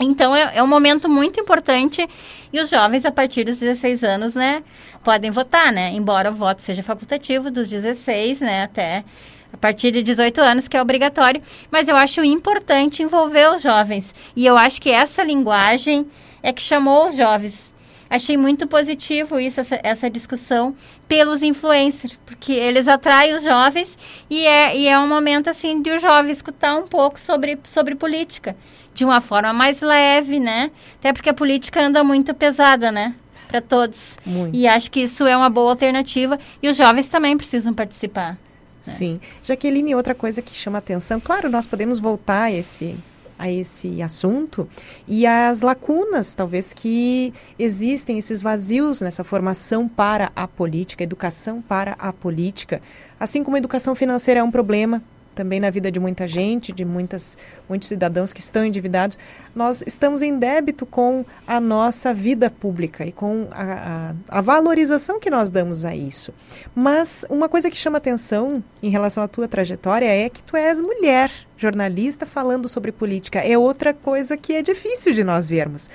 Então, 0.00 0.34
é, 0.34 0.58
é, 0.58 0.62
um 0.62 0.68
momento 0.68 1.08
muito 1.08 1.40
importante 1.40 2.08
e 2.52 2.60
os 2.60 2.70
jovens, 2.70 3.04
a 3.04 3.10
partir 3.10 3.42
dos 3.42 3.58
16 3.58 4.04
anos, 4.04 4.36
né, 4.36 4.62
podem 5.02 5.32
votar, 5.32 5.72
né? 5.72 5.90
Embora 5.90 6.30
o 6.30 6.34
voto 6.34 6.62
seja 6.62 6.84
facultativo, 6.84 7.50
dos 7.50 7.68
16, 7.68 8.42
né, 8.42 8.62
até 8.62 9.04
a 9.52 9.56
partir 9.56 9.90
de 9.90 10.02
18 10.02 10.40
anos, 10.40 10.68
que 10.68 10.76
é 10.76 10.82
obrigatório, 10.82 11.42
mas 11.70 11.88
eu 11.88 11.96
acho 11.96 12.22
importante 12.24 13.02
envolver 13.02 13.50
os 13.50 13.62
jovens. 13.62 14.14
E 14.34 14.46
eu 14.46 14.56
acho 14.56 14.80
que 14.80 14.90
essa 14.90 15.22
linguagem 15.22 16.06
é 16.42 16.52
que 16.52 16.62
chamou 16.62 17.08
os 17.08 17.16
jovens. 17.16 17.70
Achei 18.10 18.36
muito 18.36 18.66
positivo 18.66 19.38
isso, 19.38 19.60
essa, 19.60 19.78
essa 19.84 20.10
discussão 20.10 20.74
pelos 21.06 21.44
influencers, 21.44 22.18
porque 22.26 22.52
eles 22.52 22.88
atraem 22.88 23.34
os 23.34 23.44
jovens 23.44 23.96
e 24.28 24.44
é, 24.44 24.76
e 24.76 24.88
é 24.88 24.98
um 24.98 25.06
momento 25.06 25.48
assim 25.48 25.80
de 25.80 25.92
o 25.92 25.98
jovem 26.00 26.32
escutar 26.32 26.74
um 26.74 26.88
pouco 26.88 27.20
sobre, 27.20 27.56
sobre 27.62 27.94
política, 27.94 28.56
de 28.92 29.04
uma 29.04 29.20
forma 29.20 29.52
mais 29.52 29.80
leve, 29.80 30.40
né? 30.40 30.72
Até 30.98 31.12
porque 31.12 31.30
a 31.30 31.34
política 31.34 31.80
anda 31.80 32.02
muito 32.02 32.34
pesada, 32.34 32.90
né? 32.90 33.14
Para 33.46 33.60
todos. 33.60 34.18
Muito. 34.26 34.56
E 34.56 34.66
acho 34.66 34.90
que 34.90 35.02
isso 35.02 35.24
é 35.24 35.36
uma 35.36 35.48
boa 35.48 35.70
alternativa 35.70 36.36
e 36.60 36.68
os 36.68 36.76
jovens 36.76 37.06
também 37.06 37.36
precisam 37.36 37.72
participar. 37.72 38.36
É. 38.86 38.90
Sim. 38.90 39.20
Jaqueline, 39.42 39.94
outra 39.94 40.14
coisa 40.14 40.40
que 40.40 40.54
chama 40.54 40.78
atenção, 40.78 41.20
claro, 41.20 41.50
nós 41.50 41.66
podemos 41.66 41.98
voltar 41.98 42.44
a 42.44 42.52
esse, 42.52 42.96
a 43.38 43.50
esse 43.50 44.02
assunto 44.02 44.68
e 45.06 45.26
as 45.26 45.60
lacunas, 45.60 46.34
talvez, 46.34 46.72
que 46.72 47.32
existem, 47.58 48.18
esses 48.18 48.42
vazios 48.42 49.00
nessa 49.00 49.24
formação 49.24 49.88
para 49.88 50.32
a 50.34 50.48
política, 50.48 51.04
educação 51.04 51.62
para 51.62 51.92
a 51.98 52.12
política. 52.12 52.80
Assim 53.18 53.44
como 53.44 53.56
a 53.56 53.58
educação 53.58 53.94
financeira 53.94 54.40
é 54.40 54.42
um 54.42 54.50
problema, 54.50 55.02
também 55.40 55.58
na 55.58 55.70
vida 55.70 55.90
de 55.90 55.98
muita 55.98 56.28
gente, 56.28 56.70
de 56.70 56.84
muitas, 56.84 57.38
muitos 57.66 57.88
cidadãos 57.88 58.30
que 58.30 58.40
estão 58.40 58.62
endividados, 58.62 59.18
nós 59.54 59.82
estamos 59.86 60.20
em 60.20 60.38
débito 60.38 60.84
com 60.84 61.24
a 61.46 61.58
nossa 61.58 62.12
vida 62.12 62.50
pública 62.50 63.06
e 63.06 63.10
com 63.10 63.48
a, 63.50 64.12
a, 64.28 64.38
a 64.38 64.40
valorização 64.42 65.18
que 65.18 65.30
nós 65.30 65.48
damos 65.48 65.86
a 65.86 65.96
isso. 65.96 66.34
Mas 66.74 67.24
uma 67.30 67.48
coisa 67.48 67.70
que 67.70 67.76
chama 67.76 67.96
atenção 67.96 68.62
em 68.82 68.90
relação 68.90 69.22
à 69.22 69.28
tua 69.28 69.48
trajetória 69.48 70.04
é 70.04 70.28
que 70.28 70.42
tu 70.42 70.58
és 70.58 70.78
mulher, 70.78 71.30
jornalista 71.56 72.26
falando 72.26 72.68
sobre 72.68 72.92
política. 72.92 73.38
É 73.38 73.56
outra 73.56 73.94
coisa 73.94 74.36
que 74.36 74.52
é 74.52 74.60
difícil 74.60 75.14
de 75.14 75.24
nós 75.24 75.48
vermos. 75.48 75.88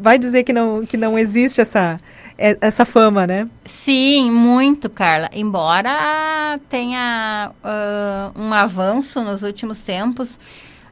Vai 0.00 0.18
dizer 0.18 0.42
que 0.42 0.54
não, 0.54 0.86
que 0.86 0.96
não 0.96 1.18
existe 1.18 1.60
essa 1.60 2.00
essa 2.38 2.84
fama, 2.84 3.26
né? 3.26 3.48
Sim, 3.64 4.30
muito, 4.30 4.90
Carla. 4.90 5.30
Embora 5.32 6.60
tenha 6.68 7.50
uh, 7.64 8.40
um 8.40 8.52
avanço 8.52 9.22
nos 9.22 9.42
últimos 9.42 9.82
tempos, 9.82 10.38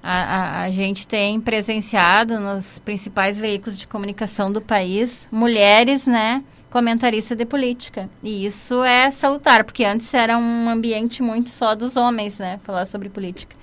a, 0.02 0.12
a, 0.12 0.62
a, 0.62 0.70
gente 0.70 1.06
tem 1.06 1.40
presenciado 1.40 2.38
nos 2.38 2.78
principais 2.78 3.38
veículos 3.38 3.78
de 3.78 3.86
comunicação 3.86 4.50
do 4.52 4.60
país 4.60 5.28
mulheres, 5.30 6.06
né? 6.06 6.42
Comentaristas 6.70 7.36
de 7.38 7.44
política. 7.44 8.08
E 8.22 8.44
isso 8.44 8.82
é 8.82 9.10
salutar, 9.10 9.64
porque 9.64 9.84
antes 9.84 10.12
era 10.12 10.36
um 10.36 10.68
ambiente 10.68 11.22
muito 11.22 11.50
só 11.50 11.74
dos 11.74 11.96
homens, 11.96 12.38
né? 12.38 12.58
Falar 12.64 12.84
sobre 12.86 13.08
política. 13.08 13.54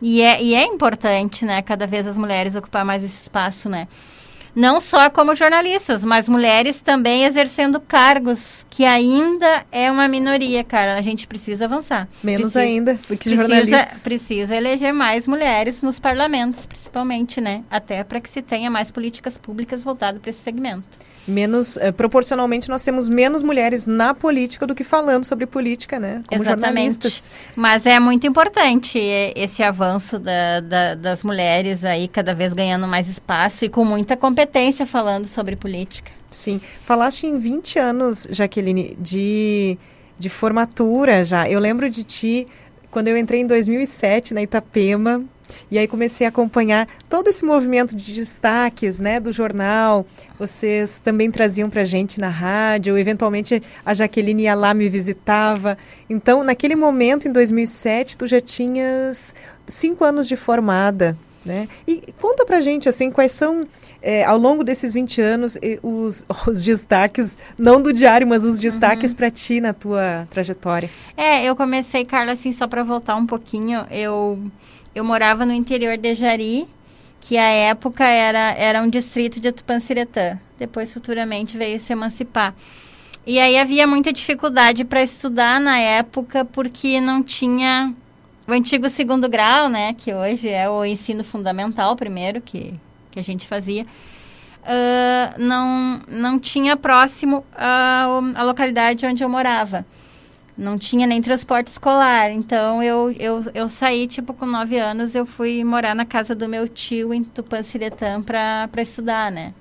E 0.00 0.20
é, 0.20 0.42
e 0.42 0.54
é 0.54 0.64
importante, 0.64 1.44
né? 1.44 1.62
Cada 1.62 1.86
vez 1.86 2.06
as 2.06 2.18
mulheres 2.18 2.56
ocupar 2.56 2.84
mais 2.84 3.04
esse 3.04 3.22
espaço, 3.22 3.68
né? 3.68 3.86
Não 4.54 4.80
só 4.80 5.08
como 5.08 5.34
jornalistas, 5.34 6.04
mas 6.04 6.28
mulheres 6.28 6.80
também 6.80 7.24
exercendo 7.24 7.80
cargos, 7.80 8.66
que 8.70 8.84
ainda 8.84 9.64
é 9.72 9.90
uma 9.90 10.06
minoria, 10.08 10.62
cara. 10.62 10.96
A 10.96 11.02
gente 11.02 11.26
precisa 11.26 11.64
avançar. 11.64 12.08
Menos 12.22 12.52
precisa, 12.52 12.60
ainda 12.60 12.94
do 12.94 13.00
que 13.00 13.16
precisa, 13.16 13.36
jornalistas. 13.36 14.02
Precisa 14.02 14.56
eleger 14.56 14.92
mais 14.92 15.26
mulheres 15.26 15.82
nos 15.82 15.98
parlamentos, 15.98 16.66
principalmente, 16.66 17.40
né? 17.40 17.64
Até 17.70 18.04
para 18.04 18.20
que 18.20 18.28
se 18.28 18.42
tenha 18.42 18.70
mais 18.70 18.90
políticas 18.90 19.38
públicas 19.38 19.82
voltadas 19.82 20.20
para 20.20 20.30
esse 20.30 20.40
segmento 20.40 21.11
menos 21.26 21.76
eh, 21.76 21.92
proporcionalmente 21.92 22.68
nós 22.68 22.82
temos 22.84 23.08
menos 23.08 23.42
mulheres 23.42 23.86
na 23.86 24.14
política 24.14 24.66
do 24.66 24.74
que 24.74 24.84
falando 24.84 25.24
sobre 25.24 25.46
política, 25.46 26.00
né? 26.00 26.22
Como 26.26 26.42
Exatamente. 26.42 26.66
jornalistas. 26.66 27.30
Mas 27.54 27.86
é 27.86 27.98
muito 28.00 28.26
importante 28.26 28.98
esse 29.36 29.62
avanço 29.62 30.18
da, 30.18 30.60
da, 30.60 30.94
das 30.94 31.22
mulheres 31.22 31.84
aí 31.84 32.08
cada 32.08 32.34
vez 32.34 32.52
ganhando 32.52 32.86
mais 32.86 33.08
espaço 33.08 33.64
e 33.64 33.68
com 33.68 33.84
muita 33.84 34.16
competência 34.16 34.86
falando 34.86 35.26
sobre 35.26 35.56
política. 35.56 36.10
Sim. 36.30 36.60
Falaste 36.82 37.26
em 37.26 37.36
20 37.36 37.78
anos, 37.78 38.26
Jaqueline, 38.30 38.96
de, 38.98 39.78
de 40.18 40.28
formatura 40.28 41.24
já. 41.24 41.48
Eu 41.48 41.60
lembro 41.60 41.88
de 41.90 42.02
ti 42.02 42.46
quando 42.90 43.08
eu 43.08 43.16
entrei 43.16 43.40
em 43.40 43.46
2007 43.46 44.34
na 44.34 44.42
Itapema, 44.42 45.24
e 45.70 45.78
aí 45.78 45.86
comecei 45.86 46.26
a 46.26 46.28
acompanhar 46.28 46.88
todo 47.08 47.28
esse 47.28 47.44
movimento 47.44 47.94
de 47.94 48.14
destaques, 48.14 49.00
né, 49.00 49.20
do 49.20 49.32
jornal. 49.32 50.06
Vocês 50.38 50.98
também 50.98 51.30
traziam 51.30 51.70
para 51.70 51.84
gente 51.84 52.20
na 52.20 52.28
rádio, 52.28 52.98
eventualmente 52.98 53.62
a 53.84 53.94
Jaqueline 53.94 54.44
ia 54.44 54.54
lá 54.54 54.74
me 54.74 54.88
visitava. 54.88 55.78
Então, 56.08 56.42
naquele 56.42 56.76
momento, 56.76 57.28
em 57.28 57.32
2007, 57.32 58.16
tu 58.16 58.26
já 58.26 58.40
tinhas 58.40 59.34
cinco 59.66 60.04
anos 60.04 60.26
de 60.28 60.36
formada, 60.36 61.16
né? 61.44 61.68
E 61.86 62.02
conta 62.20 62.44
para 62.44 62.60
gente, 62.60 62.88
assim, 62.88 63.10
quais 63.10 63.32
são, 63.32 63.66
é, 64.00 64.24
ao 64.24 64.38
longo 64.38 64.62
desses 64.62 64.92
20 64.92 65.20
anos, 65.20 65.58
os, 65.82 66.24
os 66.46 66.62
destaques, 66.62 67.36
não 67.58 67.80
do 67.80 67.92
diário, 67.92 68.26
mas 68.26 68.44
os 68.44 68.58
destaques 68.58 69.12
uhum. 69.12 69.16
para 69.16 69.30
ti 69.30 69.60
na 69.60 69.72
tua 69.72 70.26
trajetória. 70.30 70.90
É, 71.16 71.44
eu 71.44 71.56
comecei, 71.56 72.04
Carla, 72.04 72.32
assim, 72.32 72.52
só 72.52 72.66
para 72.66 72.82
voltar 72.82 73.16
um 73.16 73.26
pouquinho, 73.26 73.84
eu 73.90 74.38
eu 74.94 75.04
morava 75.04 75.46
no 75.46 75.52
interior 75.52 75.96
de 75.96 76.14
Jari, 76.14 76.66
que 77.20 77.38
à 77.38 77.48
época 77.48 78.04
era, 78.04 78.52
era 78.52 78.82
um 78.82 78.88
distrito 78.88 79.40
de 79.40 79.52
Tupanciretã. 79.52 80.38
Depois, 80.58 80.92
futuramente, 80.92 81.56
veio 81.56 81.78
se 81.80 81.92
emancipar. 81.92 82.54
E 83.26 83.38
aí 83.38 83.56
havia 83.56 83.86
muita 83.86 84.12
dificuldade 84.12 84.84
para 84.84 85.02
estudar 85.02 85.60
na 85.60 85.78
época, 85.78 86.44
porque 86.44 87.00
não 87.00 87.22
tinha 87.22 87.94
o 88.46 88.52
antigo 88.52 88.88
segundo 88.88 89.28
grau, 89.28 89.68
né? 89.68 89.94
Que 89.94 90.12
hoje 90.12 90.48
é 90.48 90.68
o 90.68 90.84
ensino 90.84 91.22
fundamental 91.22 91.94
primeiro, 91.94 92.40
que, 92.40 92.74
que 93.10 93.18
a 93.18 93.22
gente 93.22 93.46
fazia. 93.46 93.86
Uh, 94.62 95.40
não, 95.40 96.00
não 96.08 96.38
tinha 96.38 96.76
próximo 96.76 97.44
a, 97.54 98.20
a 98.34 98.42
localidade 98.42 99.06
onde 99.06 99.22
eu 99.24 99.28
morava 99.28 99.84
não 100.56 100.78
tinha 100.78 101.06
nem 101.06 101.22
transporte 101.22 101.68
escolar. 101.68 102.30
Então 102.30 102.82
eu, 102.82 103.14
eu, 103.18 103.42
eu 103.54 103.68
saí, 103.68 104.06
tipo, 104.06 104.34
com 104.34 104.46
nove 104.46 104.78
anos, 104.78 105.14
eu 105.14 105.26
fui 105.26 105.64
morar 105.64 105.94
na 105.94 106.04
casa 106.04 106.34
do 106.34 106.48
meu 106.48 106.68
tio 106.68 107.12
em 107.12 107.24
Tupanciretã 107.24 108.22
para 108.22 108.82
estudar, 108.82 109.30
né? 109.30 109.52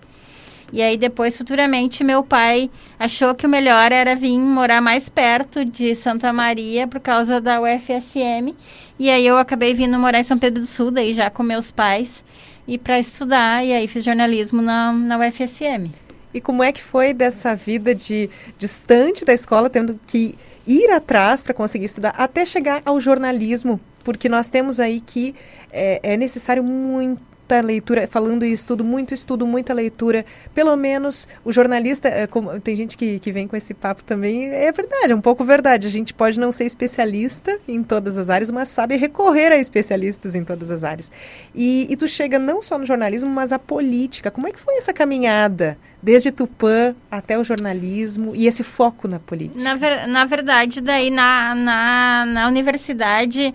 E 0.73 0.81
aí 0.81 0.95
depois, 0.95 1.37
futuramente, 1.37 2.03
meu 2.03 2.23
pai 2.23 2.69
achou 2.97 3.35
que 3.35 3.45
o 3.45 3.49
melhor 3.49 3.91
era 3.91 4.15
vir 4.15 4.37
morar 4.37 4.79
mais 4.81 5.09
perto 5.09 5.65
de 5.65 5.93
Santa 5.95 6.31
Maria 6.31 6.87
por 6.87 7.01
causa 7.01 7.41
da 7.41 7.59
UFSM. 7.61 8.55
E 8.97 9.09
aí 9.09 9.27
eu 9.27 9.37
acabei 9.37 9.73
vindo 9.73 9.99
morar 9.99 10.19
em 10.19 10.23
São 10.23 10.39
Pedro 10.39 10.61
do 10.61 10.67
Sul, 10.67 10.89
daí 10.89 11.13
já 11.13 11.29
com 11.29 11.43
meus 11.43 11.71
pais, 11.71 12.23
e 12.65 12.77
para 12.77 12.97
estudar. 12.99 13.65
E 13.65 13.73
aí 13.73 13.85
fiz 13.85 14.03
jornalismo 14.03 14.61
na, 14.61 14.93
na 14.93 15.17
UFSM. 15.17 15.91
E 16.33 16.39
como 16.39 16.63
é 16.63 16.71
que 16.71 16.81
foi 16.81 17.13
dessa 17.13 17.53
vida 17.53 17.93
de 17.93 18.29
distante 18.57 19.25
da 19.25 19.33
escola, 19.33 19.69
tendo 19.69 19.99
que 20.07 20.35
ir 20.65 20.91
atrás 20.91 21.43
para 21.43 21.53
conseguir 21.53 21.85
estudar, 21.85 22.13
até 22.17 22.45
chegar 22.45 22.81
ao 22.85 22.99
jornalismo? 22.99 23.79
Porque 24.03 24.27
nós 24.27 24.47
temos 24.47 24.79
aí 24.79 24.99
que 24.99 25.35
é, 25.71 25.99
é 26.03 26.17
necessário 26.17 26.63
muito 26.63 27.30
muita 27.51 27.61
leitura, 27.61 28.07
falando 28.07 28.43
em 28.43 28.51
estudo, 28.51 28.83
muito 28.83 29.13
estudo, 29.13 29.45
muita 29.45 29.73
leitura. 29.73 30.25
Pelo 30.53 30.75
menos 30.77 31.27
o 31.43 31.51
jornalista, 31.51 32.07
é, 32.07 32.25
como, 32.25 32.57
tem 32.61 32.73
gente 32.73 32.97
que, 32.97 33.19
que 33.19 33.31
vem 33.31 33.47
com 33.47 33.55
esse 33.57 33.73
papo 33.73 34.03
também, 34.03 34.49
é 34.49 34.71
verdade, 34.71 35.11
é 35.11 35.15
um 35.15 35.21
pouco 35.21 35.43
verdade. 35.43 35.87
A 35.87 35.89
gente 35.89 36.13
pode 36.13 36.39
não 36.39 36.51
ser 36.51 36.65
especialista 36.65 37.59
em 37.67 37.83
todas 37.83 38.17
as 38.17 38.29
áreas, 38.29 38.49
mas 38.49 38.69
sabe 38.69 38.95
recorrer 38.95 39.51
a 39.51 39.57
especialistas 39.57 40.35
em 40.35 40.43
todas 40.43 40.71
as 40.71 40.83
áreas. 40.83 41.11
E, 41.53 41.87
e 41.89 41.97
tu 41.97 42.07
chega 42.07 42.39
não 42.39 42.61
só 42.61 42.77
no 42.77 42.85
jornalismo, 42.85 43.29
mas 43.29 43.51
a 43.51 43.59
política. 43.59 44.31
Como 44.31 44.47
é 44.47 44.51
que 44.51 44.59
foi 44.59 44.77
essa 44.77 44.93
caminhada? 44.93 45.77
Desde 46.01 46.31
Tupã 46.31 46.95
até 47.11 47.37
o 47.37 47.43
jornalismo 47.43 48.33
e 48.35 48.47
esse 48.47 48.63
foco 48.63 49.07
na 49.07 49.19
política? 49.19 49.63
Na, 49.63 49.75
ver, 49.75 50.07
na 50.07 50.25
verdade, 50.25 50.81
daí 50.81 51.11
na, 51.11 51.53
na, 51.53 52.25
na 52.25 52.47
universidade 52.47 53.53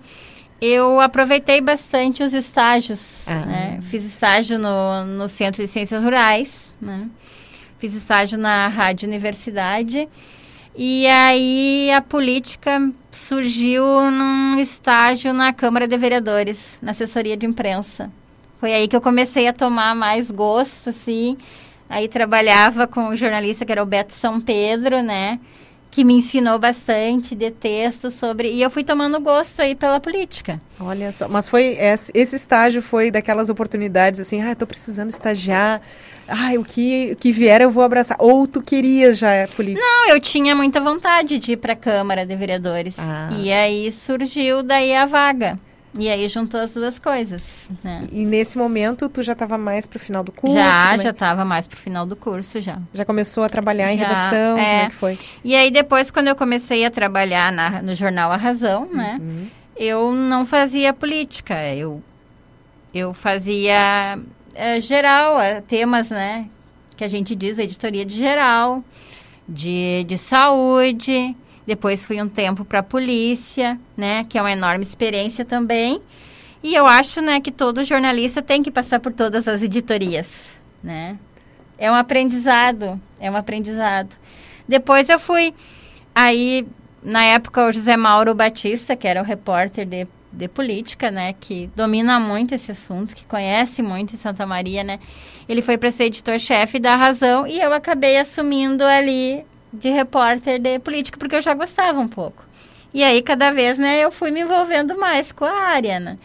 eu 0.61 0.99
aproveitei 0.99 1.61
bastante 1.61 2.23
os 2.23 2.33
estágios. 2.33 3.27
Ah. 3.27 3.45
Né? 3.45 3.79
Fiz 3.83 4.03
estágio 4.03 4.57
no, 4.57 5.05
no 5.05 5.29
Centro 5.29 5.63
de 5.63 5.69
Ciências 5.69 6.03
Rurais, 6.03 6.73
né? 6.81 7.07
fiz 7.79 7.93
estágio 7.93 8.37
na 8.37 8.67
Rádio 8.67 9.07
Universidade. 9.07 10.07
E 10.75 11.07
aí 11.07 11.91
a 11.91 12.01
política 12.01 12.91
surgiu 13.11 13.83
num 14.11 14.59
estágio 14.59 15.33
na 15.33 15.51
Câmara 15.51 15.87
de 15.87 15.97
Vereadores, 15.97 16.77
na 16.81 16.91
assessoria 16.91 17.35
de 17.35 17.45
imprensa. 17.45 18.11
Foi 18.59 18.73
aí 18.73 18.87
que 18.87 18.95
eu 18.95 19.01
comecei 19.01 19.47
a 19.47 19.53
tomar 19.53 19.95
mais 19.95 20.29
gosto, 20.29 20.89
assim. 20.89 21.37
Aí 21.89 22.07
trabalhava 22.07 22.85
com 22.85 23.09
o 23.09 23.15
jornalista 23.15 23.65
que 23.65 23.71
era 23.71 23.81
o 23.81 23.85
Beto 23.85 24.13
São 24.13 24.41
Pedro, 24.41 25.01
né? 25.01 25.39
Que 25.89 26.03
me 26.03 26.13
ensinou 26.13 26.59
bastante 26.59 27.33
de 27.35 27.49
texto 27.49 28.11
sobre 28.11 28.51
e 28.51 28.61
eu 28.61 28.69
fui 28.69 28.83
tomando 28.83 29.19
gosto 29.19 29.61
aí 29.61 29.75
pela 29.75 29.99
política. 29.99 30.61
Olha 30.79 31.11
só, 31.11 31.27
mas 31.27 31.49
foi 31.49 31.77
esse 32.13 32.35
estágio 32.35 32.81
foi 32.81 33.09
daquelas 33.09 33.49
oportunidades 33.49 34.19
assim, 34.19 34.41
ah, 34.41 34.51
estou 34.51 34.67
precisando 34.67 35.09
estagiar, 35.09 35.81
ah, 36.27 36.51
o 36.57 36.63
que 36.63 37.11
o 37.13 37.15
que 37.15 37.31
vier 37.31 37.61
eu 37.61 37.69
vou 37.69 37.83
abraçar. 37.83 38.17
Ou 38.19 38.45
tu 38.47 38.61
querias 38.61 39.17
já 39.17 39.47
política? 39.55 39.85
Não, 39.85 40.09
eu 40.09 40.19
tinha 40.19 40.53
muita 40.53 40.79
vontade 40.79 41.39
de 41.39 41.53
ir 41.53 41.57
para 41.57 41.73
a 41.73 41.75
Câmara 41.75 42.25
de 42.25 42.35
Vereadores 42.35 42.95
ah, 42.99 43.29
e 43.31 43.45
sim. 43.45 43.51
aí 43.51 43.91
surgiu 43.91 44.61
daí 44.61 44.93
a 44.93 45.05
vaga. 45.05 45.59
E 45.97 46.09
aí 46.09 46.27
juntou 46.27 46.59
as 46.59 46.71
duas 46.71 46.99
coisas, 46.99 47.69
né? 47.83 48.05
E 48.11 48.25
nesse 48.25 48.57
momento 48.57 49.09
tu 49.09 49.23
já 49.23 49.33
estava 49.33 49.57
mais 49.57 49.87
pro 49.87 49.97
final 49.97 50.23
do 50.23 50.31
curso? 50.31 50.55
Já, 50.55 50.93
é? 50.93 50.99
já 50.99 51.09
estava 51.09 51.43
mais 51.43 51.67
pro 51.67 51.77
final 51.77 52.05
do 52.05 52.15
curso 52.15 52.61
já. 52.61 52.79
Já 52.93 53.03
começou 53.05 53.43
a 53.43 53.49
trabalhar 53.49 53.91
em 53.91 53.97
redação? 53.97 54.57
É. 54.57 54.63
Como 54.63 54.81
é 54.83 54.87
que 54.87 54.95
foi? 54.95 55.19
E 55.43 55.55
aí 55.55 55.71
depois 55.71 56.11
quando 56.11 56.27
eu 56.27 56.35
comecei 56.35 56.85
a 56.85 56.91
trabalhar 56.91 57.51
na, 57.51 57.81
no 57.81 57.95
jornal 57.95 58.31
A 58.31 58.37
Razão, 58.37 58.87
né? 58.91 59.17
Uhum. 59.19 59.47
Eu 59.75 60.11
não 60.11 60.45
fazia 60.45 60.93
política, 60.93 61.73
eu 61.73 62.01
eu 62.93 63.13
fazia 63.13 64.19
é, 64.53 64.79
geral, 64.79 65.39
é, 65.39 65.61
temas, 65.61 66.09
né? 66.09 66.47
Que 66.95 67.03
a 67.03 67.07
gente 67.07 67.35
diz, 67.35 67.59
editoria 67.59 68.03
de 68.03 68.15
geral, 68.15 68.83
de, 69.47 70.03
de 70.07 70.17
saúde, 70.17 71.35
depois 71.67 72.05
fui 72.05 72.21
um 72.21 72.29
tempo 72.29 72.63
para 72.63 72.79
a 72.79 72.83
polícia, 72.83 73.77
né, 73.97 74.23
que 74.29 74.37
é 74.37 74.41
uma 74.41 74.53
enorme 74.53 74.83
experiência 74.83 75.43
também. 75.43 76.01
E 76.63 76.73
eu 76.73 76.87
acho, 76.87 77.21
né, 77.21 77.41
que 77.41 77.51
todo 77.51 77.83
jornalista 77.83 78.41
tem 78.41 78.63
que 78.63 78.71
passar 78.71 79.01
por 79.01 79.11
todas 79.11 79.49
as 79.49 79.61
editorias, 79.61 80.49
né? 80.81 81.17
É 81.77 81.91
um 81.91 81.93
aprendizado, 81.93 82.99
é 83.19 83.29
um 83.29 83.35
aprendizado. 83.35 84.15
Depois 84.67 85.09
eu 85.09 85.19
fui 85.19 85.53
aí 86.15 86.65
na 87.03 87.23
época 87.23 87.67
o 87.67 87.71
José 87.71 87.97
Mauro 87.97 88.33
Batista, 88.33 88.95
que 88.95 89.07
era 89.07 89.21
o 89.21 89.25
repórter 89.25 89.85
de, 89.85 90.07
de 90.31 90.47
política, 90.47 91.11
né, 91.11 91.35
que 91.37 91.69
domina 91.75 92.17
muito 92.17 92.55
esse 92.55 92.71
assunto, 92.71 93.13
que 93.13 93.25
conhece 93.25 93.81
muito 93.81 94.13
em 94.13 94.17
Santa 94.17 94.45
Maria, 94.45 94.85
né? 94.85 94.99
Ele 95.49 95.61
foi 95.61 95.77
para 95.77 95.91
ser 95.91 96.05
editor-chefe 96.05 96.79
da 96.79 96.95
Razão 96.95 97.45
e 97.45 97.59
eu 97.59 97.73
acabei 97.73 98.17
assumindo 98.17 98.85
ali 98.85 99.45
de 99.71 99.89
repórter 99.89 100.59
de 100.59 100.79
política, 100.79 101.17
porque 101.17 101.35
eu 101.35 101.41
já 101.41 101.53
gostava 101.53 101.99
um 101.99 102.07
pouco. 102.07 102.43
E 102.93 103.03
aí, 103.03 103.21
cada 103.21 103.51
vez, 103.51 103.77
né, 103.77 103.99
eu 104.03 104.11
fui 104.11 104.31
me 104.31 104.41
envolvendo 104.41 104.97
mais 104.97 105.31
com 105.31 105.45
a 105.45 105.51
área, 105.51 105.99
né? 105.99 106.17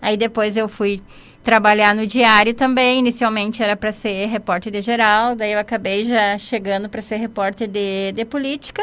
Aí 0.00 0.16
depois 0.16 0.56
eu 0.56 0.68
fui 0.68 1.02
trabalhar 1.42 1.94
no 1.94 2.06
diário 2.06 2.52
também. 2.54 2.98
Inicialmente 2.98 3.62
era 3.62 3.76
para 3.76 3.92
ser 3.92 4.26
repórter 4.26 4.72
de 4.72 4.80
geral, 4.80 5.36
daí 5.36 5.52
eu 5.52 5.58
acabei 5.58 6.04
já 6.04 6.36
chegando 6.36 6.88
para 6.88 7.00
ser 7.00 7.16
repórter 7.16 7.68
de, 7.68 8.12
de 8.12 8.24
política. 8.24 8.82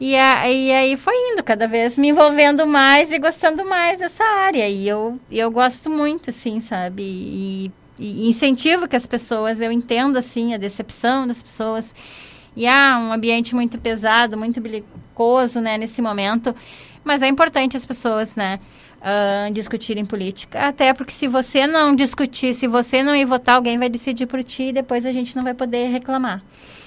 E, 0.00 0.16
a, 0.16 0.48
e 0.48 0.72
aí 0.72 0.96
foi 0.96 1.14
indo, 1.32 1.42
cada 1.42 1.66
vez 1.66 1.98
me 1.98 2.08
envolvendo 2.08 2.66
mais 2.66 3.10
e 3.10 3.18
gostando 3.18 3.64
mais 3.64 3.98
dessa 3.98 4.24
área. 4.24 4.68
E 4.68 4.88
eu, 4.88 5.18
eu 5.30 5.50
gosto 5.50 5.90
muito, 5.90 6.30
assim, 6.30 6.60
sabe? 6.60 7.02
E, 7.02 7.72
e 7.98 8.28
incentivo 8.28 8.88
que 8.88 8.96
as 8.96 9.06
pessoas, 9.06 9.60
eu 9.60 9.72
entendo, 9.72 10.16
assim, 10.16 10.54
a 10.54 10.56
decepção 10.56 11.26
das 11.26 11.42
pessoas 11.42 11.92
e 12.56 12.66
há 12.66 12.98
um 12.98 13.12
ambiente 13.12 13.54
muito 13.54 13.78
pesado, 13.78 14.36
muito 14.36 14.60
belicoso, 14.60 15.60
né, 15.60 15.78
nesse 15.78 16.02
momento. 16.02 16.54
Mas 17.04 17.22
é 17.22 17.28
importante 17.28 17.76
as 17.76 17.86
pessoas, 17.86 18.36
né, 18.36 18.60
uh, 18.98 19.52
discutirem 19.52 20.04
política. 20.04 20.68
Até 20.68 20.92
porque 20.92 21.12
se 21.12 21.26
você 21.26 21.66
não 21.66 21.94
discutir, 21.94 22.54
se 22.54 22.66
você 22.66 23.02
não 23.02 23.14
ir 23.14 23.24
votar, 23.24 23.56
alguém 23.56 23.78
vai 23.78 23.88
decidir 23.88 24.26
por 24.26 24.42
ti 24.42 24.64
e 24.64 24.72
depois 24.72 25.06
a 25.06 25.12
gente 25.12 25.34
não 25.36 25.42
vai 25.42 25.54
poder 25.54 25.88
reclamar. 25.88 26.42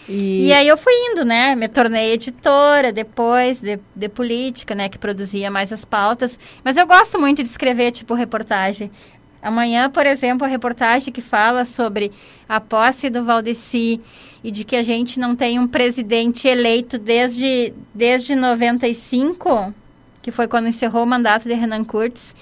E... 0.09 0.47
e 0.47 0.53
aí 0.53 0.67
eu 0.67 0.77
fui 0.77 0.93
indo, 0.93 1.23
né? 1.23 1.55
Me 1.55 1.67
tornei 1.67 2.11
editora 2.13 2.91
depois 2.91 3.59
de, 3.59 3.79
de 3.95 4.09
política, 4.09 4.75
né? 4.75 4.89
Que 4.89 4.97
produzia 4.97 5.49
mais 5.49 5.71
as 5.71 5.85
pautas. 5.85 6.37
Mas 6.63 6.75
eu 6.75 6.85
gosto 6.85 7.19
muito 7.19 7.43
de 7.43 7.49
escrever, 7.49 7.91
tipo, 7.91 8.13
reportagem. 8.13 8.91
Amanhã, 9.41 9.89
por 9.89 10.05
exemplo, 10.05 10.45
a 10.45 10.49
reportagem 10.49 11.11
que 11.11 11.21
fala 11.21 11.65
sobre 11.65 12.11
a 12.47 12.59
posse 12.59 13.09
do 13.09 13.23
Valdeci 13.23 13.99
e 14.43 14.51
de 14.51 14.63
que 14.63 14.75
a 14.75 14.83
gente 14.83 15.19
não 15.19 15.35
tem 15.35 15.57
um 15.57 15.67
presidente 15.67 16.47
eleito 16.47 16.97
desde, 16.97 17.73
desde 17.93 18.35
95, 18.35 19.73
que 20.21 20.31
foi 20.31 20.47
quando 20.47 20.67
encerrou 20.67 21.03
o 21.03 21.07
mandato 21.07 21.47
de 21.47 21.53
Renan 21.55 21.83
Kurtz, 21.83 22.35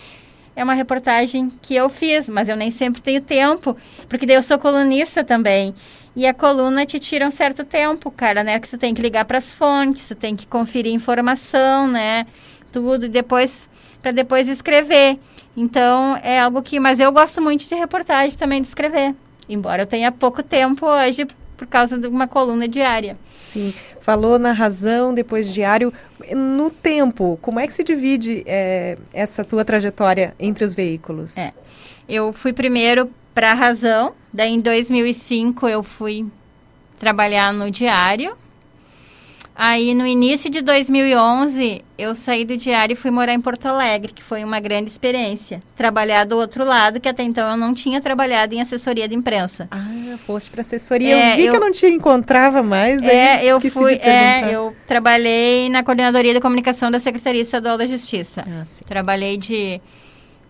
é 0.59 0.63
uma 0.63 0.73
reportagem 0.73 1.49
que 1.61 1.73
eu 1.73 1.87
fiz, 1.87 2.27
mas 2.27 2.49
eu 2.49 2.57
nem 2.57 2.69
sempre 2.69 3.01
tenho 3.01 3.21
tempo, 3.21 3.77
porque 4.09 4.25
daí 4.25 4.35
eu 4.35 4.41
sou 4.41 4.59
colunista 4.59 5.23
também. 5.23 5.73
E 6.13 6.27
a 6.27 6.33
coluna 6.33 6.85
te 6.85 6.99
tira 6.99 7.25
um 7.25 7.31
certo 7.31 7.63
tempo, 7.63 8.11
cara, 8.11 8.43
né? 8.43 8.59
Que 8.59 8.67
você 8.67 8.77
tem 8.77 8.93
que 8.93 9.01
ligar 9.01 9.23
para 9.23 9.37
as 9.37 9.53
fontes, 9.53 10.03
você 10.03 10.15
tem 10.15 10.35
que 10.35 10.45
conferir 10.45 10.91
informação, 10.91 11.87
né? 11.87 12.27
Tudo, 12.73 13.05
e 13.05 13.09
depois, 13.09 13.69
para 14.01 14.11
depois 14.11 14.49
escrever. 14.49 15.17
Então, 15.55 16.17
é 16.23 16.39
algo 16.39 16.61
que. 16.61 16.79
Mas 16.79 16.99
eu 16.99 17.11
gosto 17.11 17.41
muito 17.41 17.67
de 17.67 17.75
reportagem 17.75 18.37
também, 18.37 18.61
de 18.61 18.67
escrever. 18.67 19.15
Embora 19.47 19.83
eu 19.83 19.87
tenha 19.87 20.11
pouco 20.11 20.43
tempo 20.43 20.85
hoje 20.85 21.27
por 21.57 21.67
causa 21.67 21.97
de 21.97 22.07
uma 22.07 22.27
coluna 22.27 22.67
diária. 22.67 23.17
Sim, 23.35 23.73
falou 23.99 24.39
na 24.39 24.53
razão, 24.53 25.13
depois 25.13 25.53
diário. 25.53 25.93
No 26.33 26.69
tempo, 26.69 27.37
como 27.41 27.59
é 27.59 27.67
que 27.67 27.73
se 27.73 27.83
divide 27.83 28.43
é, 28.45 28.97
essa 29.13 29.43
tua 29.43 29.65
trajetória 29.65 30.33
entre 30.39 30.63
os 30.63 30.73
veículos? 30.73 31.37
É. 31.37 31.51
Eu 32.07 32.31
fui 32.31 32.53
primeiro 32.53 33.09
para 33.33 33.51
a 33.51 33.55
razão, 33.55 34.13
daí 34.31 34.53
em 34.53 34.59
2005 34.59 35.67
eu 35.67 35.83
fui 35.83 36.27
trabalhar 36.97 37.51
no 37.53 37.69
diário 37.69 38.37
Aí, 39.61 39.93
no 39.93 40.07
início 40.07 40.49
de 40.49 40.61
2011, 40.61 41.83
eu 41.97 42.15
saí 42.15 42.45
do 42.45 42.55
diário 42.55 42.93
e 42.93 42.95
fui 42.95 43.11
morar 43.11 43.33
em 43.33 43.41
Porto 43.41 43.65
Alegre, 43.65 44.13
que 44.13 44.23
foi 44.23 44.41
uma 44.41 44.57
grande 44.61 44.89
experiência. 44.89 45.61
Trabalhar 45.75 46.23
do 46.23 46.37
outro 46.37 46.63
lado, 46.63 46.97
que 46.97 47.09
até 47.09 47.23
então 47.23 47.45
eu 47.51 47.57
não 47.57 47.73
tinha 47.73 47.99
trabalhado 47.99 48.55
em 48.55 48.61
assessoria 48.61 49.05
de 49.05 49.15
imprensa. 49.15 49.67
Ah, 49.69 50.17
foste 50.25 50.49
para 50.49 50.61
assessoria. 50.61 51.13
É, 51.13 51.33
eu 51.33 51.35
vi 51.35 51.45
eu, 51.47 51.51
que 51.51 51.57
eu 51.57 51.59
não 51.59 51.73
te 51.73 51.85
encontrava 51.87 52.63
mais, 52.63 53.01
daí 53.01 53.09
é, 53.09 53.45
eu 53.47 53.59
fui, 53.59 53.95
é, 53.95 54.49
eu 54.49 54.73
trabalhei 54.87 55.67
na 55.67 55.83
coordenadoria 55.83 56.33
de 56.33 56.39
comunicação 56.39 56.89
da 56.89 56.97
Secretaria 56.97 57.41
Estadual 57.41 57.77
da 57.77 57.85
Justiça. 57.85 58.45
Ah, 58.47 58.63
sim. 58.63 58.85
Trabalhei 58.87 59.35
de 59.35 59.81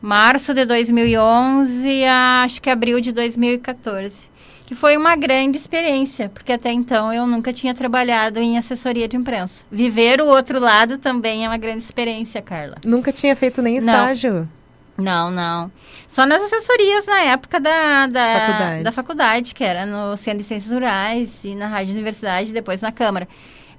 março 0.01 0.53
de 0.53 0.65
2011 0.65 2.05
a 2.05 2.43
acho 2.43 2.61
que 2.61 2.69
abril 2.69 2.99
de 3.01 3.11
2014 3.11 4.29
que 4.69 4.75
foi 4.75 4.95
uma 4.95 5.15
grande 5.15 5.57
experiência, 5.57 6.29
porque 6.29 6.53
até 6.53 6.71
então 6.71 7.11
eu 7.11 7.25
nunca 7.25 7.51
tinha 7.51 7.73
trabalhado 7.73 8.37
em 8.37 8.55
assessoria 8.55 9.07
de 9.07 9.17
imprensa. 9.17 9.63
Viver 9.71 10.21
o 10.21 10.27
outro 10.27 10.59
lado 10.59 10.99
também 10.99 11.43
é 11.43 11.49
uma 11.49 11.57
grande 11.57 11.83
experiência, 11.83 12.39
Carla. 12.39 12.75
Nunca 12.85 13.11
tinha 13.11 13.35
feito 13.35 13.63
nem 13.63 13.77
estágio? 13.77 14.47
Não, 14.95 15.31
não. 15.31 15.71
Só 16.07 16.23
nas 16.23 16.43
assessorias 16.43 17.07
na 17.07 17.21
época 17.21 17.59
da, 17.59 18.05
da, 18.05 18.39
Faculdade. 18.39 18.83
da 18.83 18.91
faculdade, 18.91 19.55
que 19.55 19.63
era 19.63 19.87
no 19.87 20.15
Centro 20.15 20.39
de 20.41 20.45
Ciências 20.45 20.71
Rurais 20.71 21.43
e 21.43 21.55
na 21.55 21.65
Rádio 21.65 21.93
Universidade, 21.93 22.53
depois 22.53 22.79
na 22.79 22.91
Câmara. 22.91 23.27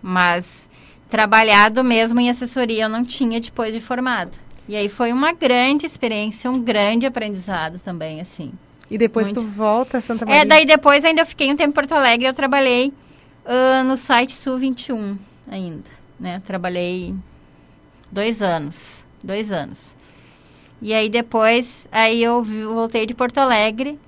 Mas 0.02 0.68
trabalhado 1.08 1.84
mesmo 1.84 2.18
em 2.18 2.28
assessoria 2.30 2.84
eu 2.84 2.88
não 2.88 3.04
tinha 3.04 3.40
depois 3.40 3.72
de 3.72 3.78
formada. 3.78 4.32
E 4.68 4.76
aí 4.76 4.88
foi 4.88 5.12
uma 5.12 5.32
grande 5.32 5.86
experiência, 5.86 6.50
um 6.50 6.62
grande 6.62 7.06
aprendizado 7.06 7.78
também, 7.78 8.20
assim. 8.20 8.52
E 8.90 8.98
depois 8.98 9.28
Muito. 9.28 9.40
tu 9.40 9.46
volta 9.46 9.98
a 9.98 10.00
Santa 10.00 10.26
Maria? 10.26 10.42
É, 10.42 10.44
daí 10.44 10.66
depois 10.66 11.04
ainda 11.04 11.22
eu 11.22 11.26
fiquei 11.26 11.50
um 11.50 11.56
tempo 11.56 11.70
em 11.70 11.72
Porto 11.72 11.92
Alegre, 11.92 12.26
eu 12.26 12.34
trabalhei 12.34 12.92
ah, 13.44 13.82
no 13.84 13.96
site 13.96 14.32
Sul 14.32 14.58
21 14.58 15.16
ainda, 15.48 15.90
né? 16.18 16.42
Trabalhei 16.44 17.14
dois 18.10 18.42
anos, 18.42 19.04
dois 19.22 19.52
anos. 19.52 19.96
E 20.82 20.94
aí 20.94 21.08
depois, 21.08 21.86
aí 21.92 22.22
eu 22.22 22.42
voltei 22.42 23.06
de 23.06 23.14
Porto 23.14 23.38
Alegre 23.38 23.98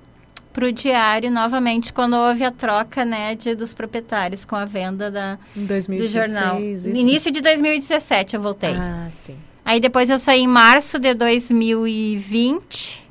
pro 0.51 0.71
diário 0.71 1.31
novamente 1.31 1.91
quando 1.91 2.15
houve 2.15 2.43
a 2.43 2.51
troca, 2.51 3.03
né, 3.03 3.33
de, 3.35 3.55
dos 3.55 3.73
proprietários 3.73 4.45
com 4.45 4.55
a 4.55 4.65
venda 4.65 5.09
da, 5.09 5.37
Em 5.57 5.61
do 5.61 5.67
2016, 5.67 6.33
jornal. 6.33 6.61
isso? 6.61 6.89
Início 6.89 7.31
de 7.31 7.41
2017 7.41 8.35
eu 8.35 8.41
voltei. 8.41 8.75
Ah, 8.75 9.07
sim. 9.09 9.35
Aí 9.65 9.79
depois 9.79 10.09
eu 10.09 10.19
saí 10.19 10.41
em 10.41 10.47
março 10.47 10.99
de 10.99 11.13
2020 11.13 13.03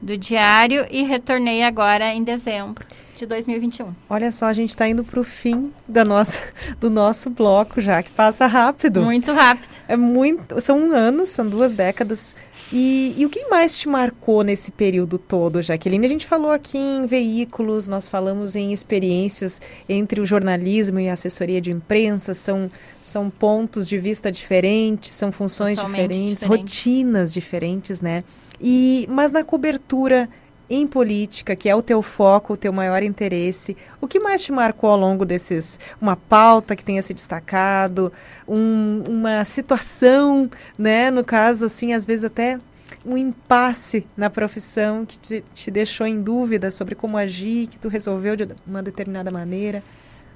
do 0.00 0.16
diário 0.16 0.86
e 0.90 1.02
retornei 1.02 1.62
agora 1.62 2.12
em 2.14 2.22
dezembro 2.22 2.86
de 3.16 3.26
2021. 3.26 3.92
Olha 4.08 4.30
só, 4.30 4.46
a 4.46 4.52
gente 4.52 4.70
está 4.70 4.86
indo 4.86 5.02
para 5.02 5.18
o 5.18 5.24
fim 5.24 5.72
da 5.88 6.04
nossa, 6.04 6.40
do 6.78 6.90
nosso 6.90 7.30
bloco 7.30 7.80
já, 7.80 8.02
que 8.02 8.10
passa 8.10 8.46
rápido. 8.46 9.02
Muito 9.02 9.32
rápido. 9.32 9.70
É 9.88 9.96
muito, 9.96 10.60
são 10.60 10.92
anos, 10.92 11.30
são 11.30 11.48
duas 11.48 11.72
décadas. 11.72 12.36
E, 12.72 13.14
e 13.16 13.24
o 13.24 13.30
que 13.30 13.48
mais 13.48 13.78
te 13.78 13.88
marcou 13.88 14.42
nesse 14.42 14.72
período 14.72 15.18
todo, 15.18 15.62
Jaqueline? 15.62 16.04
A 16.04 16.08
gente 16.08 16.26
falou 16.26 16.50
aqui 16.50 16.76
em 16.76 17.06
veículos, 17.06 17.86
nós 17.86 18.08
falamos 18.08 18.56
em 18.56 18.72
experiências 18.72 19.60
entre 19.88 20.20
o 20.20 20.26
jornalismo 20.26 20.98
e 20.98 21.08
a 21.08 21.12
assessoria 21.12 21.60
de 21.60 21.70
imprensa, 21.70 22.34
são, 22.34 22.70
são 23.00 23.30
pontos 23.30 23.88
de 23.88 23.98
vista 23.98 24.32
diferentes, 24.32 25.12
são 25.12 25.30
funções 25.30 25.78
Totalmente 25.78 26.02
diferentes, 26.02 26.42
diferente. 26.42 26.60
rotinas 26.60 27.32
diferentes, 27.32 28.00
né? 28.00 28.24
E, 28.60 29.06
mas 29.10 29.32
na 29.32 29.44
cobertura 29.44 30.28
em 30.68 30.86
política, 30.86 31.54
que 31.54 31.68
é 31.68 31.74
o 31.74 31.82
teu 31.82 32.02
foco, 32.02 32.54
o 32.54 32.56
teu 32.56 32.72
maior 32.72 33.02
interesse, 33.02 33.76
o 34.00 34.06
que 34.08 34.18
mais 34.18 34.42
te 34.42 34.52
marcou 34.52 34.90
ao 34.90 34.98
longo 34.98 35.24
desses, 35.24 35.78
uma 36.00 36.16
pauta 36.16 36.74
que 36.74 36.84
tenha 36.84 37.02
se 37.02 37.14
destacado, 37.14 38.12
um- 38.48 39.02
uma 39.08 39.44
situação, 39.44 40.50
né, 40.78 41.10
no 41.10 41.24
caso, 41.24 41.66
assim, 41.66 41.92
às 41.92 42.04
vezes 42.04 42.24
até 42.24 42.58
um 43.04 43.16
impasse 43.16 44.06
na 44.16 44.28
profissão 44.28 45.04
que 45.06 45.18
te, 45.18 45.44
te 45.54 45.70
deixou 45.70 46.06
em 46.06 46.20
dúvida 46.20 46.70
sobre 46.70 46.94
como 46.94 47.16
agir, 47.16 47.68
que 47.68 47.78
tu 47.78 47.88
resolveu 47.88 48.34
de 48.36 48.48
uma 48.66 48.82
determinada 48.82 49.30
maneira? 49.30 49.82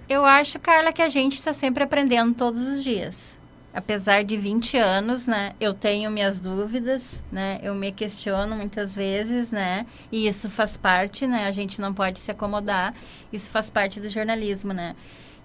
Eu 0.09 0.24
acho, 0.24 0.59
Carla, 0.59 0.93
que 0.93 1.02
a 1.02 1.09
gente 1.09 1.35
está 1.35 1.52
sempre 1.52 1.85
aprendendo 1.85 2.35
todos 2.35 2.62
os 2.62 2.82
dias. 2.82 3.15
Apesar 3.72 4.24
de 4.24 4.36
20 4.36 4.76
anos, 4.76 5.26
né? 5.26 5.55
Eu 5.60 5.72
tenho 5.72 6.10
minhas 6.10 6.40
dúvidas, 6.40 7.22
né? 7.30 7.60
Eu 7.62 7.74
me 7.74 7.92
questiono 7.92 8.56
muitas 8.56 8.94
vezes, 8.94 9.52
né? 9.52 9.86
E 10.10 10.26
isso 10.26 10.51
faz 10.51 10.76
parte, 10.76 11.26
né? 11.26 11.47
A 11.47 11.52
gente 11.52 11.80
não 11.80 11.94
pode 11.94 12.18
se 12.18 12.30
acomodar. 12.30 12.94
Isso 13.32 13.48
faz 13.48 13.70
parte 13.70 14.01
do 14.01 14.09
jornalismo, 14.09 14.72
né? 14.72 14.97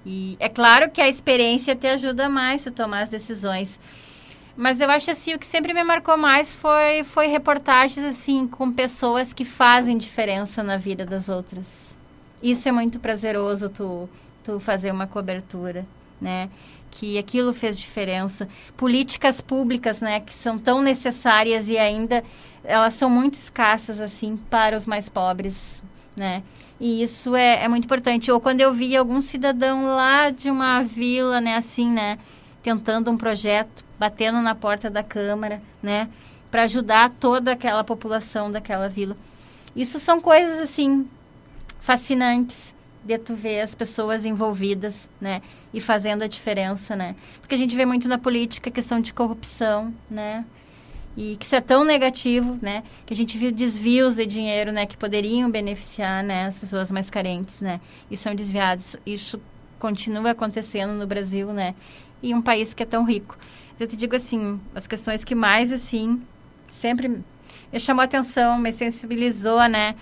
E 0.04 0.38
é 0.40 0.50
claro 0.50 0.90
que 0.90 1.02
a 1.02 1.08
experiência 1.08 1.76
te 1.76 1.88
ajuda 1.88 2.28
mais 2.28 2.66
a 2.66 2.72
tomar 2.72 3.02
as 3.02 3.10
decisões. 3.10 3.80
Mas 4.58 4.80
eu 4.80 4.90
acho 4.90 5.12
assim, 5.12 5.34
o 5.34 5.40
que 5.40 5.46
sempre 5.46 5.74
me 5.74 5.84
marcou 5.84 6.18
mais 6.18 6.56
foi, 6.56 7.04
foi 7.04 7.28
reportagens 7.28 8.06
assim 8.06 8.48
com 8.48 8.72
pessoas 8.72 9.34
que 9.34 9.44
fazem 9.44 9.98
diferença 9.98 10.64
na 10.64 10.78
vida 10.78 11.06
das 11.06 11.28
outras. 11.28 11.96
Isso 12.42 12.70
é 12.70 12.72
muito 12.72 13.00
prazeroso 13.00 13.70
tu, 13.70 14.10
tu 14.44 14.60
fazer 14.60 14.92
uma 14.92 15.08
cobertura, 15.08 15.86
né? 16.22 16.50
Que 16.98 17.18
aquilo 17.18 17.52
fez 17.52 17.78
diferença. 17.78 18.48
Políticas 18.78 19.42
públicas, 19.42 20.00
né, 20.00 20.22
que 20.22 20.34
são 20.34 20.58
tão 20.58 20.82
necessárias 20.82 21.68
e 21.68 21.78
ainda 21.78 22.24
elas 22.64 22.94
são 22.94 23.10
muito 23.10 23.34
escassas 23.34 24.00
assim 24.00 24.38
para 24.50 24.78
os 24.78 24.86
mais 24.86 25.10
pobres, 25.10 25.84
né? 26.16 26.42
E 26.80 27.04
isso 27.04 27.36
é, 27.36 27.66
é 27.66 27.68
muito 27.68 27.84
importante. 27.84 28.32
Ou 28.32 28.40
quando 28.40 28.62
eu 28.62 28.74
vi 28.74 28.96
algum 28.96 29.20
cidadão 29.20 29.94
lá 29.94 30.30
de 30.30 30.50
uma 30.50 30.84
vila, 30.84 31.42
né, 31.42 31.58
assim, 31.58 31.90
né, 31.90 32.18
tentando 32.64 33.12
um 33.12 33.18
projeto, 33.18 33.84
batendo 34.00 34.42
na 34.42 34.56
porta 34.56 34.90
da 34.90 35.04
Câmara, 35.04 35.62
né, 35.84 36.08
para 36.50 36.64
ajudar 36.64 37.12
toda 37.20 37.52
aquela 37.52 37.84
população 37.84 38.50
daquela 38.50 38.88
vila. 38.88 39.18
Isso 39.76 40.00
são 40.00 40.22
coisas 40.22 40.60
assim 40.60 41.06
fascinantes 41.82 42.75
de 43.06 43.18
tu 43.20 43.36
ver 43.36 43.62
as 43.62 43.76
pessoas 43.76 44.26
envolvidas, 44.26 45.08
né, 45.22 45.42
e 45.72 45.80
fazendo 45.80 46.24
a 46.24 46.28
diferença, 46.28 46.96
né? 46.96 47.16
Porque 47.40 47.54
a 47.54 47.58
gente 47.58 47.76
vê 47.76 47.86
muito 47.86 48.10
na 48.10 48.18
política 48.18 48.70
a 48.70 48.74
questão 48.74 49.00
de 49.00 49.14
corrupção, 49.14 49.94
né? 50.10 50.44
E 51.16 51.38
que 51.38 51.46
isso 51.46 51.56
é 51.56 51.62
tão 51.62 51.86
negativo, 51.86 52.60
né? 52.62 52.84
Que 53.06 53.14
a 53.14 53.16
gente 53.16 53.38
viu 53.38 53.50
desvios 53.52 54.16
de 54.16 54.26
dinheiro, 54.26 54.74
né? 54.74 54.86
Que 54.86 54.98
poderiam 54.98 55.50
beneficiar, 55.50 56.22
né? 56.22 56.48
As 56.48 56.60
pessoas 56.60 56.92
mais 56.92 57.10
carentes, 57.10 57.62
né? 57.62 57.80
E 58.12 58.18
são 58.18 58.36
desviados. 58.36 58.98
Isso 59.06 59.40
continua 59.80 60.32
acontecendo 60.32 60.92
no 60.92 61.08
Brasil, 61.08 61.54
né? 61.54 61.74
E 62.22 62.34
um 62.34 62.42
país 62.42 62.74
que 62.74 62.84
é 62.84 62.86
tão 62.86 63.06
rico. 63.06 63.38
Eu 63.80 63.88
te 63.88 63.96
digo 63.96 64.14
assim, 64.14 64.60
as 64.74 64.88
questões 64.88 65.24
que 65.24 65.36
mais, 65.36 65.72
assim, 65.72 66.22
sempre 66.70 67.08
me 67.08 67.80
chamou 67.80 68.04
atenção, 68.04 68.58
me 68.58 68.74
sensibilizou, 68.74 69.70
né? 69.70 69.96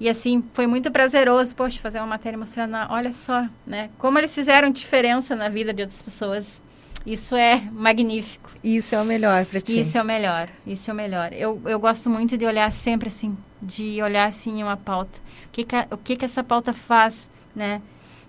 E 0.00 0.08
assim, 0.08 0.42
foi 0.54 0.66
muito 0.66 0.90
prazeroso, 0.90 1.54
poxa, 1.54 1.78
fazer 1.78 1.98
uma 1.98 2.06
matéria 2.06 2.38
mostrando, 2.38 2.74
ah, 2.74 2.88
olha 2.90 3.12
só, 3.12 3.46
né? 3.66 3.90
Como 3.98 4.18
eles 4.18 4.34
fizeram 4.34 4.70
diferença 4.70 5.36
na 5.36 5.48
vida 5.50 5.74
de 5.74 5.82
outras 5.82 6.00
pessoas. 6.00 6.62
Isso 7.04 7.36
é 7.36 7.62
magnífico. 7.72 8.50
Isso 8.64 8.94
é 8.94 9.00
o 9.00 9.04
melhor 9.04 9.44
para 9.46 9.60
ti. 9.60 9.78
Isso 9.80 9.96
é 9.98 10.02
o 10.02 10.04
melhor, 10.04 10.48
isso 10.66 10.90
é 10.90 10.92
o 10.94 10.96
melhor. 10.96 11.32
Eu, 11.32 11.60
eu 11.66 11.78
gosto 11.78 12.08
muito 12.10 12.36
de 12.36 12.44
olhar 12.46 12.70
sempre 12.72 13.08
assim, 13.08 13.36
de 13.60 14.02
olhar 14.02 14.26
assim 14.28 14.60
em 14.60 14.62
uma 14.62 14.76
pauta. 14.76 15.18
O 15.46 15.50
que 15.50 15.64
que, 15.64 15.76
a- 15.76 15.86
o 15.90 15.96
que 15.98 16.16
que 16.16 16.24
essa 16.24 16.42
pauta 16.42 16.72
faz, 16.72 17.28
né? 17.54 17.80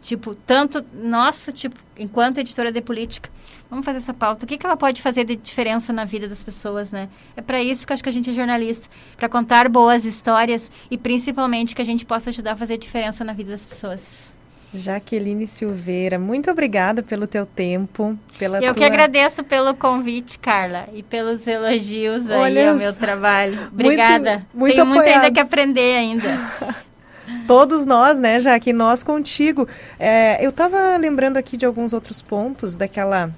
Tipo, 0.01 0.33
tanto, 0.35 0.83
nossa, 0.93 1.51
tipo, 1.53 1.75
enquanto 1.97 2.39
editora 2.39 2.71
de 2.71 2.81
política, 2.81 3.29
vamos 3.71 3.83
fazer 3.85 3.97
essa 3.99 4.13
pauta. 4.13 4.45
O 4.45 4.47
que 4.47 4.57
que 4.57 4.65
ela 4.65 4.77
pode 4.77 5.01
fazer 5.01 5.23
de 5.23 5.35
diferença 5.35 5.91
na 5.91 6.05
vida 6.05 6.27
das 6.27 6.43
pessoas, 6.43 6.91
né? 6.91 7.09
É 7.35 7.41
para 7.41 7.59
isso 7.63 7.87
que 7.87 7.91
eu 7.91 7.95
acho 7.95 8.03
que 8.03 8.09
a 8.09 8.13
gente 8.13 8.29
é 8.29 8.33
jornalista, 8.33 8.87
para 9.17 9.27
contar 9.27 9.67
boas 9.69 10.05
histórias 10.05 10.69
e 10.91 10.97
principalmente 10.97 11.73
que 11.73 11.81
a 11.81 11.85
gente 11.85 12.05
possa 12.05 12.29
ajudar 12.29 12.51
a 12.51 12.55
fazer 12.55 12.77
diferença 12.77 13.23
na 13.23 13.33
vida 13.33 13.51
das 13.51 13.65
pessoas. 13.65 14.01
Jaqueline 14.73 15.47
Silveira, 15.47 16.17
muito 16.17 16.49
obrigada 16.49 17.03
pelo 17.03 17.27
teu 17.27 17.45
tempo, 17.45 18.17
pela 18.39 18.57
Eu 18.59 18.71
tua... 18.71 18.73
que 18.75 18.83
agradeço 18.85 19.43
pelo 19.43 19.73
convite, 19.75 20.39
Carla, 20.39 20.87
e 20.93 21.03
pelos 21.03 21.45
elogios 21.45 22.29
aí 22.29 22.39
Olha 22.39 22.71
ao 22.71 22.77
meu 22.77 22.93
trabalho. 22.95 23.53
Muito- 23.57 23.73
Obrigada. 23.73 24.45
muito 24.53 24.75
Tenho 24.75 24.85
muito 24.85 24.99
ainda 25.01 25.11
apoiados. 25.27 25.33
que 25.33 25.39
aprender 25.41 25.97
ainda. 25.97 26.29
Todos 27.47 27.85
nós, 27.85 28.19
né, 28.19 28.39
Jaque? 28.39 28.71
Nós 28.71 29.03
contigo. 29.03 29.67
É, 29.99 30.43
eu 30.43 30.49
estava 30.49 30.95
lembrando 30.97 31.35
aqui 31.37 31.57
de 31.57 31.65
alguns 31.65 31.91
outros 31.93 32.21
pontos 32.21 32.75
daquela 32.77 33.29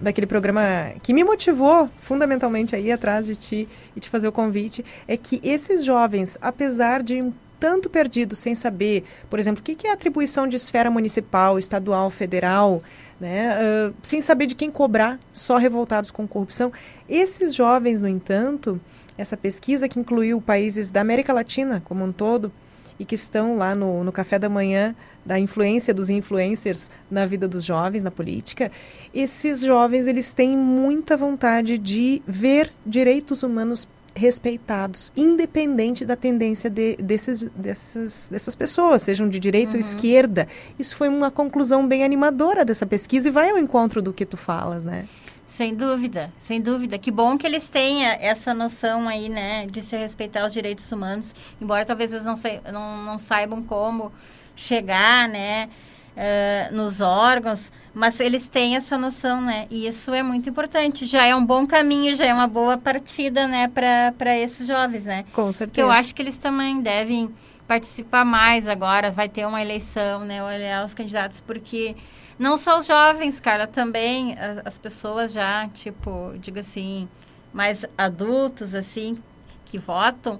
daquele 0.00 0.26
programa 0.26 0.62
que 1.02 1.12
me 1.12 1.22
motivou 1.22 1.88
fundamentalmente 1.98 2.74
a 2.74 2.78
ir 2.78 2.92
atrás 2.92 3.26
de 3.26 3.36
ti 3.36 3.68
e 3.94 4.00
te 4.00 4.08
fazer 4.08 4.28
o 4.28 4.32
convite, 4.32 4.84
é 5.06 5.16
que 5.16 5.40
esses 5.42 5.84
jovens, 5.84 6.38
apesar 6.40 7.02
de 7.02 7.20
um 7.20 7.32
tanto 7.58 7.90
perdidos 7.90 8.38
sem 8.38 8.54
saber, 8.54 9.04
por 9.28 9.38
exemplo, 9.38 9.60
o 9.60 9.64
que 9.64 9.74
que 9.74 9.86
é 9.86 9.92
atribuição 9.92 10.48
de 10.48 10.56
esfera 10.56 10.90
municipal, 10.90 11.58
estadual, 11.58 12.08
federal, 12.08 12.82
né, 13.20 13.50
ah, 13.52 13.92
sem 14.02 14.22
saber 14.22 14.46
de 14.46 14.54
quem 14.54 14.70
cobrar, 14.70 15.20
só 15.30 15.58
revoltados 15.58 16.10
com 16.10 16.26
corrupção, 16.26 16.72
esses 17.06 17.54
jovens, 17.54 18.00
no 18.00 18.08
entanto, 18.08 18.80
essa 19.18 19.36
pesquisa 19.36 19.86
que 19.86 20.00
incluiu 20.00 20.40
países 20.40 20.90
da 20.90 21.02
América 21.02 21.34
Latina 21.34 21.82
como 21.84 22.02
um 22.02 22.10
todo, 22.10 22.50
e 22.98 23.04
que 23.04 23.14
estão 23.14 23.56
lá 23.56 23.74
no, 23.74 24.04
no 24.04 24.12
café 24.12 24.38
da 24.38 24.48
manhã 24.48 24.94
da 25.24 25.38
influência 25.38 25.92
dos 25.92 26.10
influencers 26.10 26.90
na 27.10 27.26
vida 27.26 27.46
dos 27.46 27.64
jovens, 27.64 28.02
na 28.04 28.10
política, 28.10 28.70
esses 29.12 29.60
jovens 29.60 30.06
eles 30.06 30.32
têm 30.32 30.56
muita 30.56 31.16
vontade 31.16 31.78
de 31.78 32.22
ver 32.26 32.72
direitos 32.84 33.42
humanos 33.42 33.88
respeitados, 34.14 35.12
independente 35.16 36.04
da 36.04 36.16
tendência 36.16 36.68
de, 36.68 36.96
desses, 36.96 37.44
dessas, 37.54 38.28
dessas 38.28 38.56
pessoas, 38.56 39.02
sejam 39.02 39.28
de 39.28 39.38
direita 39.38 39.76
ou 39.76 39.80
esquerda. 39.80 40.48
Isso 40.78 40.96
foi 40.96 41.08
uma 41.08 41.30
conclusão 41.30 41.86
bem 41.86 42.04
animadora 42.04 42.64
dessa 42.64 42.84
pesquisa 42.86 43.28
e 43.28 43.30
vai 43.30 43.50
ao 43.50 43.58
encontro 43.58 44.02
do 44.02 44.12
que 44.12 44.26
tu 44.26 44.36
falas, 44.36 44.84
né? 44.84 45.06
Sem 45.46 45.74
dúvida, 45.74 46.32
sem 46.38 46.60
dúvida. 46.60 46.96
Que 46.96 47.10
bom 47.10 47.36
que 47.36 47.44
eles 47.44 47.68
tenham 47.68 48.16
essa 48.20 48.54
noção 48.54 49.08
aí, 49.08 49.28
né, 49.28 49.66
de 49.66 49.82
se 49.82 49.96
respeitar 49.96 50.46
os 50.46 50.52
direitos 50.52 50.90
humanos, 50.92 51.34
embora 51.60 51.84
talvez 51.84 52.12
eles 52.12 52.24
não, 52.24 52.36
sei, 52.36 52.60
não, 52.72 53.04
não 53.04 53.18
saibam 53.18 53.60
como 53.62 54.12
chegar, 54.60 55.26
né, 55.26 55.70
uh, 56.14 56.74
nos 56.74 57.00
órgãos, 57.00 57.72
mas 57.94 58.20
eles 58.20 58.46
têm 58.46 58.76
essa 58.76 58.96
noção, 58.98 59.40
né? 59.40 59.66
E 59.70 59.86
isso 59.86 60.12
é 60.12 60.22
muito 60.22 60.48
importante. 60.48 61.06
Já 61.06 61.24
é 61.24 61.34
um 61.34 61.44
bom 61.44 61.66
caminho, 61.66 62.14
já 62.14 62.26
é 62.26 62.32
uma 62.32 62.46
boa 62.46 62.76
partida, 62.76 63.48
né, 63.48 63.68
para 63.68 64.38
esses 64.38 64.66
jovens, 64.66 65.06
né? 65.06 65.24
Com 65.32 65.52
certeza. 65.52 65.74
Que 65.74 65.82
eu 65.82 65.90
acho 65.90 66.14
que 66.14 66.22
eles 66.22 66.36
também 66.36 66.80
devem 66.82 67.34
participar 67.66 68.24
mais 68.24 68.68
agora. 68.68 69.10
Vai 69.10 69.28
ter 69.28 69.46
uma 69.46 69.60
eleição, 69.60 70.20
né? 70.20 70.42
Olhar 70.42 70.84
os 70.84 70.94
candidatos, 70.94 71.40
porque 71.40 71.96
não 72.38 72.56
só 72.56 72.78
os 72.78 72.86
jovens, 72.86 73.40
cara, 73.40 73.66
também 73.66 74.38
as, 74.38 74.66
as 74.66 74.78
pessoas 74.78 75.32
já, 75.32 75.68
tipo, 75.68 76.32
digo 76.38 76.60
assim, 76.60 77.08
mais 77.52 77.84
adultos, 77.96 78.74
assim, 78.74 79.18
que 79.64 79.78
votam 79.78 80.38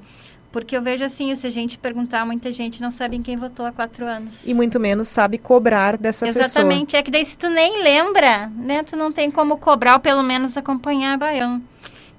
porque 0.53 0.77
eu 0.77 0.83
vejo 0.83 1.05
assim, 1.05 1.35
se 1.37 1.47
a 1.47 1.51
gente 1.51 1.79
perguntar, 1.79 2.27
muita 2.27 2.51
gente 2.51 2.81
não 2.81 2.91
sabe 2.91 3.17
em 3.17 3.23
quem 3.23 3.37
votou 3.37 3.65
há 3.65 3.73
quatro 3.73 4.05
anos. 4.05 4.45
E 4.45 4.53
muito 4.53 4.81
menos 4.81 5.09
sabe 5.09 5.39
cobrar 5.39 5.97
dessa 5.97 6.27
Exatamente. 6.27 6.49
pessoa. 6.49 6.65
Exatamente. 6.65 6.97
É 6.97 7.03
que 7.03 7.11
daí 7.11 7.25
se 7.25 7.37
tu 7.37 7.49
nem 7.49 7.83
lembra, 7.83 8.49
né? 8.57 8.83
Tu 8.83 8.97
não 8.97 9.13
tem 9.13 9.31
como 9.31 9.57
cobrar 9.57 9.95
ou 9.95 10.01
pelo 10.01 10.23
menos 10.23 10.57
acompanhar. 10.57 11.17
Bah, 11.17 11.35
eu, 11.35 11.61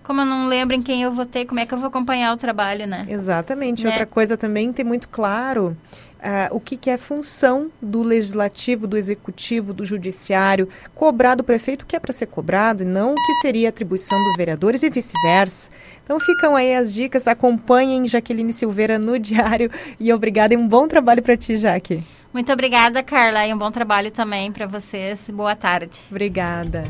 como 0.04 0.22
eu 0.22 0.26
não 0.26 0.48
lembro 0.48 0.76
em 0.76 0.82
quem 0.82 1.04
eu 1.04 1.12
votei, 1.12 1.46
como 1.46 1.60
é 1.60 1.66
que 1.66 1.74
eu 1.74 1.78
vou 1.78 1.88
acompanhar 1.88 2.34
o 2.34 2.38
trabalho, 2.38 2.88
né? 2.88 3.06
Exatamente. 3.08 3.84
Né? 3.84 3.90
Outra 3.90 4.06
coisa 4.06 4.38
também, 4.38 4.72
ter 4.72 4.84
muito 4.84 5.10
claro 5.10 5.76
Uh, 6.22 6.56
o 6.56 6.60
que, 6.60 6.78
que, 6.78 6.88
é 6.88 7.00
função 7.00 7.72
do 7.82 8.04
legislativo, 8.04 8.86
do 8.86 8.96
executivo, 8.96 9.74
do 9.74 9.84
judiciário, 9.84 10.70
cobrar 10.94 11.34
do 11.34 11.44
prefeito 11.44 11.82
o 11.82 11.86
que 11.88 11.96
é 11.96 12.00
para 12.00 12.14
ser 12.14 12.28
cobrado 12.28 12.84
e 12.84 12.86
não 12.86 13.14
o 13.14 13.16
que 13.16 13.34
seria 13.42 13.70
atribuição 13.70 14.24
dos 14.26 14.36
vereadores 14.38 14.84
e 14.84 14.90
vice-versa. 14.92 15.72
Então 16.12 16.20
ficam 16.20 16.58
aí 16.58 16.76
as 16.76 16.94
dicas, 16.94 17.26
acompanhem 17.26 18.06
Jaqueline 18.06 18.52
Silveira 18.52 19.00
no 19.00 19.18
diário 19.18 19.72
e 19.98 20.12
obrigada 20.12 20.54
e 20.54 20.58
um 20.58 20.68
bom 20.68 20.86
trabalho 20.86 21.24
para 21.24 21.38
ti, 21.38 21.56
Jaque. 21.56 22.04
Muito 22.34 22.52
obrigada, 22.52 23.02
Carla, 23.02 23.48
e 23.48 23.54
um 23.54 23.58
bom 23.58 23.72
trabalho 23.72 24.12
também 24.12 24.52
para 24.52 24.68
vocês. 24.68 25.30
Boa 25.30 25.56
tarde. 25.56 25.98
Obrigada. 26.10 26.84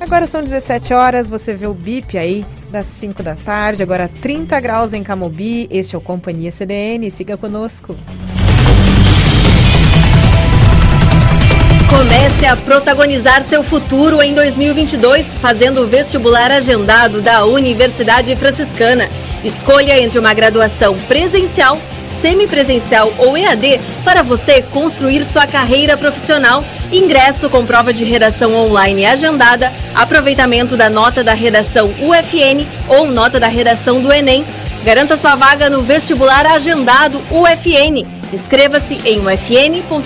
Agora 0.00 0.26
são 0.26 0.42
17 0.42 0.92
horas, 0.92 1.28
você 1.28 1.54
vê 1.54 1.68
o 1.68 1.74
bip 1.74 2.18
aí 2.18 2.44
das 2.72 2.86
5 2.86 3.22
da 3.22 3.36
tarde, 3.36 3.84
agora 3.84 4.08
30 4.08 4.58
graus 4.58 4.92
em 4.92 5.04
Camobi. 5.04 5.68
Este 5.70 5.94
é 5.94 5.98
o 5.98 6.00
Companhia 6.00 6.50
CDN, 6.50 7.08
siga 7.12 7.36
conosco. 7.36 7.94
Comece 11.88 12.46
a 12.46 12.56
protagonizar 12.56 13.42
seu 13.42 13.62
futuro 13.62 14.22
em 14.22 14.34
2022 14.34 15.34
fazendo 15.34 15.82
o 15.82 15.86
vestibular 15.86 16.50
agendado 16.50 17.20
da 17.20 17.44
Universidade 17.44 18.34
Franciscana. 18.36 19.08
Escolha 19.44 20.02
entre 20.02 20.18
uma 20.18 20.32
graduação 20.32 20.96
presencial, 21.06 21.78
semipresencial 22.22 23.12
ou 23.18 23.36
EAD 23.36 23.80
para 24.02 24.22
você 24.22 24.62
construir 24.62 25.24
sua 25.24 25.46
carreira 25.46 25.96
profissional. 25.96 26.64
Ingresso 26.90 27.50
com 27.50 27.66
prova 27.66 27.92
de 27.92 28.04
redação 28.04 28.54
online 28.54 29.04
agendada, 29.04 29.70
aproveitamento 29.94 30.76
da 30.76 30.88
nota 30.88 31.22
da 31.22 31.34
redação 31.34 31.88
UFN 32.00 32.66
ou 32.88 33.06
nota 33.06 33.38
da 33.38 33.48
redação 33.48 34.00
do 34.00 34.12
Enem. 34.12 34.44
Garanta 34.82 35.16
sua 35.16 35.36
vaga 35.36 35.68
no 35.68 35.82
vestibular 35.82 36.46
agendado 36.46 37.22
UFN. 37.30 38.06
Inscreva-se 38.32 39.00
em 39.04 39.20
ufn.edu.br. 39.20 40.04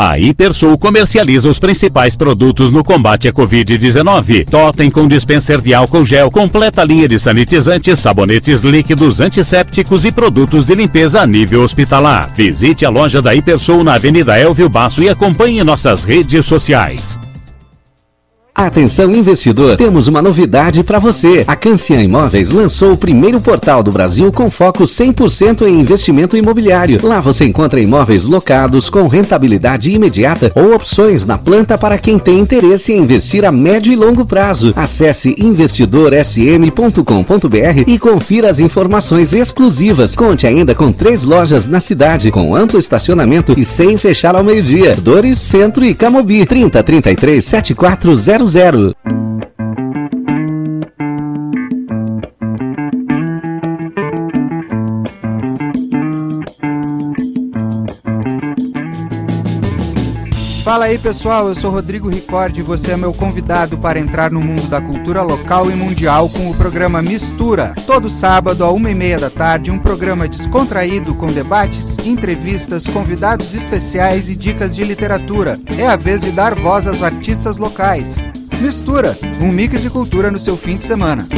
A 0.00 0.16
Hipersul 0.16 0.78
comercializa 0.78 1.48
os 1.48 1.58
principais 1.58 2.14
produtos 2.14 2.70
no 2.70 2.84
combate 2.84 3.26
à 3.26 3.32
Covid-19. 3.32 4.48
Totem 4.48 4.88
com 4.92 5.08
dispenser 5.08 5.60
de 5.60 5.74
álcool 5.74 6.06
gel, 6.06 6.30
completa 6.30 6.84
linha 6.84 7.08
de 7.08 7.18
sanitizantes, 7.18 7.98
sabonetes 7.98 8.60
líquidos, 8.60 9.20
antissépticos 9.20 10.04
e 10.04 10.12
produtos 10.12 10.66
de 10.66 10.76
limpeza 10.76 11.20
a 11.20 11.26
nível 11.26 11.64
hospitalar. 11.64 12.32
Visite 12.32 12.86
a 12.86 12.90
loja 12.90 13.20
da 13.20 13.34
Hipersul 13.34 13.82
na 13.82 13.94
Avenida 13.94 14.38
Elvio 14.38 14.68
Basso 14.68 15.02
e 15.02 15.08
acompanhe 15.08 15.64
nossas 15.64 16.04
redes 16.04 16.46
sociais. 16.46 17.18
Atenção 18.58 19.14
investidor, 19.14 19.76
temos 19.76 20.08
uma 20.08 20.20
novidade 20.20 20.82
para 20.82 20.98
você. 20.98 21.44
A 21.46 21.54
Cancian 21.54 22.02
Imóveis 22.02 22.50
lançou 22.50 22.90
o 22.90 22.96
primeiro 22.96 23.40
portal 23.40 23.84
do 23.84 23.92
Brasil 23.92 24.32
com 24.32 24.50
foco 24.50 24.82
100% 24.82 25.62
em 25.62 25.78
investimento 25.78 26.36
imobiliário. 26.36 26.98
Lá 27.00 27.20
você 27.20 27.44
encontra 27.44 27.80
imóveis 27.80 28.24
locados 28.24 28.90
com 28.90 29.06
rentabilidade 29.06 29.92
imediata 29.92 30.50
ou 30.56 30.74
opções 30.74 31.24
na 31.24 31.38
planta 31.38 31.78
para 31.78 31.96
quem 31.98 32.18
tem 32.18 32.40
interesse 32.40 32.92
em 32.92 32.98
investir 32.98 33.44
a 33.44 33.52
médio 33.52 33.92
e 33.92 33.96
longo 33.96 34.26
prazo. 34.26 34.72
Acesse 34.74 35.36
investidorsm.com.br 35.38 37.84
e 37.86 37.96
confira 37.96 38.50
as 38.50 38.58
informações 38.58 39.34
exclusivas. 39.34 40.16
Conte 40.16 40.48
ainda 40.48 40.74
com 40.74 40.90
três 40.90 41.24
lojas 41.24 41.68
na 41.68 41.78
cidade 41.78 42.32
com 42.32 42.56
amplo 42.56 42.76
estacionamento 42.76 43.54
e 43.56 43.64
sem 43.64 43.96
fechar 43.96 44.34
ao 44.34 44.42
meio-dia. 44.42 44.96
Dores, 44.96 45.38
Centro 45.38 45.84
e 45.84 45.94
Camobi 45.94 46.44
30 46.44 46.82
33 46.82 47.44
7400 47.44 48.47
zero. 48.48 48.94
Fala 60.68 60.84
aí 60.84 60.98
pessoal, 60.98 61.48
eu 61.48 61.54
sou 61.54 61.70
Rodrigo 61.70 62.10
Ricord 62.10 62.58
e 62.58 62.62
você 62.62 62.92
é 62.92 62.96
meu 62.96 63.14
convidado 63.14 63.78
para 63.78 63.98
entrar 63.98 64.30
no 64.30 64.38
mundo 64.38 64.68
da 64.68 64.82
cultura 64.82 65.22
local 65.22 65.70
e 65.70 65.74
mundial 65.74 66.28
com 66.28 66.50
o 66.50 66.54
programa 66.54 67.00
Mistura. 67.00 67.74
Todo 67.86 68.10
sábado, 68.10 68.62
a 68.62 68.70
uma 68.70 68.90
e 68.90 68.94
meia 68.94 69.18
da 69.18 69.30
tarde, 69.30 69.70
um 69.70 69.78
programa 69.78 70.28
descontraído 70.28 71.14
com 71.14 71.26
debates, 71.26 71.96
entrevistas, 72.06 72.86
convidados 72.86 73.54
especiais 73.54 74.28
e 74.28 74.36
dicas 74.36 74.76
de 74.76 74.84
literatura. 74.84 75.58
É 75.78 75.86
a 75.86 75.96
vez 75.96 76.20
de 76.20 76.32
dar 76.32 76.54
voz 76.54 76.86
aos 76.86 77.02
artistas 77.02 77.56
locais. 77.56 78.18
Mistura, 78.60 79.16
um 79.40 79.52
mix 79.52 79.80
de 79.80 79.88
cultura 79.88 80.32
no 80.32 80.38
seu 80.38 80.56
fim 80.56 80.76
de 80.76 80.82
semana. 80.82 81.28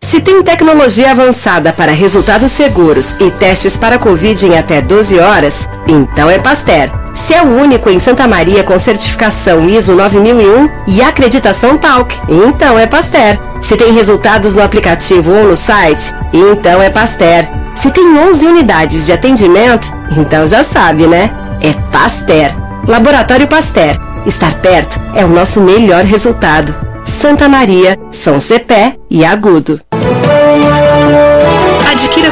Se 0.00 0.20
tem 0.20 0.42
tecnologia 0.42 1.12
avançada 1.12 1.72
para 1.72 1.92
resultados 1.92 2.50
seguros 2.50 3.14
e 3.20 3.30
testes 3.30 3.76
para 3.76 3.96
Covid 3.96 4.44
em 4.44 4.58
até 4.58 4.82
12 4.82 5.20
horas, 5.20 5.68
então 5.86 6.28
é 6.28 6.36
Pasteur. 6.36 6.90
Se 7.14 7.32
é 7.32 7.40
o 7.40 7.46
único 7.46 7.88
em 7.88 8.00
Santa 8.00 8.26
Maria 8.26 8.64
com 8.64 8.76
certificação 8.76 9.68
ISO 9.68 9.94
9001 9.94 10.68
e 10.88 11.00
acreditação 11.00 11.78
TALC, 11.78 12.12
então 12.28 12.76
é 12.76 12.88
Pasteur. 12.88 13.38
Se 13.60 13.76
tem 13.76 13.92
resultados 13.92 14.56
no 14.56 14.62
aplicativo 14.64 15.32
ou 15.32 15.44
no 15.44 15.56
site, 15.56 16.12
então 16.32 16.82
é 16.82 16.90
Pasteur. 16.90 17.59
Se 17.80 17.90
tem 17.90 18.18
11 18.18 18.46
unidades 18.46 19.06
de 19.06 19.12
atendimento, 19.14 19.88
então 20.14 20.46
já 20.46 20.62
sabe, 20.62 21.06
né? 21.06 21.30
É 21.62 21.72
Pasteur. 21.90 22.50
Laboratório 22.86 23.48
Pasteur. 23.48 23.98
Estar 24.26 24.54
perto 24.60 25.00
é 25.14 25.24
o 25.24 25.28
nosso 25.28 25.62
melhor 25.62 26.04
resultado. 26.04 26.76
Santa 27.06 27.48
Maria, 27.48 27.98
São 28.10 28.38
Cepé 28.38 28.96
e 29.08 29.24
Agudo. 29.24 29.80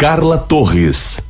Carla 0.00 0.38
Torres. 0.38 1.20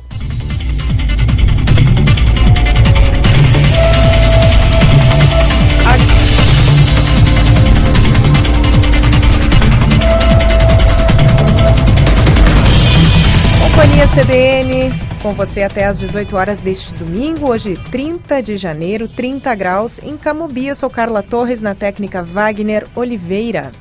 Companhia 13.61 14.07
CDN, 14.07 14.93
com 15.21 15.33
você 15.33 15.63
até 15.63 15.83
às 15.83 15.99
18 15.99 16.37
horas 16.37 16.61
deste 16.61 16.95
domingo, 16.95 17.49
hoje 17.49 17.77
30 17.91 18.41
de 18.41 18.55
janeiro, 18.55 19.09
30 19.09 19.53
graus, 19.53 19.99
em 20.01 20.15
Camobi. 20.15 20.67
Eu 20.67 20.75
sou 20.77 20.89
Carla 20.89 21.21
Torres, 21.21 21.61
na 21.61 21.75
técnica 21.75 22.23
Wagner 22.23 22.87
Oliveira. 22.95 23.73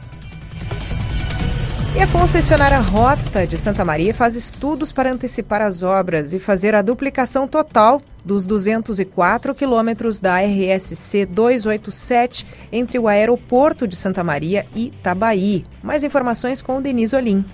E 1.93 2.01
a 2.01 2.07
concessionária 2.07 2.79
Rota 2.79 3.45
de 3.45 3.59
Santa 3.59 3.85
Maria 3.85 4.15
faz 4.15 4.37
estudos 4.37 4.93
para 4.93 5.11
antecipar 5.11 5.61
as 5.61 5.83
obras 5.83 6.33
e 6.33 6.39
fazer 6.39 6.73
a 6.73 6.83
duplicação 6.83 7.49
total 7.49 8.01
dos 8.25 8.47
204 8.47 9.53
quilômetros 9.57 10.21
da 10.21 10.39
RSC 10.39 11.27
287 11.27 12.47
entre 12.71 12.97
o 12.97 13.09
aeroporto 13.09 13.89
de 13.89 13.97
Santa 13.97 14.23
Maria 14.23 14.67
e 14.75 14.87
Itabaí. 14.87 15.65
Mais 15.83 16.05
informações 16.05 16.63
com 16.63 16.77
o 16.77 16.81
Denise 16.81 17.17
Olim. 17.17 17.45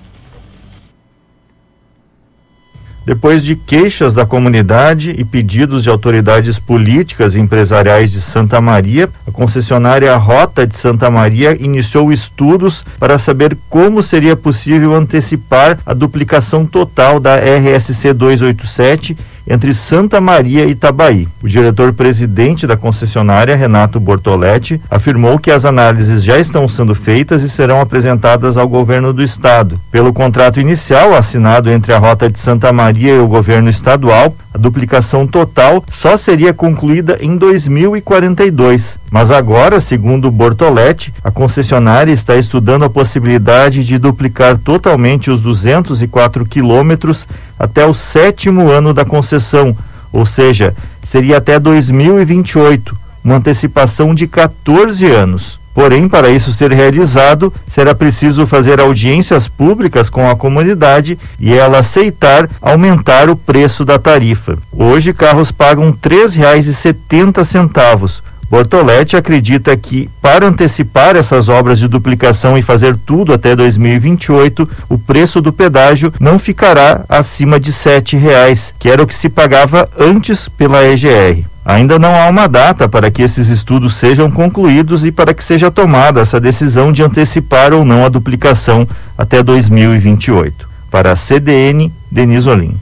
Depois 3.06 3.44
de 3.44 3.54
queixas 3.54 4.12
da 4.12 4.26
comunidade 4.26 5.14
e 5.16 5.24
pedidos 5.24 5.84
de 5.84 5.88
autoridades 5.88 6.58
políticas 6.58 7.36
e 7.36 7.40
empresariais 7.40 8.10
de 8.10 8.20
Santa 8.20 8.60
Maria, 8.60 9.08
a 9.24 9.30
concessionária 9.30 10.16
Rota 10.16 10.66
de 10.66 10.76
Santa 10.76 11.08
Maria 11.08 11.56
iniciou 11.62 12.12
estudos 12.12 12.84
para 12.98 13.16
saber 13.16 13.56
como 13.70 14.02
seria 14.02 14.34
possível 14.34 14.92
antecipar 14.92 15.78
a 15.86 15.94
duplicação 15.94 16.66
total 16.66 17.20
da 17.20 17.36
RSC 17.36 18.12
287 18.12 19.16
entre 19.46 19.72
Santa 19.72 20.20
Maria 20.20 20.64
e 20.64 20.70
Itabaí. 20.70 21.28
O 21.42 21.48
diretor-presidente 21.48 22.66
da 22.66 22.76
concessionária, 22.76 23.56
Renato 23.56 24.00
Bortoletti, 24.00 24.80
afirmou 24.90 25.38
que 25.38 25.50
as 25.50 25.64
análises 25.64 26.24
já 26.24 26.38
estão 26.38 26.66
sendo 26.66 26.94
feitas 26.94 27.42
e 27.42 27.48
serão 27.48 27.80
apresentadas 27.80 28.56
ao 28.56 28.68
governo 28.68 29.12
do 29.12 29.22
estado. 29.22 29.80
Pelo 29.90 30.12
contrato 30.12 30.60
inicial 30.60 31.14
assinado 31.14 31.70
entre 31.70 31.92
a 31.92 31.98
Rota 31.98 32.30
de 32.30 32.38
Santa 32.38 32.72
Maria 32.72 33.14
e 33.14 33.18
o 33.18 33.28
governo 33.28 33.70
estadual, 33.70 34.34
a 34.52 34.58
duplicação 34.58 35.26
total 35.26 35.84
só 35.90 36.16
seria 36.16 36.54
concluída 36.54 37.18
em 37.20 37.36
2042. 37.36 38.98
Mas 39.10 39.30
agora, 39.30 39.80
segundo 39.80 40.30
Bortoletti, 40.30 41.12
a 41.22 41.30
concessionária 41.30 42.10
está 42.10 42.36
estudando 42.36 42.84
a 42.84 42.90
possibilidade 42.90 43.84
de 43.84 43.98
duplicar 43.98 44.56
totalmente 44.56 45.30
os 45.30 45.42
204 45.42 46.46
quilômetros 46.46 47.28
até 47.58 47.84
o 47.86 47.92
sétimo 47.92 48.70
ano 48.70 48.92
da 48.92 49.04
concessão, 49.36 49.76
ou 50.12 50.24
seja, 50.24 50.74
seria 51.02 51.36
até 51.36 51.58
2028, 51.58 52.96
uma 53.22 53.36
antecipação 53.36 54.14
de 54.14 54.26
14 54.26 55.04
anos. 55.06 55.60
Porém, 55.74 56.08
para 56.08 56.30
isso 56.30 56.52
ser 56.52 56.72
realizado, 56.72 57.52
será 57.66 57.94
preciso 57.94 58.46
fazer 58.46 58.80
audiências 58.80 59.46
públicas 59.46 60.08
com 60.08 60.30
a 60.30 60.34
comunidade 60.34 61.18
e 61.38 61.52
ela 61.52 61.80
aceitar 61.80 62.48
aumentar 62.62 63.28
o 63.28 63.36
preço 63.36 63.84
da 63.84 63.98
tarifa. 63.98 64.56
Hoje, 64.72 65.12
carros 65.12 65.52
pagam 65.52 65.90
R$ 65.90 65.98
3,70. 66.02 68.22
Bortoletti 68.48 69.16
acredita 69.16 69.76
que, 69.76 70.08
para 70.22 70.46
antecipar 70.46 71.16
essas 71.16 71.48
obras 71.48 71.78
de 71.78 71.88
duplicação 71.88 72.56
e 72.56 72.62
fazer 72.62 72.96
tudo 72.96 73.32
até 73.32 73.56
2028, 73.56 74.68
o 74.88 74.96
preço 74.96 75.40
do 75.40 75.52
pedágio 75.52 76.12
não 76.20 76.38
ficará 76.38 77.04
acima 77.08 77.58
de 77.58 77.70
R$ 77.70 77.76
7,00, 77.76 78.74
que 78.78 78.88
era 78.88 79.02
o 79.02 79.06
que 79.06 79.16
se 79.16 79.28
pagava 79.28 79.88
antes 79.98 80.48
pela 80.48 80.84
EGR. 80.84 81.44
Ainda 81.64 81.98
não 81.98 82.14
há 82.14 82.28
uma 82.28 82.46
data 82.46 82.88
para 82.88 83.10
que 83.10 83.22
esses 83.22 83.48
estudos 83.48 83.96
sejam 83.96 84.30
concluídos 84.30 85.04
e 85.04 85.10
para 85.10 85.34
que 85.34 85.44
seja 85.44 85.68
tomada 85.68 86.20
essa 86.20 86.38
decisão 86.38 86.92
de 86.92 87.02
antecipar 87.02 87.72
ou 87.72 87.84
não 87.84 88.04
a 88.04 88.08
duplicação 88.08 88.86
até 89.18 89.42
2028. 89.42 90.68
Para 90.88 91.10
a 91.10 91.16
CDN, 91.16 91.92
Denise 92.08 92.48
Olim. 92.48 92.78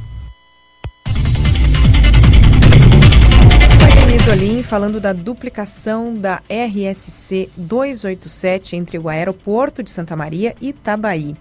Denise 4.24 4.30
Olim 4.30 4.62
falando 4.62 5.01
da 5.01 5.12
duplicação 5.12 6.14
da 6.14 6.40
RSC 6.48 7.51
287 7.56 8.74
entre 8.74 8.98
o 8.98 9.09
aeroporto 9.09 9.82
de 9.82 9.90
Santa 9.90 10.16
Maria 10.16 10.55
e 10.60 10.68
Itabaí. 10.68 11.34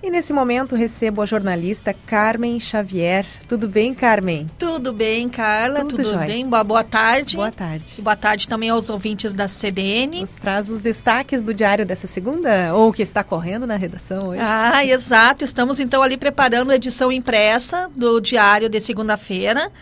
E 0.00 0.10
nesse 0.10 0.32
momento 0.32 0.76
recebo 0.76 1.22
a 1.22 1.26
jornalista 1.26 1.92
Carmen 2.06 2.60
Xavier. 2.60 3.26
Tudo 3.48 3.68
bem, 3.68 3.94
Carmen? 3.94 4.48
Tudo 4.56 4.92
bem, 4.92 5.28
Carla. 5.28 5.80
Tudo, 5.80 5.96
Tudo 5.96 6.18
bem? 6.18 6.46
Boa, 6.46 6.62
boa 6.62 6.84
tarde. 6.84 7.36
Boa 7.36 7.50
tarde. 7.50 8.00
Boa 8.00 8.16
tarde 8.16 8.46
também 8.46 8.70
aos 8.70 8.88
ouvintes 8.88 9.34
da 9.34 9.48
CDN. 9.48 10.20
Nos 10.20 10.36
traz 10.36 10.70
os 10.70 10.80
destaques 10.80 11.42
do 11.42 11.52
diário 11.52 11.84
dessa 11.84 12.06
segunda, 12.06 12.74
ou 12.74 12.92
que 12.92 13.02
está 13.02 13.24
correndo 13.24 13.66
na 13.66 13.76
redação 13.76 14.28
hoje. 14.28 14.42
Ah, 14.44 14.84
exato. 14.86 15.44
Estamos 15.44 15.80
então 15.80 16.00
ali 16.00 16.16
preparando 16.16 16.70
a 16.70 16.76
edição 16.76 17.10
impressa 17.10 17.90
do 17.96 18.20
diário 18.20 18.68
de 18.68 18.78
segunda-feira. 18.78 19.72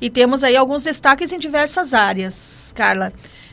E 0.00 0.10
temos 0.10 0.42
aí 0.42 0.56
alguns 0.56 0.82
destaques 0.82 1.32
em 1.32 1.38
diversas 1.38 1.94
áreas, 1.94 2.72
Carla. 2.74 3.12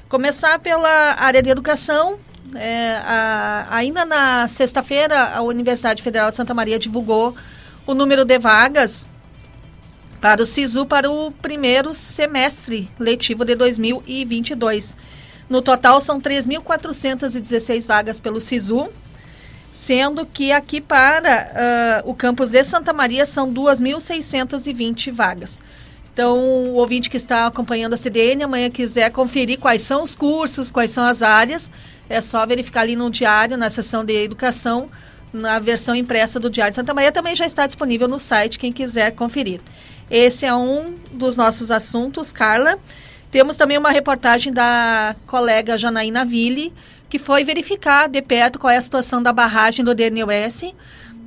Começar 0.10 0.60
pela 0.60 1.16
área 1.16 1.42
de 1.42 1.50
educação, 1.50 2.18
é, 2.56 2.98
a, 3.06 3.68
ainda 3.70 4.04
na 4.04 4.48
sexta-feira, 4.48 5.36
a 5.36 5.42
Universidade 5.42 6.04
Federal 6.04 6.32
de 6.32 6.38
Santa 6.38 6.54
Maria 6.54 6.78
divulgou 6.78 7.36
o 7.86 7.94
número 7.94 8.26
de 8.26 8.38
vagas 8.38 9.08
para 10.20 10.42
o 10.42 10.46
SISU 10.46 10.86
para 10.86 11.10
o 11.10 11.32
primeiro 11.32 11.94
semestre 11.96 12.90
letivo 13.00 13.44
de 13.44 13.56
2022. 13.56 14.96
No 15.50 15.62
total, 15.62 16.00
são 16.00 16.22
3.416 16.22 17.88
vagas 17.88 18.20
pelo 18.20 18.40
SISU, 18.40 18.90
sendo 19.72 20.26
que 20.26 20.52
aqui 20.52 20.80
para 20.80 22.04
uh, 22.06 22.10
o 22.10 22.14
campus 22.14 22.52
de 22.52 22.64
Santa 22.64 22.94
Maria 22.94 23.26
são 23.26 23.52
2.620 23.52 25.12
vagas. 25.12 25.60
Então, 26.14 26.38
o 26.38 26.74
ouvinte 26.74 27.10
que 27.10 27.18
está 27.18 27.48
acompanhando 27.48 27.94
a 27.94 27.98
CDN, 27.98 28.44
amanhã 28.44 28.70
quiser 28.70 29.12
conferir 29.12 29.60
quais 29.60 29.82
são 29.82 30.04
os 30.04 30.14
cursos, 30.14 30.70
quais 30.70 30.92
são 30.92 31.06
as 31.06 31.22
áreas, 31.22 31.72
é 32.10 32.20
só 32.20 32.46
verificar 32.46 32.82
ali 32.82 32.96
no 32.96 33.10
diário, 33.10 33.58
na 33.58 33.70
seção 33.70 34.04
de 34.04 34.14
educação, 34.14 34.90
na 35.32 35.60
versão 35.60 35.96
impressa 35.96 36.40
do 36.40 36.50
Diário 36.50 36.72
de 36.72 36.76
Santa 36.76 36.94
Maria. 36.94 37.12
Também 37.12 37.36
já 37.36 37.46
está 37.46 37.66
disponível 37.66 38.08
no 38.08 38.20
site, 38.20 38.60
quem 38.60 38.74
quiser 38.74 39.12
conferir. 39.12 39.62
Esse 40.10 40.46
é 40.46 40.54
um 40.54 40.96
dos 41.14 41.38
nossos 41.38 41.72
assuntos, 41.72 42.34
Carla. 42.34 42.78
Temos 43.32 43.56
também 43.56 43.78
uma 43.78 43.92
reportagem 43.92 44.52
da 44.52 45.16
colega 45.26 45.78
Janaína 45.78 46.26
Ville, 46.26 46.74
que 47.10 47.18
foi 47.18 47.46
verificar 47.46 48.10
de 48.10 48.22
perto 48.22 48.60
qual 48.60 48.72
é 48.72 48.76
a 48.76 48.82
situação 48.82 49.24
da 49.24 49.32
barragem 49.32 49.86
do 49.86 49.96
DNUS. 49.96 50.74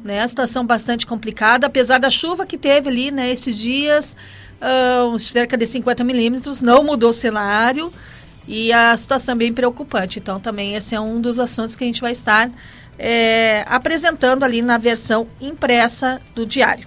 Né, 0.04 0.20
a 0.20 0.28
situação 0.28 0.66
bastante 0.66 1.06
complicada, 1.06 1.66
apesar 1.66 1.96
da 1.96 2.10
chuva 2.10 2.44
que 2.44 2.58
teve 2.58 2.90
ali 2.90 3.10
né, 3.10 3.30
esses 3.30 3.56
dias, 3.56 4.14
uh, 4.64 5.18
cerca 5.18 5.56
de 5.56 5.66
50 5.66 6.02
milímetros, 6.02 6.60
não 6.60 6.82
mudou 6.82 7.10
o 7.10 7.12
cenário. 7.12 7.92
E 8.46 8.72
a 8.72 8.96
situação 8.96 9.34
é 9.34 9.38
bem 9.38 9.52
preocupante. 9.52 10.18
Então, 10.18 10.38
também 10.38 10.74
esse 10.74 10.94
é 10.94 11.00
um 11.00 11.20
dos 11.20 11.38
assuntos 11.38 11.74
que 11.74 11.84
a 11.84 11.86
gente 11.86 12.00
vai 12.00 12.12
estar 12.12 12.50
é, 12.98 13.64
apresentando 13.66 14.44
ali 14.44 14.62
na 14.62 14.78
versão 14.78 15.26
impressa 15.40 16.20
do 16.34 16.44
diário. 16.44 16.86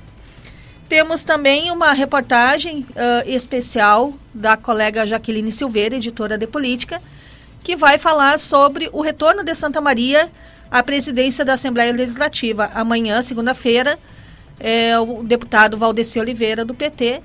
Temos 0.87 1.23
também 1.23 1.69
uma 1.69 1.91
reportagem 1.91 2.85
uh, 2.91 3.29
especial 3.29 4.13
da 4.33 4.55
colega 4.55 5.05
Jaqueline 5.05 5.51
Silveira, 5.51 5.95
editora 5.95 6.37
de 6.37 6.47
política, 6.47 7.01
que 7.61 7.75
vai 7.75 7.97
falar 7.97 8.39
sobre 8.39 8.89
o 8.93 9.01
retorno 9.01 9.43
de 9.43 9.53
Santa 9.53 9.81
Maria 9.81 10.31
à 10.71 10.81
presidência 10.81 11.43
da 11.43 11.53
Assembleia 11.53 11.91
Legislativa. 11.91 12.71
Amanhã, 12.73 13.21
segunda-feira, 13.21 13.99
é, 14.59 14.97
o 14.97 15.23
deputado 15.23 15.77
Valdeci 15.77 16.19
Oliveira, 16.19 16.63
do 16.63 16.73
PT, 16.73 17.21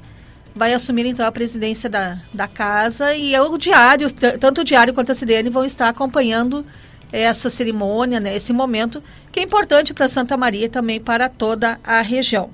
vai 0.54 0.74
assumir 0.74 1.06
então 1.06 1.26
a 1.26 1.32
presidência 1.32 1.88
da, 1.88 2.18
da 2.32 2.46
casa 2.46 3.14
e 3.14 3.38
o 3.38 3.56
diário, 3.56 4.10
tanto 4.12 4.60
o 4.60 4.64
diário 4.64 4.92
quanto 4.92 5.12
a 5.12 5.14
CDN 5.14 5.48
vão 5.50 5.64
estar 5.64 5.88
acompanhando 5.88 6.64
essa 7.10 7.50
cerimônia, 7.50 8.18
né, 8.20 8.34
esse 8.34 8.52
momento 8.52 9.02
que 9.30 9.40
é 9.40 9.42
importante 9.42 9.92
para 9.92 10.08
Santa 10.08 10.36
Maria 10.36 10.66
e 10.66 10.68
também 10.68 11.00
para 11.00 11.28
toda 11.28 11.78
a 11.84 12.00
região. 12.00 12.50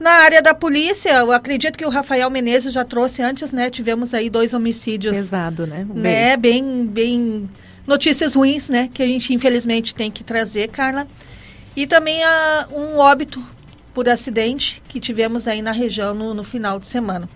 Na 0.00 0.10
área 0.10 0.42
da 0.42 0.52
polícia, 0.52 1.10
eu 1.10 1.30
acredito 1.30 1.78
que 1.78 1.84
o 1.84 1.88
Rafael 1.88 2.28
Menezes 2.28 2.72
já 2.72 2.84
trouxe 2.84 3.22
antes, 3.22 3.52
né? 3.52 3.70
Tivemos 3.70 4.12
aí 4.12 4.28
dois 4.28 4.52
homicídios. 4.52 5.14
Pesado, 5.14 5.64
né? 5.64 5.86
Né? 5.94 6.36
Bem, 6.36 6.84
bem 6.84 7.48
notícias 7.86 8.34
ruins, 8.34 8.68
né? 8.68 8.90
Que 8.92 9.00
a 9.00 9.06
gente 9.06 9.32
infelizmente 9.32 9.94
tem 9.94 10.10
que 10.10 10.24
trazer, 10.24 10.70
Carla. 10.70 11.06
E 11.76 11.86
também 11.86 12.20
a, 12.24 12.66
um 12.72 12.98
óbito 12.98 13.40
por 13.94 14.08
acidente 14.08 14.82
que 14.88 15.00
tivemos 15.00 15.46
aí 15.46 15.62
na 15.62 15.72
região 15.72 16.14
no, 16.14 16.34
no 16.34 16.42
final 16.42 16.78
de 16.78 16.86
semana. 16.86 17.28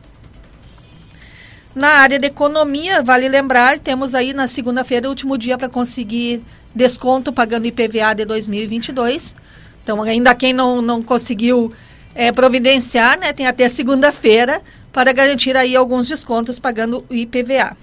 Na 1.74 1.88
área 1.88 2.18
de 2.18 2.26
economia, 2.26 3.02
vale 3.02 3.28
lembrar, 3.28 3.78
temos 3.78 4.14
aí 4.14 4.32
na 4.32 4.48
segunda-feira 4.48 5.06
o 5.06 5.10
último 5.10 5.36
dia 5.36 5.58
para 5.58 5.68
conseguir 5.68 6.42
desconto 6.74 7.32
pagando 7.32 7.66
IPVA 7.66 8.14
de 8.14 8.24
2022. 8.24 9.36
Então, 9.82 10.02
ainda 10.02 10.34
quem 10.34 10.54
não, 10.54 10.80
não 10.80 11.02
conseguiu 11.02 11.72
é, 12.14 12.32
providenciar, 12.32 13.18
né, 13.18 13.32
tem 13.32 13.46
até 13.46 13.68
segunda-feira 13.68 14.62
para 14.90 15.12
garantir 15.12 15.54
aí 15.54 15.76
alguns 15.76 16.08
descontos 16.08 16.58
pagando 16.58 17.04
o 17.10 17.14
IPVA. 17.14 17.76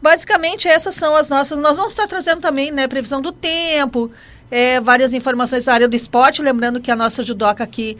Basicamente, 0.00 0.66
essas 0.68 0.94
são 0.94 1.14
as 1.16 1.28
nossas. 1.28 1.58
Nós 1.58 1.76
vamos 1.76 1.92
estar 1.92 2.06
trazendo 2.06 2.40
também 2.40 2.70
né, 2.70 2.86
previsão 2.86 3.20
do 3.20 3.32
tempo, 3.32 4.10
é, 4.52 4.78
várias 4.78 5.14
informações 5.14 5.64
da 5.64 5.72
área 5.72 5.88
do 5.88 5.96
esporte. 5.96 6.42
Lembrando 6.42 6.78
que 6.78 6.90
a 6.90 6.96
nossa 6.96 7.22
judoca 7.22 7.64
aqui, 7.64 7.96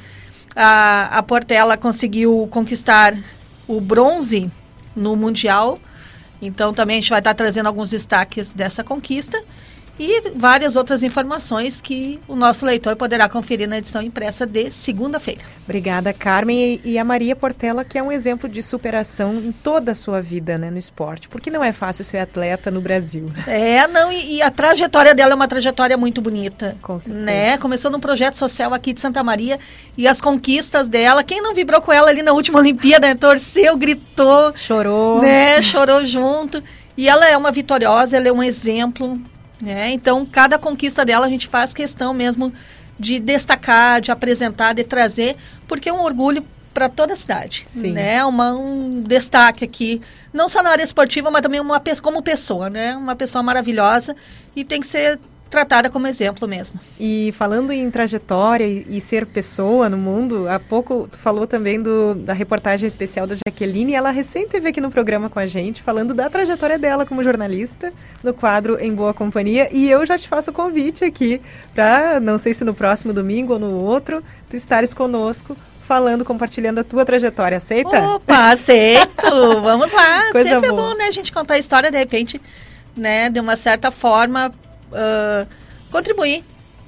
a, 0.55 1.19
a 1.19 1.23
Portela, 1.23 1.79
conseguiu 1.79 2.47
conquistar 2.51 3.17
o 3.67 3.81
bronze 3.81 4.51
no 4.95 5.17
Mundial. 5.17 5.81
Então 6.43 6.75
também 6.75 6.99
a 6.99 7.01
gente 7.01 7.09
vai 7.09 7.21
estar 7.21 7.33
trazendo 7.33 7.69
alguns 7.69 7.89
destaques 7.89 8.53
dessa 8.53 8.85
conquista. 8.85 9.43
E 10.03 10.33
várias 10.35 10.75
outras 10.75 11.05
informações 11.05 11.81
que 11.81 12.19
o 12.27 12.35
nosso 12.35 12.67
leitor 12.67 12.97
poderá 12.97 13.29
conferir 13.29 13.69
na 13.69 13.79
edição 13.79 14.03
impressa 14.03 14.45
de 14.45 14.69
segunda-feira. 14.69 15.43
Obrigada, 15.63 16.13
Carmen. 16.13 16.81
E, 16.85 16.99
a 16.99 17.05
Maria 17.05 17.37
Portela, 17.37 17.85
que 17.85 17.97
é 17.97 18.03
um 18.03 18.11
exemplo 18.11 18.49
de 18.49 18.61
superação 18.65 19.37
em 19.37 19.53
toda 19.53 19.93
a 19.93 19.95
sua 19.95 20.21
vida 20.21 20.59
né, 20.59 20.71
no 20.73 20.79
esporte, 20.79 21.29
porque 21.29 21.53
não 21.53 21.63
é 21.63 21.73
fácil 21.73 22.05
ser 22.05 22.19
atleta 22.19 22.69
no 22.69 22.81
Brasil. 22.81 23.31
É, 23.47 23.87
não, 23.87 24.11
e, 24.11 24.37
e 24.37 24.43
a 24.43 24.51
trajetória 24.51 25.15
dela 25.15 25.33
é 25.33 25.35
uma 25.37 25.47
trajetória 25.47 25.97
muito 25.97 26.21
bonita. 26.21 26.77
Com 26.83 26.99
certeza. 26.99 27.25
Né? 27.25 27.57
Começou 27.59 27.89
num 27.89 28.01
projeto 28.01 28.37
social 28.37 28.75
aqui 28.75 28.93
de 28.93 29.01
Santa 29.01 29.23
Maria 29.23 29.61
e 29.97 30.09
as 30.09 30.21
conquistas 30.21 30.89
dela, 30.89 31.23
quem 31.23 31.41
não 31.41 31.55
vibrou 31.55 31.81
com 31.81 31.93
ela 31.93 32.11
ali 32.11 32.23
na 32.23 32.33
última 32.33 32.59
Olimpíada, 32.59 33.07
né, 33.07 33.15
torceu, 33.15 33.77
gritou. 33.77 34.53
Chorou. 34.57 35.21
Né, 35.21 35.63
chorou 35.63 36.05
junto. 36.05 36.61
E 36.97 37.09
ela 37.09 37.29
é 37.29 37.37
uma 37.37 37.53
vitoriosa, 37.53 38.17
ela 38.17 38.29
é 38.29 38.33
um 38.33 38.43
exemplo 38.43 39.19
né? 39.63 39.93
Então, 39.93 40.27
cada 40.27 40.59
conquista 40.59 41.05
dela 41.05 41.25
a 41.25 41.31
gente 41.31 41.47
faz 41.47 41.73
questão 41.73 42.13
mesmo 42.13 42.53
de 42.99 43.21
destacar, 43.21 44.01
de 44.01 44.11
apresentar, 44.11 44.73
de 44.73 44.83
trazer, 44.83 45.37
porque 45.69 45.89
é 45.89 45.93
um 45.93 46.03
orgulho 46.03 46.45
para 46.75 46.89
toda 46.89 47.13
a 47.13 47.17
cidade, 47.17 47.63
Sim. 47.67 47.93
né? 47.93 48.25
Uma, 48.25 48.55
um 48.55 49.03
destaque 49.03 49.65
aqui, 49.65 50.03
não 50.33 50.49
só 50.49 50.63
na 50.63 50.71
área 50.71 50.83
esportiva, 50.83 51.31
mas 51.31 51.43
também 51.43 51.61
uma, 51.61 51.81
como 52.03 52.23
pessoa, 52.23 52.69
né? 52.69 52.97
Uma 52.97 53.15
pessoa 53.15 53.43
maravilhosa 53.43 54.17
e 54.57 54.65
tem 54.65 54.81
que 54.81 54.87
ser 54.87 55.21
tratada 55.53 55.91
como 55.91 56.07
exemplo 56.07 56.49
mesmo. 56.49 56.81
E 56.99 57.31
falando 57.37 57.71
em 57.73 57.91
trajetória 57.91 58.67
e, 58.67 58.87
e, 58.89 59.01
ser 59.03 59.27
pessoa 59.27 59.87
no 59.91 59.99
mundo, 59.99 60.49
há 60.49 60.59
pouco 60.59 61.07
tu 61.07 61.19
falou 61.19 61.47
também 61.47 61.81
do, 61.81 62.15
da 62.15 62.33
reportagem 62.33 62.87
especial 62.87 63.27
da 63.27 63.35
Jaqueline, 63.35 63.95
ela 63.95 64.11
recém 64.11 64.45
esteve 64.45 64.69
aqui 64.69 64.81
no 64.81 64.91
programa 64.91 65.29
com 65.29 65.39
a 65.39 65.45
gente, 65.45 65.83
falando 65.83 66.15
da 66.15 66.31
trajetória 66.31 66.79
dela 66.79 67.05
como 67.05 67.23
jornalista, 67.23 67.93
no 68.25 68.33
quadro 68.33 68.83
Em 68.83 68.95
Boa 68.95 69.13
Companhia, 69.13 69.69
e 69.71 69.91
eu 69.91 70.07
já 70.07 70.17
te 70.17 70.27
faço 70.27 70.51
o 70.51 70.55
convite 70.55 71.05
aqui 71.05 71.39
para, 71.75 72.19
não 72.19 72.39
sei 72.39 72.55
se 72.55 72.65
no 72.65 72.73
próximo 72.73 73.13
domingo 73.13 73.53
ou 73.53 73.59
no 73.59 73.75
outro, 73.75 74.25
tu 74.49 74.57
estares 74.57 74.95
conosco 74.95 75.55
falando, 75.83 76.25
compartilhando 76.25 76.79
a 76.79 76.85
tua 76.85 77.05
trajetória. 77.05 77.59
Aceita? 77.59 78.01
Opa, 78.15 78.53
aceito! 78.53 79.61
Vamos 79.61 79.93
lá! 79.93 80.33
Coisa 80.33 80.49
Sempre 80.49 80.71
boa. 80.71 80.81
é 80.81 80.85
bom, 80.85 80.97
né, 80.97 81.05
a 81.09 81.11
gente 81.11 81.31
contar 81.31 81.55
a 81.55 81.59
história, 81.59 81.91
de 81.91 81.99
repente, 81.99 82.41
né, 82.97 83.29
de 83.29 83.39
uma 83.39 83.55
certa 83.55 83.91
forma, 83.91 84.51
uh, 84.93 85.47
contribuir 85.91 86.45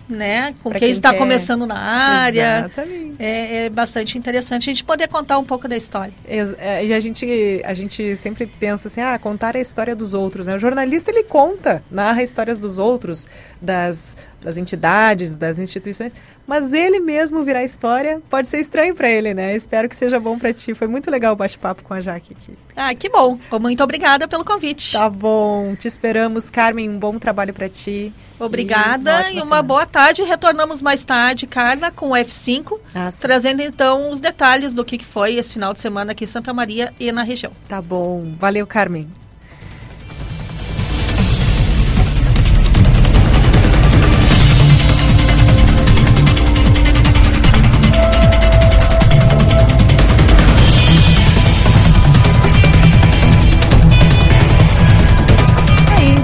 né, 0.08 0.54
com 0.62 0.68
Pra 0.68 0.78
quem, 0.78 0.88
quem 0.88 0.92
está 0.92 1.12
quer. 1.12 1.18
começando 1.18 1.66
na 1.66 1.78
área. 1.78 2.58
Exatamente. 2.66 3.16
É, 3.18 3.64
é 3.64 3.70
bastante 3.70 4.18
interessante 4.18 4.68
a 4.68 4.72
gente 4.72 4.84
poder 4.84 5.08
contar 5.08 5.38
um 5.38 5.44
pouco 5.44 5.66
da 5.66 5.76
história. 5.76 6.12
É, 6.26 6.84
E 6.84 6.92
a 6.92 7.00
gente, 7.00 7.62
a 7.64 7.72
gente 7.72 8.14
sempre 8.16 8.46
pensa 8.46 8.88
assim, 8.88 9.00
ah, 9.00 9.18
contar 9.18 9.56
a 9.56 9.60
história 9.60 9.96
dos 9.96 10.12
outros, 10.12 10.46
né? 10.46 10.54
O 10.54 10.58
jornalista, 10.58 11.10
ele 11.10 11.22
conta, 11.22 11.82
narra 11.90 12.22
histórias 12.22 12.58
dos 12.58 12.78
outros, 12.78 13.26
das, 13.60 14.16
das 14.42 14.58
entidades, 14.58 15.34
das 15.34 15.58
instituições, 15.58 16.12
mas 16.46 16.72
ele 16.74 17.00
mesmo 17.00 17.42
virar 17.42 17.64
história 17.64 18.20
pode 18.28 18.48
ser 18.48 18.60
estranho 18.60 18.94
para 18.94 19.08
ele, 19.10 19.32
né? 19.32 19.56
Espero 19.56 19.88
que 19.88 19.96
seja 19.96 20.20
bom 20.20 20.38
para 20.38 20.52
ti. 20.52 20.74
Foi 20.74 20.86
muito 20.86 21.10
legal 21.10 21.32
o 21.32 21.36
bate-papo 21.36 21.82
com 21.82 21.94
a 21.94 22.00
Jaque 22.00 22.32
aqui. 22.32 22.52
Ah, 22.76 22.94
que 22.94 23.08
bom. 23.08 23.38
Muito 23.60 23.82
obrigada 23.82 24.28
pelo 24.28 24.44
convite. 24.44 24.92
Tá 24.92 25.08
bom, 25.08 25.74
te 25.74 25.88
esperamos. 25.88 26.50
Carmen, 26.50 26.90
um 26.90 26.98
bom 26.98 27.18
trabalho 27.18 27.54
para 27.54 27.68
ti. 27.68 28.12
Obrigada 28.38 29.30
E 29.30 29.36
e, 29.36 29.40
uma 29.40 29.54
uma 29.54 29.62
boa 29.62 29.86
tarde. 29.86 30.22
Retornamos 30.22 30.82
mais 30.82 31.04
tarde, 31.04 31.46
Carla, 31.46 31.90
com 31.92 32.10
o 32.10 32.14
F5, 32.14 32.80
Ah, 32.94 33.08
trazendo 33.20 33.62
então 33.62 34.10
os 34.10 34.20
detalhes 34.20 34.74
do 34.74 34.84
que 34.84 35.02
foi 35.04 35.36
esse 35.36 35.54
final 35.54 35.72
de 35.72 35.78
semana 35.80 36.10
aqui 36.12 36.24
em 36.24 36.26
Santa 36.26 36.52
Maria 36.52 36.92
e 36.98 37.12
na 37.12 37.22
região. 37.22 37.52
Tá 37.68 37.80
bom. 37.80 38.34
Valeu, 38.38 38.66
Carmen. 38.66 39.08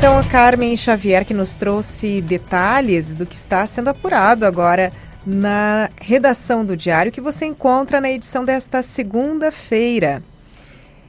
Então, 0.00 0.16
a 0.16 0.24
Carmen 0.24 0.74
Xavier 0.78 1.26
que 1.26 1.34
nos 1.34 1.54
trouxe 1.54 2.22
detalhes 2.22 3.12
do 3.12 3.26
que 3.26 3.34
está 3.34 3.66
sendo 3.66 3.88
apurado 3.88 4.46
agora 4.46 4.90
na 5.26 5.90
redação 6.00 6.64
do 6.64 6.74
Diário, 6.74 7.12
que 7.12 7.20
você 7.20 7.44
encontra 7.44 8.00
na 8.00 8.10
edição 8.10 8.42
desta 8.42 8.82
segunda-feira. 8.82 10.22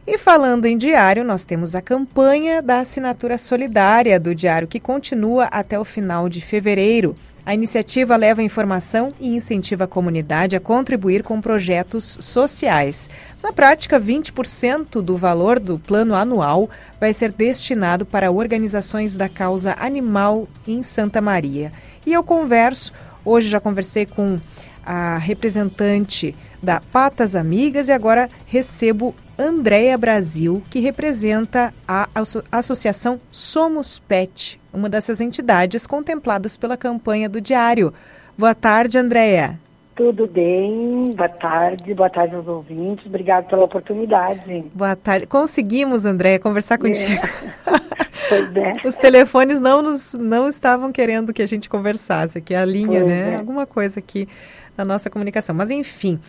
E 0.06 0.18
falando 0.18 0.66
em 0.66 0.78
diário, 0.78 1.24
nós 1.24 1.46
temos 1.46 1.74
a 1.74 1.82
campanha 1.82 2.62
da 2.62 2.80
assinatura 2.80 3.38
solidária 3.38 4.20
do 4.20 4.36
diário, 4.36 4.68
que 4.68 4.78
continua 4.78 5.46
até 5.46 5.80
o 5.80 5.86
final 5.86 6.28
de 6.28 6.42
fevereiro. 6.42 7.16
A 7.44 7.56
iniciativa 7.56 8.16
leva 8.16 8.44
informação 8.44 9.12
e 9.20 9.36
incentiva 9.36 9.86
a 9.86 9.88
comunidade 9.88 10.56
a 10.56 10.60
contribuir 10.60 11.24
com 11.24 11.42
projetos 11.42 12.18
sociais. 12.20 13.10
Na 13.42 13.52
prática, 13.52 14.00
20% 14.00 15.02
do 15.02 15.18
valor 15.18 15.60
do 15.60 15.80
plano 15.80 16.14
anual 16.14 16.70
vai 17.00 17.14
ser 17.14 17.32
destinado 17.32 18.06
para 18.06 18.32
organizações 18.32 19.18
da 19.18 19.28
causa 19.28 19.76
animal 19.80 20.48
em 20.68 20.84
Santa 20.84 21.20
Maria. 21.20 21.74
E 22.06 22.14
eu 22.14 22.24
converso, 22.24 22.94
hoje 23.26 23.50
já 23.50 23.60
conversei 23.60 24.06
com 24.06 24.40
a 24.86 25.18
representante 25.18 26.36
da 26.62 26.82
Patas 26.92 27.36
Amigas 27.36 27.88
e 27.88 27.92
agora 27.92 28.30
recebo 28.46 29.16
Andréia 29.38 29.98
Brasil, 29.98 30.62
que 30.70 30.80
representa 30.80 31.74
a 31.88 32.08
asso- 32.14 32.44
associação 32.52 33.20
Somos 33.32 34.00
Pet, 34.00 34.60
uma 34.74 34.88
dessas 34.90 35.20
entidades 35.20 35.88
contempladas 35.88 36.56
pela 36.58 36.78
campanha 36.78 37.28
do 37.28 37.42
Diário. 37.42 37.94
Boa 38.38 38.54
tarde, 38.54 38.98
Andréia. 38.98 39.60
Tudo 39.96 40.26
bem, 40.26 41.10
boa 41.16 41.28
tarde, 41.30 41.94
boa 41.94 42.10
tarde 42.10 42.34
aos 42.36 42.48
ouvintes, 42.48 43.06
obrigado 43.06 43.48
pela 43.48 43.64
oportunidade. 43.66 44.64
Boa 44.74 44.96
tarde. 44.96 45.28
Conseguimos, 45.28 46.06
Andréia, 46.06 46.40
conversar 46.40 46.78
contigo. 46.78 47.22
Pois 48.30 48.56
é. 48.56 48.76
Os 48.86 48.96
telefones 48.96 49.60
não 49.60 49.82
nos 49.82 50.14
não 50.14 50.48
estavam 50.48 50.90
querendo 50.92 51.34
que 51.34 51.42
a 51.42 51.46
gente 51.46 51.68
conversasse, 51.68 52.38
aqui 52.38 52.56
a 52.56 52.64
linha, 52.64 53.00
Pois 53.02 53.08
né? 53.08 53.34
é. 53.34 53.36
Alguma 53.36 53.66
coisa 53.66 54.00
aqui 54.00 54.28
na 54.78 54.86
nossa 54.86 55.10
comunicação. 55.10 55.56
Mas 55.56 55.70
enfim, 55.70 56.20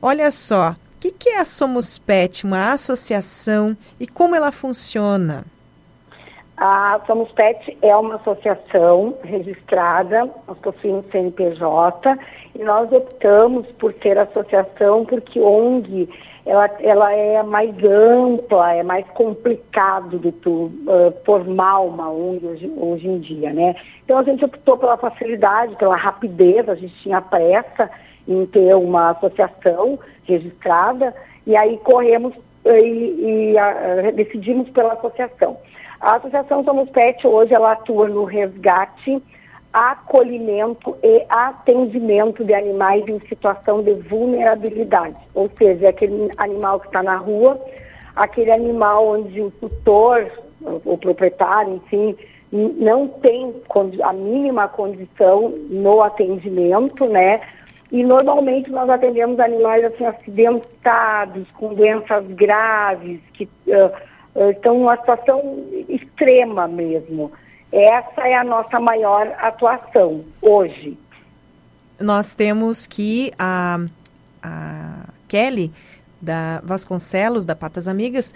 olha 0.00 0.30
só, 0.30 0.70
o 0.70 0.98
que, 1.00 1.10
que 1.10 1.30
é 1.30 1.40
a 1.40 1.44
Somos 1.44 1.98
Pet, 1.98 2.44
uma 2.44 2.72
associação 2.72 3.76
e 3.98 4.06
como 4.06 4.34
ela 4.34 4.52
funciona? 4.52 5.44
A 6.56 7.00
Somos 7.06 7.32
Pet 7.32 7.76
é 7.82 7.96
uma 7.96 8.16
associação 8.16 9.16
registrada, 9.24 10.30
nós 10.46 10.58
possuímos 10.58 11.06
CNPJ 11.10 12.18
e 12.54 12.62
nós 12.62 12.92
optamos 12.92 13.66
por 13.78 13.92
ter 13.92 14.16
associação 14.18 15.04
porque 15.04 15.40
ONG 15.40 16.08
ela, 16.44 16.70
ela 16.80 17.12
é 17.12 17.42
mais 17.42 17.72
ampla, 17.84 18.74
é 18.74 18.82
mais 18.82 19.06
complicado 19.08 20.18
do 20.18 20.32
que 20.32 20.48
uh, 20.48 21.14
formar 21.24 21.80
uma 21.80 22.10
ONG 22.10 22.46
hoje, 22.46 22.72
hoje 22.76 23.08
em 23.08 23.18
dia, 23.20 23.52
né? 23.52 23.76
Então 24.04 24.18
a 24.18 24.22
gente 24.24 24.44
optou 24.44 24.76
pela 24.76 24.96
facilidade, 24.96 25.76
pela 25.76 25.96
rapidez, 25.96 26.68
a 26.68 26.74
gente 26.74 26.94
tinha 27.02 27.20
pressa 27.20 27.90
em 28.26 28.44
ter 28.46 28.74
uma 28.74 29.10
associação 29.10 29.98
registrada 30.24 31.14
e 31.46 31.56
aí 31.56 31.78
corremos 31.78 32.34
e, 32.64 33.52
e, 33.52 33.58
ah, 33.58 34.12
decidimos 34.14 34.68
pela 34.70 34.94
associação. 34.94 35.56
A 36.00 36.14
Associação 36.16 36.64
Somos 36.64 36.90
Pet 36.90 37.24
hoje 37.26 37.54
ela 37.54 37.72
atua 37.72 38.08
no 38.08 38.24
resgate, 38.24 39.22
acolhimento 39.72 40.96
e 41.02 41.24
atendimento 41.28 42.44
de 42.44 42.52
animais 42.52 43.04
em 43.08 43.18
situação 43.20 43.82
de 43.82 43.94
vulnerabilidade. 43.94 45.16
Ou 45.34 45.48
seja, 45.56 45.88
aquele 45.88 46.30
animal 46.36 46.80
que 46.80 46.86
está 46.86 47.02
na 47.02 47.16
rua, 47.16 47.60
aquele 48.14 48.50
animal 48.50 49.06
onde 49.06 49.40
o 49.40 49.50
tutor, 49.50 50.30
o, 50.84 50.98
proprietário, 50.98 51.74
enfim, 51.74 52.16
não 52.52 53.08
tem 53.08 53.54
a 54.02 54.12
mínima 54.12 54.68
condição 54.68 55.48
no 55.70 56.02
atendimento, 56.02 57.06
né? 57.06 57.40
E 57.90 58.02
normalmente 58.02 58.70
nós 58.70 58.88
atendemos 58.88 59.40
animais 59.40 59.84
assim 59.84 60.04
acidentados, 60.04 61.46
com 61.52 61.74
doenças 61.74 62.24
graves, 62.28 63.20
que 63.32 63.48
ah, 63.70 63.90
ah, 64.34 64.50
estão 64.50 64.78
numa 64.78 64.96
situação 64.96 65.64
extrema 65.88 66.68
mesmo. 66.68 67.32
Essa 67.72 68.28
é 68.28 68.34
a 68.34 68.44
nossa 68.44 68.78
maior 68.78 69.34
atuação 69.38 70.24
hoje. 70.42 70.98
Nós 71.98 72.34
temos 72.34 72.86
que 72.86 73.32
a, 73.38 73.78
a 74.42 75.06
Kelly 75.26 75.72
da 76.20 76.60
Vasconcelos, 76.62 77.46
da 77.46 77.56
Patas 77.56 77.88
Amigas, 77.88 78.34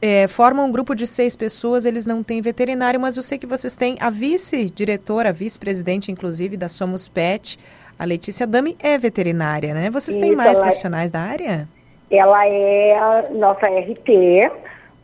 é, 0.00 0.28
forma 0.28 0.62
um 0.62 0.70
grupo 0.70 0.94
de 0.94 1.06
seis 1.06 1.34
pessoas, 1.34 1.84
eles 1.84 2.06
não 2.06 2.22
têm 2.22 2.40
veterinário, 2.40 3.00
mas 3.00 3.16
eu 3.16 3.22
sei 3.22 3.38
que 3.38 3.46
vocês 3.46 3.74
têm 3.74 3.96
a 4.00 4.10
vice-diretora, 4.10 5.30
a 5.30 5.32
vice-presidente, 5.32 6.12
inclusive, 6.12 6.56
da 6.56 6.68
Somos 6.68 7.08
Pet, 7.08 7.58
a 7.98 8.04
Letícia 8.04 8.46
Dami, 8.46 8.76
é 8.78 8.96
veterinária, 8.96 9.74
né? 9.74 9.90
Vocês 9.90 10.16
têm 10.16 10.28
Isso, 10.28 10.36
mais 10.36 10.58
ela 10.58 10.66
é- 10.66 10.68
profissionais 10.68 11.10
da 11.10 11.20
área? 11.20 11.68
Ela 12.10 12.46
é 12.46 12.96
a 12.96 13.30
nossa 13.30 13.66
RT, 13.66 14.50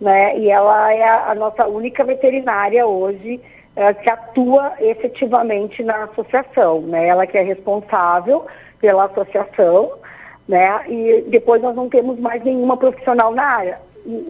né? 0.04 0.38
E 0.38 0.50
ela 0.50 0.92
é 0.92 1.08
a, 1.30 1.34
nossa 1.34 1.66
única 1.66 2.04
veterinária 2.04 2.86
hoje 2.86 3.40
uh, 3.74 4.02
que 4.02 4.10
atua 4.10 4.74
efetivamente 4.78 5.82
na 5.82 6.04
associação, 6.04 6.82
né? 6.82 7.06
Ela 7.06 7.26
que 7.26 7.38
é 7.38 7.42
responsável 7.42 8.44
pela 8.78 9.06
associação, 9.06 9.92
né? 10.46 10.82
E 10.88 11.24
depois 11.28 11.62
nós 11.62 11.74
não 11.74 11.88
temos 11.88 12.20
mais 12.20 12.44
nenhuma 12.44 12.76
profissional 12.76 13.32
na 13.32 13.44
área. 13.44 13.78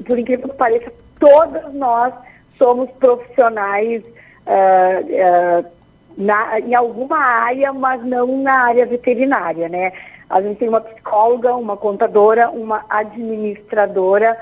Por 0.06 0.16
incrível 0.16 0.48
que 0.48 0.54
pareça, 0.54 0.92
todas 1.18 1.74
nós 1.74 2.14
somos 2.56 2.88
profissionais 2.92 4.04
uh, 4.46 5.64
uh, 5.66 5.70
na, 6.16 6.60
em 6.60 6.72
alguma 6.72 7.18
área, 7.18 7.72
mas 7.72 8.00
não 8.04 8.40
na 8.40 8.60
área 8.60 8.86
veterinária, 8.86 9.68
né? 9.68 9.92
A 10.30 10.40
gente 10.40 10.58
tem 10.58 10.68
uma 10.68 10.80
psicóloga, 10.80 11.52
uma 11.56 11.76
contadora, 11.76 12.48
uma 12.48 12.84
administradora, 12.88 14.38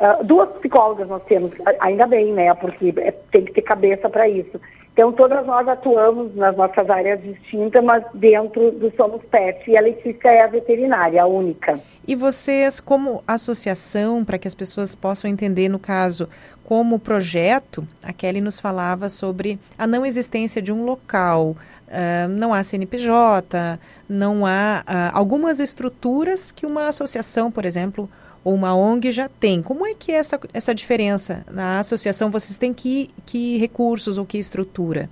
uh, 0.00 0.24
duas 0.24 0.48
psicólogas 0.58 1.08
nós 1.08 1.22
temos, 1.24 1.52
ainda 1.80 2.06
bem, 2.06 2.32
né? 2.32 2.52
Porque 2.54 2.94
é, 2.98 3.12
tem 3.30 3.44
que 3.44 3.52
ter 3.52 3.62
cabeça 3.62 4.08
para 4.08 4.28
isso. 4.28 4.60
Então, 4.94 5.12
todas 5.12 5.44
nós 5.44 5.66
atuamos 5.66 6.36
nas 6.36 6.56
nossas 6.56 6.88
áreas 6.88 7.20
distintas, 7.20 7.82
mas 7.82 8.04
dentro 8.14 8.70
do 8.70 8.92
Somos 8.96 9.22
Pet. 9.28 9.68
E 9.68 9.76
a 9.76 9.80
Letícia 9.80 10.28
é 10.28 10.42
a 10.42 10.46
veterinária, 10.46 11.20
a 11.20 11.26
única. 11.26 11.80
E 12.06 12.14
vocês, 12.14 12.80
como 12.80 13.20
associação, 13.26 14.24
para 14.24 14.38
que 14.38 14.46
as 14.46 14.54
pessoas 14.54 14.94
possam 14.94 15.28
entender, 15.28 15.68
no 15.68 15.80
caso, 15.80 16.28
como 16.62 17.00
projeto, 17.00 17.84
a 18.04 18.12
Kelly 18.12 18.40
nos 18.40 18.60
falava 18.60 19.08
sobre 19.08 19.58
a 19.76 19.84
não 19.84 20.06
existência 20.06 20.62
de 20.62 20.72
um 20.72 20.84
local. 20.84 21.56
Uh, 21.88 22.28
não 22.28 22.54
há 22.54 22.62
CNPJ, 22.62 23.80
não 24.08 24.46
há 24.46 24.84
uh, 24.86 25.18
algumas 25.18 25.58
estruturas 25.58 26.52
que 26.52 26.64
uma 26.64 26.86
associação, 26.86 27.50
por 27.50 27.64
exemplo, 27.64 28.08
ou 28.44 28.54
uma 28.54 28.76
ONG 28.76 29.10
já 29.10 29.28
tem. 29.28 29.62
Como 29.62 29.86
é 29.86 29.94
que 29.94 30.12
é 30.12 30.16
essa, 30.16 30.38
essa 30.52 30.74
diferença? 30.74 31.44
Na 31.50 31.80
associação 31.80 32.30
vocês 32.30 32.58
têm 32.58 32.74
que, 32.74 33.08
que 33.24 33.56
recursos 33.58 34.18
ou 34.18 34.26
que 34.26 34.38
estrutura? 34.38 35.08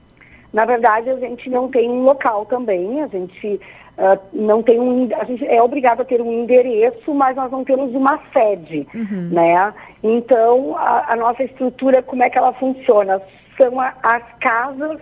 Na 0.52 0.66
verdade, 0.66 1.08
a 1.08 1.16
gente 1.16 1.48
não 1.48 1.68
tem 1.68 1.88
um 1.88 2.02
local 2.02 2.44
também, 2.44 3.02
a 3.02 3.06
gente 3.06 3.58
uh, 3.96 4.20
não 4.34 4.62
tem 4.62 4.78
um. 4.78 5.08
A 5.16 5.24
gente 5.24 5.46
é 5.46 5.62
obrigado 5.62 6.02
a 6.02 6.04
ter 6.04 6.20
um 6.20 6.30
endereço, 6.30 7.14
mas 7.14 7.34
nós 7.34 7.50
não 7.50 7.64
temos 7.64 7.94
uma 7.94 8.20
sede. 8.34 8.86
Uhum. 8.94 9.30
Né? 9.32 9.72
Então, 10.02 10.76
a, 10.76 11.14
a, 11.14 11.16
nossa 11.16 11.42
estrutura, 11.42 12.02
como 12.02 12.22
é 12.22 12.28
que 12.28 12.36
ela 12.36 12.52
funciona? 12.52 13.22
São 13.56 13.80
a, 13.80 13.94
as 14.02 14.22
casas 14.40 14.98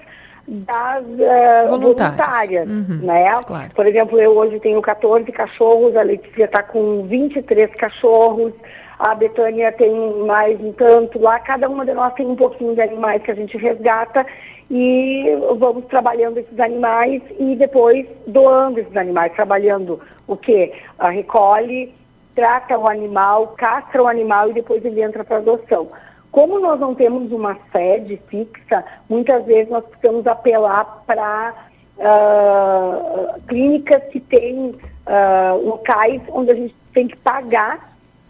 das 0.50 1.04
uh, 1.04 1.68
voluntárias, 1.68 2.68
uhum, 2.68 2.98
né? 3.02 3.30
Claro. 3.46 3.70
Por 3.72 3.86
exemplo, 3.86 4.20
eu 4.20 4.36
hoje 4.36 4.58
tenho 4.58 4.82
14 4.82 5.30
cachorros, 5.30 5.96
a 5.96 6.02
Letícia 6.02 6.46
está 6.46 6.60
com 6.60 7.04
23 7.04 7.72
cachorros, 7.76 8.52
a 8.98 9.14
Betânia 9.14 9.70
tem 9.70 9.94
mais 10.26 10.60
um 10.60 10.72
tanto 10.72 11.20
lá, 11.20 11.38
cada 11.38 11.68
uma 11.68 11.86
de 11.86 11.94
nós 11.94 12.12
tem 12.14 12.26
um 12.26 12.34
pouquinho 12.34 12.74
de 12.74 12.80
animais 12.80 13.22
que 13.22 13.30
a 13.30 13.34
gente 13.34 13.56
resgata 13.56 14.26
e 14.68 15.24
vamos 15.56 15.84
trabalhando 15.86 16.38
esses 16.38 16.58
animais 16.58 17.22
e 17.38 17.54
depois 17.54 18.04
doando 18.26 18.80
esses 18.80 18.96
animais, 18.96 19.32
trabalhando 19.32 20.00
o 20.26 20.36
quê? 20.36 20.72
A 20.98 21.10
recolhe, 21.10 21.94
trata 22.34 22.76
o 22.76 22.88
animal, 22.88 23.54
castra 23.56 24.02
o 24.02 24.08
animal 24.08 24.50
e 24.50 24.54
depois 24.54 24.84
ele 24.84 25.00
entra 25.00 25.22
para 25.22 25.36
adoção. 25.36 25.88
Como 26.30 26.60
nós 26.60 26.78
não 26.78 26.94
temos 26.94 27.32
uma 27.32 27.56
sede 27.72 28.20
fixa, 28.28 28.84
muitas 29.08 29.44
vezes 29.44 29.70
nós 29.70 29.84
precisamos 29.84 30.26
apelar 30.26 31.02
para 31.06 31.54
uh, 31.98 33.40
clínicas 33.48 34.02
que 34.04 34.20
têm 34.20 34.70
uh, 34.70 35.66
locais 35.66 36.22
onde 36.28 36.50
a 36.52 36.54
gente 36.54 36.74
tem 36.92 37.08
que 37.08 37.18
pagar 37.18 37.80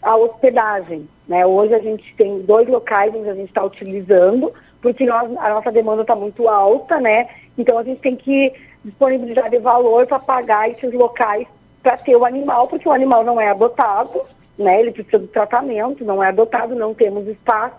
a 0.02 0.16
hospedagem. 0.16 1.08
Né? 1.28 1.46
Hoje 1.46 1.74
a 1.74 1.78
gente 1.78 2.14
tem 2.16 2.40
dois 2.40 2.68
locais 2.68 3.14
onde 3.14 3.28
a 3.28 3.34
gente 3.34 3.48
está 3.48 3.62
utilizando, 3.62 4.52
porque 4.80 5.04
nós, 5.04 5.30
a 5.36 5.50
nossa 5.50 5.70
demanda 5.70 6.02
está 6.02 6.16
muito 6.16 6.48
alta, 6.48 6.98
né? 6.98 7.28
Então 7.56 7.76
a 7.76 7.84
gente 7.84 8.00
tem 8.00 8.16
que 8.16 8.52
disponibilizar 8.82 9.50
de 9.50 9.58
valor 9.58 10.06
para 10.06 10.18
pagar 10.18 10.70
esses 10.70 10.92
locais 10.92 11.46
para 11.82 11.96
ter 11.96 12.16
o 12.16 12.24
animal, 12.24 12.66
porque 12.66 12.88
o 12.88 12.92
animal 12.92 13.22
não 13.24 13.40
é 13.40 13.50
adotado, 13.50 14.20
né? 14.58 14.80
Ele 14.80 14.90
precisa 14.90 15.18
do 15.18 15.28
tratamento, 15.28 16.04
não 16.04 16.22
é 16.22 16.28
adotado, 16.28 16.74
não 16.74 16.94
temos 16.94 17.26
espaço. 17.28 17.76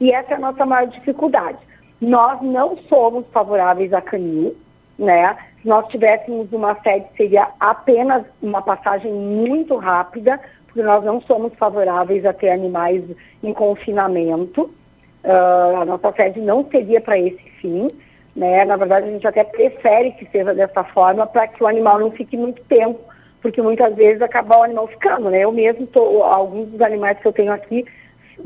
E 0.00 0.12
essa 0.12 0.32
é 0.32 0.34
a 0.36 0.40
nossa 0.40 0.66
maior 0.66 0.88
dificuldade. 0.88 1.58
Nós 2.00 2.40
não 2.42 2.76
somos 2.88 3.24
favoráveis 3.32 3.92
a 3.92 4.00
canil, 4.00 4.56
né? 4.98 5.36
Se 5.62 5.68
nós 5.68 5.86
tivéssemos 5.88 6.52
uma 6.52 6.74
sede, 6.82 7.06
seria 7.16 7.48
apenas 7.58 8.24
uma 8.42 8.60
passagem 8.60 9.12
muito 9.12 9.76
rápida, 9.76 10.40
porque 10.66 10.82
nós 10.82 11.04
não 11.04 11.20
somos 11.22 11.54
favoráveis 11.54 12.24
a 12.26 12.32
ter 12.32 12.50
animais 12.50 13.02
em 13.42 13.52
confinamento. 13.52 14.70
Uh, 15.24 15.80
a 15.80 15.84
nossa 15.84 16.12
sede 16.12 16.40
não 16.40 16.68
seria 16.68 17.00
para 17.00 17.18
esse 17.18 17.50
fim. 17.60 17.88
Né? 18.36 18.64
Na 18.64 18.76
verdade, 18.76 19.08
a 19.08 19.10
gente 19.12 19.26
até 19.26 19.44
prefere 19.44 20.10
que 20.12 20.26
seja 20.26 20.52
dessa 20.52 20.82
forma 20.82 21.26
para 21.26 21.46
que 21.46 21.62
o 21.62 21.66
animal 21.66 21.98
não 21.98 22.10
fique 22.10 22.36
muito 22.36 22.64
tempo, 22.64 23.00
porque 23.40 23.62
muitas 23.62 23.94
vezes 23.94 24.20
acaba 24.20 24.58
o 24.58 24.62
animal 24.64 24.88
ficando. 24.88 25.30
Né? 25.30 25.40
Eu 25.40 25.52
mesmo, 25.52 25.86
tô, 25.86 26.22
alguns 26.22 26.68
dos 26.68 26.80
animais 26.80 27.18
que 27.18 27.26
eu 27.26 27.32
tenho 27.32 27.52
aqui, 27.52 27.86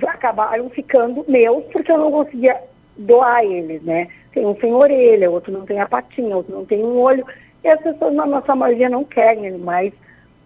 acabaram 0.07 0.69
ficando 0.71 1.25
meus 1.29 1.65
porque 1.73 1.91
eu 1.91 1.99
não 1.99 2.11
conseguia 2.11 2.61
doar 2.97 3.45
eles, 3.45 3.83
né? 3.83 4.09
Tem 4.33 4.45
um 4.45 4.57
sem 4.61 4.73
orelha, 4.73 5.31
outro 5.31 5.53
não 5.53 5.65
tem 5.65 5.81
a 5.81 5.89
patinha, 5.89 6.37
outro 6.37 6.55
não 6.55 6.65
tem 6.65 6.83
um 6.85 6.99
olho. 6.99 7.25
E 7.63 7.69
as 7.69 7.81
pessoas, 7.81 8.15
na 8.15 8.27
nossa 8.27 8.55
maioria, 8.55 8.89
não 8.89 9.05
querem 9.05 9.49
animais 9.49 9.93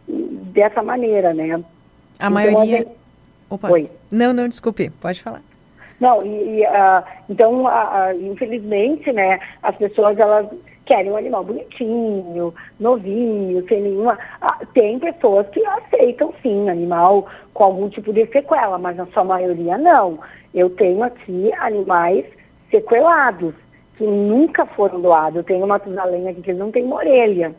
dessa 0.07 0.83
maneira, 0.83 1.35
né? 1.35 1.55
A 1.55 1.57
então, 2.19 2.31
maioria... 2.31 2.79
Gente... 2.79 2.93
Opa. 3.51 3.71
Oi. 3.71 3.91
Não, 4.11 4.33
não, 4.33 4.49
desculpe, 4.49 4.89
pode 4.89 5.23
falar. 5.23 5.43
Não, 6.01 6.25
e, 6.25 6.61
e 6.61 6.67
uh, 6.67 7.05
então, 7.29 7.65
uh, 7.65 7.69
uh, 7.69 8.33
infelizmente, 8.33 9.13
né, 9.13 9.39
as 9.63 9.77
pessoas, 9.77 10.19
elas 10.19 10.47
querem 10.93 11.11
um 11.11 11.17
animal 11.17 11.43
bonitinho, 11.43 12.53
novinho, 12.79 13.67
sem 13.67 13.81
nenhuma. 13.81 14.19
Ah, 14.43 14.59
tem 14.75 14.99
pessoas 14.99 15.49
que 15.49 15.65
aceitam 15.65 16.35
sim 16.43 16.69
animal 16.69 17.27
com 17.55 17.65
algum 17.65 17.89
tipo 17.89 18.13
de 18.13 18.27
sequela, 18.27 18.77
mas 18.77 18.99
na 18.99 19.07
sua 19.07 19.25
maioria 19.25 19.79
não. 19.79 20.19
Eu 20.55 20.69
tenho 20.69 21.03
aqui 21.03 21.51
animais 21.55 22.27
sequelados, 22.71 23.55
que 23.97 24.05
nunca 24.05 24.67
foram 24.67 25.01
doados. 25.01 25.37
Eu 25.37 25.45
tenho 25.45 25.65
uma 25.65 25.79
tusalenha 25.79 26.31
aqui 26.31 26.43
que 26.43 26.53
não 26.53 26.71
tem 26.71 26.85
uma 26.85 26.97
orelha. 26.97 27.55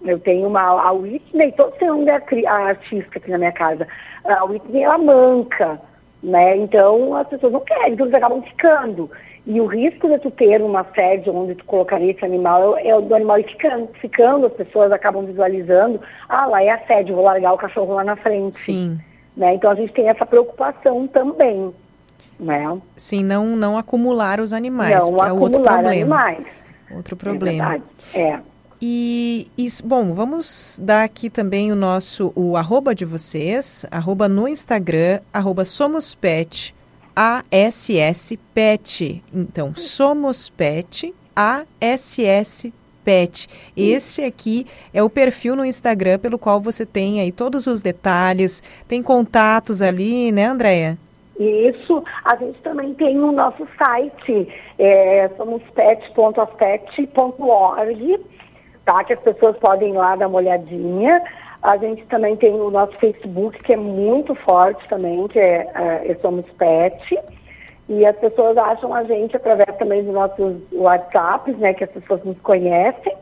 Eu 0.00 0.20
tenho 0.20 0.46
uma 0.46 0.60
a 0.60 0.92
Whitney, 0.92 1.50
todo 1.50 1.74
mundo 1.84 2.08
é 2.08 2.22
a 2.46 2.54
artista 2.54 3.18
aqui 3.18 3.28
na 3.28 3.38
minha 3.38 3.50
casa. 3.50 3.88
A 4.22 4.44
Whitney 4.44 4.84
ela 4.84 4.98
manca, 4.98 5.80
né? 6.22 6.56
Então 6.56 7.16
as 7.16 7.26
pessoas 7.26 7.52
não 7.52 7.60
querem, 7.60 7.94
então 7.94 8.06
eles 8.06 8.14
acabam 8.14 8.40
ficando. 8.40 9.10
E 9.48 9.62
o 9.62 9.66
risco 9.66 10.06
de 10.10 10.18
tu 10.18 10.30
ter 10.30 10.60
uma 10.60 10.84
sede 10.94 11.30
onde 11.30 11.54
tu 11.54 11.64
colocaria 11.64 12.10
esse 12.10 12.22
animal 12.22 12.76
é, 12.76 12.94
o 12.94 13.00
do 13.00 13.14
animal 13.14 13.38
ir 13.38 13.44
ficando, 13.44 13.88
ficando, 13.98 14.46
as 14.46 14.52
pessoas 14.52 14.92
acabam 14.92 15.24
visualizando, 15.24 15.98
ah, 16.28 16.44
lá 16.44 16.62
é 16.62 16.68
a 16.68 16.86
sede, 16.86 17.12
vou 17.12 17.24
largar 17.24 17.54
o 17.54 17.56
cachorro 17.56 17.94
lá 17.94 18.04
na 18.04 18.14
frente. 18.14 18.58
Sim. 18.58 19.00
Né? 19.34 19.54
Então 19.54 19.70
a 19.70 19.74
gente 19.74 19.90
tem 19.94 20.06
essa 20.06 20.26
preocupação 20.26 21.06
também. 21.06 21.72
Né? 22.38 22.78
Sim, 22.94 23.24
não, 23.24 23.56
não 23.56 23.78
acumular 23.78 24.38
os 24.38 24.52
animais. 24.52 25.08
Não 25.08 25.24
é 25.24 25.32
outro 25.32 25.62
problema. 25.62 25.90
animais. 25.92 26.46
Outro 26.94 27.16
problema. 27.16 27.80
É. 28.12 28.20
é. 28.20 28.40
E, 28.82 29.50
e, 29.56 29.66
bom, 29.82 30.12
vamos 30.12 30.78
dar 30.84 31.04
aqui 31.04 31.30
também 31.30 31.72
o 31.72 31.74
nosso, 31.74 32.34
o 32.36 32.54
arroba 32.54 32.94
de 32.94 33.06
vocês, 33.06 33.86
arroba 33.90 34.28
no 34.28 34.46
Instagram, 34.46 35.20
arroba 35.32 35.64
somospet, 35.64 36.74
ASS 37.18 38.38
Pet. 38.54 39.20
Então, 39.34 39.74
Somos 39.74 40.48
Pet, 40.48 41.12
ASS 41.34 42.70
Pet. 43.04 43.48
Esse 43.76 44.22
aqui 44.22 44.64
é 44.94 45.02
o 45.02 45.10
perfil 45.10 45.56
no 45.56 45.64
Instagram 45.64 46.20
pelo 46.20 46.38
qual 46.38 46.60
você 46.60 46.86
tem 46.86 47.20
aí 47.20 47.32
todos 47.32 47.66
os 47.66 47.82
detalhes, 47.82 48.62
tem 48.86 49.02
contatos 49.02 49.82
ali, 49.82 50.30
né, 50.30 50.44
Andréia? 50.44 50.96
Isso, 51.40 52.04
a 52.24 52.36
gente 52.36 52.60
também 52.60 52.94
tem 52.94 53.18
o 53.18 53.32
nosso 53.32 53.66
site, 53.76 54.48
é, 54.78 55.28
somospet.aspet.org, 55.36 58.20
tá? 58.84 59.02
Que 59.02 59.14
as 59.14 59.20
pessoas 59.20 59.56
podem 59.56 59.92
ir 59.92 59.96
lá 59.96 60.14
dar 60.14 60.28
uma 60.28 60.38
olhadinha. 60.38 61.20
A 61.62 61.76
gente 61.76 62.04
também 62.06 62.36
tem 62.36 62.54
o 62.54 62.70
nosso 62.70 62.92
Facebook, 62.98 63.62
que 63.62 63.72
é 63.72 63.76
muito 63.76 64.34
forte 64.34 64.86
também, 64.88 65.26
que 65.28 65.38
é, 65.38 65.68
é, 65.74 66.16
Somos 66.22 66.46
Pet. 66.56 67.18
E 67.88 68.04
as 68.06 68.16
pessoas 68.16 68.56
acham 68.56 68.94
a 68.94 69.02
gente 69.04 69.36
através 69.36 69.76
também 69.76 70.04
dos 70.04 70.12
nossos 70.12 70.56
WhatsApps, 70.72 71.56
né, 71.58 71.74
que 71.74 71.84
as 71.84 71.90
pessoas 71.90 72.22
nos 72.22 72.38
conhecem, 72.40 73.16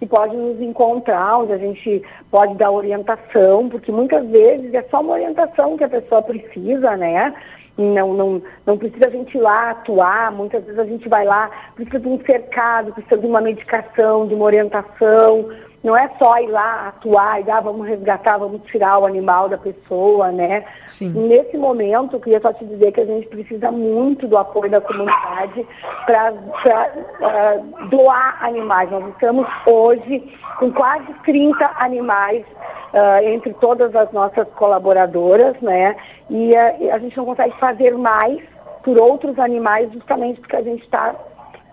e 0.00 0.06
podem 0.06 0.38
nos 0.38 0.60
encontrar, 0.60 1.38
onde 1.38 1.52
a 1.52 1.58
gente 1.58 2.02
pode 2.30 2.54
dar 2.54 2.70
orientação, 2.70 3.68
porque 3.68 3.90
muitas 3.90 4.26
vezes 4.28 4.72
é 4.72 4.82
só 4.90 5.00
uma 5.00 5.14
orientação 5.14 5.76
que 5.76 5.84
a 5.84 5.88
pessoa 5.88 6.22
precisa, 6.22 6.96
né? 6.96 7.34
não, 7.80 8.12
não, 8.14 8.42
não 8.66 8.78
precisa 8.78 9.06
a 9.06 9.10
gente 9.10 9.36
ir 9.36 9.40
lá 9.40 9.70
atuar, 9.70 10.30
muitas 10.32 10.62
vezes 10.64 10.78
a 10.78 10.84
gente 10.84 11.08
vai 11.08 11.24
lá, 11.24 11.50
precisa 11.74 11.98
de 11.98 12.08
um 12.08 12.20
cercado, 12.24 12.92
precisa 12.92 13.18
de 13.18 13.26
uma 13.26 13.40
medicação, 13.40 14.26
de 14.26 14.34
uma 14.34 14.44
orientação, 14.44 15.48
não 15.82 15.96
é 15.96 16.10
só 16.18 16.38
ir 16.38 16.48
lá 16.48 16.88
atuar 16.88 17.40
e 17.40 17.50
ah, 17.50 17.60
vamos 17.60 17.86
resgatar, 17.86 18.36
vamos 18.36 18.60
tirar 18.64 18.98
o 18.98 19.06
animal 19.06 19.48
da 19.48 19.56
pessoa, 19.56 20.30
né? 20.30 20.64
Sim. 20.86 21.08
Nesse 21.08 21.56
momento, 21.56 22.16
eu 22.16 22.20
queria 22.20 22.40
só 22.40 22.52
te 22.52 22.64
dizer 22.66 22.92
que 22.92 23.00
a 23.00 23.06
gente 23.06 23.26
precisa 23.28 23.70
muito 23.72 24.28
do 24.28 24.36
apoio 24.36 24.70
da 24.70 24.80
comunidade 24.80 25.66
para 26.04 26.32
uh, 26.32 27.88
doar 27.88 28.44
animais. 28.44 28.90
Nós 28.90 29.08
estamos 29.08 29.46
hoje 29.66 30.36
com 30.58 30.70
quase 30.70 31.06
30 31.24 31.70
animais 31.78 32.44
uh, 32.92 33.24
entre 33.24 33.54
todas 33.54 33.94
as 33.96 34.12
nossas 34.12 34.46
colaboradoras, 34.56 35.58
né? 35.62 35.96
E 36.28 36.52
uh, 36.52 36.92
a 36.94 36.98
gente 36.98 37.16
não 37.16 37.24
consegue 37.24 37.58
fazer 37.58 37.96
mais 37.96 38.38
por 38.82 38.98
outros 38.98 39.38
animais 39.38 39.90
justamente 39.92 40.40
porque 40.40 40.56
a 40.56 40.62
gente 40.62 40.82
está 40.82 41.14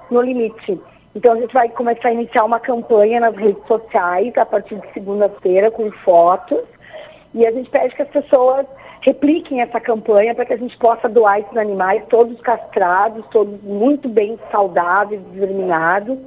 no 0.10 0.22
limite. 0.22 0.80
Então 1.16 1.34
a 1.34 1.38
gente 1.38 1.54
vai 1.54 1.70
começar 1.70 2.10
a 2.10 2.14
iniciar 2.14 2.44
uma 2.44 2.60
campanha 2.60 3.20
nas 3.20 3.36
redes 3.36 3.66
sociais 3.68 4.38
a 4.38 4.46
partir 4.46 4.76
de 4.76 4.94
segunda-feira 4.94 5.72
com 5.72 5.92
fotos. 5.92 6.62
E 7.34 7.46
a 7.46 7.52
gente 7.52 7.70
pede 7.70 7.96
que 7.96 8.02
as 8.02 8.10
pessoas 8.10 8.66
repliquem 9.02 9.62
essa 9.62 9.80
campanha 9.80 10.36
para 10.36 10.46
que 10.46 10.54
a 10.54 10.58
gente 10.58 10.78
possa 10.78 11.08
doar 11.08 11.40
esses 11.40 11.56
animais, 11.58 12.04
todos 12.10 12.40
castrados, 12.42 13.26
todos 13.32 13.62
muito 13.64 14.10
bem 14.10 14.40
saudáveis, 14.52 15.22
determinados. 15.32 16.18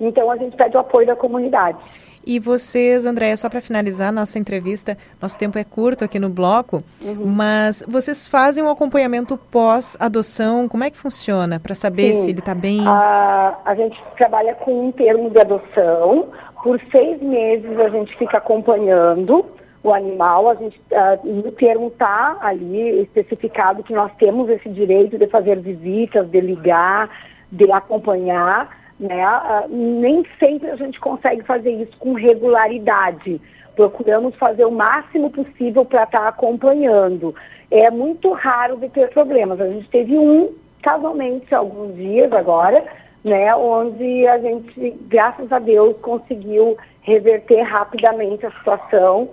Então 0.00 0.30
a 0.30 0.36
gente 0.36 0.56
pede 0.56 0.76
o 0.76 0.80
apoio 0.80 1.06
da 1.06 1.16
comunidade. 1.16 1.78
E 2.26 2.38
vocês, 2.38 3.04
Andréia, 3.04 3.36
só 3.36 3.48
para 3.48 3.60
finalizar 3.60 4.12
nossa 4.12 4.38
entrevista, 4.38 4.96
nosso 5.20 5.38
tempo 5.38 5.58
é 5.58 5.64
curto 5.64 6.04
aqui 6.04 6.18
no 6.18 6.28
bloco, 6.28 6.82
uhum. 7.04 7.26
mas 7.26 7.84
vocês 7.86 8.26
fazem 8.26 8.64
um 8.64 8.70
acompanhamento 8.70 9.36
pós-adoção, 9.36 10.68
como 10.68 10.84
é 10.84 10.90
que 10.90 10.96
funciona 10.96 11.60
para 11.60 11.74
saber 11.74 12.14
Sim. 12.14 12.22
se 12.22 12.30
ele 12.30 12.38
está 12.38 12.54
bem? 12.54 12.80
A, 12.86 13.58
a 13.64 13.74
gente 13.74 14.02
trabalha 14.16 14.54
com 14.54 14.88
um 14.88 14.92
termo 14.92 15.28
de 15.28 15.38
adoção, 15.38 16.28
por 16.62 16.80
seis 16.90 17.20
meses 17.20 17.78
a 17.78 17.90
gente 17.90 18.16
fica 18.16 18.38
acompanhando 18.38 19.44
o 19.82 19.92
animal, 19.92 20.48
a 20.48 20.54
gente, 20.54 20.80
uh, 20.90 21.26
no 21.28 21.52
termo 21.52 21.88
está 21.88 22.38
ali 22.40 23.02
especificado 23.02 23.82
que 23.82 23.92
nós 23.92 24.10
temos 24.18 24.48
esse 24.48 24.70
direito 24.70 25.18
de 25.18 25.26
fazer 25.26 25.60
visitas, 25.60 26.26
de 26.26 26.40
ligar, 26.40 27.10
de 27.52 27.70
acompanhar, 27.70 28.83
né? 29.04 29.22
Ah, 29.22 29.64
nem 29.68 30.24
sempre 30.38 30.70
a 30.70 30.76
gente 30.76 30.98
consegue 30.98 31.42
fazer 31.42 31.70
isso 31.70 31.96
com 31.98 32.14
regularidade. 32.14 33.40
Procuramos 33.76 34.34
fazer 34.36 34.64
o 34.64 34.70
máximo 34.70 35.30
possível 35.30 35.84
para 35.84 36.04
estar 36.04 36.20
tá 36.20 36.28
acompanhando. 36.28 37.34
É 37.70 37.90
muito 37.90 38.32
raro 38.32 38.76
de 38.76 38.88
ter 38.88 39.10
problemas. 39.10 39.60
A 39.60 39.68
gente 39.68 39.88
teve 39.88 40.16
um, 40.16 40.54
casualmente, 40.82 41.54
alguns 41.54 41.94
dias 41.96 42.32
agora, 42.32 42.84
né, 43.22 43.54
onde 43.54 44.26
a 44.26 44.38
gente, 44.38 44.90
graças 45.08 45.50
a 45.50 45.58
Deus, 45.58 45.96
conseguiu 46.00 46.76
reverter 47.02 47.62
rapidamente 47.62 48.46
a 48.46 48.50
situação. 48.50 49.30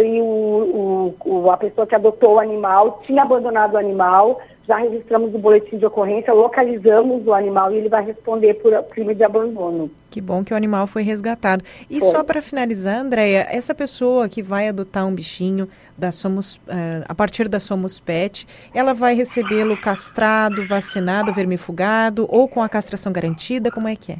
E 0.00 0.22
o, 0.22 1.14
o, 1.24 1.50
a 1.50 1.56
pessoa 1.56 1.86
que 1.86 1.94
adotou 1.94 2.34
o 2.36 2.38
animal 2.40 3.02
tinha 3.06 3.22
abandonado 3.22 3.74
o 3.74 3.76
animal, 3.76 4.40
já 4.66 4.78
registramos 4.78 5.34
o 5.34 5.38
boletim 5.38 5.76
de 5.76 5.84
ocorrência, 5.84 6.32
localizamos 6.32 7.26
o 7.26 7.34
animal 7.34 7.72
e 7.72 7.76
ele 7.76 7.88
vai 7.88 8.04
responder 8.04 8.54
por 8.54 8.72
crime 8.84 9.14
de 9.14 9.22
abandono. 9.22 9.90
Que 10.08 10.20
bom 10.20 10.44
que 10.44 10.54
o 10.54 10.56
animal 10.56 10.86
foi 10.86 11.02
resgatado. 11.02 11.64
E 11.90 12.00
foi. 12.00 12.08
só 12.08 12.24
para 12.24 12.40
finalizar, 12.40 13.00
Andréia, 13.00 13.46
essa 13.50 13.74
pessoa 13.74 14.28
que 14.28 14.42
vai 14.42 14.68
adotar 14.68 15.06
um 15.06 15.14
bichinho 15.14 15.68
da 15.98 16.10
Somos, 16.12 16.56
uh, 16.56 17.04
a 17.06 17.14
partir 17.14 17.48
da 17.48 17.60
Somos 17.60 18.00
Pet, 18.00 18.46
ela 18.74 18.94
vai 18.94 19.14
recebê-lo 19.14 19.76
castrado, 19.78 20.64
vacinado, 20.66 21.34
vermifugado 21.34 22.26
ou 22.30 22.48
com 22.48 22.62
a 22.62 22.68
castração 22.68 23.12
garantida? 23.12 23.70
Como 23.70 23.88
é 23.88 23.96
que 23.96 24.12
é? 24.12 24.18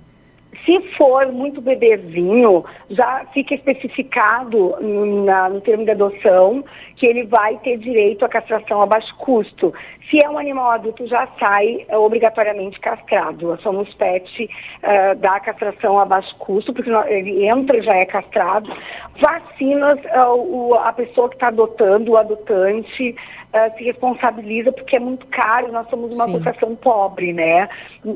Se 0.64 0.80
for 0.96 1.32
muito 1.32 1.60
bebezinho, 1.60 2.64
já 2.88 3.26
fica 3.32 3.54
especificado 3.54 4.76
na, 5.24 5.48
no 5.48 5.60
termo 5.60 5.84
de 5.84 5.90
adoção 5.90 6.64
que 6.94 7.04
ele 7.04 7.24
vai 7.24 7.58
ter 7.58 7.78
direito 7.78 8.24
à 8.24 8.28
castração 8.28 8.80
a 8.80 8.86
baixo 8.86 9.12
custo. 9.16 9.74
Se 10.12 10.22
é 10.22 10.28
um 10.28 10.36
animal 10.36 10.72
adulto, 10.72 11.06
já 11.08 11.26
sai 11.40 11.86
é, 11.88 11.96
obrigatoriamente 11.96 12.78
castrado. 12.78 13.50
A 13.50 13.56
Somos 13.56 13.94
Pet 13.94 14.44
uh, 14.44 15.16
dá 15.16 15.36
a 15.36 15.40
castração 15.40 15.98
a 15.98 16.04
baixo 16.04 16.36
custo, 16.36 16.70
porque 16.74 16.90
ele 17.08 17.46
entra 17.46 17.78
e 17.78 17.82
já 17.82 17.96
é 17.96 18.04
castrado. 18.04 18.70
Vacinas, 19.18 19.98
uh, 20.14 20.34
o, 20.34 20.74
a 20.74 20.92
pessoa 20.92 21.30
que 21.30 21.36
está 21.36 21.48
adotando, 21.48 22.12
o 22.12 22.18
adotante, 22.18 23.16
uh, 23.52 23.78
se 23.78 23.84
responsabiliza 23.84 24.70
porque 24.70 24.96
é 24.96 25.00
muito 25.00 25.26
caro, 25.28 25.72
nós 25.72 25.88
somos 25.88 26.14
uma 26.14 26.24
Sim. 26.24 26.34
associação 26.34 26.76
pobre, 26.76 27.32
né? 27.32 27.70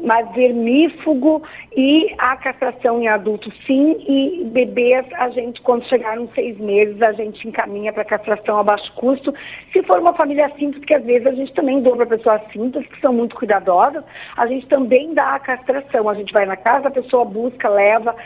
Mas 0.05 0.31
vermífugo 0.35 1.43
e 1.74 2.14
a 2.18 2.36
castração 2.36 3.01
em 3.01 3.09
adultos, 3.09 3.55
sim, 3.66 3.97
e 4.06 4.44
bebês, 4.44 5.06
a 5.14 5.31
gente, 5.31 5.60
quando 5.62 5.86
chegar 5.86 6.16
nos 6.16 6.31
seis 6.35 6.59
meses, 6.59 7.01
a 7.01 7.12
gente 7.12 7.47
encaminha 7.47 7.93
para 7.93 8.05
castração 8.05 8.59
a 8.59 8.62
baixo 8.62 8.93
custo. 8.94 9.32
Se 9.73 9.82
for 9.82 9.98
uma 9.98 10.12
família 10.12 10.51
simples, 10.59 10.85
que 10.85 10.94
às 10.94 11.05
vezes 11.05 11.27
a 11.27 11.32
gente 11.32 11.52
também 11.55 11.86
para 11.95 12.07
pessoas 12.07 12.41
simples, 12.53 12.87
que 12.87 13.01
são 13.01 13.13
muito 13.13 13.37
cuidadosas, 13.37 14.03
a 14.37 14.47
gente 14.47 14.67
também 14.67 15.15
dá 15.15 15.35
a 15.35 15.39
castração. 15.39 16.09
A 16.09 16.15
gente 16.15 16.33
vai 16.33 16.47
na 16.47 16.57
casa, 16.57 16.89
a 16.89 16.91
pessoa 16.91 17.25
busca, 17.25 17.69
leva, 17.69 18.17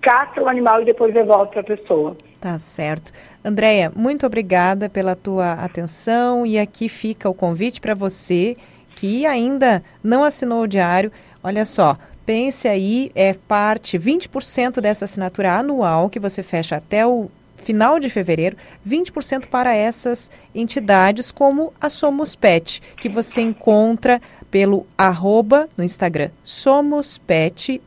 castra 0.00 0.42
o 0.42 0.48
animal 0.48 0.82
e 0.82 0.84
depois 0.84 1.14
devolve 1.14 1.52
para 1.52 1.60
a 1.60 1.64
pessoa. 1.64 2.16
Tá 2.40 2.58
certo. 2.58 3.12
Andréia, 3.44 3.90
muito 3.94 4.26
obrigada 4.26 4.88
pela 4.88 5.16
tua 5.16 5.54
atenção 5.54 6.44
e 6.44 6.58
aqui 6.58 6.88
fica 6.88 7.28
o 7.28 7.34
convite 7.34 7.80
para 7.80 7.94
você 7.94 8.56
que 8.94 9.24
ainda 9.24 9.82
não 10.02 10.24
assinou 10.24 10.62
o 10.62 10.68
diário. 10.68 11.10
Olha 11.42 11.64
só, 11.64 11.96
pense 12.26 12.68
aí, 12.68 13.10
é 13.14 13.32
parte 13.32 13.98
20% 13.98 14.80
dessa 14.80 15.04
assinatura 15.04 15.52
anual 15.52 16.10
que 16.10 16.20
você 16.20 16.42
fecha 16.42 16.76
até 16.76 17.06
o 17.06 17.30
final 17.68 18.00
de 18.00 18.08
fevereiro, 18.08 18.56
20% 18.88 19.48
para 19.48 19.74
essas 19.74 20.30
entidades 20.54 21.30
como 21.30 21.70
a 21.78 21.90
Somos 21.90 22.34
Pet, 22.34 22.80
que 22.98 23.10
você 23.10 23.42
encontra 23.42 24.22
pelo 24.50 24.86
arroba 24.96 25.68
no 25.76 25.84
Instagram 25.84 26.30
Somos 26.42 27.18
Pet 27.18 27.82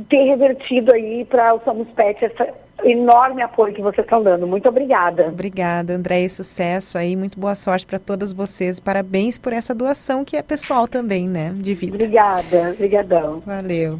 ter 0.09 0.25
revertido 0.25 0.93
aí 0.93 1.25
para 1.25 1.55
o 1.55 1.61
Somos 1.65 1.89
Pet 1.89 2.25
essa 2.25 2.53
enorme 2.85 3.43
apoio 3.43 3.75
que 3.75 3.83
vocês 3.83 4.05
estão 4.05 4.23
dando. 4.23 4.47
Muito 4.47 4.69
obrigada. 4.69 5.29
Obrigada, 5.29 5.95
Andréia. 5.95 6.29
Sucesso 6.29 6.99
aí, 6.99 7.17
muito 7.17 7.39
boa 7.39 7.55
sorte 7.55 7.87
para 7.87 7.99
todas 7.99 8.33
vocês. 8.33 8.79
Parabéns 8.79 9.39
por 9.39 9.53
essa 9.53 9.75
doação 9.75 10.25
que 10.25 10.37
é 10.37 10.43
pessoal 10.43 10.87
também, 10.87 11.29
né, 11.29 11.53
de 11.55 11.75
vida. 11.75 11.95
Obrigada, 11.95 12.73
obrigadão. 12.75 13.41
Valeu. 13.41 13.99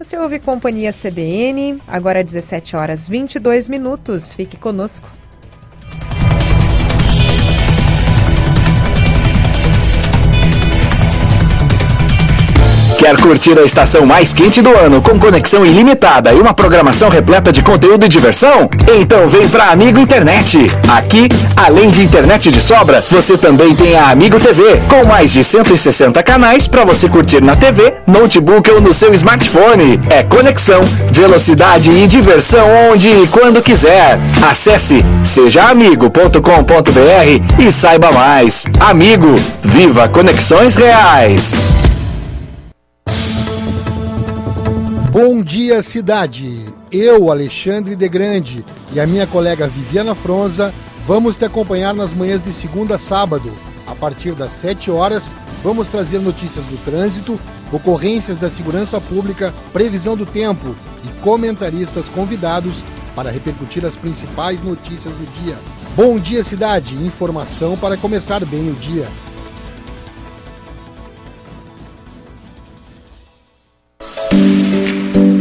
Você 0.00 0.16
ouve 0.16 0.38
Companhia 0.38 0.92
CDN, 0.92 1.78
agora 1.86 2.24
17 2.24 2.74
horas 2.74 3.06
22 3.06 3.68
minutos. 3.68 4.32
Fique 4.32 4.56
conosco. 4.56 5.06
Quer 13.00 13.16
curtir 13.16 13.58
a 13.58 13.62
estação 13.62 14.04
mais 14.04 14.34
quente 14.34 14.60
do 14.60 14.76
ano 14.76 15.00
com 15.00 15.18
conexão 15.18 15.64
ilimitada 15.64 16.34
e 16.34 16.38
uma 16.38 16.52
programação 16.52 17.08
repleta 17.08 17.50
de 17.50 17.62
conteúdo 17.62 18.04
e 18.04 18.08
diversão? 18.10 18.68
Então 18.94 19.26
vem 19.26 19.48
pra 19.48 19.70
Amigo 19.70 19.98
Internet. 19.98 20.70
Aqui, 20.86 21.26
além 21.56 21.88
de 21.88 22.02
internet 22.02 22.50
de 22.50 22.60
sobra, 22.60 23.02
você 23.10 23.38
também 23.38 23.74
tem 23.74 23.96
a 23.96 24.10
Amigo 24.10 24.38
TV, 24.38 24.82
com 24.86 25.08
mais 25.08 25.32
de 25.32 25.42
160 25.42 26.22
canais 26.22 26.68
para 26.68 26.84
você 26.84 27.08
curtir 27.08 27.42
na 27.42 27.56
TV, 27.56 27.94
notebook 28.06 28.70
ou 28.70 28.82
no 28.82 28.92
seu 28.92 29.14
smartphone. 29.14 29.98
É 30.10 30.22
conexão, 30.22 30.82
velocidade 31.10 31.90
e 31.90 32.06
diversão 32.06 32.68
onde 32.92 33.08
e 33.08 33.26
quando 33.28 33.62
quiser. 33.62 34.18
Acesse 34.46 35.02
sejaamigo.com.br 35.24 36.38
e 37.58 37.72
saiba 37.72 38.12
mais. 38.12 38.66
Amigo, 38.78 39.32
viva 39.62 40.06
conexões 40.06 40.76
reais. 40.76 41.56
Bom 45.22 45.42
dia, 45.42 45.82
cidade! 45.82 46.64
Eu, 46.90 47.30
Alexandre 47.30 47.94
de 47.94 48.08
Grande, 48.08 48.64
e 48.90 48.98
a 48.98 49.06
minha 49.06 49.26
colega 49.26 49.68
Viviana 49.68 50.14
Fronza 50.14 50.72
vamos 51.06 51.36
te 51.36 51.44
acompanhar 51.44 51.92
nas 51.92 52.14
manhãs 52.14 52.42
de 52.42 52.50
segunda 52.50 52.94
a 52.94 52.98
sábado. 52.98 53.52
A 53.86 53.94
partir 53.94 54.34
das 54.34 54.54
7 54.54 54.90
horas, 54.90 55.34
vamos 55.62 55.88
trazer 55.88 56.20
notícias 56.20 56.64
do 56.64 56.78
trânsito, 56.78 57.38
ocorrências 57.70 58.38
da 58.38 58.48
segurança 58.48 58.98
pública, 58.98 59.52
previsão 59.74 60.16
do 60.16 60.24
tempo 60.24 60.74
e 61.04 61.20
comentaristas 61.20 62.08
convidados 62.08 62.82
para 63.14 63.30
repercutir 63.30 63.84
as 63.84 63.96
principais 63.96 64.62
notícias 64.62 65.12
do 65.12 65.44
dia. 65.44 65.58
Bom 65.94 66.18
dia, 66.18 66.42
cidade! 66.42 66.94
Informação 66.94 67.76
para 67.76 67.98
começar 67.98 68.42
bem 68.46 68.70
o 68.70 68.74
dia. 68.74 69.06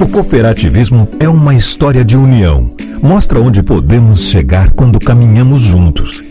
Cooperativismo 0.10 1.08
é 1.20 1.30
uma 1.30 1.54
história 1.54 2.04
de 2.04 2.18
união. 2.18 2.72
Mostra 3.02 3.40
onde 3.40 3.62
podemos 3.62 4.24
chegar 4.24 4.72
quando 4.72 5.00
caminhamos 5.00 5.62
juntos. 5.62 6.24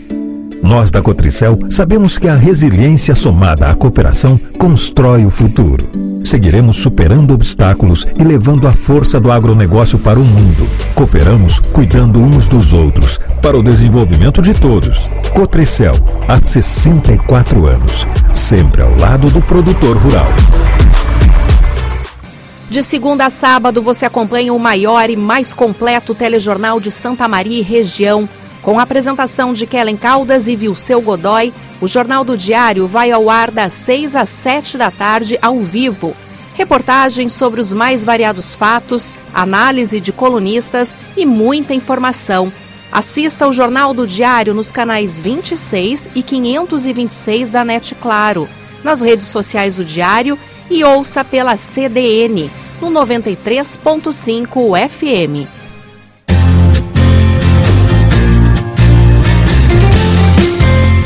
Nós 0.61 0.91
da 0.91 1.01
Cotricel 1.01 1.57
sabemos 1.69 2.17
que 2.17 2.27
a 2.27 2.35
resiliência 2.35 3.15
somada 3.15 3.69
à 3.69 3.75
cooperação 3.75 4.39
constrói 4.57 5.25
o 5.25 5.29
futuro. 5.29 5.87
Seguiremos 6.23 6.75
superando 6.75 7.33
obstáculos 7.33 8.05
e 8.19 8.23
levando 8.23 8.67
a 8.67 8.71
força 8.71 9.19
do 9.19 9.31
agronegócio 9.31 9.97
para 9.97 10.19
o 10.19 10.25
mundo. 10.25 10.67
Cooperamos 10.93 11.59
cuidando 11.71 12.19
uns 12.19 12.47
dos 12.47 12.73
outros, 12.73 13.19
para 13.41 13.57
o 13.57 13.63
desenvolvimento 13.63 14.41
de 14.41 14.53
todos. 14.53 15.09
Cotricel, 15.33 15.95
há 16.27 16.37
64 16.37 17.65
anos, 17.65 18.05
sempre 18.33 18.81
ao 18.81 18.93
lado 18.97 19.29
do 19.29 19.41
produtor 19.41 19.95
rural. 19.97 20.27
De 22.69 22.83
segunda 22.83 23.25
a 23.25 23.29
sábado, 23.31 23.81
você 23.81 24.05
acompanha 24.05 24.53
o 24.53 24.59
maior 24.59 25.09
e 25.09 25.15
mais 25.15 25.55
completo 25.55 26.13
telejornal 26.13 26.79
de 26.79 26.91
Santa 26.91 27.27
Maria 27.27 27.57
e 27.57 27.63
região. 27.63 28.29
Com 28.61 28.79
a 28.79 28.83
apresentação 28.83 29.53
de 29.53 29.65
Kellen 29.65 29.97
Caldas 29.97 30.47
e 30.47 30.55
Vilceu 30.55 31.01
Godoy, 31.01 31.51
o 31.81 31.87
Jornal 31.87 32.23
do 32.23 32.37
Diário 32.37 32.85
vai 32.85 33.11
ao 33.11 33.27
ar 33.27 33.49
das 33.49 33.73
6 33.73 34.15
às 34.15 34.29
7 34.29 34.77
da 34.77 34.91
tarde 34.91 35.39
ao 35.41 35.59
vivo. 35.61 36.15
Reportagens 36.53 37.33
sobre 37.33 37.59
os 37.59 37.73
mais 37.73 38.03
variados 38.03 38.53
fatos, 38.53 39.15
análise 39.33 39.99
de 39.99 40.11
colunistas 40.11 40.95
e 41.17 41.25
muita 41.25 41.73
informação. 41.73 42.53
Assista 42.91 43.47
o 43.47 43.53
Jornal 43.53 43.95
do 43.95 44.05
Diário 44.05 44.53
nos 44.53 44.71
canais 44.71 45.19
26 45.19 46.11
e 46.13 46.21
526 46.21 47.49
da 47.49 47.65
NET 47.65 47.95
Claro, 47.95 48.47
nas 48.83 49.01
redes 49.01 49.27
sociais 49.27 49.77
do 49.77 49.83
Diário 49.83 50.37
e 50.69 50.83
ouça 50.83 51.23
pela 51.23 51.57
CDN 51.57 52.49
no 52.81 52.91
93.5 52.91 54.89
FM. 54.89 55.59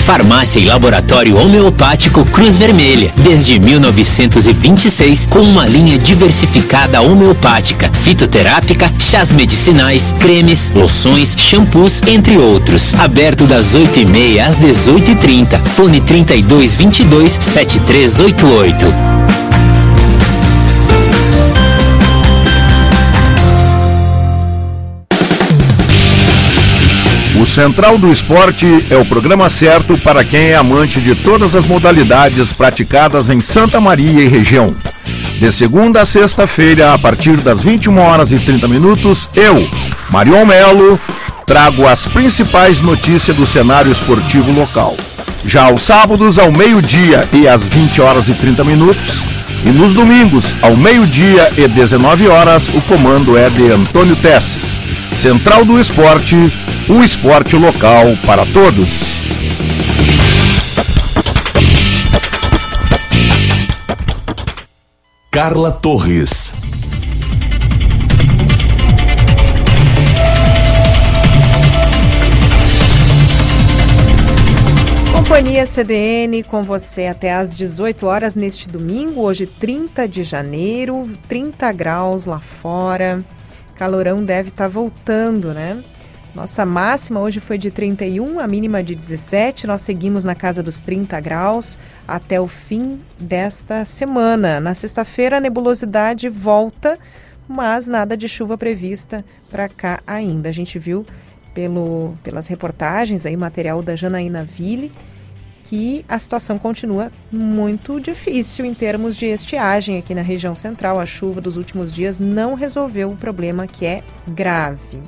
Farmácia 0.03 0.60
e 0.60 0.65
Laboratório 0.65 1.40
Homeopático 1.40 2.26
Cruz 2.26 2.57
Vermelha, 2.57 3.11
desde 3.18 3.57
1926, 3.57 5.27
com 5.27 5.40
uma 5.40 5.65
linha 5.65 5.98
diversificada 5.98 7.02
homeopática, 7.02 7.90
fitoterápica, 7.94 8.91
chás 8.99 9.31
medicinais, 9.31 10.14
cremes, 10.19 10.72
loções, 10.76 11.34
shampoos, 11.38 12.02
entre 12.06 12.38
outros. 12.38 12.94
Aberto 12.95 13.48
das 13.48 13.77
8h30 13.77 14.45
às 14.45 14.60
18h30. 14.60 15.64
Fone 15.64 16.02
3222 16.02 17.40
7388. 17.41 19.43
O 27.44 27.45
Central 27.45 27.98
do 27.98 28.10
Esporte 28.10 28.86
é 28.90 28.95
o 28.95 29.03
programa 29.03 29.49
certo 29.49 29.98
para 29.98 30.24
quem 30.24 30.52
é 30.52 30.56
amante 30.56 31.02
de 31.02 31.14
todas 31.14 31.56
as 31.56 31.65
modalidades 31.65 32.53
praticadas 32.53 33.30
em 33.30 33.41
Santa 33.41 33.82
Maria 33.82 34.24
e 34.24 34.30
região. 34.30 34.74
De 35.41 35.52
segunda 35.52 36.03
a 36.03 36.06
sexta-feira, 36.06 36.94
a 36.94 36.98
partir 36.98 37.36
das 37.36 37.61
21 37.61 37.99
horas 37.99 38.32
e 38.32 38.40
30 38.40 38.65
minutos, 38.70 39.28
eu, 39.36 39.70
Marion 40.10 40.45
Melo, 40.45 40.98
trago 41.45 41.86
as 41.86 42.06
principais 42.06 42.80
notícias 42.80 43.36
do 43.36 43.45
cenário 43.45 43.91
esportivo 43.91 44.53
local. 44.53 44.95
Já 45.45 45.64
aos 45.64 45.84
sábados, 45.84 46.40
ao 46.40 46.49
meio-dia 46.49 47.28
e 47.34 47.45
às 47.45 47.65
20 47.65 48.02
horas 48.02 48.30
e 48.30 48.34
30 48.36 48.64
minutos, 48.64 49.26
e 49.65 49.70
nos 49.70 49.91
domingos, 49.91 50.56
ao 50.61 50.78
meio-dia 50.78 51.52
e 51.57 51.68
19 51.68 52.26
horas, 52.26 52.70
o 52.70 52.80
comando 52.84 53.38
é 53.38 53.49
de 53.49 53.70
Antônio 53.70 54.15
Tesses. 54.15 54.78
Central 55.14 55.64
do 55.64 55.80
Esporte, 55.80 56.52
o 56.90 57.02
esporte 57.02 57.56
local 57.56 58.18
para 58.26 58.46
todos. 58.46 59.22
Carla 65.32 65.72
Torres. 65.72 66.54
Companhia 75.16 75.66
CDN 75.66 76.44
com 76.44 76.64
você 76.64 77.08
até 77.08 77.34
às 77.34 77.56
18 77.56 78.06
horas 78.06 78.36
neste 78.36 78.68
domingo, 78.68 79.22
hoje 79.22 79.48
30 79.48 80.08
de 80.08 80.22
janeiro, 80.22 81.10
30 81.30 81.72
graus 81.72 82.26
lá 82.26 82.40
fora. 82.40 83.24
Calorão 83.74 84.24
deve 84.24 84.50
estar 84.50 84.66
tá 84.66 84.68
voltando, 84.68 85.54
né? 85.54 85.82
Nossa 86.36 86.66
máxima 86.66 87.20
hoje 87.20 87.40
foi 87.40 87.60
de 87.60 87.70
31, 87.70 88.40
a 88.40 88.48
mínima 88.48 88.84
de 88.84 88.96
17. 88.96 89.68
Nós 89.68 89.82
seguimos 89.82 90.24
na 90.24 90.34
casa 90.34 90.64
dos 90.64 90.82
30 90.82 91.20
graus 91.20 91.78
até 92.08 92.42
o 92.42 92.48
fim 92.48 93.00
desta 93.20 93.86
semana. 93.86 94.60
Na 94.60 94.74
sexta-feira, 94.74 95.38
a 95.38 95.40
nebulosidade 95.40 96.28
volta, 96.30 96.98
mas 97.48 97.86
nada 97.86 98.18
de 98.18 98.28
chuva 98.28 98.58
prevista 98.58 99.24
para 99.52 99.70
cá 99.70 100.00
ainda. 100.08 100.50
A 100.50 100.52
gente 100.52 100.80
viu 100.80 101.06
pelo, 101.54 102.16
pelas 102.24 102.48
reportagens 102.48 103.28
aí, 103.28 103.38
material 103.38 103.84
da 103.84 103.96
Janaína 103.96 104.44
Ville, 104.44 104.92
que 105.64 106.04
a 106.10 106.18
situação 106.18 106.58
continua 106.58 107.12
muito 107.32 108.02
difícil 108.02 108.66
em 108.66 108.74
termos 108.74 109.16
de 109.16 109.28
estiagem 109.28 110.00
aqui 110.00 110.16
na 110.16 110.24
região 110.24 110.56
central. 110.56 111.00
A 111.00 111.06
chuva 111.06 111.40
dos 111.40 111.58
últimos 111.58 111.94
dias 111.94 112.20
não 112.20 112.56
resolveu 112.56 113.12
o 113.12 113.16
problema 113.16 113.68
que 113.68 113.86
é 113.86 114.02
grave. 114.28 115.00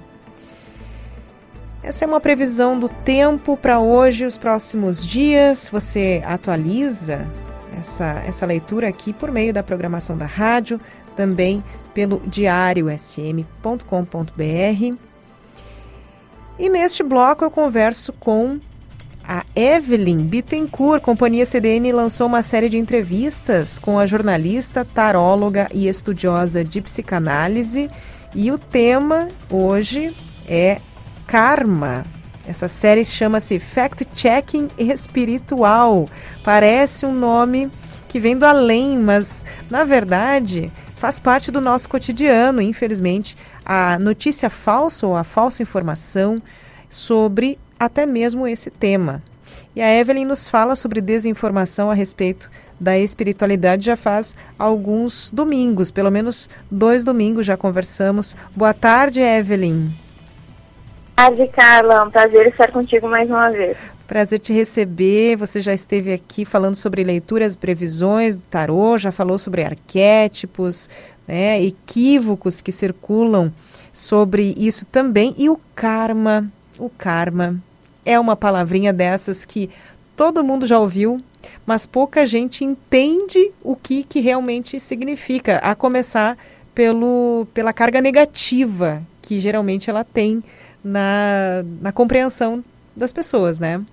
Essa 1.85 2.03
é 2.03 2.07
uma 2.07 2.19
previsão 2.19 2.79
do 2.79 2.89
tempo 2.89 3.55
para 3.55 3.79
hoje, 3.79 4.25
os 4.25 4.39
próximos 4.39 5.05
dias. 5.05 5.69
Você 5.71 6.23
atualiza 6.25 7.29
essa, 7.79 8.23
essa 8.25 8.43
leitura 8.43 8.87
aqui 8.87 9.13
por 9.13 9.31
meio 9.31 9.53
da 9.53 9.61
programação 9.61 10.17
da 10.17 10.25
rádio, 10.25 10.81
também 11.15 11.63
pelo 11.93 12.19
diariosm.com.br. 12.25 14.97
E 16.57 16.69
neste 16.69 17.03
bloco 17.03 17.45
eu 17.45 17.51
converso 17.51 18.11
com 18.13 18.59
a 19.23 19.45
Evelyn 19.55 20.25
Bittencourt. 20.25 21.03
Companhia 21.03 21.45
CDN 21.45 21.91
lançou 21.91 22.25
uma 22.25 22.41
série 22.41 22.67
de 22.67 22.79
entrevistas 22.79 23.77
com 23.77 23.99
a 23.99 24.07
jornalista, 24.07 24.83
taróloga 24.83 25.69
e 25.71 25.87
estudiosa 25.87 26.65
de 26.65 26.81
psicanálise. 26.81 27.91
E 28.33 28.51
o 28.51 28.57
tema 28.57 29.27
hoje 29.51 30.11
é 30.49 30.81
Karma. 31.27 32.05
Essa 32.47 32.67
série 32.67 33.03
chama-se 33.03 33.59
Fact 33.59 34.07
Checking 34.13 34.69
Espiritual. 34.77 36.07
Parece 36.43 37.05
um 37.05 37.13
nome 37.13 37.71
que 38.07 38.19
vem 38.19 38.37
do 38.37 38.45
além, 38.45 38.97
mas 38.97 39.43
na 39.69 39.83
verdade 39.83 40.71
faz 40.95 41.19
parte 41.19 41.51
do 41.51 41.59
nosso 41.59 41.89
cotidiano. 41.89 42.61
Infelizmente, 42.61 43.35
a 43.65 43.97
notícia 43.97 44.49
falsa 44.49 45.07
ou 45.07 45.15
a 45.15 45.23
falsa 45.23 45.63
informação 45.63 46.41
sobre 46.89 47.57
até 47.79 48.05
mesmo 48.05 48.47
esse 48.47 48.69
tema. 48.69 49.23
E 49.75 49.81
a 49.81 49.99
Evelyn 49.99 50.25
nos 50.25 50.47
fala 50.47 50.75
sobre 50.75 51.01
desinformação 51.01 51.91
a 51.91 51.93
respeito 51.93 52.49
da 52.79 52.97
espiritualidade 52.97 53.85
já 53.85 53.97
faz 53.97 54.35
alguns 54.57 55.31
domingos, 55.31 55.91
pelo 55.91 56.11
menos 56.11 56.49
dois 56.71 57.03
domingos 57.03 57.45
já 57.45 57.57
conversamos. 57.57 58.35
Boa 58.55 58.73
tarde, 58.73 59.19
Evelyn 59.19 60.04
tarde, 61.15 61.47
Carla. 61.47 62.03
Um 62.03 62.11
prazer 62.11 62.47
estar 62.47 62.71
contigo 62.71 63.07
mais 63.07 63.29
uma 63.29 63.49
vez. 63.49 63.77
Prazer 64.05 64.39
te 64.39 64.53
receber. 64.53 65.37
Você 65.37 65.61
já 65.61 65.73
esteve 65.73 66.13
aqui 66.13 66.43
falando 66.43 66.75
sobre 66.75 67.03
leituras 67.03 67.55
previsões 67.55 68.35
do 68.35 68.43
tarô, 68.43 68.97
já 68.97 69.11
falou 69.11 69.39
sobre 69.39 69.63
arquétipos, 69.63 70.89
né, 71.27 71.61
equívocos 71.61 72.61
que 72.61 72.71
circulam 72.71 73.51
sobre 73.93 74.53
isso 74.57 74.85
também. 74.85 75.33
E 75.37 75.49
o 75.49 75.59
karma. 75.73 76.47
O 76.77 76.89
karma 76.89 77.55
é 78.05 78.19
uma 78.19 78.35
palavrinha 78.35 78.91
dessas 78.91 79.45
que 79.45 79.69
todo 80.17 80.43
mundo 80.43 80.67
já 80.67 80.77
ouviu, 80.77 81.21
mas 81.65 81.85
pouca 81.85 82.25
gente 82.25 82.65
entende 82.65 83.51
o 83.63 83.77
que, 83.77 84.03
que 84.03 84.19
realmente 84.19 84.77
significa, 84.77 85.59
a 85.59 85.73
começar 85.73 86.37
pelo, 86.73 87.47
pela 87.53 87.71
carga 87.71 88.01
negativa 88.01 89.01
que 89.25 89.39
geralmente 89.39 89.89
ela 89.89 90.03
tem 90.03 90.43
na, 90.85 91.63
na 91.81 91.91
compreensão 91.91 92.63
das 92.95 93.11
pessoas, 93.11 93.59
né? 93.59 93.83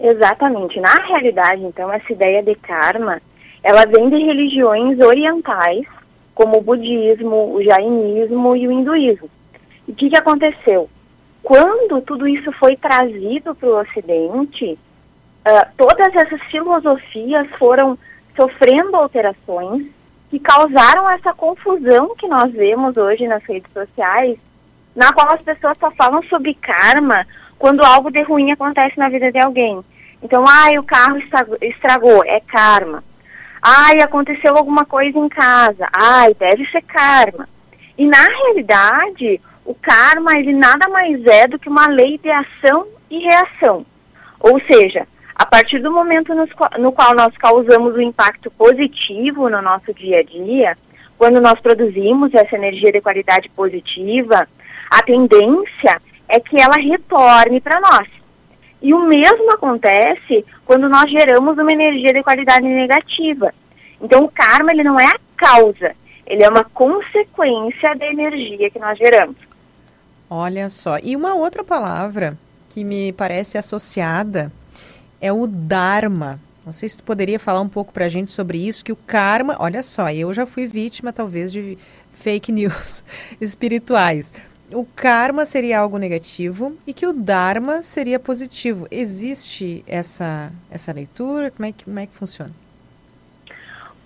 Exatamente. 0.00 0.80
Na 0.80 0.94
realidade, 0.94 1.62
então, 1.62 1.92
essa 1.92 2.12
ideia 2.12 2.42
de 2.42 2.56
karma, 2.56 3.22
ela 3.62 3.86
vem 3.86 4.10
de 4.10 4.16
religiões 4.16 4.98
orientais, 4.98 5.86
como 6.34 6.58
o 6.58 6.60
budismo, 6.60 7.54
o 7.54 7.62
jainismo 7.62 8.56
e 8.56 8.66
o 8.66 8.72
hinduísmo. 8.72 9.30
E 9.86 9.92
o 9.92 9.94
que, 9.94 10.10
que 10.10 10.16
aconteceu? 10.16 10.90
Quando 11.42 12.00
tudo 12.00 12.26
isso 12.26 12.50
foi 12.52 12.76
trazido 12.76 13.54
para 13.54 13.68
o 13.68 13.80
Ocidente, 13.80 14.76
uh, 15.46 15.66
todas 15.76 16.14
essas 16.14 16.42
filosofias 16.50 17.48
foram 17.56 17.96
sofrendo 18.34 18.96
alterações 18.96 19.86
que 20.28 20.40
causaram 20.40 21.08
essa 21.08 21.32
confusão 21.32 22.14
que 22.16 22.26
nós 22.26 22.52
vemos 22.52 22.96
hoje 22.96 23.28
nas 23.28 23.42
redes 23.44 23.72
sociais, 23.72 24.36
na 24.96 25.12
qual 25.12 25.28
as 25.30 25.42
pessoas 25.42 25.76
só 25.78 25.90
falam 25.90 26.22
sobre 26.24 26.54
karma 26.54 27.26
quando 27.58 27.84
algo 27.84 28.10
de 28.10 28.22
ruim 28.22 28.50
acontece 28.50 28.98
na 28.98 29.10
vida 29.10 29.30
de 29.30 29.38
alguém. 29.38 29.84
Então, 30.22 30.44
ai, 30.48 30.78
o 30.78 30.82
carro 30.82 31.18
estragou, 31.60 32.24
é 32.24 32.40
karma. 32.40 33.04
Ai, 33.60 34.00
aconteceu 34.00 34.56
alguma 34.56 34.86
coisa 34.86 35.18
em 35.18 35.28
casa, 35.28 35.86
ai, 35.92 36.34
deve 36.34 36.64
ser 36.70 36.82
karma. 36.82 37.46
E 37.98 38.06
na 38.06 38.22
realidade, 38.22 39.40
o 39.64 39.74
karma, 39.74 40.38
ele 40.38 40.52
nada 40.52 40.88
mais 40.88 41.24
é 41.26 41.46
do 41.46 41.58
que 41.58 41.68
uma 41.68 41.88
lei 41.88 42.18
de 42.18 42.30
ação 42.30 42.86
e 43.10 43.18
reação. 43.18 43.84
Ou 44.40 44.60
seja, 44.60 45.06
a 45.34 45.44
partir 45.44 45.78
do 45.78 45.90
momento 45.90 46.34
no, 46.34 46.48
no 46.78 46.92
qual 46.92 47.14
nós 47.14 47.36
causamos 47.36 47.94
um 47.94 48.00
impacto 48.00 48.50
positivo 48.50 49.50
no 49.50 49.60
nosso 49.60 49.92
dia 49.92 50.20
a 50.20 50.22
dia, 50.22 50.78
quando 51.18 51.40
nós 51.40 51.58
produzimos 51.60 52.32
essa 52.34 52.56
energia 52.56 52.92
de 52.92 53.00
qualidade 53.00 53.48
positiva, 53.50 54.46
a 54.90 55.02
tendência 55.02 56.00
é 56.28 56.40
que 56.40 56.60
ela 56.60 56.76
retorne 56.76 57.60
para 57.60 57.80
nós. 57.80 58.08
E 58.82 58.92
o 58.92 59.06
mesmo 59.06 59.50
acontece 59.52 60.44
quando 60.64 60.88
nós 60.88 61.10
geramos 61.10 61.56
uma 61.58 61.72
energia 61.72 62.12
de 62.12 62.22
qualidade 62.22 62.66
negativa. 62.66 63.52
Então 64.00 64.24
o 64.24 64.30
karma 64.30 64.72
ele 64.72 64.82
não 64.82 64.98
é 65.00 65.06
a 65.06 65.18
causa, 65.36 65.94
ele 66.26 66.42
é 66.42 66.48
uma 66.48 66.64
consequência 66.64 67.94
da 67.94 68.06
energia 68.06 68.70
que 68.70 68.78
nós 68.78 68.98
geramos. 68.98 69.36
Olha 70.28 70.68
só, 70.68 70.98
e 71.02 71.14
uma 71.14 71.34
outra 71.34 71.62
palavra 71.62 72.36
que 72.68 72.84
me 72.84 73.12
parece 73.12 73.56
associada 73.56 74.52
é 75.20 75.32
o 75.32 75.46
Dharma. 75.46 76.40
Não 76.64 76.72
sei 76.72 76.88
se 76.88 76.98
tu 76.98 77.04
poderia 77.04 77.38
falar 77.38 77.60
um 77.60 77.68
pouco 77.68 77.92
para 77.92 78.06
a 78.06 78.08
gente 78.08 78.30
sobre 78.30 78.58
isso, 78.58 78.84
que 78.84 78.90
o 78.90 78.96
karma, 78.96 79.56
olha 79.60 79.82
só, 79.82 80.10
eu 80.10 80.34
já 80.34 80.44
fui 80.44 80.66
vítima 80.66 81.12
talvez 81.12 81.52
de 81.52 81.78
fake 82.12 82.50
news 82.52 83.04
espirituais. 83.40 84.32
O 84.72 84.84
karma 84.84 85.44
seria 85.44 85.78
algo 85.78 85.96
negativo 85.96 86.76
e 86.86 86.92
que 86.92 87.06
o 87.06 87.12
dharma 87.12 87.82
seria 87.82 88.18
positivo. 88.18 88.86
Existe 88.90 89.84
essa 89.86 90.50
essa 90.70 90.92
leitura? 90.92 91.50
Como 91.50 91.66
é 91.66 91.72
que 91.72 91.84
como 91.84 91.98
é 91.98 92.06
que 92.06 92.14
funciona? 92.14 92.52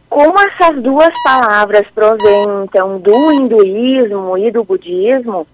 Como 0.08 0.38
essas 0.40 0.82
duas 0.82 1.12
palavras 1.22 1.86
provêm 1.94 2.64
então 2.64 2.98
do 2.98 3.32
hinduísmo 3.32 4.36
e 4.36 4.50
do 4.50 4.64
budismo, 4.64 5.46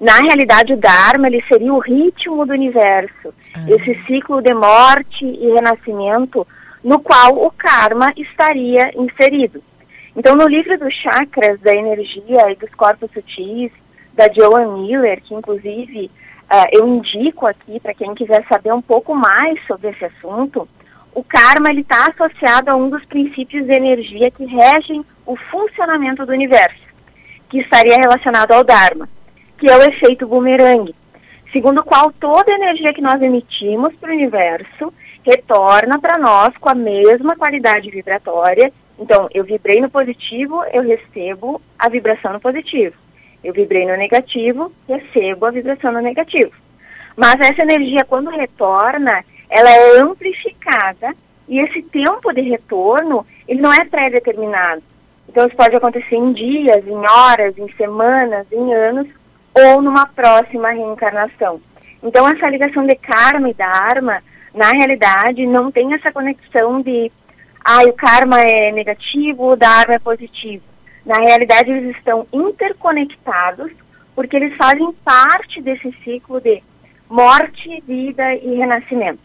na 0.00 0.14
realidade, 0.14 0.72
o 0.72 0.78
Dharma 0.78 1.26
ele 1.26 1.44
seria 1.46 1.74
o 1.74 1.78
ritmo 1.78 2.46
do 2.46 2.54
universo, 2.54 3.34
ah. 3.54 3.66
esse 3.68 4.02
ciclo 4.06 4.40
de 4.40 4.54
morte 4.54 5.26
e 5.26 5.52
renascimento 5.52 6.46
no 6.82 6.98
qual 6.98 7.36
o 7.36 7.50
karma 7.50 8.10
estaria 8.16 8.90
inserido. 8.98 9.62
Então, 10.16 10.34
no 10.34 10.48
livro 10.48 10.78
dos 10.78 10.94
chakras, 10.94 11.60
da 11.60 11.74
energia 11.74 12.50
e 12.50 12.56
dos 12.56 12.74
corpos 12.74 13.10
sutis, 13.12 13.70
da 14.20 14.32
Joan 14.32 14.82
Miller, 14.82 15.22
que 15.22 15.34
inclusive 15.34 16.10
uh, 16.50 16.68
eu 16.72 16.86
indico 16.86 17.46
aqui 17.46 17.80
para 17.80 17.94
quem 17.94 18.14
quiser 18.14 18.44
saber 18.48 18.72
um 18.72 18.82
pouco 18.82 19.14
mais 19.14 19.58
sobre 19.66 19.88
esse 19.88 20.04
assunto, 20.04 20.68
o 21.14 21.24
karma 21.24 21.72
está 21.72 22.08
associado 22.08 22.70
a 22.70 22.76
um 22.76 22.90
dos 22.90 23.04
princípios 23.04 23.66
de 23.66 23.72
energia 23.72 24.30
que 24.30 24.44
regem 24.44 25.04
o 25.26 25.36
funcionamento 25.36 26.26
do 26.26 26.32
universo, 26.32 26.80
que 27.48 27.58
estaria 27.60 27.96
relacionado 27.96 28.52
ao 28.52 28.62
Dharma 28.62 29.08
que 29.60 29.68
é 29.68 29.76
o 29.76 29.82
efeito 29.82 30.26
bumerangue, 30.26 30.94
segundo 31.52 31.80
o 31.80 31.84
qual 31.84 32.10
toda 32.10 32.50
energia 32.50 32.94
que 32.94 33.02
nós 33.02 33.20
emitimos 33.20 33.94
para 33.96 34.10
o 34.10 34.14
universo 34.14 34.92
retorna 35.22 36.00
para 36.00 36.16
nós 36.16 36.56
com 36.56 36.70
a 36.70 36.74
mesma 36.74 37.36
qualidade 37.36 37.90
vibratória. 37.90 38.72
Então, 38.98 39.28
eu 39.34 39.44
vibrei 39.44 39.80
no 39.80 39.90
positivo, 39.90 40.64
eu 40.72 40.82
recebo 40.82 41.60
a 41.78 41.90
vibração 41.90 42.32
no 42.32 42.40
positivo. 42.40 42.96
Eu 43.42 43.52
vibrei 43.52 43.86
no 43.86 43.96
negativo, 43.96 44.72
recebo 44.88 45.46
a 45.46 45.50
vibração 45.50 45.92
no 45.92 46.00
negativo. 46.00 46.52
Mas 47.16 47.40
essa 47.40 47.62
energia, 47.62 48.04
quando 48.04 48.30
retorna, 48.30 49.24
ela 49.48 49.70
é 49.70 49.98
amplificada 49.98 51.14
e 51.48 51.58
esse 51.58 51.82
tempo 51.82 52.32
de 52.32 52.42
retorno, 52.42 53.26
ele 53.48 53.60
não 53.60 53.72
é 53.72 53.84
pré-determinado. 53.84 54.82
Então, 55.28 55.46
isso 55.46 55.56
pode 55.56 55.74
acontecer 55.74 56.16
em 56.16 56.32
dias, 56.32 56.86
em 56.86 56.96
horas, 56.96 57.56
em 57.58 57.70
semanas, 57.74 58.46
em 58.52 58.72
anos, 58.72 59.06
ou 59.52 59.82
numa 59.82 60.06
próxima 60.06 60.70
reencarnação. 60.70 61.60
Então, 62.02 62.28
essa 62.28 62.48
ligação 62.48 62.86
de 62.86 62.94
karma 62.94 63.50
e 63.50 63.54
dharma, 63.54 64.22
na 64.54 64.72
realidade, 64.72 65.46
não 65.46 65.70
tem 65.70 65.94
essa 65.94 66.10
conexão 66.10 66.80
de, 66.80 67.10
ah, 67.64 67.82
o 67.84 67.92
karma 67.92 68.40
é 68.40 68.72
negativo, 68.72 69.50
o 69.50 69.56
dharma 69.56 69.94
é 69.94 69.98
positivo. 69.98 70.64
Na 71.04 71.18
realidade, 71.18 71.70
eles 71.70 71.96
estão 71.96 72.26
interconectados 72.32 73.72
porque 74.14 74.36
eles 74.36 74.56
fazem 74.56 74.92
parte 75.04 75.60
desse 75.60 75.94
ciclo 76.04 76.40
de 76.40 76.62
morte, 77.08 77.82
vida 77.86 78.34
e 78.34 78.54
renascimento. 78.54 79.20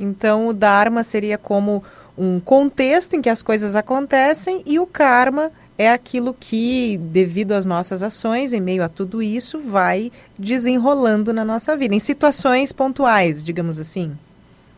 Então, 0.00 0.48
o 0.48 0.54
dharma 0.54 1.02
seria 1.02 1.36
como 1.36 1.82
um 2.16 2.40
contexto 2.40 3.14
em 3.14 3.22
que 3.22 3.30
as 3.30 3.42
coisas 3.42 3.76
acontecem 3.76 4.62
e 4.66 4.78
o 4.78 4.86
karma 4.86 5.50
é 5.76 5.92
aquilo 5.92 6.34
que, 6.34 6.98
devido 6.98 7.52
às 7.52 7.64
nossas 7.64 8.02
ações, 8.02 8.52
em 8.52 8.60
meio 8.60 8.82
a 8.82 8.88
tudo 8.88 9.22
isso, 9.22 9.60
vai 9.60 10.10
desenrolando 10.36 11.32
na 11.32 11.44
nossa 11.44 11.76
vida, 11.76 11.94
em 11.94 12.00
situações 12.00 12.72
pontuais, 12.72 13.44
digamos 13.44 13.78
assim. 13.78 14.16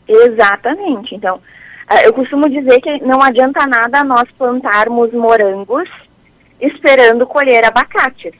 Exatamente. 0.07 1.15
Então, 1.15 1.41
eh, 1.89 2.07
eu 2.07 2.13
costumo 2.13 2.51
dizer 2.51 2.81
que 2.81 3.03
não 3.03 3.23
adianta 3.23 3.67
nada 3.67 4.05
nós 4.05 4.29
plantarmos 4.37 5.11
morangos 5.13 5.89
esperando 6.61 7.27
colher 7.27 7.65
abacates. 7.65 8.35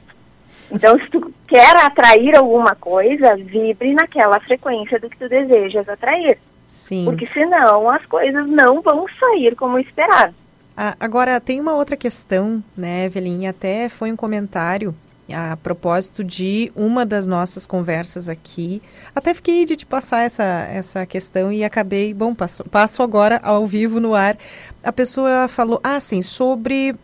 Então, 0.71 0.97
se 0.97 1.09
tu 1.09 1.33
quer 1.47 1.75
atrair 1.75 2.35
alguma 2.35 2.75
coisa, 2.75 3.35
vibre 3.35 3.93
naquela 3.93 4.39
frequência 4.39 4.99
do 4.99 5.09
que 5.09 5.17
tu 5.17 5.27
desejas 5.27 5.87
atrair. 5.89 6.37
Sim. 6.65 7.03
Porque 7.03 7.27
senão 7.33 7.89
as 7.89 8.05
coisas 8.05 8.47
não 8.47 8.81
vão 8.81 9.05
sair 9.19 9.55
como 9.55 9.77
esperado. 9.77 10.33
Ah, 10.75 10.95
agora, 10.97 11.39
tem 11.41 11.59
uma 11.59 11.73
outra 11.73 11.97
questão, 11.97 12.63
né, 12.77 13.05
Evelyn? 13.05 13.47
Até 13.47 13.89
foi 13.89 14.11
um 14.11 14.15
comentário 14.15 14.95
a 15.33 15.55
propósito 15.57 16.23
de 16.23 16.71
uma 16.75 17.05
das 17.05 17.27
nossas 17.27 17.65
conversas 17.65 18.29
aqui. 18.29 18.81
Até 19.15 19.33
fiquei 19.33 19.65
de 19.65 19.75
te 19.75 19.85
passar 19.85 20.21
essa, 20.23 20.43
essa 20.43 21.05
questão 21.05 21.51
e 21.51 21.63
acabei, 21.63 22.13
bom, 22.13 22.33
passo, 22.33 22.63
passo 22.65 23.03
agora 23.03 23.39
ao 23.43 23.65
vivo 23.65 23.99
no 23.99 24.13
ar. 24.13 24.37
A 24.83 24.91
pessoa 24.91 25.47
falou, 25.47 25.79
ah, 25.83 25.99
sim, 25.99 26.21
sobre 26.21 26.95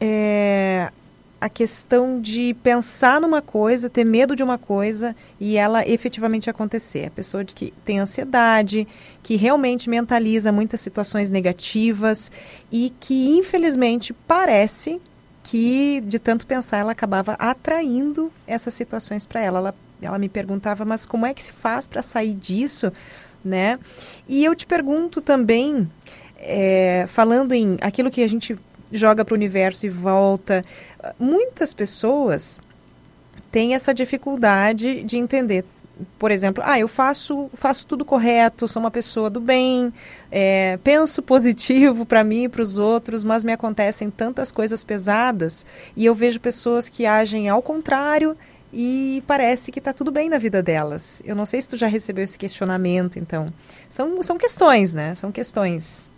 é, 0.00 0.90
a 1.44 1.48
questão 1.50 2.22
de 2.22 2.54
pensar 2.62 3.20
numa 3.20 3.42
coisa, 3.42 3.90
ter 3.90 4.02
medo 4.02 4.34
de 4.34 4.42
uma 4.42 4.56
coisa 4.56 5.14
e 5.38 5.58
ela 5.58 5.86
efetivamente 5.86 6.48
acontecer. 6.48 7.08
A 7.08 7.10
pessoa 7.10 7.44
que 7.44 7.70
tem 7.84 7.98
ansiedade, 7.98 8.88
que 9.22 9.36
realmente 9.36 9.90
mentaliza 9.90 10.50
muitas 10.50 10.80
situações 10.80 11.30
negativas 11.30 12.32
e 12.72 12.94
que 12.98 13.36
infelizmente 13.36 14.14
parece 14.26 15.02
que 15.42 16.00
de 16.06 16.18
tanto 16.18 16.46
pensar 16.46 16.78
ela 16.78 16.92
acabava 16.92 17.32
atraindo 17.34 18.32
essas 18.46 18.72
situações 18.72 19.26
para 19.26 19.42
ela. 19.42 19.58
ela. 19.58 19.74
Ela 20.00 20.18
me 20.18 20.30
perguntava, 20.30 20.84
mas 20.84 21.04
como 21.04 21.26
é 21.26 21.32
que 21.34 21.42
se 21.42 21.52
faz 21.52 21.86
para 21.86 22.00
sair 22.00 22.34
disso, 22.34 22.90
né? 23.44 23.78
E 24.26 24.44
eu 24.44 24.54
te 24.54 24.66
pergunto 24.66 25.20
também, 25.20 25.90
é, 26.38 27.04
falando 27.06 27.52
em 27.52 27.76
aquilo 27.80 28.10
que 28.10 28.22
a 28.22 28.28
gente 28.28 28.58
joga 28.96 29.24
para 29.24 29.34
o 29.34 29.36
universo 29.36 29.86
e 29.86 29.88
volta. 29.90 30.64
Muitas 31.18 31.74
pessoas 31.74 32.58
têm 33.50 33.74
essa 33.74 33.94
dificuldade 33.94 35.02
de 35.02 35.16
entender. 35.16 35.64
Por 36.18 36.32
exemplo, 36.32 36.62
ah, 36.66 36.78
eu 36.78 36.88
faço, 36.88 37.48
faço 37.54 37.86
tudo 37.86 38.04
correto, 38.04 38.66
sou 38.66 38.80
uma 38.80 38.90
pessoa 38.90 39.30
do 39.30 39.40
bem, 39.40 39.92
é, 40.30 40.76
penso 40.82 41.22
positivo 41.22 42.04
para 42.04 42.24
mim 42.24 42.44
e 42.44 42.48
para 42.48 42.62
os 42.62 42.78
outros, 42.78 43.22
mas 43.22 43.44
me 43.44 43.52
acontecem 43.52 44.10
tantas 44.10 44.50
coisas 44.50 44.82
pesadas 44.82 45.64
e 45.96 46.04
eu 46.04 46.14
vejo 46.14 46.40
pessoas 46.40 46.88
que 46.88 47.06
agem 47.06 47.48
ao 47.48 47.62
contrário 47.62 48.36
e 48.72 49.22
parece 49.24 49.70
que 49.70 49.78
está 49.78 49.92
tudo 49.92 50.10
bem 50.10 50.28
na 50.28 50.36
vida 50.36 50.60
delas. 50.60 51.22
Eu 51.24 51.36
não 51.36 51.46
sei 51.46 51.60
se 51.60 51.68
tu 51.68 51.76
já 51.76 51.86
recebeu 51.86 52.24
esse 52.24 52.36
questionamento, 52.36 53.20
então. 53.20 53.52
São, 53.88 54.20
são 54.20 54.36
questões, 54.36 54.92
né? 54.92 55.14
São 55.14 55.30
questões. 55.30 56.08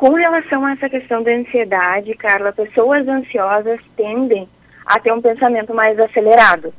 Com 0.00 0.14
relação 0.14 0.64
a 0.64 0.72
essa 0.72 0.88
questão 0.88 1.22
da 1.22 1.30
ansiedade, 1.30 2.14
Carla, 2.14 2.54
pessoas 2.54 3.06
ansiosas 3.06 3.78
tendem 3.94 4.48
a 4.86 4.98
ter 4.98 5.12
um 5.12 5.20
pensamento 5.20 5.74
mais 5.74 6.00
acelerado. 6.00 6.72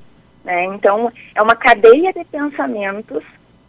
Né? 0.43 0.63
Então, 0.65 1.13
é 1.35 1.39
uma 1.39 1.55
cadeia 1.55 2.11
de 2.11 2.25
pensamentos 2.25 3.23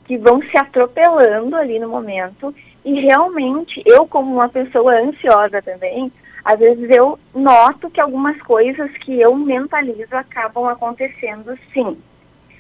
que 0.07 0.17
vão 0.17 0.41
se 0.41 0.57
atropelando 0.57 1.55
ali 1.55 1.79
no 1.79 1.91
momento 1.91 2.55
E 2.83 2.99
realmente, 2.99 3.83
eu 3.85 4.07
como 4.07 4.33
uma 4.33 4.49
pessoa 4.49 4.95
ansiosa 4.95 5.61
também, 5.61 6.11
às 6.43 6.59
vezes 6.59 6.89
eu 6.89 7.19
noto 7.35 7.91
que 7.91 8.01
algumas 8.01 8.41
coisas 8.41 8.91
que 9.05 9.21
eu 9.21 9.37
mentalizo 9.37 10.17
acabam 10.17 10.65
acontecendo 10.65 11.59
sim. 11.75 11.99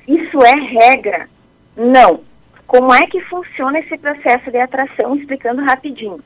Isso 0.06 0.44
é 0.44 0.56
regra? 0.56 1.26
Não. 1.74 2.20
Como 2.66 2.92
é 2.92 3.06
que 3.06 3.22
funciona 3.22 3.78
esse 3.78 3.96
processo 3.96 4.50
de 4.50 4.58
atração? 4.58 5.16
Explicando 5.16 5.62
rapidinho. 5.62 6.22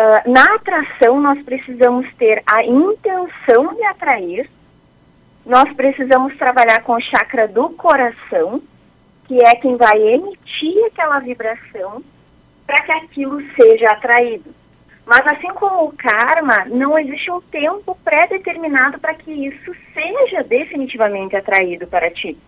Uh, 0.00 0.30
na 0.30 0.54
atração, 0.54 1.20
nós 1.20 1.42
precisamos 1.42 2.06
ter 2.14 2.42
a 2.46 2.64
intenção 2.64 3.74
de 3.74 3.84
atrair, 3.84 4.48
nós 5.44 5.70
precisamos 5.74 6.34
trabalhar 6.38 6.82
com 6.82 6.94
o 6.94 7.00
chakra 7.00 7.46
do 7.46 7.68
coração, 7.70 8.62
que 9.26 9.44
é 9.44 9.54
quem 9.56 9.76
vai 9.76 10.00
emitir 10.00 10.86
aquela 10.86 11.18
vibração 11.18 12.02
para 12.66 12.80
que 12.80 12.92
aquilo 12.92 13.42
seja 13.54 13.90
atraído. 13.90 14.54
Mas 15.04 15.26
assim 15.26 15.48
como 15.48 15.84
o 15.84 15.92
karma, 15.92 16.64
não 16.64 16.98
existe 16.98 17.30
um 17.30 17.40
tempo 17.42 17.94
pré-determinado 18.02 18.98
para 18.98 19.12
que 19.12 19.30
isso 19.30 19.74
seja 19.92 20.42
definitivamente 20.42 21.36
atraído 21.36 21.86
para 21.86 22.10
ti. 22.10 22.38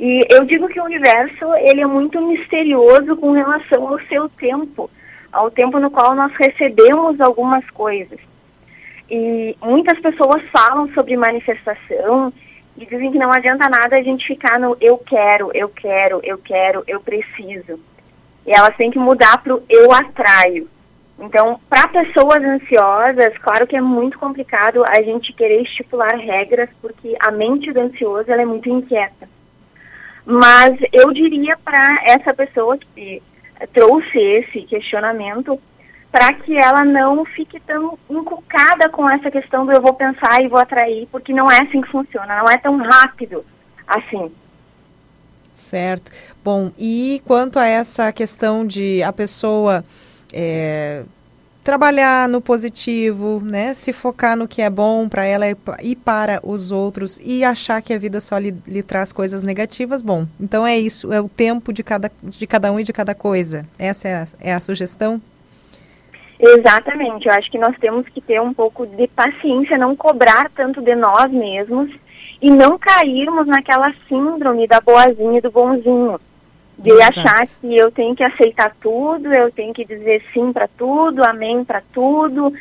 E 0.00 0.26
eu 0.30 0.44
digo 0.46 0.68
que 0.68 0.80
o 0.80 0.84
universo 0.84 1.54
ele 1.56 1.82
é 1.82 1.86
muito 1.86 2.18
misterioso 2.22 3.14
com 3.16 3.32
relação 3.32 3.88
ao 3.88 4.00
seu 4.06 4.26
tempo, 4.28 4.90
ao 5.34 5.50
tempo 5.50 5.78
no 5.78 5.90
qual 5.90 6.14
nós 6.14 6.32
recebemos 6.36 7.20
algumas 7.20 7.68
coisas. 7.70 8.18
E 9.10 9.56
muitas 9.60 9.98
pessoas 10.00 10.42
falam 10.50 10.88
sobre 10.94 11.16
manifestação 11.16 12.32
e 12.76 12.86
dizem 12.86 13.12
que 13.12 13.18
não 13.18 13.32
adianta 13.32 13.68
nada 13.68 13.96
a 13.96 14.02
gente 14.02 14.26
ficar 14.26 14.58
no 14.58 14.76
eu 14.80 14.96
quero, 14.96 15.50
eu 15.52 15.68
quero, 15.68 16.20
eu 16.22 16.38
quero, 16.38 16.84
eu 16.86 17.00
preciso. 17.00 17.78
E 18.46 18.52
elas 18.52 18.76
têm 18.76 18.90
que 18.90 18.98
mudar 18.98 19.42
para 19.42 19.54
o 19.54 19.62
eu 19.68 19.92
atraio. 19.92 20.68
Então, 21.18 21.60
para 21.68 21.86
pessoas 21.88 22.42
ansiosas, 22.42 23.36
claro 23.38 23.66
que 23.66 23.76
é 23.76 23.80
muito 23.80 24.18
complicado 24.18 24.84
a 24.86 25.00
gente 25.02 25.32
querer 25.32 25.62
estipular 25.62 26.16
regras, 26.16 26.68
porque 26.80 27.16
a 27.20 27.30
mente 27.30 27.72
do 27.72 27.80
ansioso 27.80 28.30
ela 28.30 28.42
é 28.42 28.46
muito 28.46 28.68
inquieta. 28.68 29.28
Mas 30.26 30.76
eu 30.92 31.12
diria 31.12 31.56
para 31.56 32.00
essa 32.04 32.32
pessoa 32.32 32.78
que 32.78 33.22
trouxe 33.66 34.18
esse 34.18 34.62
questionamento, 34.62 35.60
para 36.10 36.32
que 36.32 36.56
ela 36.56 36.84
não 36.84 37.24
fique 37.24 37.58
tão 37.60 37.98
encucada 38.08 38.88
com 38.88 39.08
essa 39.08 39.30
questão 39.30 39.66
do 39.66 39.72
eu 39.72 39.80
vou 39.80 39.94
pensar 39.94 40.42
e 40.42 40.48
vou 40.48 40.58
atrair, 40.58 41.08
porque 41.10 41.32
não 41.32 41.50
é 41.50 41.60
assim 41.60 41.80
que 41.80 41.90
funciona, 41.90 42.36
não 42.36 42.48
é 42.48 42.56
tão 42.56 42.76
rápido 42.76 43.44
assim. 43.86 44.30
Certo. 45.54 46.12
Bom, 46.42 46.70
e 46.78 47.22
quanto 47.24 47.58
a 47.58 47.66
essa 47.66 48.12
questão 48.12 48.66
de 48.66 49.02
a 49.02 49.12
pessoa 49.12 49.84
é, 50.32 51.04
trabalhar 51.64 52.28
no 52.28 52.42
positivo, 52.42 53.40
né? 53.42 53.72
Se 53.72 53.90
focar 53.90 54.36
no 54.36 54.46
que 54.46 54.60
é 54.60 54.68
bom 54.68 55.08
para 55.08 55.24
ela 55.24 55.46
e 55.82 55.96
para 55.96 56.38
os 56.42 56.70
outros 56.70 57.18
e 57.24 57.42
achar 57.42 57.80
que 57.80 57.94
a 57.94 57.98
vida 57.98 58.20
só 58.20 58.36
lhe, 58.36 58.54
lhe, 58.66 58.82
traz 58.82 59.12
coisas 59.12 59.42
negativas, 59.42 60.02
bom. 60.02 60.26
Então 60.38 60.66
é 60.66 60.78
isso, 60.78 61.10
é 61.10 61.20
o 61.20 61.28
tempo 61.28 61.72
de 61.72 61.82
cada, 61.82 62.12
de 62.22 62.46
cada 62.46 62.70
um 62.70 62.78
e 62.78 62.84
de 62.84 62.92
cada 62.92 63.14
coisa. 63.14 63.64
Essa 63.78 64.08
é 64.08 64.14
a, 64.14 64.24
é 64.40 64.52
a 64.52 64.60
sugestão? 64.60 65.20
Exatamente. 66.38 67.26
Eu 67.26 67.32
acho 67.32 67.50
que 67.50 67.58
nós 67.58 67.74
temos 67.78 68.06
que 68.08 68.20
ter 68.20 68.40
um 68.40 68.52
pouco 68.52 68.86
de 68.86 69.08
paciência, 69.08 69.78
não 69.78 69.96
cobrar 69.96 70.50
tanto 70.54 70.82
de 70.82 70.94
nós 70.94 71.30
mesmos 71.30 71.90
e 72.42 72.50
não 72.50 72.78
cairmos 72.78 73.46
naquela 73.46 73.90
síndrome 74.06 74.66
da 74.66 74.80
boazinha 74.80 75.38
e 75.38 75.40
do 75.40 75.50
bonzinho 75.50 76.20
de 76.78 76.90
Exato. 76.90 77.20
achar 77.20 77.46
que 77.46 77.76
eu 77.76 77.90
tenho 77.90 78.14
que 78.14 78.24
aceitar 78.24 78.74
tudo, 78.80 79.32
eu 79.32 79.50
tenho 79.50 79.72
que 79.72 79.84
dizer 79.84 80.22
sim 80.32 80.52
para 80.52 80.68
tudo, 80.68 81.22
amém 81.22 81.64
para 81.64 81.82
tudo, 81.92 82.52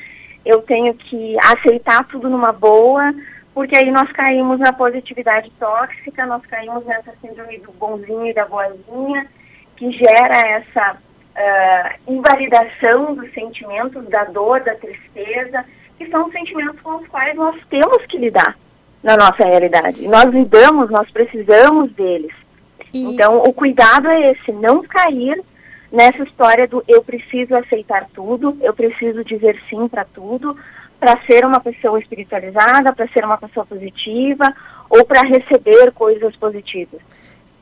eu 0.46 0.62
tenho 0.62 0.94
que 0.94 1.36
aceitar 1.40 2.08
tudo 2.08 2.30
numa 2.30 2.52
boa, 2.52 3.14
porque 3.54 3.76
aí 3.76 3.92
nós 3.92 4.12
caímos 4.12 4.60
na 4.60 4.74
positividade 4.74 5.52
tóxica, 5.60 6.26
nós 6.26 6.46
caímos 6.46 6.86
nessa 6.86 7.14
síndrome 7.22 7.58
do 7.60 7.72
bonzinho 7.72 8.28
e 8.28 8.34
da 8.34 8.46
boazinha, 8.46 9.28
que 9.76 9.92
gera 9.92 10.38
essa 10.38 10.94
uh, 10.94 12.12
invalidação 12.12 13.16
dos 13.16 13.32
sentimentos, 13.34 14.08
da 14.10 14.24
dor, 14.26 14.62
da 14.62 14.76
tristeza, 14.76 15.66
que 15.98 16.08
são 16.10 16.32
sentimentos 16.32 16.80
com 16.82 16.96
os 16.96 17.08
quais 17.08 17.36
nós 17.36 17.56
temos 17.70 18.06
que 18.06 18.18
lidar 18.18 18.58
na 19.02 19.18
nossa 19.18 19.44
realidade. 19.44 20.08
Nós 20.08 20.26
lidamos, 20.26 20.90
nós 20.90 21.10
precisamos 21.12 21.92
deles. 21.92 22.34
E... 22.94 23.04
Então, 23.06 23.38
o 23.38 23.54
cuidado 23.54 24.08
é 24.08 24.32
esse, 24.32 24.52
não 24.52 24.84
cair 24.84 25.42
nessa 25.92 26.24
história 26.24 26.68
do 26.68 26.84
eu 26.88 27.04
preciso 27.04 27.56
aceitar 27.56 28.08
tudo, 28.14 28.58
eu 28.62 28.74
preciso 28.74 29.24
dizer 29.24 29.62
sim 29.70 29.88
para 29.88 30.04
tudo, 30.04 30.58
para 31.00 31.20
ser 31.26 31.46
uma 31.46 31.60
pessoa 31.60 32.00
espiritualizada, 32.00 32.94
para 32.94 33.08
ser 33.10 33.26
uma 33.26 33.38
pessoa 33.38 33.66
positiva 33.66 34.54
ou 34.90 35.06
para 35.06 35.22
receber 35.22 35.92
coisas 35.92 36.36
positivas. 36.36 37.02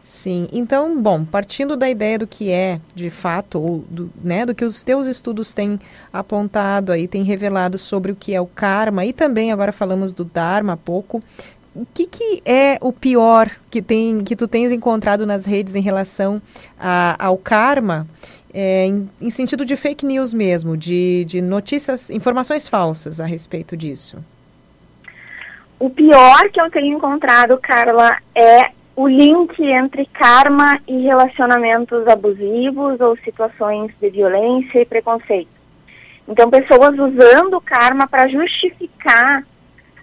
Sim, 0.02 0.50
então, 0.52 1.00
bom, 1.00 1.24
partindo 1.24 1.78
da 1.78 1.88
ideia 1.88 2.18
do 2.18 2.26
que 2.26 2.50
é, 2.50 2.80
de 2.96 3.12
fato, 3.12 3.62
ou 3.62 3.80
do, 3.88 4.10
né, 4.24 4.46
do 4.46 4.56
que 4.56 4.66
os 4.66 4.84
teus 4.84 5.06
estudos 5.06 5.54
têm 5.54 5.80
apontado 6.12 6.92
aí, 6.92 7.08
têm 7.08 7.22
revelado 7.22 7.78
sobre 7.78 8.12
o 8.12 8.16
que 8.16 8.34
é 8.34 8.42
o 8.42 8.48
karma, 8.48 9.06
e 9.06 9.14
também 9.14 9.52
agora 9.52 9.72
falamos 9.72 10.12
do 10.12 10.26
Dharma 10.26 10.74
há 10.74 10.78
pouco, 10.78 11.20
o 11.74 11.86
que, 11.94 12.06
que 12.06 12.42
é 12.46 12.78
o 12.82 12.92
pior 12.92 13.50
que, 13.70 13.82
tem, 13.82 14.24
que 14.24 14.36
tu 14.36 14.48
tens 14.48 14.72
encontrado 14.72 15.26
nas 15.26 15.46
redes 15.46 15.76
em 15.76 15.82
relação 15.82 16.36
a, 16.80 17.16
ao 17.18 17.38
karma, 17.38 18.08
é, 18.54 18.86
em, 18.86 19.10
em, 19.22 19.30
sentido 19.30 19.64
de 19.64 19.78
fake 19.78 20.06
news 20.06 20.34
mesmo, 20.34 20.76
de, 20.76 21.24
de 21.26 21.42
notícias, 21.42 22.10
informações 22.10 22.68
falsas 22.68 23.22
a 23.22 23.26
respeito 23.26 23.78
disso? 23.78 24.18
O 25.80 25.90
pior 25.90 26.50
que 26.50 26.62
eu 26.62 26.70
tenho 26.70 26.98
encontrado, 26.98 27.58
Carla, 27.58 28.18
é 28.36 28.72
o 28.96 29.08
link 29.08 29.60
entre 29.64 30.06
karma 30.06 30.80
e 30.86 31.04
relacionamentos 31.04 32.06
abusivos 32.08 33.00
ou 33.00 33.18
situações 33.24 33.92
de 34.00 34.10
violência 34.10 34.82
e 34.82 34.86
preconceito. 34.86 35.50
Então, 36.28 36.50
pessoas 36.50 36.94
usando 37.00 37.56
o 37.56 37.62
karma 37.62 38.08
para 38.08 38.28
justificar 38.28 39.44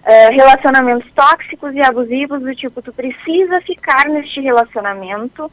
uh, 0.09 0.31
relacionamentos 0.31 1.09
tóxicos 1.13 1.73
e 1.75 1.81
abusivos 1.81 2.41
do 2.41 2.55
tipo, 2.55 2.81
tu 2.81 2.91
precisa 2.91 3.61
ficar 3.61 4.09
neste 4.09 4.41
relacionamento 4.41 5.51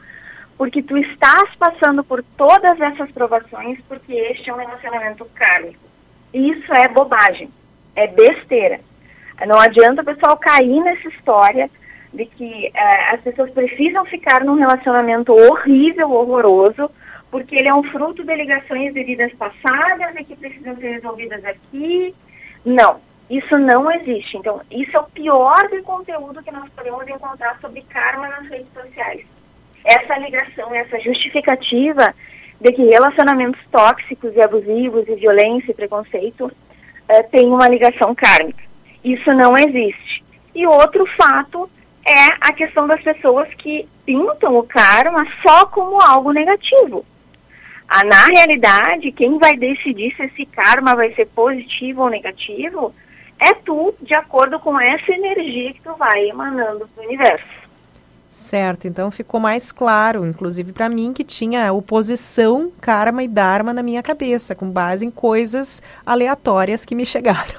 porque 0.57 0.83
tu 0.83 0.97
estás 0.97 1.55
passando 1.57 2.03
por 2.03 2.23
todas 2.37 2.81
essas 2.81 3.11
provações 3.11 3.79
porque 3.87 4.15
este 4.15 4.49
é 4.49 4.55
um 4.55 4.59
relacionamento 4.59 5.27
kármico. 5.35 5.85
Isso 6.33 6.73
é 6.73 6.89
bobagem, 6.89 7.51
é 7.95 8.07
besteira. 8.07 8.81
Não 9.47 9.61
adianta 9.61 10.01
o 10.01 10.05
pessoal 10.05 10.37
cair 10.39 10.83
nessa 10.83 11.09
história 11.09 11.71
de 12.13 12.25
que 12.25 12.73
uh, 12.75 13.15
as 13.15 13.21
pessoas 13.21 13.51
precisam 13.51 14.07
ficar 14.07 14.43
num 14.43 14.55
relacionamento 14.55 15.33
horrível, 15.35 16.11
horroroso, 16.11 16.91
porque 17.31 17.57
ele 17.57 17.69
é 17.69 17.75
um 17.75 17.83
fruto 17.83 18.25
de 18.25 18.35
ligações 18.35 18.95
de 18.95 19.05
vidas 19.05 19.33
passadas 19.35 20.17
e 20.17 20.25
que 20.25 20.35
precisam 20.35 20.75
ser 20.77 20.93
resolvidas 20.93 21.45
aqui. 21.45 22.15
Não, 22.65 23.01
isso 23.29 23.59
não 23.59 23.91
existe. 23.91 24.37
Então, 24.37 24.61
isso 24.71 24.97
é 24.97 25.01
o 25.01 25.05
pior 25.05 25.69
de 25.69 25.83
conteúdo 25.83 26.43
que 26.43 26.51
nós 26.51 26.69
podemos 26.71 27.07
encontrar 27.09 27.59
sobre 27.61 27.83
karma 27.83 28.29
nas 28.29 28.49
redes 28.49 28.73
sociais. 28.73 29.25
Essa 29.85 30.19
ligação, 30.19 30.75
essa 30.75 30.99
justificativa 31.01 32.15
de 32.61 32.73
que 32.73 32.85
relacionamentos 32.85 33.61
tóxicos 33.71 34.35
e 34.35 34.41
abusivos 34.41 35.07
e 35.09 35.15
violência 35.17 35.71
e 35.71 35.75
preconceito 35.75 36.47
uh, 36.47 37.31
têm 37.31 37.49
uma 37.49 37.69
ligação 37.69 38.15
kármica. 38.15 38.63
Isso 39.05 39.33
não 39.35 39.57
existe. 39.57 40.25
E 40.55 40.67
outro 40.67 41.05
fato 41.17 41.69
é 42.05 42.37
a 42.41 42.53
questão 42.53 42.87
das 42.87 43.03
pessoas 43.03 43.53
que 43.55 43.89
pintam 44.05 44.57
o 44.57 44.63
karma 44.63 45.27
só 45.43 45.67
como 45.67 46.01
algo 46.01 46.33
negativo. 46.33 47.05
Ah, 47.89 48.05
na 48.05 48.27
realidade, 48.27 49.13
quem 49.13 49.39
vai 49.39 49.57
decidir 49.57 50.15
se 50.17 50.25
esse 50.25 50.47
karma 50.47 50.95
vai 50.95 51.13
ser 51.15 51.27
positivo 51.27 52.03
ou 52.03 52.11
negativo 52.11 52.95
é 53.39 53.55
tu, 53.55 53.95
de 54.01 54.15
acordo 54.15 54.59
com 54.59 54.81
essa 54.81 55.13
energia 55.13 55.73
que 55.73 55.83
tu 55.83 55.95
vai 55.97 56.29
emanando 56.29 56.89
do 56.95 57.03
universo. 57.03 57.67
Certo, 58.37 58.87
então 58.87 59.11
ficou 59.11 59.41
mais 59.41 59.73
claro, 59.73 60.27
inclusive 60.27 60.71
para 60.71 60.91
mim, 60.91 61.15
que 61.15 61.25
tinha 61.25 61.73
oposição 61.73 62.71
karma 62.83 63.23
e 63.23 63.29
dharma 63.29 63.73
na 63.73 63.83
minha 63.83 64.03
cabeça, 64.03 64.55
com 64.55 64.69
base 64.69 65.07
em 65.07 65.11
coisas 65.11 65.83
aleatórias 66.05 66.85
que 66.85 66.95
me 66.95 67.05
chegaram. 67.07 67.59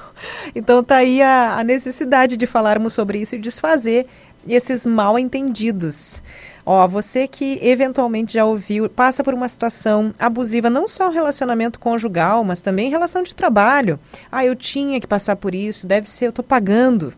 Então 0.54 0.82
tá 0.84 0.96
aí 0.96 1.20
a, 1.20 1.58
a 1.58 1.64
necessidade 1.64 2.36
de 2.36 2.46
falarmos 2.46 2.92
sobre 2.92 3.18
isso 3.18 3.34
e 3.34 3.38
desfazer 3.38 4.06
esses 4.46 4.86
mal 4.86 5.18
entendidos. 5.18 6.22
Ó, 6.70 6.86
você 6.86 7.26
que 7.26 7.58
eventualmente 7.62 8.34
já 8.34 8.44
ouviu, 8.44 8.90
passa 8.90 9.24
por 9.24 9.32
uma 9.32 9.48
situação 9.48 10.12
abusiva, 10.18 10.68
não 10.68 10.86
só 10.86 11.08
relacionamento 11.08 11.80
conjugal, 11.80 12.44
mas 12.44 12.60
também 12.60 12.90
relação 12.90 13.22
de 13.22 13.34
trabalho. 13.34 13.98
Ah, 14.30 14.44
eu 14.44 14.54
tinha 14.54 15.00
que 15.00 15.06
passar 15.06 15.36
por 15.36 15.54
isso, 15.54 15.86
deve 15.86 16.06
ser, 16.06 16.26
eu 16.26 16.28
estou 16.28 16.44
pagando. 16.44 17.14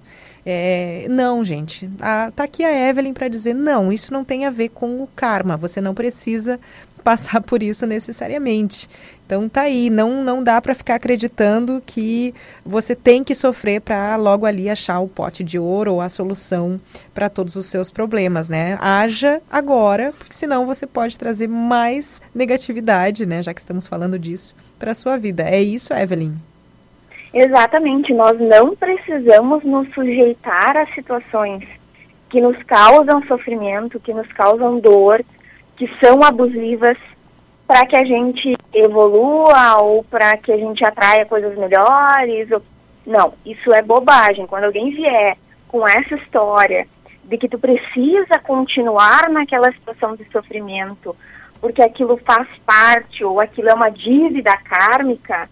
É, 0.47 1.05
não, 1.11 1.43
gente. 1.43 1.91
Ah, 2.01 2.31
tá 2.37 2.45
aqui 2.45 2.63
a 2.63 2.89
Evelyn 2.89 3.13
para 3.13 3.27
dizer 3.27 3.53
não, 3.53 3.93
isso 3.93 4.13
não 4.13 4.23
tem 4.25 4.47
a 4.47 4.51
ver 4.51 4.69
com 4.69 5.03
o 5.03 5.09
karma. 5.17 5.57
Você 5.57 5.81
não 5.81 5.95
precisa 5.95 6.61
passar 7.03 7.41
por 7.43 7.61
isso 7.61 7.89
necessariamente. 7.89 8.89
Então 9.31 9.49
tá 9.49 9.61
aí, 9.61 9.91
não, 9.91 10.25
não 10.25 10.43
dá 10.43 10.61
para 10.61 10.75
ficar 10.75 10.97
acreditando 10.97 11.81
que 11.87 12.35
você 12.67 12.97
tem 12.97 13.23
que 13.23 13.33
sofrer 13.33 13.81
para 13.81 14.17
logo 14.17 14.45
ali 14.45 14.69
achar 14.69 14.99
o 14.99 15.07
pote 15.07 15.45
de 15.45 15.57
ouro 15.57 15.95
ou 15.95 16.01
a 16.01 16.09
solução 16.09 16.81
para 17.15 17.31
todos 17.31 17.55
os 17.55 17.67
seus 17.67 17.93
problemas, 17.93 18.49
né? 18.49 18.77
Haja 18.81 19.41
agora, 19.49 20.13
porque 20.19 20.35
senão 20.35 20.67
você 20.67 20.85
pode 20.85 21.17
trazer 21.17 21.47
mais 21.47 22.21
negatividade, 22.35 23.25
né, 23.25 23.41
já 23.41 23.55
que 23.55 23.61
estamos 23.61 23.87
falando 23.87 24.19
disso, 24.19 24.57
para 24.81 24.95
sua 24.95 25.17
vida. 25.17 25.45
É 25.45 25.63
isso, 25.63 25.95
Evelyn? 25.95 26.33
Exatamente, 27.33 28.13
nós 28.13 28.37
não 28.41 28.75
precisamos 28.75 29.63
nos 29.63 29.89
sujeitar 29.95 30.77
a 30.77 30.87
situações 30.87 31.63
que 32.29 32.41
nos 32.41 32.61
causam 32.65 33.25
sofrimento, 33.29 34.01
que 34.01 34.13
nos 34.13 34.27
causam 34.33 34.81
dor, 34.81 35.25
que 35.77 35.89
são 36.01 36.25
abusivas, 36.25 36.99
para 37.71 37.87
que 37.87 37.95
a 37.95 38.05
gente 38.05 38.57
evolua 38.75 39.77
ou 39.77 40.03
para 40.03 40.37
que 40.37 40.51
a 40.51 40.57
gente 40.57 40.85
atraia 40.85 41.25
coisas 41.25 41.57
melhores. 41.57 42.51
Ou... 42.51 42.61
Não, 43.07 43.35
isso 43.47 43.73
é 43.73 43.81
bobagem. 43.81 44.45
Quando 44.45 44.65
alguém 44.65 44.91
vier 44.91 45.37
com 45.69 45.87
essa 45.87 46.17
história 46.17 46.89
de 47.23 47.39
que 47.39 47.49
tu 47.49 47.61
precisa 47.61 48.41
continuar 48.43 49.31
naquela 49.31 49.71
situação 49.71 50.17
de 50.17 50.27
sofrimento, 50.33 51.15
porque 51.61 51.81
aquilo 51.81 52.21
faz 52.27 52.49
parte 52.67 53.23
ou 53.23 53.39
aquilo 53.39 53.69
é 53.69 53.75
uma 53.75 53.89
dívida 53.89 54.57
kármica, 54.57 55.49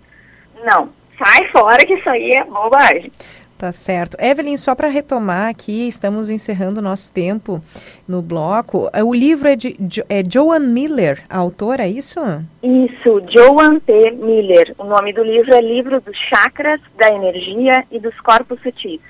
não, 0.65 0.89
sai 1.17 1.47
fora 1.53 1.87
que 1.87 1.95
isso 1.95 2.11
aí 2.11 2.33
é 2.33 2.43
bobagem. 2.43 3.13
Tá 3.59 3.73
certo. 3.73 4.17
Evelyn, 4.21 4.57
só 4.57 4.73
para 4.73 4.87
retomar 4.87 5.49
aqui, 5.49 5.89
estamos 5.89 6.31
encerrando 6.31 6.79
o 6.79 6.83
nosso 6.83 7.13
tempo 7.13 7.61
no 8.07 8.23
bloco. 8.23 8.89
O 9.05 9.13
livro 9.13 9.49
é 9.49 9.57
de 9.57 9.77
é 10.09 10.23
Joan 10.23 10.61
Miller, 10.61 11.25
a 11.29 11.39
autora, 11.39 11.83
é 11.83 11.89
isso? 11.89 12.21
Isso, 12.63 13.21
Joan 13.29 13.81
P. 13.81 14.13
Miller. 14.13 14.77
O 14.79 14.85
nome 14.85 15.13
do 15.13 15.25
livro 15.25 15.53
é 15.53 15.61
Livro 15.61 16.01
dos 16.01 16.17
Chakras, 16.17 16.81
da 16.97 17.11
Energia 17.11 17.85
e 17.91 17.99
dos 17.99 18.15
Corpos 18.21 18.61
Sutis. 18.63 19.01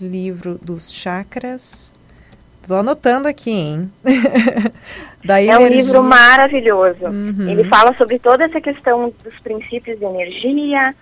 Livro 0.00 0.58
dos 0.62 0.90
Chakras. 0.90 1.92
Estou 2.62 2.78
anotando 2.78 3.28
aqui, 3.28 3.50
hein? 3.50 3.92
da 5.22 5.38
é 5.42 5.58
um 5.58 5.68
livro 5.68 6.02
maravilhoso. 6.02 7.04
Uhum. 7.04 7.50
Ele 7.50 7.64
fala 7.64 7.94
sobre 7.96 8.18
toda 8.18 8.44
essa 8.44 8.60
questão 8.60 9.12
dos 9.22 9.38
princípios 9.40 9.98
de 9.98 10.04
energia, 10.06 10.94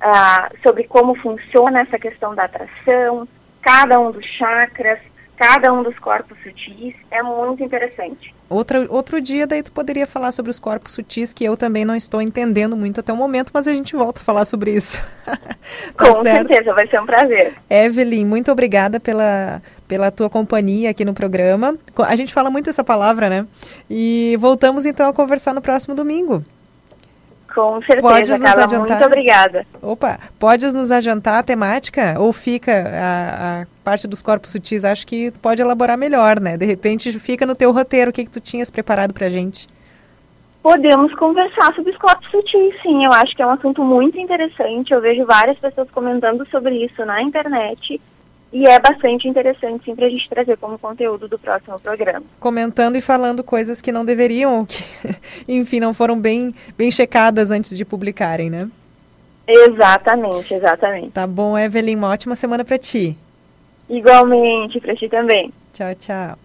ah, 0.00 0.48
sobre 0.62 0.84
como 0.84 1.14
funciona 1.16 1.80
essa 1.80 1.98
questão 1.98 2.34
da 2.34 2.44
atração, 2.44 3.26
cada 3.60 3.98
um 4.00 4.10
dos 4.10 4.24
chakras, 4.24 4.98
cada 5.36 5.72
um 5.72 5.82
dos 5.82 5.98
corpos 5.98 6.36
sutis, 6.42 6.94
é 7.10 7.22
muito 7.22 7.62
interessante. 7.62 8.34
Outra, 8.50 8.86
outro 8.88 9.20
dia 9.20 9.46
daí 9.46 9.62
tu 9.62 9.70
poderia 9.70 10.06
falar 10.06 10.32
sobre 10.32 10.50
os 10.50 10.58
corpos 10.58 10.92
sutis, 10.92 11.32
que 11.32 11.44
eu 11.44 11.56
também 11.56 11.84
não 11.84 11.94
estou 11.94 12.20
entendendo 12.20 12.76
muito 12.76 13.00
até 13.00 13.12
o 13.12 13.16
momento, 13.16 13.50
mas 13.52 13.68
a 13.68 13.74
gente 13.74 13.94
volta 13.94 14.20
a 14.20 14.24
falar 14.24 14.44
sobre 14.44 14.72
isso. 14.72 15.02
tá 15.26 15.38
Com 15.96 16.22
certo? 16.22 16.48
certeza, 16.48 16.74
vai 16.74 16.88
ser 16.88 17.00
um 17.00 17.06
prazer. 17.06 17.54
Evelyn, 17.68 18.24
muito 18.24 18.50
obrigada 18.50 18.98
pela, 18.98 19.62
pela 19.86 20.10
tua 20.10 20.30
companhia 20.30 20.90
aqui 20.90 21.04
no 21.04 21.12
programa. 21.12 21.76
A 22.06 22.16
gente 22.16 22.32
fala 22.32 22.50
muito 22.50 22.70
essa 22.70 22.82
palavra, 22.82 23.28
né? 23.28 23.46
E 23.88 24.36
voltamos 24.40 24.86
então 24.86 25.08
a 25.08 25.12
conversar 25.12 25.54
no 25.54 25.60
próximo 25.60 25.94
domingo. 25.94 26.42
Com 27.58 27.82
certeza, 27.82 28.00
podes 28.00 28.40
Carla, 28.40 28.62
adiantar... 28.62 28.88
muito 28.88 29.04
obrigada. 29.04 29.66
Opa, 29.82 30.20
podes 30.38 30.72
nos 30.72 30.92
adiantar 30.92 31.40
a 31.40 31.42
temática? 31.42 32.14
Ou 32.16 32.32
fica 32.32 32.72
a, 32.72 33.62
a, 33.62 33.66
parte 33.82 34.06
dos 34.06 34.22
corpos 34.22 34.52
sutis? 34.52 34.84
Acho 34.84 35.04
que 35.04 35.32
pode 35.42 35.60
elaborar 35.60 35.98
melhor, 35.98 36.38
né? 36.38 36.56
De 36.56 36.64
repente 36.64 37.18
fica 37.18 37.44
no 37.44 37.56
teu 37.56 37.72
roteiro, 37.72 38.12
o 38.12 38.14
que, 38.14 38.24
que 38.24 38.30
tu 38.30 38.38
tinhas 38.38 38.70
preparado 38.70 39.12
pra 39.12 39.28
gente? 39.28 39.66
Podemos 40.62 41.12
conversar 41.16 41.74
sobre 41.74 41.90
os 41.90 41.98
corpos 41.98 42.30
sutis, 42.30 42.80
sim. 42.80 43.04
Eu 43.04 43.12
acho 43.12 43.34
que 43.34 43.42
é 43.42 43.46
um 43.46 43.50
assunto 43.50 43.82
muito 43.82 44.16
interessante. 44.20 44.92
Eu 44.92 45.00
vejo 45.00 45.26
várias 45.26 45.58
pessoas 45.58 45.90
comentando 45.90 46.46
sobre 46.52 46.76
isso 46.84 47.04
na 47.04 47.20
internet. 47.20 48.00
E 48.52 48.66
é 48.66 48.80
bastante 48.80 49.28
interessante, 49.28 49.84
sim, 49.84 49.94
para 49.94 50.06
a 50.06 50.10
gente 50.10 50.28
trazer 50.28 50.56
como 50.56 50.78
conteúdo 50.78 51.28
do 51.28 51.38
próximo 51.38 51.78
programa. 51.78 52.24
Comentando 52.40 52.96
e 52.96 53.00
falando 53.00 53.44
coisas 53.44 53.82
que 53.82 53.92
não 53.92 54.04
deveriam, 54.04 54.64
que, 54.64 54.82
enfim, 55.46 55.80
não 55.80 55.92
foram 55.92 56.18
bem, 56.18 56.54
bem 56.76 56.90
checadas 56.90 57.50
antes 57.50 57.76
de 57.76 57.84
publicarem, 57.84 58.48
né? 58.48 58.68
Exatamente, 59.46 60.54
exatamente. 60.54 61.10
Tá 61.10 61.26
bom, 61.26 61.58
Evelyn, 61.58 61.96
uma 61.96 62.08
ótima 62.08 62.34
semana 62.34 62.64
para 62.64 62.78
ti. 62.78 63.16
Igualmente, 63.88 64.80
para 64.80 64.94
ti 64.94 65.08
também. 65.08 65.52
Tchau, 65.72 65.94
tchau. 65.94 66.38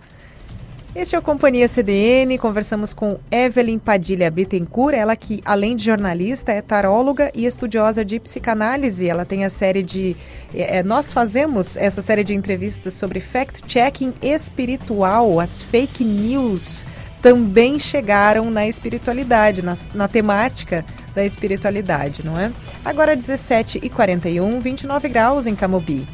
Este 0.95 1.15
é 1.15 1.19
o 1.19 1.23
Companhia 1.23 1.67
CDN, 1.67 2.37
conversamos 2.37 2.93
com 2.93 3.17
Evelyn 3.31 3.79
Padilha 3.79 4.29
Bittencourt, 4.29 4.93
ela 4.93 5.15
que, 5.15 5.41
além 5.43 5.75
de 5.75 5.83
jornalista, 5.83 6.51
é 6.51 6.61
taróloga 6.61 7.31
e 7.33 7.47
estudiosa 7.47 8.05
de 8.05 8.19
psicanálise. 8.19 9.09
Ela 9.09 9.25
tem 9.25 9.43
a 9.43 9.49
série 9.49 9.81
de... 9.81 10.15
É, 10.53 10.83
nós 10.83 11.11
fazemos 11.11 11.75
essa 11.77 11.99
série 11.99 12.23
de 12.23 12.35
entrevistas 12.35 12.93
sobre 12.93 13.19
fact-checking 13.19 14.13
espiritual, 14.21 15.39
as 15.39 15.63
fake 15.63 16.03
news 16.03 16.85
também 17.23 17.79
chegaram 17.79 18.51
na 18.51 18.67
espiritualidade, 18.67 19.63
na, 19.63 19.73
na 19.95 20.07
temática 20.07 20.85
da 21.15 21.25
espiritualidade, 21.25 22.23
não 22.23 22.37
é? 22.37 22.51
Agora 22.85 23.17
17h41, 23.17 24.59
29 24.59 25.09
graus 25.09 25.47
em 25.47 25.55
Camobi. 25.55 26.05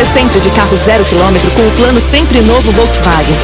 Você 0.00 0.14
sempre 0.14 0.40
de 0.40 0.48
carro 0.52 0.74
zero 0.78 1.04
quilômetro 1.04 1.50
com 1.50 1.60
o 1.60 1.70
plano 1.72 2.00
sempre 2.00 2.40
novo 2.40 2.72
Volkswagen. 2.72 3.34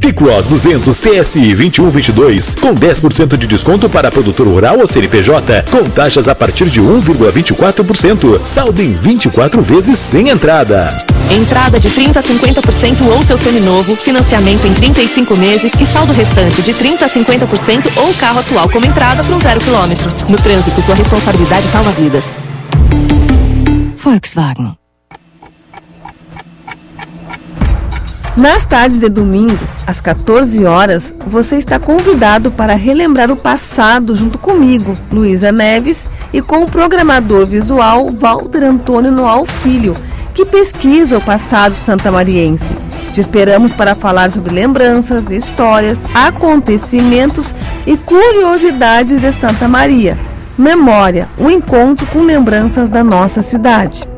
T-Cross 0.00 0.48
200 0.48 0.98
TSI 0.98 1.54
2122 1.54 2.54
com 2.54 2.74
10% 2.74 3.36
de 3.36 3.46
desconto 3.46 3.86
para 3.90 4.10
produtor 4.10 4.46
rural 4.46 4.78
ou 4.78 4.86
CNPJ, 4.86 5.64
com 5.70 5.90
taxas 5.90 6.26
a 6.26 6.34
partir 6.34 6.70
de 6.70 6.80
1,24%. 6.80 8.42
Saldo 8.46 8.80
em 8.80 8.94
24 8.94 9.60
vezes 9.60 9.98
sem 9.98 10.30
entrada. 10.30 10.88
Entrada 11.30 11.78
de 11.78 11.90
30 11.90 12.18
a 12.18 12.22
50% 12.22 13.06
ou 13.14 13.22
seu 13.22 13.36
seminovo, 13.36 13.94
financiamento 13.96 14.66
em 14.66 14.72
35 14.72 15.36
meses 15.36 15.70
e 15.78 15.84
saldo 15.84 16.14
restante 16.14 16.62
de 16.62 16.72
30 16.72 17.04
a 17.04 17.08
50% 17.10 17.92
ou 17.98 18.14
carro 18.14 18.40
atual 18.40 18.70
como 18.70 18.86
entrada 18.86 19.22
para 19.22 19.36
um 19.36 19.40
zero 19.40 19.60
quilômetro. 19.60 20.06
No 20.30 20.38
trânsito, 20.38 20.80
sua 20.80 20.94
responsabilidade 20.94 21.66
salva 21.66 21.92
vidas. 21.92 22.24
Volkswagen. 24.02 24.79
Nas 28.40 28.64
tardes 28.64 29.00
de 29.00 29.08
domingo, 29.10 29.58
às 29.86 30.00
14 30.00 30.64
horas, 30.64 31.14
você 31.26 31.56
está 31.56 31.78
convidado 31.78 32.50
para 32.50 32.72
relembrar 32.72 33.30
o 33.30 33.36
passado 33.36 34.16
junto 34.16 34.38
comigo, 34.38 34.96
Luísa 35.12 35.52
Neves, 35.52 36.08
e 36.32 36.40
com 36.40 36.62
o 36.62 36.66
programador 36.66 37.44
visual 37.44 38.10
Walter 38.10 38.64
Antônio 38.64 39.12
Noal 39.12 39.44
Filho, 39.44 39.94
que 40.32 40.46
pesquisa 40.46 41.18
o 41.18 41.20
passado 41.20 41.74
santamariense. 41.74 42.64
Te 43.12 43.20
esperamos 43.20 43.74
para 43.74 43.94
falar 43.94 44.30
sobre 44.30 44.54
lembranças, 44.54 45.30
histórias, 45.30 45.98
acontecimentos 46.14 47.54
e 47.86 47.94
curiosidades 47.98 49.20
de 49.20 49.32
Santa 49.32 49.68
Maria. 49.68 50.16
Memória, 50.56 51.28
um 51.38 51.50
encontro 51.50 52.06
com 52.06 52.22
lembranças 52.22 52.88
da 52.88 53.04
nossa 53.04 53.42
cidade. 53.42 54.08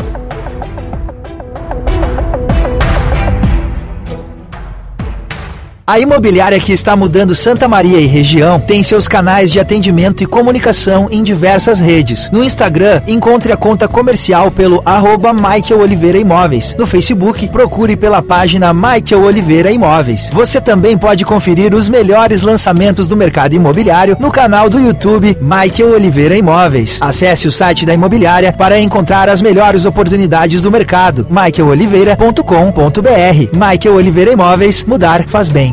A 5.85 5.99
imobiliária 5.99 6.61
que 6.61 6.73
está 6.73 6.95
mudando 6.95 7.35
Santa 7.35 7.67
Maria 7.67 7.99
e 7.99 8.07
região 8.07 8.61
tem 8.61 8.85
seus 8.85 9.09
canais 9.09 9.51
de 9.51 9.59
atendimento 9.59 10.23
e 10.23 10.27
comunicação 10.27 11.09
em 11.11 11.25
diversas 11.25 11.81
redes. 11.81 12.31
No 12.31 12.45
Instagram, 12.45 13.03
encontre 13.05 13.51
a 13.51 13.57
conta 13.57 13.89
comercial 13.89 14.49
pelo 14.53 14.81
arroba 14.87 15.33
Michael 15.33 15.81
Oliveira 15.81 16.19
Imóveis. 16.19 16.77
No 16.79 16.87
Facebook, 16.87 17.49
procure 17.49 17.97
pela 17.97 18.23
página 18.23 18.73
Michael 18.73 19.25
Oliveira 19.25 19.73
Imóveis. 19.73 20.31
Você 20.33 20.61
também 20.61 20.97
pode 20.97 21.25
conferir 21.25 21.75
os 21.75 21.89
melhores 21.89 22.43
lançamentos 22.43 23.09
do 23.09 23.17
mercado 23.17 23.55
imobiliário 23.55 24.17
no 24.21 24.31
canal 24.31 24.71
do 24.71 24.79
YouTube 24.79 25.37
Michael 25.41 25.95
Oliveira 25.95 26.37
Imóveis. 26.37 26.99
Acesse 27.01 27.49
o 27.49 27.53
site 27.53 27.85
da 27.85 27.93
imobiliária 27.93 28.53
para 28.53 28.79
encontrar 28.79 29.29
as 29.29 29.43
melhores 29.43 29.85
oportunidades 29.85 30.63
do 30.63 30.71
mercado. 30.71 31.27
michaeloliveira.com.br 31.29 33.49
Michael 33.53 33.97
Oliveira 33.97 34.31
Imóveis, 34.31 34.85
mudar 34.85 35.27
faz 35.27 35.49
bem. 35.49 35.73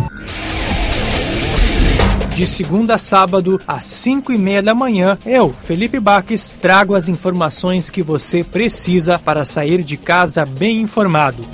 De 2.40 2.46
segunda 2.46 2.96
a 2.96 2.98
sábado, 2.98 3.60
às 3.68 3.84
5 3.84 4.32
e 4.32 4.38
meia 4.38 4.64
da 4.64 4.74
manhã, 4.74 5.18
eu, 5.26 5.54
Felipe 5.60 6.00
Baques, 6.00 6.56
trago 6.62 6.96
as 6.96 7.10
informações 7.10 7.90
que 7.90 8.02
você 8.02 8.46
precisa 8.46 9.20
para 9.20 9.44
sair 9.44 9.84
de 9.84 9.98
casa 9.98 10.46
bem 10.46 10.80
informado. 10.80 11.46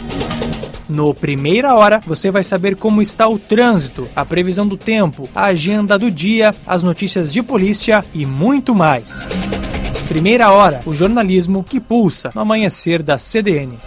No 0.87 1.11
Primeira 1.11 1.73
Hora, 1.73 2.03
você 2.05 2.29
vai 2.29 2.43
saber 2.43 2.75
como 2.75 3.01
está 3.01 3.27
o 3.27 3.39
trânsito, 3.39 4.07
a 4.15 4.23
previsão 4.23 4.67
do 4.67 4.77
tempo, 4.77 5.27
a 5.33 5.45
agenda 5.45 5.97
do 5.97 6.11
dia, 6.11 6.53
as 6.67 6.83
notícias 6.83 7.33
de 7.33 7.41
polícia 7.41 8.05
e 8.13 8.23
muito 8.23 8.75
mais. 8.75 9.27
Primeira 10.07 10.51
Hora, 10.51 10.83
o 10.85 10.93
jornalismo 10.93 11.63
que 11.63 11.79
pulsa 11.79 12.31
no 12.35 12.41
amanhecer 12.41 13.01
da 13.01 13.17
CDN. 13.17 13.79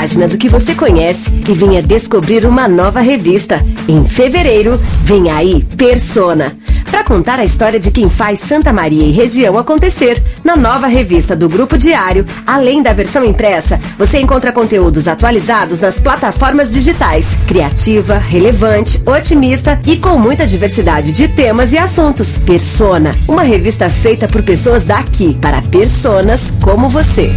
Página 0.00 0.26
do 0.26 0.38
que 0.38 0.48
você 0.48 0.74
conhece 0.74 1.30
e 1.46 1.52
venha 1.52 1.82
descobrir 1.82 2.46
uma 2.46 2.66
nova 2.66 3.00
revista. 3.00 3.62
Em 3.86 4.02
fevereiro, 4.02 4.80
vem 5.04 5.30
aí 5.30 5.62
Persona. 5.76 6.56
Para 6.90 7.04
contar 7.04 7.38
a 7.38 7.44
história 7.44 7.78
de 7.78 7.90
quem 7.90 8.08
faz 8.08 8.40
Santa 8.40 8.72
Maria 8.72 9.04
e 9.04 9.10
região 9.10 9.58
acontecer, 9.58 10.22
na 10.42 10.56
nova 10.56 10.86
revista 10.86 11.36
do 11.36 11.50
Grupo 11.50 11.76
Diário, 11.76 12.24
além 12.46 12.82
da 12.82 12.94
versão 12.94 13.22
impressa, 13.26 13.78
você 13.98 14.18
encontra 14.18 14.52
conteúdos 14.52 15.06
atualizados 15.06 15.82
nas 15.82 16.00
plataformas 16.00 16.72
digitais, 16.72 17.36
criativa, 17.46 18.16
relevante, 18.16 19.02
otimista 19.04 19.78
e 19.86 19.98
com 19.98 20.16
muita 20.16 20.46
diversidade 20.46 21.12
de 21.12 21.28
temas 21.28 21.74
e 21.74 21.78
assuntos. 21.78 22.38
Persona, 22.38 23.14
uma 23.28 23.42
revista 23.42 23.90
feita 23.90 24.26
por 24.26 24.42
pessoas 24.42 24.82
daqui 24.82 25.34
para 25.34 25.60
personas 25.60 26.54
como 26.62 26.88
você. 26.88 27.30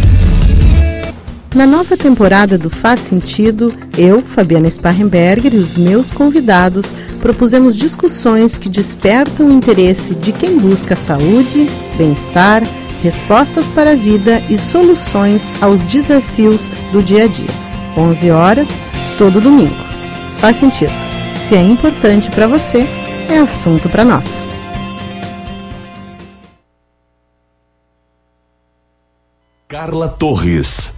Na 1.54 1.68
nova 1.68 1.96
temporada 1.96 2.58
do 2.58 2.68
Faz 2.68 2.98
Sentido, 2.98 3.72
eu, 3.96 4.20
Fabiana 4.20 4.68
Sparrenberger 4.68 5.54
e 5.54 5.58
os 5.58 5.78
meus 5.78 6.12
convidados 6.12 6.92
propusemos 7.20 7.76
discussões 7.76 8.58
que 8.58 8.68
despertam 8.68 9.46
o 9.46 9.52
interesse 9.52 10.16
de 10.16 10.32
quem 10.32 10.58
busca 10.58 10.96
saúde, 10.96 11.70
bem-estar, 11.96 12.64
respostas 13.00 13.70
para 13.70 13.92
a 13.92 13.94
vida 13.94 14.42
e 14.50 14.58
soluções 14.58 15.54
aos 15.62 15.84
desafios 15.84 16.70
do 16.90 17.00
dia 17.00 17.22
a 17.22 17.26
dia. 17.28 17.46
11 17.96 18.32
horas, 18.32 18.82
todo 19.16 19.40
domingo. 19.40 19.76
Faz 20.38 20.56
sentido. 20.56 20.92
Se 21.36 21.54
é 21.54 21.62
importante 21.62 22.32
para 22.32 22.48
você, 22.48 22.84
é 23.30 23.38
assunto 23.38 23.88
para 23.88 24.04
nós. 24.04 24.50
Carla 29.68 30.08
Torres. 30.08 30.94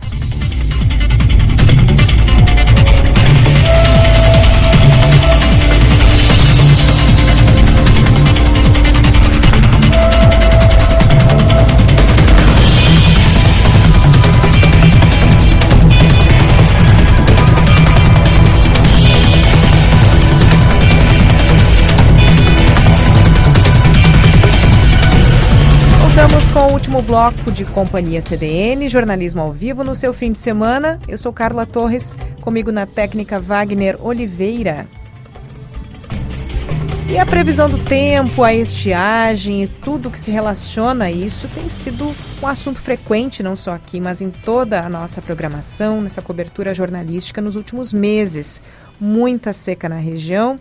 Voltamos 26.17 26.51
com 26.51 26.61
o 26.61 26.73
último 26.73 27.03
bloco 27.03 27.53
de 27.53 27.67
Companhia 27.67 28.23
CDN, 28.23 28.89
jornalismo 28.89 29.43
ao 29.43 29.53
vivo 29.53 29.85
no 29.85 29.95
seu 29.95 30.15
fim 30.15 30.33
de 30.33 30.39
semana. 30.39 30.99
Eu 31.07 31.19
sou 31.19 31.31
Carla 31.31 31.67
Torres, 31.67 32.17
comigo 32.41 32.73
na 32.73 32.87
técnica 32.87 33.39
Wagner 33.39 33.99
Oliveira. 34.01 34.89
E 37.07 37.19
a 37.19 37.27
previsão 37.27 37.69
do 37.69 37.79
tempo, 37.79 38.43
a 38.43 38.55
estiagem 38.55 39.65
e 39.65 39.67
tudo 39.67 40.11
que 40.11 40.19
se 40.19 40.31
relaciona 40.31 41.05
a 41.05 41.13
isso 41.13 41.49
tem 41.49 41.69
sido 41.69 42.17
um 42.43 42.47
assunto 42.47 42.81
frequente, 42.81 43.43
não 43.43 43.55
só 43.55 43.75
aqui, 43.75 44.01
mas 44.01 44.23
em 44.23 44.31
toda 44.31 44.81
a 44.81 44.89
nossa 44.89 45.21
programação, 45.21 46.01
nessa 46.01 46.23
cobertura 46.23 46.73
jornalística 46.73 47.43
nos 47.43 47.57
últimos 47.57 47.93
meses. 47.93 48.63
Muita 48.99 49.53
seca 49.53 49.87
na 49.87 49.99
região 49.99 50.57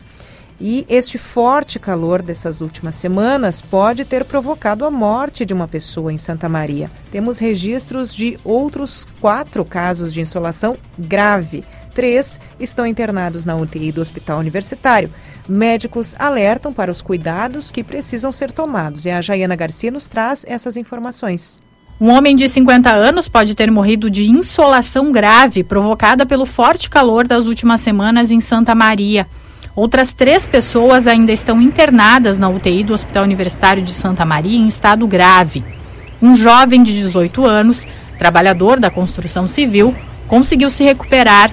e 0.59 0.85
este 0.87 1.17
forte 1.17 1.79
calor 1.79 2.21
dessas 2.21 2.61
últimas 2.61 2.95
semanas 2.95 3.61
pode 3.61 4.05
ter 4.05 4.23
provocado 4.23 4.85
a 4.85 4.91
morte 4.91 5.45
de 5.45 5.53
uma 5.53 5.67
pessoa 5.67 6.13
em 6.13 6.17
Santa 6.17 6.47
Maria. 6.47 6.89
Temos 7.11 7.39
registros 7.39 8.15
de 8.15 8.37
outros 8.43 9.05
quatro 9.19 9.65
casos 9.65 10.13
de 10.13 10.21
insolação 10.21 10.77
grave. 10.97 11.63
Três 11.93 12.39
estão 12.59 12.85
internados 12.85 13.45
na 13.45 13.55
UTI 13.55 13.91
do 13.91 14.01
Hospital 14.01 14.39
Universitário. 14.39 15.11
Médicos 15.47 16.15
alertam 16.17 16.73
para 16.73 16.91
os 16.91 17.01
cuidados 17.01 17.71
que 17.71 17.83
precisam 17.83 18.31
ser 18.31 18.51
tomados. 18.51 19.05
E 19.05 19.11
a 19.11 19.21
Jaiana 19.21 19.55
Garcia 19.55 19.91
nos 19.91 20.07
traz 20.07 20.45
essas 20.47 20.75
informações. 20.75 21.61
Um 21.99 22.09
homem 22.09 22.35
de 22.35 22.49
50 22.49 22.91
anos 22.91 23.29
pode 23.29 23.55
ter 23.55 23.71
morrido 23.71 24.09
de 24.09 24.29
insolação 24.29 25.13
grave 25.13 25.63
provocada 25.63 26.25
pelo 26.25 26.45
forte 26.45 26.89
calor 26.89 27.25
das 27.25 27.47
últimas 27.47 27.79
semanas 27.79 28.31
em 28.31 28.41
Santa 28.41 28.75
Maria. 28.75 29.25
Outras 29.75 30.13
três 30.13 30.45
pessoas 30.45 31.05
ainda 31.05 31.33
estão 31.33 31.61
internadas 31.61 32.39
na 32.39 32.47
UTI 32.47 32.81
do 32.81 32.93
Hospital 32.93 33.25
Universitário 33.25 33.83
de 33.83 33.91
Santa 33.91 34.23
Maria 34.23 34.57
em 34.57 34.67
estado 34.67 35.05
grave. 35.05 35.65
Um 36.21 36.33
jovem 36.33 36.81
de 36.81 36.93
18 36.93 37.45
anos, 37.45 37.85
trabalhador 38.17 38.79
da 38.79 38.89
construção 38.89 39.49
civil, 39.49 39.93
conseguiu 40.29 40.69
se 40.69 40.85
recuperar. 40.85 41.51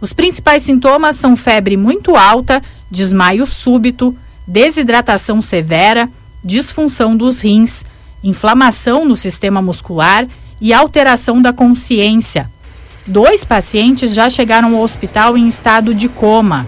Os 0.00 0.12
principais 0.12 0.64
sintomas 0.64 1.14
são 1.14 1.36
febre 1.36 1.76
muito 1.76 2.16
alta, 2.16 2.60
desmaio 2.90 3.46
súbito, 3.46 4.16
desidratação 4.44 5.40
severa, 5.40 6.10
disfunção 6.42 7.16
dos 7.16 7.38
rins, 7.38 7.84
inflamação 8.24 9.04
no 9.04 9.16
sistema 9.16 9.62
muscular 9.62 10.26
e 10.60 10.72
alteração 10.72 11.40
da 11.40 11.52
consciência. 11.52 12.50
Dois 13.06 13.44
pacientes 13.44 14.12
já 14.12 14.28
chegaram 14.28 14.74
ao 14.74 14.82
hospital 14.82 15.38
em 15.38 15.46
estado 15.46 15.94
de 15.94 16.08
coma. 16.08 16.66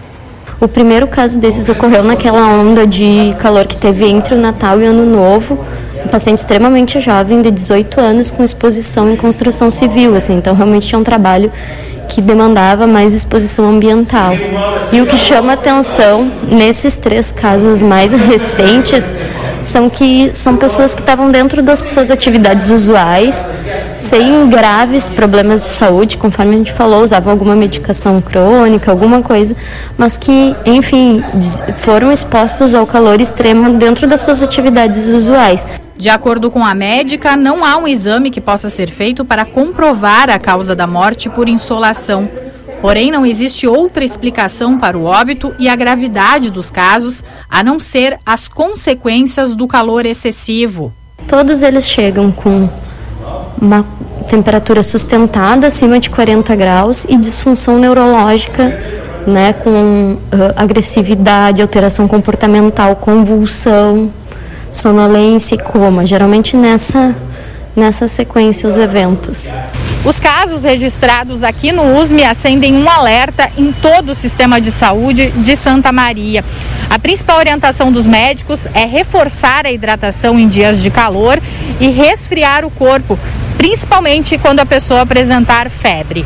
O 0.65 0.67
primeiro 0.67 1.05
caso 1.05 1.37
desses 1.37 1.69
ocorreu 1.69 2.03
naquela 2.03 2.47
onda 2.47 2.87
de 2.87 3.35
calor 3.37 3.67
que 3.67 3.77
teve 3.77 4.07
entre 4.07 4.33
o 4.33 4.37
Natal 4.39 4.81
e 4.81 4.85
o 4.85 4.89
Ano 4.89 5.05
Novo. 5.05 5.63
Um 6.03 6.07
paciente 6.07 6.39
extremamente 6.39 6.99
jovem, 6.99 7.39
de 7.39 7.51
18 7.51 8.01
anos, 8.01 8.31
com 8.31 8.43
exposição 8.43 9.07
em 9.07 9.15
construção 9.15 9.69
civil. 9.69 10.15
Assim, 10.15 10.33
então, 10.33 10.55
realmente 10.55 10.95
é 10.95 10.97
um 10.97 11.03
trabalho 11.03 11.51
que 12.09 12.19
demandava 12.19 12.87
mais 12.87 13.13
exposição 13.13 13.69
ambiental. 13.69 14.33
E 14.91 15.01
o 15.01 15.05
que 15.05 15.17
chama 15.17 15.53
atenção 15.53 16.31
nesses 16.49 16.97
três 16.97 17.31
casos 17.31 17.83
mais 17.83 18.11
recentes 18.13 19.13
são 19.61 19.87
que 19.87 20.31
são 20.33 20.57
pessoas 20.57 20.95
que 20.95 21.01
estavam 21.01 21.29
dentro 21.29 21.61
das 21.61 21.81
suas 21.81 22.09
atividades 22.09 22.71
usuais, 22.71 23.45
sem 23.95 24.49
graves 24.49 25.07
problemas 25.07 25.63
de 25.63 25.69
saúde, 25.69 26.17
conforme 26.17 26.55
a 26.55 26.57
gente 26.57 26.73
falou, 26.73 27.01
usavam 27.01 27.31
alguma 27.31 27.55
medicação 27.55 28.21
crônica, 28.21 28.91
alguma 28.91 29.21
coisa, 29.21 29.55
mas 29.97 30.17
que, 30.17 30.53
enfim, 30.65 31.23
foram 31.79 32.11
expostos 32.11 32.73
ao 32.73 32.85
calor 32.85 33.21
extremo 33.21 33.77
dentro 33.77 34.05
das 34.05 34.21
suas 34.21 34.43
atividades 34.43 35.07
usuais. 35.07 35.65
De 35.97 36.09
acordo 36.09 36.51
com 36.51 36.65
a 36.65 36.75
médica, 36.75 37.37
não 37.37 37.63
há 37.63 37.77
um 37.77 37.87
exame 37.87 38.29
que 38.29 38.41
possa 38.41 38.69
ser 38.69 38.89
feito 38.89 39.23
para 39.23 39.45
comprovar 39.45 40.29
a 40.29 40.37
causa 40.37 40.75
da 40.75 40.85
morte 40.85 41.29
por 41.29 41.47
insolação. 41.47 42.29
Porém, 42.81 43.09
não 43.09 43.25
existe 43.25 43.65
outra 43.65 44.03
explicação 44.03 44.77
para 44.77 44.97
o 44.97 45.05
óbito 45.05 45.55
e 45.57 45.69
a 45.69 45.75
gravidade 45.75 46.51
dos 46.51 46.69
casos, 46.69 47.23
a 47.49 47.63
não 47.63 47.79
ser 47.79 48.19
as 48.25 48.49
consequências 48.49 49.55
do 49.55 49.65
calor 49.65 50.05
excessivo. 50.05 50.93
Todos 51.27 51.61
eles 51.61 51.87
chegam 51.87 52.31
com 52.31 52.69
uma 53.61 53.85
temperatura 54.29 54.81
sustentada 54.83 55.67
acima 55.67 55.99
de 55.99 56.09
40 56.09 56.55
graus 56.55 57.05
e 57.05 57.15
disfunção 57.17 57.77
neurológica, 57.77 58.77
né, 59.25 59.53
com 59.53 59.69
uh, 59.69 60.19
agressividade, 60.55 61.61
alteração 61.61 62.07
comportamental, 62.07 62.95
convulsão, 62.95 64.11
sonolência 64.71 65.55
e 65.55 65.57
coma, 65.57 66.05
geralmente 66.05 66.55
nessa, 66.55 67.15
nessa 67.75 68.07
sequência 68.07 68.67
os 68.69 68.77
eventos. 68.77 69.53
Os 70.05 70.19
casos 70.19 70.63
registrados 70.63 71.43
aqui 71.43 71.71
no 71.71 71.97
USME 71.97 72.23
acendem 72.23 72.75
um 72.75 72.87
alerta 72.87 73.49
em 73.57 73.71
todo 73.71 74.09
o 74.09 74.15
sistema 74.15 74.61
de 74.61 74.71
saúde 74.71 75.31
de 75.31 75.55
Santa 75.55 75.91
Maria. 75.91 76.45
A 76.87 76.99
principal 76.99 77.39
orientação 77.39 77.91
dos 77.91 78.05
médicos 78.05 78.67
é 78.67 78.85
reforçar 78.85 79.65
a 79.65 79.71
hidratação 79.71 80.39
em 80.39 80.47
dias 80.47 80.79
de 80.79 80.91
calor 80.91 81.41
e 81.79 81.89
resfriar 81.89 82.63
o 82.63 82.69
corpo, 82.69 83.17
principalmente 83.57 84.37
quando 84.37 84.59
a 84.59 84.65
pessoa 84.65 85.01
apresentar 85.01 85.71
febre. 85.71 86.23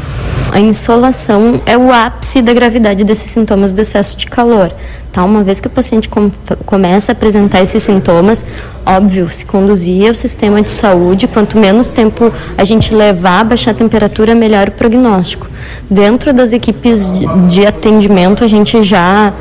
A 0.51 0.59
insolação 0.59 1.61
é 1.66 1.77
o 1.77 1.90
ápice 1.90 2.41
da 2.41 2.53
gravidade 2.53 3.06
desses 3.06 3.32
sintomas 3.32 3.72
do 3.72 3.80
excesso 3.80 4.17
de 4.17 4.25
calor. 4.25 4.74
Tá? 5.11 5.23
Uma 5.23 5.43
vez 5.43 5.59
que 5.59 5.67
o 5.67 5.69
paciente 5.69 6.07
com, 6.07 6.29
começa 6.65 7.11
a 7.11 7.13
apresentar 7.13 7.61
esses 7.61 7.81
sintomas, 7.81 8.45
óbvio, 8.85 9.27
se 9.29 9.43
conduzir 9.43 10.07
ao 10.07 10.13
sistema 10.13 10.61
de 10.61 10.69
saúde, 10.69 11.27
quanto 11.27 11.57
menos 11.57 11.89
tempo 11.89 12.31
a 12.55 12.63
gente 12.63 12.93
levar 12.93 13.39
a 13.39 13.43
baixar 13.43 13.71
a 13.71 13.73
temperatura, 13.73 14.35
melhor 14.35 14.67
o 14.67 14.71
prognóstico. 14.71 15.47
Dentro 15.89 16.31
das 16.31 16.53
equipes 16.53 17.11
de, 17.47 17.65
atendimento, 17.65 18.43
a 18.43 18.47
gente 18.47 18.83
já 18.83 19.33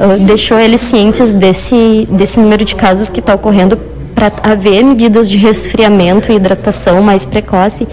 uh, 0.00 0.24
deixou 0.24 0.58
eles 0.58 0.80
cientes 0.80 1.32
desse, 1.32 2.08
desse 2.10 2.40
número 2.40 2.64
de 2.64 2.74
casos 2.74 3.08
que 3.08 3.20
está 3.20 3.34
ocorrendo 3.34 3.78
para 4.14 4.32
haver 4.42 4.84
medidas 4.84 5.30
de 5.30 5.36
resfriamento 5.36 6.32
e 6.32 6.34
hidratação 6.34 7.00
mais 7.00 7.24
precoce 7.24 7.86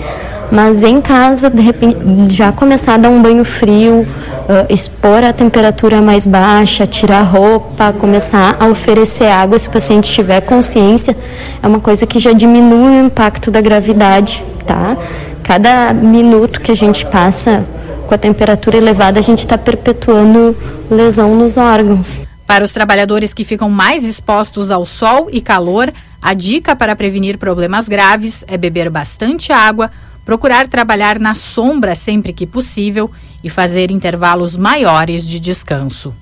Mas 0.51 0.81
em 0.81 0.99
casa, 0.99 1.49
de 1.49 1.61
repente, 1.61 1.97
já 2.29 2.51
começar 2.51 2.95
a 2.95 2.97
dar 2.97 3.09
um 3.09 3.21
banho 3.21 3.45
frio, 3.45 4.01
uh, 4.01 4.73
expor 4.73 5.23
a 5.23 5.31
temperatura 5.31 6.01
mais 6.01 6.25
baixa, 6.25 6.87
tirar 6.87 7.21
roupa, 7.21 7.93
começar 7.93 8.57
a 8.59 8.65
oferecer 8.67 9.27
água 9.27 9.59
se 9.59 9.67
o 9.67 9.71
paciente 9.71 10.11
tiver 10.11 10.41
consciência, 10.41 11.15
é 11.61 11.67
uma 11.67 11.79
coisa 11.79 12.07
que 12.07 12.19
já 12.19 12.33
diminui 12.33 13.01
o 13.01 13.05
impacto 13.05 13.51
da 13.51 13.61
gravidade, 13.61 14.43
tá? 14.65 14.97
Cada 15.43 15.93
minuto 15.93 16.61
que 16.61 16.71
a 16.71 16.75
gente 16.75 17.05
passa 17.05 17.63
com 18.07 18.15
a 18.15 18.17
temperatura 18.17 18.77
elevada, 18.77 19.19
a 19.19 19.23
gente 19.23 19.39
está 19.39 19.57
perpetuando 19.57 20.57
lesão 20.89 21.35
nos 21.35 21.57
órgãos. 21.57 22.19
Para 22.47 22.63
os 22.63 22.71
trabalhadores 22.71 23.35
que 23.35 23.43
ficam 23.43 23.69
mais 23.69 24.03
expostos 24.03 24.71
ao 24.71 24.83
sol 24.83 25.29
e 25.31 25.39
calor, 25.39 25.93
a 26.19 26.33
dica 26.33 26.75
para 26.75 26.95
prevenir 26.95 27.37
problemas 27.37 27.87
graves 27.87 28.43
é 28.47 28.57
beber 28.57 28.89
bastante 28.89 29.53
água, 29.53 29.91
procurar 30.29 30.67
trabalhar 30.67 31.19
na 31.19 31.33
sombra 31.33 31.95
sempre 31.95 32.31
que 32.31 32.45
possível 32.45 33.09
e 33.43 33.49
fazer 33.49 33.89
intervalos 33.89 34.55
maiores 34.55 35.27
de 35.27 35.39
descanso. 35.39 36.13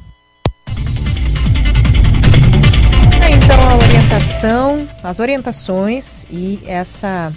Então, 3.30 3.70
a 3.70 3.76
orientação, 3.76 4.88
as 5.04 5.20
orientações 5.20 6.26
e 6.32 6.62
essa 6.66 7.34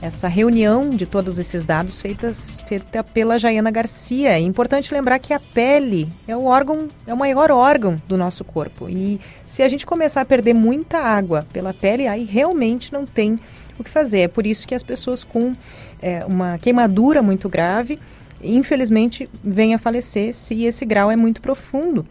essa 0.00 0.28
reunião 0.28 0.88
de 0.90 1.04
todos 1.04 1.38
esses 1.38 1.66
dados 1.66 2.00
feitas, 2.00 2.60
feita 2.66 3.04
pela 3.04 3.38
Jaiana 3.38 3.70
Garcia. 3.70 4.30
É 4.30 4.38
importante 4.38 4.94
lembrar 4.94 5.18
que 5.18 5.34
a 5.34 5.40
pele 5.40 6.08
é 6.26 6.34
o 6.34 6.44
órgão, 6.44 6.88
é 7.06 7.12
o 7.12 7.18
maior 7.18 7.50
órgão 7.50 8.00
do 8.08 8.16
nosso 8.16 8.44
corpo. 8.44 8.88
E 8.88 9.20
se 9.44 9.62
a 9.62 9.68
gente 9.68 9.84
começar 9.84 10.22
a 10.22 10.24
perder 10.24 10.54
muita 10.54 11.00
água 11.00 11.46
pela 11.52 11.74
pele, 11.74 12.06
aí 12.06 12.24
realmente 12.24 12.94
não 12.94 13.04
tem 13.04 13.38
o 13.78 13.84
que 13.84 13.90
fazer. 13.90 14.20
É 14.20 14.28
por 14.28 14.46
isso 14.46 14.66
que 14.66 14.74
as 14.74 14.82
pessoas 14.82 15.22
com 15.24 15.52
é, 16.00 16.24
uma 16.24 16.58
queimadura 16.58 17.22
muito 17.22 17.48
grave, 17.48 17.98
infelizmente, 18.42 19.28
vêm 19.42 19.74
a 19.74 19.78
falecer 19.78 20.32
se 20.32 20.64
esse 20.64 20.84
grau 20.84 21.10
é 21.10 21.16
muito 21.16 21.40
profundo, 21.40 22.06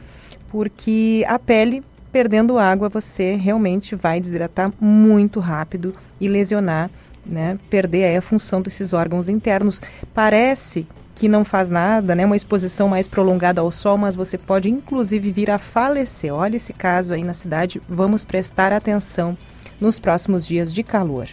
porque 0.50 1.24
a 1.28 1.40
pele 1.40 1.84
perdendo 2.12 2.58
água, 2.58 2.90
você 2.90 3.36
realmente 3.36 3.96
vai 3.96 4.20
desidratar 4.20 4.72
muito 4.80 5.40
rápido 5.40 5.94
e 6.20 6.28
lesionar 6.28 6.90
né, 7.30 7.60
perder 7.70 8.16
a 8.16 8.22
função 8.22 8.62
desses 8.62 8.94
órgãos 8.94 9.30
internos. 9.30 9.82
Parece 10.14 10.88
que 11.14 11.28
não 11.28 11.44
faz 11.44 11.70
nada, 11.70 12.16
né, 12.16 12.26
uma 12.26 12.36
exposição 12.36 12.88
mais 12.88 13.08
prolongada 13.08 13.62
ao 13.62 13.72
sol, 13.72 13.98
mas 13.98 14.16
você 14.16 14.38
pode 14.38 14.70
inclusive 14.70 15.32
vir 15.32 15.52
a 15.52 15.58
falecer. 15.58 16.34
Olha 16.34 16.56
esse 16.56 16.74
caso 16.74 17.14
aí 17.14 17.24
na 17.24 17.34
cidade, 17.34 17.82
vamos 17.88 18.24
prestar 18.24 18.72
atenção 18.72 19.38
nos 19.80 20.00
próximos 20.00 20.48
dias 20.48 20.74
de 20.74 20.84
calor. 20.84 21.28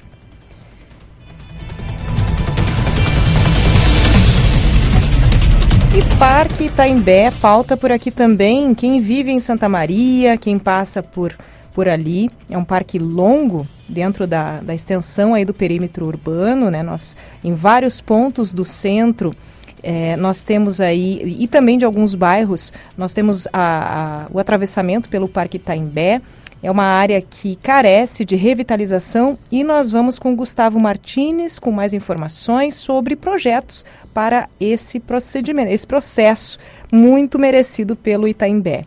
E 5.96 6.18
Parque 6.18 6.64
Itaimbé 6.64 7.30
pauta 7.40 7.76
por 7.76 7.92
aqui 7.92 8.10
também. 8.10 8.74
Quem 8.74 9.00
vive 9.00 9.30
em 9.30 9.38
Santa 9.38 9.68
Maria, 9.68 10.36
quem 10.36 10.58
passa 10.58 11.02
por 11.02 11.32
por 11.74 11.88
ali. 11.88 12.30
É 12.48 12.56
um 12.56 12.64
parque 12.64 12.98
longo 12.98 13.66
dentro 13.88 14.26
da, 14.26 14.60
da 14.60 14.74
extensão 14.74 15.34
aí 15.34 15.44
do 15.44 15.52
perímetro 15.52 16.06
urbano, 16.06 16.70
né? 16.70 16.82
Nós, 16.82 17.16
em 17.42 17.52
vários 17.52 18.00
pontos 18.00 18.52
do 18.52 18.64
centro, 18.64 19.34
é, 19.82 20.16
nós 20.16 20.44
temos 20.44 20.80
aí, 20.80 21.36
e 21.38 21.46
também 21.46 21.76
de 21.76 21.84
alguns 21.84 22.14
bairros, 22.14 22.72
nós 22.96 23.12
temos 23.12 23.46
a, 23.52 24.24
a, 24.24 24.26
o 24.32 24.38
atravessamento 24.38 25.08
pelo 25.08 25.28
Parque 25.28 25.58
Itaimbé. 25.58 26.22
É 26.64 26.70
uma 26.70 26.84
área 26.84 27.20
que 27.20 27.56
carece 27.56 28.24
de 28.24 28.36
revitalização 28.36 29.38
e 29.52 29.62
nós 29.62 29.90
vamos 29.90 30.18
com 30.18 30.34
Gustavo 30.34 30.80
Martins 30.80 31.58
com 31.58 31.70
mais 31.70 31.92
informações 31.92 32.74
sobre 32.74 33.14
projetos 33.14 33.84
para 34.14 34.48
esse 34.58 34.98
procedimento, 34.98 35.70
esse 35.70 35.86
processo 35.86 36.58
muito 36.90 37.38
merecido 37.38 37.94
pelo 37.94 38.26
Itaimbé. 38.26 38.86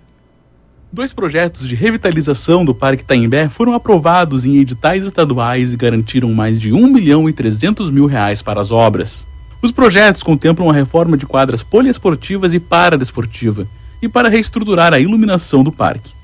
Dois 0.91 1.13
projetos 1.13 1.67
de 1.67 1.75
revitalização 1.75 2.65
do 2.65 2.73
Parque 2.73 3.05
Taimbé 3.05 3.47
foram 3.47 3.75
aprovados 3.75 4.43
em 4.43 4.57
editais 4.57 5.05
estaduais 5.05 5.75
e 5.75 5.77
garantiram 5.77 6.33
mais 6.33 6.59
de 6.59 6.73
1 6.73 6.87
milhão 6.87 7.29
e 7.29 7.33
300 7.33 7.91
mil 7.91 8.07
reais 8.07 8.41
para 8.41 8.59
as 8.59 8.71
obras. 8.71 9.27
Os 9.61 9.71
projetos 9.71 10.23
contemplam 10.23 10.67
a 10.67 10.73
reforma 10.73 11.15
de 11.15 11.27
quadras 11.27 11.61
poliesportivas 11.61 12.55
e 12.55 12.59
paradesportiva 12.59 13.67
e 14.01 14.09
para 14.09 14.29
reestruturar 14.29 14.95
a 14.95 14.99
iluminação 14.99 15.63
do 15.63 15.71
parque. 15.71 16.16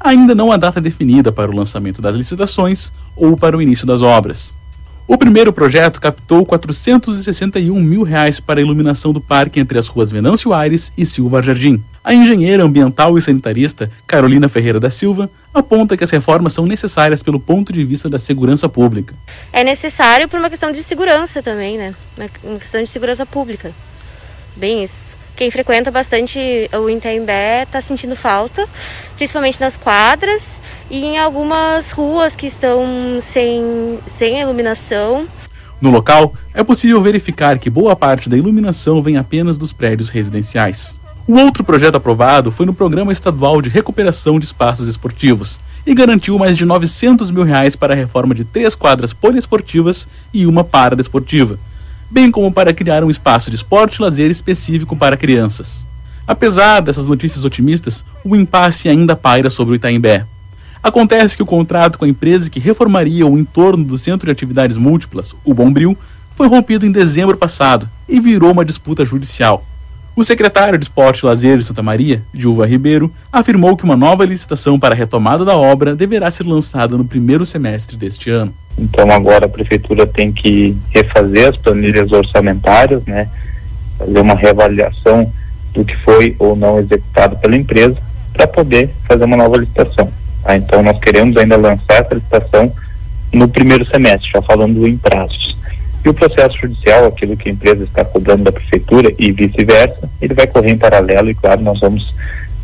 Ainda 0.00 0.34
não 0.34 0.52
há 0.52 0.56
data 0.56 0.80
definida 0.80 1.32
para 1.32 1.50
o 1.50 1.54
lançamento 1.54 2.00
das 2.00 2.14
licitações 2.14 2.92
ou 3.16 3.36
para 3.36 3.56
o 3.56 3.62
início 3.62 3.86
das 3.86 4.02
obras. 4.02 4.54
O 5.08 5.16
primeiro 5.16 5.54
projeto 5.54 6.02
captou 6.02 6.44
461 6.44 7.80
mil 7.80 8.02
reais 8.02 8.38
para 8.38 8.60
a 8.60 8.62
iluminação 8.62 9.10
do 9.10 9.22
parque 9.22 9.58
entre 9.58 9.78
as 9.78 9.88
ruas 9.88 10.10
Venâncio 10.10 10.52
Aires 10.52 10.92
e 10.98 11.06
Silva 11.06 11.42
Jardim. 11.42 11.82
A 12.04 12.12
engenheira 12.12 12.62
ambiental 12.62 13.16
e 13.16 13.22
sanitarista 13.22 13.90
Carolina 14.06 14.50
Ferreira 14.50 14.78
da 14.78 14.90
Silva 14.90 15.30
aponta 15.52 15.96
que 15.96 16.04
as 16.04 16.10
reformas 16.10 16.52
são 16.52 16.66
necessárias 16.66 17.22
pelo 17.22 17.40
ponto 17.40 17.72
de 17.72 17.82
vista 17.84 18.06
da 18.06 18.18
segurança 18.18 18.68
pública. 18.68 19.14
É 19.50 19.64
necessário 19.64 20.28
por 20.28 20.38
uma 20.38 20.50
questão 20.50 20.70
de 20.70 20.82
segurança 20.82 21.42
também, 21.42 21.78
né? 21.78 21.94
Uma 22.44 22.58
questão 22.58 22.82
de 22.82 22.90
segurança 22.90 23.24
pública. 23.24 23.72
Bem 24.56 24.84
isso. 24.84 25.16
Quem 25.38 25.52
frequenta 25.52 25.88
bastante 25.88 26.68
o 26.72 26.90
Itaimbé 26.90 27.62
está 27.62 27.80
sentindo 27.80 28.16
falta, 28.16 28.68
principalmente 29.14 29.60
nas 29.60 29.76
quadras 29.76 30.60
e 30.90 31.04
em 31.04 31.16
algumas 31.16 31.92
ruas 31.92 32.34
que 32.34 32.48
estão 32.48 32.84
sem, 33.20 34.00
sem 34.04 34.40
iluminação. 34.40 35.28
No 35.80 35.90
local, 35.90 36.34
é 36.52 36.64
possível 36.64 37.00
verificar 37.00 37.56
que 37.60 37.70
boa 37.70 37.94
parte 37.94 38.28
da 38.28 38.36
iluminação 38.36 39.00
vem 39.00 39.16
apenas 39.16 39.56
dos 39.56 39.72
prédios 39.72 40.08
residenciais. 40.08 40.98
O 41.24 41.34
outro 41.34 41.62
projeto 41.62 41.94
aprovado 41.94 42.50
foi 42.50 42.66
no 42.66 42.74
Programa 42.74 43.12
Estadual 43.12 43.62
de 43.62 43.68
Recuperação 43.68 44.40
de 44.40 44.46
Espaços 44.46 44.88
Esportivos 44.88 45.60
e 45.86 45.94
garantiu 45.94 46.36
mais 46.36 46.56
de 46.56 46.64
900 46.64 47.30
mil 47.30 47.44
reais 47.44 47.76
para 47.76 47.94
a 47.94 47.96
reforma 47.96 48.34
de 48.34 48.42
três 48.42 48.74
quadras 48.74 49.12
poliesportivas 49.12 50.08
e 50.34 50.46
uma 50.48 50.64
paradesportiva, 50.64 51.60
bem 52.10 52.30
como 52.30 52.52
para 52.52 52.72
criar 52.72 53.04
um 53.04 53.10
espaço 53.10 53.50
de 53.50 53.56
esporte 53.56 53.96
e 53.96 54.02
lazer 54.02 54.30
específico 54.30 54.96
para 54.96 55.16
crianças. 55.16 55.86
Apesar 56.26 56.80
dessas 56.80 57.08
notícias 57.08 57.44
otimistas, 57.44 58.04
o 58.24 58.36
impasse 58.36 58.88
ainda 58.88 59.16
paira 59.16 59.48
sobre 59.48 59.74
o 59.74 59.76
Itaimbé. 59.76 60.26
Acontece 60.82 61.36
que 61.36 61.42
o 61.42 61.46
contrato 61.46 61.98
com 61.98 62.04
a 62.04 62.08
empresa 62.08 62.50
que 62.50 62.60
reformaria 62.60 63.26
o 63.26 63.38
entorno 63.38 63.84
do 63.84 63.98
Centro 63.98 64.26
de 64.26 64.32
Atividades 64.32 64.76
Múltiplas, 64.76 65.34
o 65.44 65.52
Bombril, 65.52 65.96
foi 66.34 66.46
rompido 66.46 66.86
em 66.86 66.92
dezembro 66.92 67.36
passado 67.36 67.88
e 68.08 68.20
virou 68.20 68.52
uma 68.52 68.64
disputa 68.64 69.04
judicial. 69.04 69.64
O 70.14 70.24
secretário 70.24 70.78
de 70.78 70.84
Esporte 70.84 71.20
e 71.20 71.26
Lazer 71.26 71.58
de 71.58 71.64
Santa 71.64 71.82
Maria, 71.82 72.22
Dilva 72.32 72.66
Ribeiro, 72.66 73.12
afirmou 73.32 73.76
que 73.76 73.84
uma 73.84 73.96
nova 73.96 74.24
licitação 74.24 74.78
para 74.78 74.94
a 74.94 74.98
retomada 74.98 75.44
da 75.44 75.56
obra 75.56 75.94
deverá 75.94 76.30
ser 76.30 76.46
lançada 76.46 76.96
no 76.96 77.04
primeiro 77.04 77.46
semestre 77.46 77.96
deste 77.96 78.28
ano. 78.28 78.52
Então 78.78 79.10
agora 79.10 79.46
a 79.46 79.48
prefeitura 79.48 80.06
tem 80.06 80.30
que 80.30 80.76
refazer 80.90 81.48
as 81.48 81.56
planilhas 81.56 82.12
orçamentárias, 82.12 83.04
né, 83.06 83.28
fazer 83.98 84.20
uma 84.20 84.34
reavaliação 84.34 85.32
do 85.72 85.84
que 85.84 85.96
foi 85.96 86.36
ou 86.38 86.54
não 86.54 86.78
executado 86.78 87.36
pela 87.36 87.56
empresa 87.56 87.96
para 88.32 88.46
poder 88.46 88.90
fazer 89.06 89.24
uma 89.24 89.36
nova 89.36 89.56
licitação. 89.56 90.10
Tá? 90.42 90.56
Então 90.56 90.82
nós 90.82 90.98
queremos 91.00 91.36
ainda 91.36 91.56
lançar 91.56 92.00
essa 92.00 92.14
licitação 92.14 92.72
no 93.32 93.48
primeiro 93.48 93.84
semestre, 93.86 94.30
já 94.32 94.40
falando 94.40 94.86
em 94.86 94.96
prazos. 94.96 95.56
E 96.04 96.08
o 96.08 96.14
processo 96.14 96.56
judicial, 96.58 97.06
aquilo 97.06 97.36
que 97.36 97.48
a 97.48 97.52
empresa 97.52 97.84
está 97.84 98.04
cobrando 98.04 98.44
da 98.44 98.52
prefeitura 98.52 99.12
e 99.18 99.32
vice-versa, 99.32 100.08
ele 100.22 100.32
vai 100.32 100.46
correr 100.46 100.70
em 100.70 100.78
paralelo 100.78 101.28
e, 101.28 101.34
claro, 101.34 101.60
nós 101.60 101.80
vamos 101.80 102.14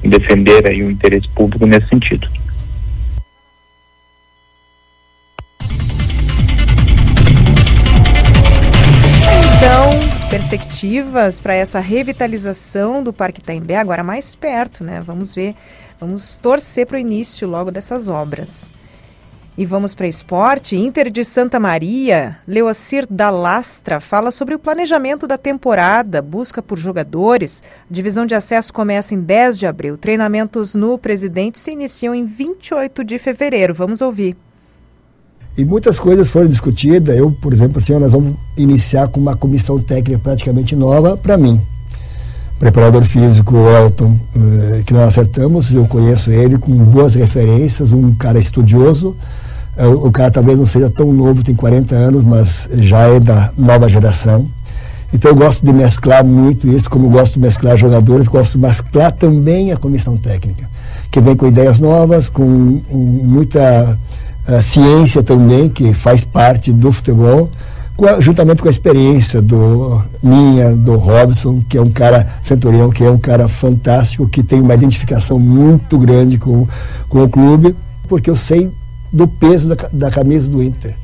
defender 0.03 0.67
aí 0.67 0.83
o 0.83 0.91
interesse 0.91 1.29
público 1.29 1.67
nesse 1.67 1.89
sentido. 1.89 2.29
Então, 9.65 10.29
perspectivas 10.29 11.41
para 11.41 11.55
essa 11.55 11.81
revitalização 11.81 13.03
do 13.03 13.15
Parque 13.15 13.41
Itaimbé 13.41 13.77
agora 13.77 14.05
mais 14.05 14.35
perto, 14.35 14.85
né? 14.85 15.01
Vamos 15.01 15.35
ver, 15.35 15.57
vamos 15.99 16.37
torcer 16.37 16.87
para 16.87 16.97
o 16.97 17.01
início 17.01 17.49
logo 17.49 17.71
dessas 17.71 18.11
obras. 18.11 18.71
E 19.57 19.65
vamos 19.65 19.95
para 19.95 20.07
esporte. 20.07 20.77
Inter 20.77 21.09
de 21.09 21.25
Santa 21.25 21.59
Maria, 21.59 22.37
Leocir 22.47 23.07
da 23.09 23.31
Lastra 23.31 24.01
fala 24.01 24.31
sobre 24.31 24.55
o 24.55 24.59
planejamento 24.59 25.27
da 25.27 25.39
temporada, 25.39 26.21
busca 26.21 26.61
por 26.61 26.77
jogadores. 26.77 27.63
divisão 27.91 28.27
de 28.27 28.35
acesso 28.35 28.71
começa 28.71 29.15
em 29.15 29.21
10 29.23 29.59
de 29.59 29.67
abril. 29.67 29.97
Treinamentos 29.97 30.75
no 30.75 30.99
Presidente 30.99 31.59
se 31.59 31.71
iniciam 31.71 32.15
em 32.15 32.27
28 32.27 33.03
de 33.03 33.19
fevereiro. 33.19 33.73
Vamos 33.73 34.03
ouvir. 34.03 34.37
E 35.57 35.65
muitas 35.65 35.99
coisas 35.99 36.29
foram 36.29 36.49
discutidas. 36.49 37.17
Eu, 37.17 37.31
por 37.31 37.53
exemplo, 37.53 37.79
assim, 37.79 37.97
nós 37.99 38.13
vamos 38.13 38.35
iniciar 38.57 39.09
com 39.09 39.21
uma 39.21 39.37
comissão 39.37 39.79
técnica 39.79 40.19
praticamente 40.19 40.75
nova 40.75 41.17
para 41.17 41.37
mim. 41.37 41.61
Preparador 42.59 43.03
físico 43.03 43.57
Elton, 43.57 44.19
eh, 44.37 44.83
que 44.85 44.93
nós 44.93 45.09
acertamos, 45.09 45.73
eu 45.73 45.87
conheço 45.87 46.31
ele 46.31 46.57
com 46.57 46.73
boas 46.85 47.15
referências, 47.15 47.93
um 47.93 48.15
cara 48.15 48.39
estudioso 48.39 49.17
É, 49.77 49.87
o 49.89 50.11
cara 50.13 50.31
talvez 50.31 50.57
não 50.57 50.67
seja 50.67 50.89
tão 50.89 51.13
novo, 51.13 51.43
tem 51.43 51.53
40 51.55 51.97
anos, 51.97 52.25
mas 52.25 52.69
já 52.75 53.09
é 53.09 53.19
da 53.19 53.53
nova 53.59 53.89
geração. 53.89 54.47
Então 55.13 55.31
eu 55.31 55.35
gosto 55.35 55.65
de 55.65 55.73
mesclar 55.73 56.25
muito 56.25 56.69
isso, 56.69 56.89
como 56.89 57.11
gosto 57.11 57.35
de 57.35 57.41
mesclar 57.41 57.77
jogadores, 57.77 58.29
gosto 58.29 58.53
de 58.53 58.59
mesclar 58.59 59.11
também 59.13 59.73
a 59.73 59.77
comissão 59.77 60.17
técnica, 60.17 60.69
que 61.11 61.21
vem 61.21 61.35
com 61.37 61.47
ideias 61.47 61.81
novas, 61.81 62.29
com 62.29 62.45
muita 62.93 63.99
uh, 64.49 64.63
ciência 64.63 65.23
também, 65.23 65.69
que 65.69 65.93
faz 65.93 66.25
parte 66.25 66.73
do 66.73 66.93
futebol, 66.93 67.51
a, 68.03 68.21
juntamente 68.21 68.61
com 68.61 68.69
a 68.69 68.71
experiência 68.71 69.41
do 69.41 70.03
minha, 70.23 70.75
do 70.75 70.97
Robson, 70.97 71.63
que 71.69 71.79
é 71.79 71.83
um 71.83 71.91
cara, 71.91 72.27
Centurião, 72.43 72.91
que 72.91 73.05
é 73.05 73.11
um 73.11 73.19
cara 73.19 73.49
fantástico, 73.49 74.29
que 74.29 74.43
tem 74.43 74.61
uma 74.61 74.75
identificação 74.75 75.39
muito 75.39 75.99
grande 75.99 76.39
com, 76.39 76.67
com 77.09 77.23
o 77.23 77.29
clube, 77.29 77.75
porque 78.09 78.29
eu 78.29 78.37
sei 78.37 78.71
do 79.13 79.29
peso 79.29 79.69
da, 79.69 79.77
da 79.93 80.11
camisa 80.11 80.51
do 80.51 80.63
Inter. 80.63 80.97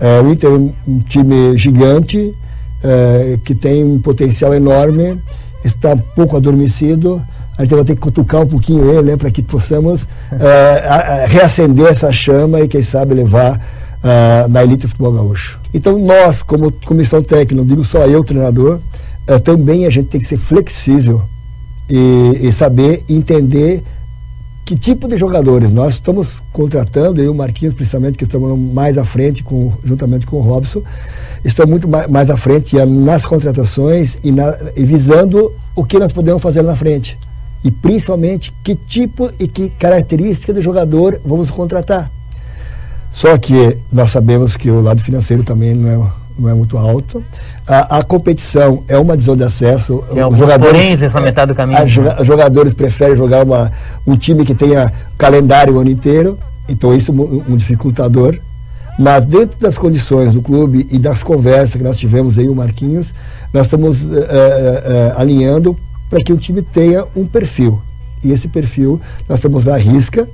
É, 0.00 0.20
o 0.20 0.30
Inter 0.30 0.50
é 0.50 0.52
um, 0.52 0.72
um 0.88 0.98
time 0.98 1.56
gigante, 1.56 2.34
é, 2.82 3.38
que 3.44 3.54
tem 3.54 3.84
um 3.84 4.00
potencial 4.00 4.52
enorme, 4.52 5.22
está 5.64 5.92
um 5.92 5.98
pouco 5.98 6.36
adormecido. 6.36 7.22
A 7.56 7.62
gente 7.62 7.74
vai 7.74 7.84
ter 7.84 7.94
que 7.94 8.00
cutucar 8.00 8.42
um 8.42 8.46
pouquinho 8.46 8.90
ele, 8.90 9.10
né, 9.10 9.16
para 9.16 9.30
que 9.30 9.42
possamos 9.42 10.08
é, 10.32 10.88
a 10.88 11.26
reacender 11.26 11.86
essa 11.86 12.10
chama 12.10 12.60
e, 12.60 12.68
quem 12.68 12.82
sabe, 12.82 13.14
levar 13.14 13.60
uh, 14.02 14.48
na 14.48 14.62
elite 14.62 14.86
do 14.86 14.88
futebol 14.88 15.12
gaúcho. 15.12 15.60
Então, 15.72 15.98
nós, 15.98 16.42
como 16.42 16.72
comissão 16.72 17.22
técnica, 17.22 17.54
não 17.54 17.64
digo 17.64 17.84
só 17.84 18.06
eu, 18.06 18.22
treinador, 18.24 18.78
uh, 19.30 19.40
também 19.40 19.86
a 19.86 19.90
gente 19.90 20.08
tem 20.08 20.20
que 20.20 20.26
ser 20.26 20.38
flexível 20.38 21.22
e, 21.88 22.48
e 22.48 22.52
saber 22.52 23.04
entender 23.08 23.82
que 24.64 24.76
tipo 24.76 25.08
de 25.08 25.16
jogadores 25.16 25.72
nós 25.72 25.94
estamos 25.94 26.42
contratando, 26.52 27.20
eu 27.20 27.26
e 27.26 27.28
o 27.28 27.34
Marquinhos, 27.34 27.74
principalmente, 27.74 28.16
que 28.16 28.24
estamos 28.24 28.56
mais 28.72 28.96
à 28.96 29.04
frente, 29.04 29.42
com, 29.42 29.72
juntamente 29.84 30.24
com 30.24 30.36
o 30.36 30.40
Robson, 30.40 30.82
estamos 31.44 31.70
muito 31.70 31.88
mais, 31.88 32.30
à 32.30 32.36
frente 32.36 32.76
nas 32.86 33.24
contratações 33.24 34.18
e, 34.22 34.30
na, 34.30 34.56
e 34.76 34.84
visando 34.84 35.52
o 35.74 35.84
que 35.84 35.98
nós 35.98 36.12
podemos 36.12 36.40
fazer 36.40 36.62
na 36.62 36.76
frente. 36.76 37.18
E 37.64 37.70
principalmente 37.70 38.52
que 38.62 38.74
tipo 38.74 39.30
e 39.38 39.46
que 39.46 39.70
característica 39.70 40.52
de 40.52 40.60
jogador 40.60 41.20
vamos 41.24 41.50
contratar. 41.50 42.10
Só 43.10 43.36
que 43.36 43.78
nós 43.92 44.10
sabemos 44.10 44.56
que 44.56 44.70
o 44.70 44.80
lado 44.80 45.02
financeiro 45.02 45.44
também 45.44 45.74
não 45.74 45.88
é, 45.90 46.10
não 46.38 46.48
é 46.48 46.54
muito 46.54 46.78
alto. 46.78 47.22
A, 47.68 47.98
a 47.98 48.02
competição 48.02 48.82
é 48.88 48.98
uma 48.98 49.16
desão 49.16 49.36
de 49.36 49.44
acesso. 49.44 50.02
Tem 50.10 50.22
alguns 50.22 50.38
jogadores, 50.38 51.00
nessa 51.00 51.20
metade 51.20 51.52
do 51.52 51.54
caminho. 51.54 51.84
Os 51.84 51.96
né? 51.96 52.16
jogadores 52.24 52.72
preferem 52.72 53.14
jogar 53.14 53.44
uma, 53.44 53.70
um 54.06 54.16
time 54.16 54.44
que 54.44 54.54
tenha 54.54 54.90
calendário 55.18 55.74
o 55.74 55.78
ano 55.78 55.90
inteiro, 55.90 56.38
então 56.68 56.94
isso 56.94 57.12
é 57.12 57.14
um, 57.14 57.52
um 57.52 57.56
dificultador. 57.56 58.40
Mas 58.98 59.24
dentro 59.24 59.58
das 59.58 59.78
condições 59.78 60.32
do 60.34 60.42
clube 60.42 60.86
e 60.90 60.98
das 60.98 61.22
conversas 61.22 61.76
que 61.76 61.82
nós 61.82 61.98
tivemos 61.98 62.38
aí, 62.38 62.48
o 62.48 62.54
Marquinhos, 62.54 63.14
nós 63.52 63.64
estamos 63.64 64.02
uh, 64.02 64.06
uh, 64.08 64.20
alinhando 65.16 65.76
para 66.12 66.22
que 66.22 66.30
o 66.30 66.36
time 66.36 66.60
tenha 66.60 67.06
um 67.16 67.24
perfil. 67.24 67.80
E 68.22 68.32
esse 68.32 68.46
perfil 68.46 69.00
nós 69.26 69.38
estamos 69.38 69.66
à 69.66 69.78
risca. 69.78 70.28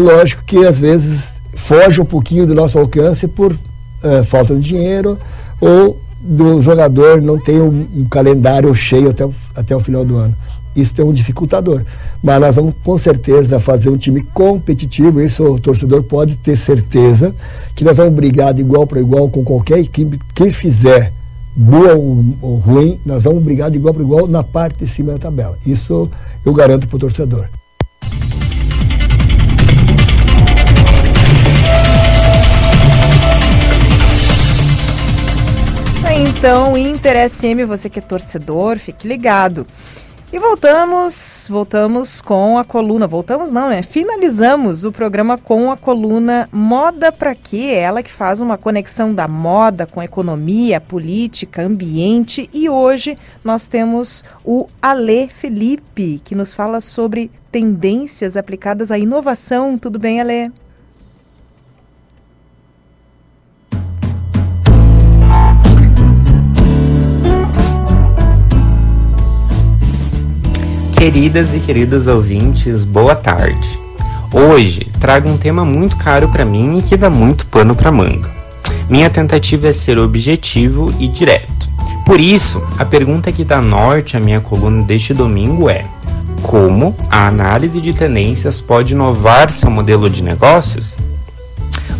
lógico 0.00 0.44
que 0.44 0.64
às 0.64 0.78
vezes 0.78 1.32
foge 1.56 2.00
um 2.00 2.04
pouquinho 2.04 2.46
do 2.46 2.54
nosso 2.54 2.78
alcance 2.78 3.26
por 3.26 3.52
uh, 3.52 4.24
falta 4.24 4.54
de 4.54 4.60
dinheiro 4.60 5.18
ou 5.60 5.98
do 6.20 6.62
jogador 6.62 7.20
não 7.20 7.36
ter 7.36 7.60
um, 7.60 7.84
um, 7.96 8.04
calendário 8.04 8.72
cheio 8.76 9.10
até, 9.10 9.28
até 9.56 9.74
o 9.74 9.80
final 9.80 10.04
do 10.04 10.16
ano. 10.16 10.36
Isso 10.74 10.94
é 10.98 11.04
um 11.04 11.12
dificultador. 11.12 11.82
Mas 12.22 12.40
nós 12.40 12.54
vamos 12.54 12.72
com 12.84 12.96
certeza 12.96 13.58
fazer 13.58 13.90
um 13.90 13.98
time 13.98 14.22
competitivo, 14.32 15.20
isso 15.20 15.42
o 15.44 15.58
torcedor 15.58 16.04
pode 16.04 16.36
ter 16.36 16.56
certeza, 16.56 17.34
que 17.74 17.82
nós 17.82 17.96
vamos 17.96 18.14
brigar 18.14 18.54
de 18.54 18.60
igual 18.60 18.86
para 18.86 19.00
igual 19.00 19.28
com 19.28 19.42
qualquer 19.42 19.80
equipe 19.80 20.16
que 20.32 20.52
fizer 20.52 21.12
boa 21.54 21.94
ou, 21.94 22.24
ou 22.40 22.56
ruim, 22.56 22.98
nós 23.04 23.24
vamos 23.24 23.42
brigar 23.42 23.70
de 23.70 23.76
igual 23.76 23.92
para 23.94 24.02
igual 24.02 24.26
na 24.26 24.42
parte 24.42 24.78
de 24.78 24.86
cima 24.86 25.12
da 25.12 25.18
tabela. 25.18 25.58
Isso 25.66 26.10
eu 26.44 26.52
garanto 26.52 26.88
para 26.88 26.96
o 26.96 26.98
torcedor. 26.98 27.48
Então, 36.14 36.76
Inter 36.76 37.30
SM, 37.30 37.64
você 37.64 37.88
que 37.88 38.00
é 38.00 38.02
torcedor, 38.02 38.76
fique 38.76 39.06
ligado. 39.06 39.64
E 40.32 40.38
voltamos, 40.38 41.46
voltamos 41.50 42.22
com 42.22 42.56
a 42.56 42.64
coluna. 42.64 43.06
Voltamos 43.06 43.50
não, 43.50 43.68
né? 43.68 43.82
Finalizamos 43.82 44.82
o 44.82 44.90
programa 44.90 45.36
com 45.36 45.70
a 45.70 45.76
coluna 45.76 46.48
Moda 46.50 47.12
para 47.12 47.34
quê? 47.34 47.74
Ela 47.76 48.02
que 48.02 48.10
faz 48.10 48.40
uma 48.40 48.56
conexão 48.56 49.14
da 49.14 49.28
moda 49.28 49.86
com 49.86 50.02
economia, 50.02 50.80
política, 50.80 51.60
ambiente. 51.60 52.48
E 52.50 52.66
hoje 52.66 53.18
nós 53.44 53.68
temos 53.68 54.24
o 54.42 54.66
Ale 54.80 55.28
Felipe, 55.28 56.18
que 56.24 56.34
nos 56.34 56.54
fala 56.54 56.80
sobre 56.80 57.30
tendências 57.50 58.34
aplicadas 58.34 58.90
à 58.90 58.98
inovação. 58.98 59.76
Tudo 59.76 59.98
bem, 59.98 60.18
Ale? 60.18 60.50
Queridas 71.02 71.52
e 71.52 71.58
queridos 71.58 72.06
ouvintes, 72.06 72.84
boa 72.84 73.16
tarde. 73.16 73.68
Hoje 74.32 74.86
trago 75.00 75.28
um 75.28 75.36
tema 75.36 75.64
muito 75.64 75.96
caro 75.96 76.28
para 76.28 76.44
mim 76.44 76.78
e 76.78 76.82
que 76.82 76.96
dá 76.96 77.10
muito 77.10 77.44
pano 77.46 77.74
para 77.74 77.90
manga. 77.90 78.30
Minha 78.88 79.10
tentativa 79.10 79.66
é 79.66 79.72
ser 79.72 79.98
objetivo 79.98 80.94
e 81.00 81.08
direto. 81.08 81.68
Por 82.06 82.20
isso, 82.20 82.64
a 82.78 82.84
pergunta 82.84 83.32
que 83.32 83.42
dá 83.42 83.60
norte 83.60 84.16
à 84.16 84.20
minha 84.20 84.40
coluna 84.40 84.84
deste 84.84 85.12
domingo 85.12 85.68
é: 85.68 85.84
como 86.40 86.94
a 87.10 87.26
análise 87.26 87.80
de 87.80 87.92
tendências 87.92 88.60
pode 88.60 88.92
inovar 88.92 89.50
seu 89.50 89.72
modelo 89.72 90.08
de 90.08 90.22
negócios? 90.22 90.96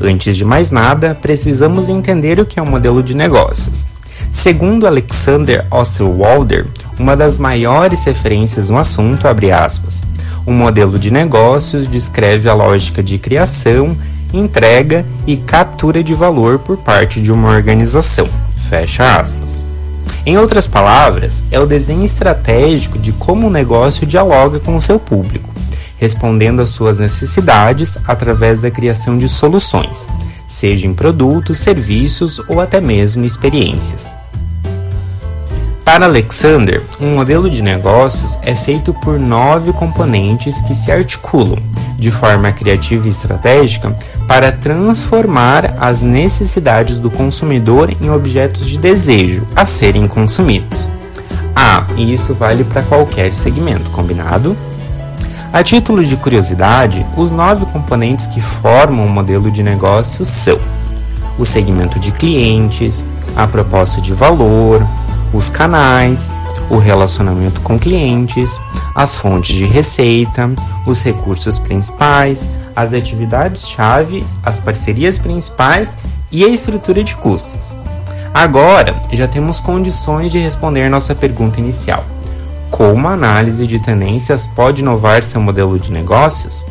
Antes 0.01 0.37
de 0.37 0.45
mais 0.45 0.71
nada, 0.71 1.13
precisamos 1.13 1.89
entender 1.89 2.39
o 2.39 2.47
que 2.47 2.61
é 2.61 2.63
um 2.63 2.67
modelo 2.67 3.03
de 3.03 3.17
negócios. 3.17 3.85
Segundo 4.33 4.87
Alexander 4.87 5.67
Osterwalder, 5.71 6.67
uma 6.99 7.17
das 7.17 7.39
maiores 7.39 8.05
referências 8.05 8.71
no 8.71 8.79
assunto, 8.79 9.29
abre 9.29 9.51
aspas, 9.51 10.03
um 10.47 10.53
modelo 10.53 10.99
de 10.99 11.11
negócios 11.11 11.87
descreve 11.87 12.49
a 12.49 12.55
lógica 12.55 13.03
de 13.03 13.19
criação, 13.19 13.97
entrega 14.33 15.05
e 15.27 15.37
captura 15.37 16.03
de 16.03 16.15
valor 16.15 16.59
por 16.59 16.77
parte 16.79 17.21
de 17.21 17.31
uma 17.31 17.51
organização. 17.51 18.29
Fecha 18.69 19.21
aspas. 19.21 19.65
Em 20.25 20.39
outras 20.39 20.67
palavras, 20.67 21.43
é 21.51 21.59
o 21.59 21.67
desenho 21.67 22.05
estratégico 22.05 22.99
de 22.99 23.13
como 23.13 23.49
o 23.49 23.51
negócio 23.51 24.07
dialoga 24.07 24.61
com 24.61 24.77
o 24.77 24.81
seu 24.81 24.99
público, 24.99 25.52
respondendo 26.03 26.61
às 26.61 26.71
suas 26.71 26.99
necessidades 26.99 27.97
através 28.09 28.63
da 28.63 28.73
criação 28.73 29.17
de 29.17 29.29
soluções, 29.29 30.09
seja 30.49 30.85
em 30.85 30.93
produtos, 30.93 31.59
serviços 31.59 32.41
ou 32.49 32.61
até 32.61 32.81
mesmo 32.81 33.25
experiências. 33.25 34.11
Para 35.85 36.07
Alexander, 36.07 36.83
um 37.01 37.15
modelo 37.15 37.49
de 37.49 37.63
negócios 37.63 38.37
é 38.43 38.53
feito 38.53 38.93
por 38.93 39.17
nove 39.17 39.73
componentes 39.73 40.61
que 40.63 40.75
se 40.75 40.91
articulam 40.91 41.63
de 41.97 42.11
forma 42.11 42.51
criativa 42.51 43.07
e 43.07 43.11
estratégica 43.11 43.95
para 44.27 44.51
transformar 44.51 45.77
as 45.79 46.03
necessidades 46.03 46.99
do 46.99 47.13
consumidor 47.13 47.95
em 48.01 48.11
objetos 48.11 48.69
de 48.69 48.77
desejo 48.77 49.47
a 49.55 49.65
serem 49.65 50.09
consumidos. 50.09 50.89
Ah, 51.55 51.85
e 51.97 52.13
isso 52.13 52.35
vale 52.35 52.65
para 52.65 52.83
qualquer 52.83 53.33
segmento, 53.33 53.89
combinado? 53.91 54.57
A 55.53 55.63
título 55.63 56.03
de 56.03 56.17
curiosidade, 56.17 57.07
os 57.15 57.31
nove 57.31 57.67
componentes 57.67 58.27
que 58.27 58.41
formam 58.41 59.05
o 59.05 59.11
modelo 59.11 59.51
de 59.51 59.63
negócio 59.63 60.25
são 60.25 60.59
o 61.39 61.45
segmento 61.45 62.01
de 62.01 62.11
clientes, 62.11 63.05
a 63.37 63.47
proposta 63.47 64.01
de 64.01 64.15
valor, 64.15 64.83
os 65.31 65.51
canais, 65.51 66.35
o 66.71 66.79
relacionamento 66.79 67.61
com 67.61 67.79
clientes, 67.79 68.59
as 68.95 69.19
fontes 69.19 69.55
de 69.55 69.67
receita, 69.67 70.51
os 70.87 71.03
recursos 71.03 71.59
principais, 71.59 72.49
as 72.75 72.95
atividades-chave, 72.95 74.25
as 74.43 74.59
parcerias 74.59 75.19
principais 75.19 75.99
e 76.31 76.47
a 76.47 76.49
estrutura 76.49 77.05
de 77.05 77.15
custos. 77.17 77.77
Agora 78.33 78.95
já 79.13 79.29
temos 79.29 79.61
condições 79.61 80.33
de 80.33 80.39
responder 80.39 80.89
nossa 80.89 81.15
pergunta 81.15 81.61
inicial: 81.61 82.07
como 82.73 83.07
a 83.07 83.13
análise 83.13 83.67
de 83.67 83.79
tendências 83.79 84.47
pode 84.47 84.81
inovar 84.81 85.23
seu 85.23 85.41
modelo 85.41 85.79
de 85.79 85.93
negócios? 85.93 86.65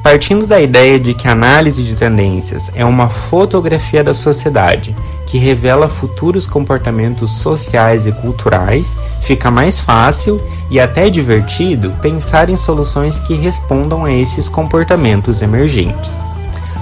Partindo 0.00 0.46
da 0.46 0.60
ideia 0.60 0.98
de 0.98 1.12
que 1.12 1.26
a 1.26 1.32
análise 1.32 1.82
de 1.82 1.94
tendências 1.96 2.70
é 2.74 2.84
uma 2.84 3.08
fotografia 3.08 4.02
da 4.02 4.14
sociedade 4.14 4.96
que 5.26 5.38
revela 5.38 5.88
futuros 5.88 6.46
comportamentos 6.46 7.32
sociais 7.32 8.06
e 8.06 8.12
culturais, 8.12 8.94
fica 9.20 9.50
mais 9.50 9.80
fácil 9.80 10.40
e 10.70 10.78
até 10.78 11.10
divertido 11.10 11.92
pensar 12.00 12.48
em 12.48 12.56
soluções 12.56 13.18
que 13.18 13.34
respondam 13.34 14.04
a 14.04 14.12
esses 14.12 14.48
comportamentos 14.48 15.42
emergentes. 15.42 16.16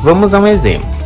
Vamos 0.02 0.34
a 0.34 0.38
um 0.38 0.46
exemplo. 0.46 0.97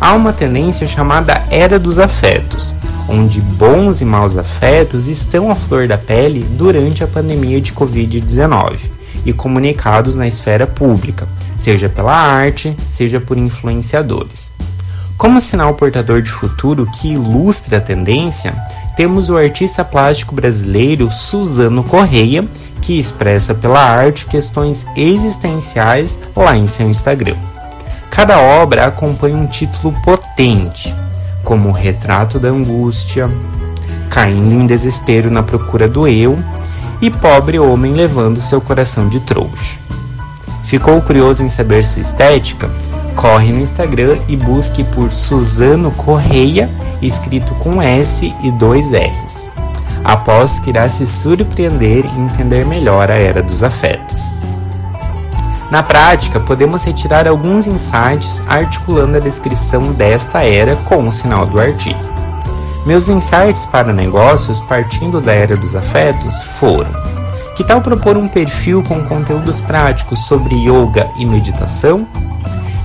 Há 0.00 0.14
uma 0.14 0.32
tendência 0.32 0.86
chamada 0.86 1.44
Era 1.50 1.78
dos 1.78 1.98
Afetos, 1.98 2.74
onde 3.08 3.40
bons 3.40 4.00
e 4.00 4.04
maus 4.04 4.36
afetos 4.36 5.08
estão 5.08 5.50
à 5.50 5.54
flor 5.54 5.88
da 5.88 5.98
pele 5.98 6.46
durante 6.56 7.02
a 7.02 7.06
pandemia 7.06 7.60
de 7.60 7.72
Covid-19 7.72 8.78
e 9.26 9.32
comunicados 9.32 10.14
na 10.14 10.26
esfera 10.26 10.66
pública, 10.66 11.28
seja 11.56 11.88
pela 11.88 12.14
arte, 12.14 12.74
seja 12.86 13.20
por 13.20 13.36
influenciadores. 13.36 14.52
Como 15.16 15.40
sinal 15.40 15.74
portador 15.74 16.22
de 16.22 16.30
futuro 16.30 16.86
que 16.86 17.12
ilustra 17.12 17.76
a 17.76 17.80
tendência, 17.80 18.54
temos 18.96 19.28
o 19.28 19.36
artista 19.36 19.84
plástico 19.84 20.34
brasileiro 20.34 21.10
Suzano 21.10 21.84
Correia, 21.84 22.46
que 22.80 22.98
expressa 22.98 23.54
pela 23.54 23.82
arte 23.82 24.24
questões 24.24 24.86
existenciais 24.96 26.18
lá 26.34 26.56
em 26.56 26.66
seu 26.66 26.88
Instagram. 26.88 27.36
Cada 28.10 28.40
obra 28.40 28.86
acompanha 28.86 29.36
um 29.36 29.46
título 29.46 29.94
potente, 30.02 30.94
como 31.44 31.70
Retrato 31.70 32.38
da 32.38 32.48
Angústia, 32.48 33.30
Caindo 34.10 34.52
em 34.52 34.66
Desespero 34.66 35.30
na 35.30 35.42
Procura 35.42 35.88
do 35.88 36.06
Eu 36.06 36.36
e 37.00 37.08
Pobre 37.08 37.58
Homem 37.60 37.92
Levando 37.92 38.40
Seu 38.40 38.60
Coração 38.60 39.08
de 39.08 39.20
Trouxa. 39.20 39.78
Ficou 40.64 41.00
curioso 41.00 41.42
em 41.44 41.48
saber 41.48 41.86
sua 41.86 42.02
estética? 42.02 42.68
Corre 43.14 43.52
no 43.52 43.60
Instagram 43.60 44.18
e 44.28 44.36
busque 44.36 44.82
por 44.82 45.12
Suzano 45.12 45.90
Correia, 45.92 46.68
escrito 47.00 47.54
com 47.54 47.80
S 47.80 48.34
e 48.42 48.50
dois 48.52 48.90
R's. 48.90 49.48
Aposto 50.02 50.62
que 50.62 50.70
irá 50.70 50.88
se 50.88 51.06
surpreender 51.06 52.04
e 52.04 52.20
entender 52.20 52.66
melhor 52.66 53.10
a 53.10 53.14
era 53.14 53.42
dos 53.42 53.62
afetos. 53.62 54.32
Na 55.70 55.84
prática, 55.84 56.40
podemos 56.40 56.82
retirar 56.82 57.28
alguns 57.28 57.68
insights 57.68 58.42
articulando 58.48 59.16
a 59.16 59.20
descrição 59.20 59.92
desta 59.92 60.44
era 60.44 60.74
com 60.76 61.06
o 61.06 61.12
sinal 61.12 61.46
do 61.46 61.60
artista. 61.60 62.12
Meus 62.84 63.08
insights 63.08 63.66
para 63.66 63.92
negócios 63.92 64.60
partindo 64.62 65.20
da 65.20 65.32
era 65.32 65.56
dos 65.56 65.76
afetos 65.76 66.42
foram: 66.42 66.90
que 67.54 67.62
tal 67.62 67.80
propor 67.80 68.16
um 68.16 68.26
perfil 68.26 68.82
com 68.82 69.04
conteúdos 69.04 69.60
práticos 69.60 70.26
sobre 70.26 70.56
yoga 70.56 71.08
e 71.16 71.24
meditação? 71.24 72.04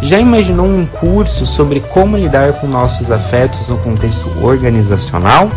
Já 0.01 0.19
imaginou 0.19 0.67
um 0.67 0.85
curso 0.85 1.45
sobre 1.47 1.79
como 1.79 2.17
lidar 2.17 2.53
com 2.53 2.67
nossos 2.67 3.09
afetos 3.09 3.67
no 3.67 3.77
contexto 3.79 4.29
organizacional? 4.43 5.49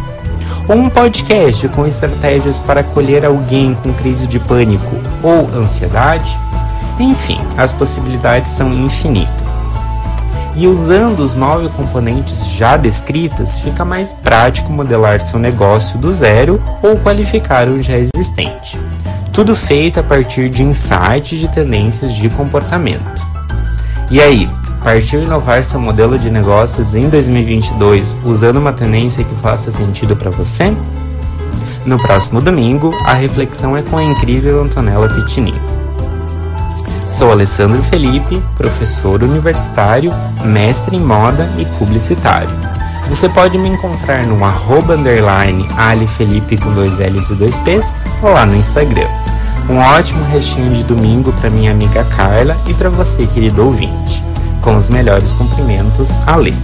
Ou 0.66 0.76
um 0.76 0.89
podcast 0.89 1.68
com 1.68 1.86
estratégias 1.86 2.58
para 2.58 2.81
acolher 2.81 3.26
alguém 3.26 3.74
com 3.74 3.92
crise 3.92 4.26
de 4.26 4.39
pânico 4.39 4.97
ou 5.23 5.48
ansiedade? 5.58 6.39
Enfim, 6.99 7.41
as 7.57 7.73
possibilidades 7.73 8.52
são 8.52 8.73
infinitas. 8.73 9.62
E 10.57 10.67
usando 10.67 11.20
os 11.20 11.36
nove 11.36 11.68
componentes 11.68 12.49
já 12.49 12.77
descritos, 12.77 13.60
fica 13.60 13.85
mais 13.85 14.12
prático 14.12 14.73
modelar 14.73 15.20
seu 15.20 15.39
negócio 15.39 15.99
do 15.99 16.12
zero 16.12 16.60
ou 16.83 16.97
qualificar 16.97 17.68
o 17.68 17.81
já 17.81 17.97
existente. 17.97 18.77
Tudo 19.33 19.55
feito 19.55 20.01
a 20.01 20.02
partir 20.02 20.49
de 20.49 20.65
insights 20.65 21.39
de 21.39 21.47
tendências 21.47 22.12
de 22.12 22.28
comportamento. 22.28 23.25
E 24.10 24.20
aí, 24.20 24.51
partiu 24.83 25.23
inovar 25.23 25.65
seu 25.65 25.78
modelo 25.78 26.18
de 26.18 26.28
negócios 26.28 26.93
em 26.93 27.09
2022 27.09 28.17
usando 28.25 28.57
uma 28.57 28.73
tendência 28.73 29.23
que 29.23 29.35
faça 29.36 29.70
sentido 29.70 30.17
para 30.17 30.31
você? 30.31 30.75
No 31.86 31.99
próximo 31.99 32.41
domingo, 32.41 32.93
a 33.05 33.12
reflexão 33.12 33.77
é 33.77 33.83
com 33.83 33.97
a 33.97 34.02
incrível 34.02 34.60
Antonella 34.60 35.09
Pitini. 35.09 35.55
Sou 37.09 37.33
Alessandro 37.33 37.83
Felipe, 37.85 38.39
professor 38.55 39.23
universitário, 39.23 40.12
mestre 40.45 40.95
em 40.95 41.01
moda 41.01 41.49
e 41.57 41.65
publicitário. 41.78 42.51
Você 43.09 43.31
pode 43.31 43.57
me 43.57 43.67
encontrar 43.67 44.27
no 44.27 44.45
arroba 44.45 44.95
underline 44.95 45.67
alifelipe 45.75 46.59
com 46.59 46.70
dois 46.75 46.99
L's 46.99 47.31
e 47.31 47.35
dois 47.35 47.59
P's 47.61 47.91
ou 48.23 48.31
lá 48.31 48.45
no 48.45 48.55
Instagram. 48.55 49.09
Um 49.70 49.78
ótimo 49.78 50.23
restinho 50.27 50.70
de 50.75 50.85
domingo 50.85 51.33
para 51.33 51.49
minha 51.49 51.70
amiga 51.70 52.05
Carla 52.05 52.57
e 52.67 52.75
para 52.75 52.91
você, 52.91 53.27
querido 53.27 53.65
ouvinte. 53.65 54.23
Com 54.61 54.77
os 54.77 54.91
melhores 54.91 55.33
cumprimentos, 55.33 56.11
Ale. 56.27 56.55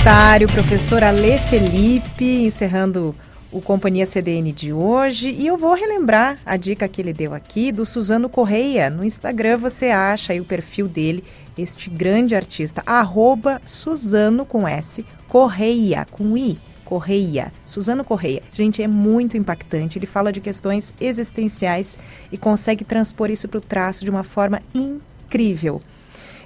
Publicitário, 0.00 0.48
professor 0.48 1.04
Ale 1.04 1.36
Felipe, 1.36 2.24
encerrando 2.44 3.14
o 3.52 3.60
Companhia 3.60 4.06
CDN 4.06 4.50
de 4.50 4.72
hoje. 4.72 5.30
E 5.30 5.46
eu 5.46 5.58
vou 5.58 5.74
relembrar 5.74 6.38
a 6.46 6.56
dica 6.56 6.88
que 6.88 7.02
ele 7.02 7.12
deu 7.12 7.34
aqui 7.34 7.70
do 7.70 7.84
Suzano 7.84 8.26
Correia. 8.26 8.88
No 8.88 9.04
Instagram 9.04 9.58
você 9.58 9.90
acha 9.90 10.32
aí 10.32 10.40
o 10.40 10.44
perfil 10.44 10.88
dele, 10.88 11.22
este 11.56 11.90
grande 11.90 12.34
artista, 12.34 12.82
arroba 12.86 13.60
Suzano 13.62 14.46
com 14.46 14.66
S, 14.66 15.04
Correia, 15.28 16.06
com 16.10 16.34
I. 16.36 16.58
Correia, 16.82 17.52
Suzano 17.62 18.02
Correia. 18.02 18.42
Gente, 18.50 18.82
é 18.82 18.88
muito 18.88 19.36
impactante. 19.36 19.98
Ele 19.98 20.06
fala 20.06 20.32
de 20.32 20.40
questões 20.40 20.94
existenciais 20.98 21.98
e 22.32 22.38
consegue 22.38 22.84
transpor 22.84 23.30
isso 23.30 23.46
para 23.48 23.58
o 23.58 23.60
traço 23.60 24.04
de 24.04 24.10
uma 24.10 24.24
forma 24.24 24.62
incrível. 24.74 25.82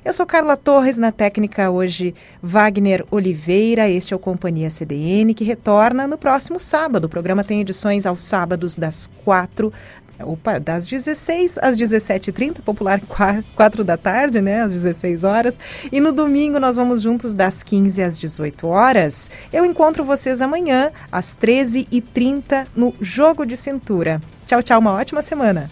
Eu 0.05 0.13
sou 0.13 0.27
Carla 0.27 0.55
Torres, 0.55 0.99
na 0.99 1.11
técnica 1.11 1.71
hoje 1.71 2.15
Wagner 2.43 3.07
Oliveira. 3.11 3.89
Este 3.89 4.13
é 4.13 4.17
o 4.17 4.19
Companhia 4.19 4.69
CDN, 4.69 5.33
que 5.33 5.45
retorna 5.45 6.07
no 6.07 6.19
próximo 6.19 6.61
sábado. 6.61 7.07
O 7.07 7.09
programa 7.09 7.43
tem 7.43 7.63
edições 7.63 8.05
aos 8.05 8.21
sábados 8.21 8.77
das 8.77 9.09
4 9.25 9.73
Opa, 10.21 10.61
das 10.61 10.87
16 10.87 11.59
às 11.59 11.75
17h30, 11.77 12.61
popular 12.61 13.01
4 13.57 13.83
da 13.83 13.97
tarde, 13.97 14.43
né? 14.43 14.61
Às 14.61 14.75
16 14.75 15.25
horas. 15.25 15.59
E 15.91 16.01
no 16.01 16.13
domingo 16.13 16.61
nós 16.61 16.77
vamos 16.77 17.01
juntos 17.01 17.35
das 17.35 17.63
15 17.63 18.03
às 18.03 18.19
18 18.19 18.67
horas. 18.67 19.31
Eu 19.51 19.65
encontro 19.65 20.05
vocês 20.05 20.43
amanhã 20.43 20.93
às 21.11 21.35
13h30 21.35 22.67
no 22.77 22.95
Jogo 23.01 23.47
de 23.47 23.57
Cintura. 23.57 24.21
Tchau, 24.45 24.63
tchau, 24.63 24.79
uma 24.79 24.93
ótima 24.93 25.23
semana. 25.23 25.71